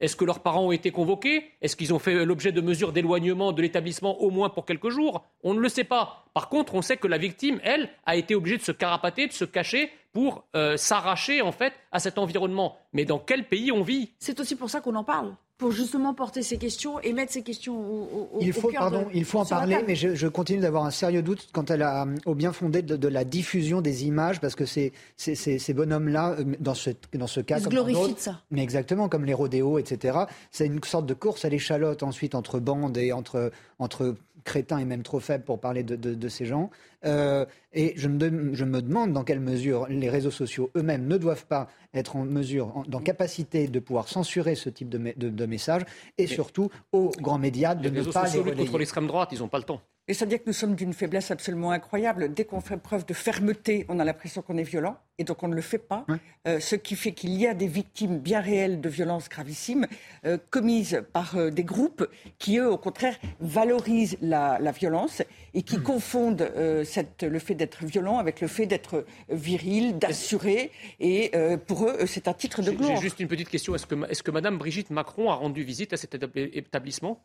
Est-ce 0.00 0.16
que 0.16 0.24
leurs 0.24 0.40
parents 0.40 0.66
ont 0.66 0.72
été 0.72 0.90
convoqués? 0.90 1.50
Est-ce 1.62 1.76
qu'ils 1.76 1.94
ont 1.94 1.98
fait 1.98 2.24
l'objet 2.24 2.52
de 2.52 2.60
mesures 2.60 2.92
d'éloignement 2.92 3.52
de 3.52 3.62
l'établissement 3.62 4.20
au 4.20 4.30
moins 4.30 4.50
pour 4.50 4.66
quelques 4.66 4.90
jours? 4.90 5.24
On 5.42 5.54
ne 5.54 5.60
le 5.60 5.68
sait 5.68 5.84
pas. 5.84 6.26
Par 6.34 6.48
contre, 6.48 6.74
on 6.74 6.82
sait 6.82 6.96
que 6.96 7.06
la 7.06 7.18
victime, 7.18 7.60
elle, 7.62 7.88
a 8.04 8.16
été 8.16 8.34
obligée 8.34 8.58
de 8.58 8.62
se 8.62 8.72
carapater, 8.72 9.26
de 9.28 9.32
se 9.32 9.44
cacher 9.44 9.90
pour 10.12 10.46
euh, 10.56 10.76
s'arracher 10.76 11.42
en 11.42 11.52
fait 11.52 11.72
à 11.92 12.00
cet 12.00 12.18
environnement. 12.18 12.76
Mais 12.92 13.04
dans 13.04 13.18
quel 13.18 13.48
pays 13.48 13.72
on 13.72 13.82
vit? 13.82 14.12
C'est 14.18 14.40
aussi 14.40 14.56
pour 14.56 14.68
ça 14.68 14.80
qu'on 14.80 14.94
en 14.94 15.04
parle 15.04 15.34
pour 15.56 15.70
justement 15.70 16.14
porter 16.14 16.42
ces 16.42 16.58
questions 16.58 16.98
et 17.00 17.12
mettre 17.12 17.32
ces 17.32 17.42
questions 17.42 17.78
au, 17.78 18.38
il 18.40 18.52
faut, 18.52 18.72
pardon, 18.72 19.06
il 19.14 19.24
faut 19.24 19.38
en 19.38 19.44
parler, 19.44 19.78
mais 19.86 19.94
je, 19.94 20.26
continue 20.26 20.60
d'avoir 20.60 20.84
un 20.84 20.90
sérieux 20.90 21.22
doute 21.22 21.48
quant 21.52 21.62
à 21.62 21.76
la, 21.76 22.06
au 22.26 22.34
bien 22.34 22.52
fondé 22.52 22.82
de, 22.82 23.08
la 23.08 23.24
diffusion 23.24 23.80
des 23.80 24.04
images, 24.04 24.40
parce 24.40 24.56
que 24.56 24.66
ces, 24.66 24.92
ces, 25.16 25.34
ces, 25.34 25.74
bonhommes-là, 25.74 26.36
euh, 26.38 26.44
dans 26.58 26.74
ce, 26.74 26.90
dans 27.12 27.28
ce 27.28 27.40
cas, 27.40 27.58
Ils 27.60 27.68
glorifient 27.68 28.16
ça. 28.18 28.40
mais 28.50 28.62
exactement, 28.62 29.08
comme 29.08 29.24
les 29.24 29.34
rodéos, 29.34 29.78
etc., 29.78 30.18
c'est 30.50 30.66
une 30.66 30.82
sorte 30.82 31.06
de 31.06 31.14
course 31.14 31.44
à 31.44 31.48
l'échalote 31.48 32.02
ensuite 32.02 32.34
entre 32.34 32.58
bandes 32.58 32.96
et 32.98 33.12
entre, 33.12 33.52
entre 33.78 34.16
crétin 34.44 34.78
et 34.78 34.84
même 34.84 35.02
trop 35.02 35.20
faible 35.20 35.44
pour 35.44 35.60
parler 35.60 35.82
de, 35.82 36.28
ces 36.28 36.46
gens. 36.46 36.70
Euh, 37.04 37.44
et 37.72 37.94
je 37.96 38.08
me, 38.08 38.54
je 38.54 38.64
me, 38.64 38.80
demande 38.80 39.12
dans 39.12 39.24
quelle 39.24 39.40
mesure 39.40 39.86
les 39.88 40.08
réseaux 40.08 40.30
sociaux 40.30 40.70
eux-mêmes 40.76 41.06
ne 41.06 41.16
doivent 41.16 41.46
pas 41.46 41.68
être 41.92 42.16
en 42.16 42.24
mesure, 42.24 42.76
en, 42.76 42.82
dans 42.86 43.00
capacité 43.00 43.68
de 43.68 43.80
pouvoir 43.80 44.08
censurer 44.08 44.54
ce 44.54 44.70
type 44.70 44.88
de, 44.88 45.12
de 45.16 45.46
messages, 45.46 45.82
et 46.18 46.26
surtout 46.26 46.70
aux 46.92 47.10
grands 47.18 47.38
médias 47.38 47.74
de 47.74 47.88
les 47.88 48.00
ne 48.00 48.04
pas 48.04 48.28
les 48.28 48.38
relayer. 48.38 48.56
contre 48.56 48.78
l'extrême 48.78 49.06
droite, 49.06 49.30
ils 49.32 49.40
n'ont 49.40 49.48
pas 49.48 49.58
le 49.58 49.64
temps. 49.64 49.80
Et 50.06 50.12
c'est-à-dire 50.12 50.38
que 50.38 50.44
nous 50.46 50.52
sommes 50.52 50.74
d'une 50.74 50.92
faiblesse 50.92 51.30
absolument 51.30 51.70
incroyable. 51.70 52.34
Dès 52.34 52.44
qu'on 52.44 52.60
fait 52.60 52.76
preuve 52.76 53.06
de 53.06 53.14
fermeté, 53.14 53.86
on 53.88 53.98
a 53.98 54.04
l'impression 54.04 54.42
qu'on 54.42 54.58
est 54.58 54.62
violent, 54.62 54.98
et 55.16 55.24
donc 55.24 55.42
on 55.42 55.48
ne 55.48 55.54
le 55.54 55.62
fait 55.62 55.78
pas. 55.78 56.04
Euh, 56.46 56.60
ce 56.60 56.76
qui 56.76 56.94
fait 56.94 57.12
qu'il 57.12 57.30
y 57.30 57.46
a 57.46 57.54
des 57.54 57.66
victimes 57.66 58.18
bien 58.18 58.40
réelles 58.40 58.82
de 58.82 58.88
violences 58.90 59.30
gravissimes 59.30 59.86
euh, 60.26 60.36
commises 60.50 61.02
par 61.14 61.36
euh, 61.36 61.50
des 61.50 61.64
groupes 61.64 62.06
qui, 62.38 62.58
eux, 62.58 62.70
au 62.70 62.76
contraire, 62.76 63.18
valorisent 63.40 64.18
la, 64.20 64.58
violence 64.72 65.22
et 65.54 65.62
qui 65.62 65.78
hmm. 65.78 65.82
confondent 65.82 66.52
cette, 66.84 67.22
le 67.22 67.38
fait 67.38 67.54
d'être 67.54 67.84
violent 67.84 68.18
avec 68.18 68.42
le 68.42 68.48
fait 68.48 68.66
d'être 68.66 69.06
viril, 69.30 69.98
d'assurer. 69.98 70.70
Et 71.00 71.32
pour 71.66 71.88
eux, 71.88 72.06
c'est 72.06 72.28
un 72.28 72.34
titre 72.34 72.60
de 72.60 72.72
gloire. 72.72 72.96
J'ai 72.96 73.02
juste 73.02 73.20
une 73.20 73.28
petite 73.28 73.48
question. 73.48 73.74
Est-ce 73.74 73.86
que, 73.86 73.94
est 74.10 74.22
que 74.22 74.30
Mme 74.30 74.58
Brigitte 74.58 74.90
Macron 74.90 75.30
a 75.30 75.34
rendu 75.34 75.62
visite 75.62 75.92
à 75.92 75.96
cet 75.96 76.14
établissement? 76.14 77.22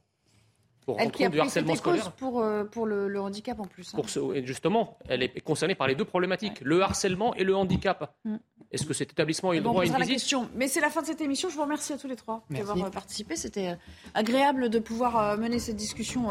Elle 0.98 1.12
qui 1.12 1.26
a 1.26 1.30
pris 1.30 1.40
harcèlement 1.40 1.76
scolaire. 1.76 2.12
Pour, 2.14 2.40
euh, 2.40 2.64
pour 2.64 2.86
le, 2.86 3.20
handicap 3.20 3.60
en 3.60 3.66
plus. 3.66 3.94
Hein. 3.94 3.98
Pour 3.98 4.10
ce, 4.10 4.20
justement, 4.46 4.98
elle 5.08 5.24
est 5.24 5.42
concernée 5.42 5.76
par 5.76 5.88
les 5.88 5.96
deux 5.96 6.06
problématiques, 6.06 6.60
le 6.62 6.82
harcèlement 6.82 7.34
et 7.36 7.44
le 7.44 7.56
handicap. 7.56 8.16
Mm. 8.26 8.38
Est-ce 8.72 8.86
que 8.86 8.94
cet 8.94 9.12
établissement 9.12 9.50
a 9.50 9.56
le 9.56 9.62
droit 9.62 9.82
à 9.82 9.86
une 9.86 9.92
visite 9.92 10.00
la 10.00 10.14
question. 10.14 10.50
Mais 10.56 10.68
c'est 10.68 10.80
la 10.80 10.92
fin 10.92 11.02
de 11.02 11.08
cette 11.08 11.22
émission. 11.22 11.50
Je 11.50 11.56
vous 11.56 11.64
remercie 11.64 11.92
à 11.92 11.98
tous 11.98 12.08
les 12.08 12.16
trois 12.16 12.44
d'avoir 12.52 12.78
euh, 12.78 12.90
participé. 12.92 13.36
C'était 13.36 13.70
euh, 13.70 13.76
agréable 14.14 14.70
de 14.70 14.78
pouvoir 14.78 15.38
mener 15.38 15.58
cette 15.58 15.76
discussion 15.76 16.28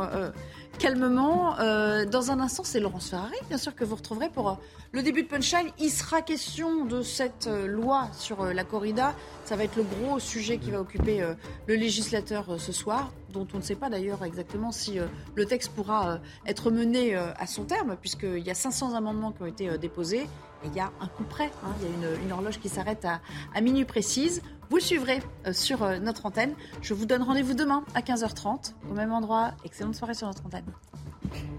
calmement. 0.79 1.57
dans 1.57 2.31
un 2.31 2.41
instant, 2.41 2.63
c'est 2.65 2.81
Laurence 2.81 3.11
Ferrari, 3.11 3.37
bien 3.49 3.59
sûr, 3.59 3.75
que 3.75 3.85
vous 3.85 3.97
retrouverez 3.97 4.29
pour 4.29 4.59
le 4.93 5.03
début 5.03 5.25
de 5.25 5.29
Punchline. 5.29 5.69
Il 5.79 5.91
sera 5.91 6.23
question 6.23 6.85
de 6.85 7.03
cette 7.03 7.49
loi 7.49 8.09
sur 8.13 8.45
la 8.45 8.65
corrida. 8.65 9.15
Ça 9.49 9.57
va 9.57 9.65
être 9.65 9.77
le 9.77 9.83
gros 9.83 10.19
sujet 10.19 10.59
qui 10.59 10.71
va 10.71 10.79
occuper 10.79 11.27
le 11.67 11.75
législateur 11.75 12.61
ce 12.61 12.71
soir, 12.71 13.13
dont 13.33 13.49
on 13.55 13.57
ne 13.57 13.63
sait 13.63 13.77
pas 13.77 13.89
d'ailleurs 13.89 14.23
exactement 14.23 14.73
si 14.73 14.99
le 15.35 15.47
texte 15.47 15.73
pourra 15.73 16.19
être 16.45 16.71
mené 16.71 17.15
à 17.15 17.47
son 17.47 17.65
terme, 17.65 17.97
puisqu'il 17.99 18.47
y 18.47 18.51
a 18.51 18.55
500 18.55 18.93
amendements 18.93 19.33
qui 19.33 19.43
ont 19.43 19.47
été 19.47 19.79
déposés 19.79 20.27
il 20.65 20.75
y 20.75 20.81
a 20.81 20.91
un 21.01 21.07
coup 21.07 21.25
près. 21.25 21.51
Hein. 21.65 21.73
il 21.81 21.89
y 21.89 22.07
a 22.07 22.15
une, 22.23 22.33
horloge 22.33 22.59
qui 22.59 22.69
s'arrête 22.69 23.05
à, 23.05 23.21
à, 23.55 23.61
minuit 23.61 23.85
précise. 23.85 24.43
Vous 24.71 24.77
le 24.77 24.83
suivrez 24.83 25.23
euh, 25.47 25.53
sur 25.53 25.83
euh, 25.83 25.99
notre 25.99 26.27
antenne. 26.27 26.55
Je 26.83 26.95
vous 26.95 27.07
donne 27.07 27.23
rendez-vous 27.23 27.55
demain 27.55 27.85
à 27.95 28.01
15h30 28.01 28.75
au 28.91 28.95
même 28.95 29.13
endroit. 29.13 29.53
Excellente 29.65 29.95
soirée 29.95 30.15
sur 30.15 30.27
notre 30.27 30.45
antenne. 30.47 30.67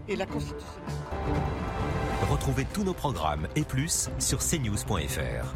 Et 0.08 0.16
la 0.16 0.26
Constitution. 0.26 0.68
Retrouvez 2.30 2.66
tous 2.74 2.84
nos 2.84 2.94
programmes 2.94 3.48
et 3.56 3.64
plus 3.64 4.10
sur 4.20 4.40
cnews.fr. 4.40 5.56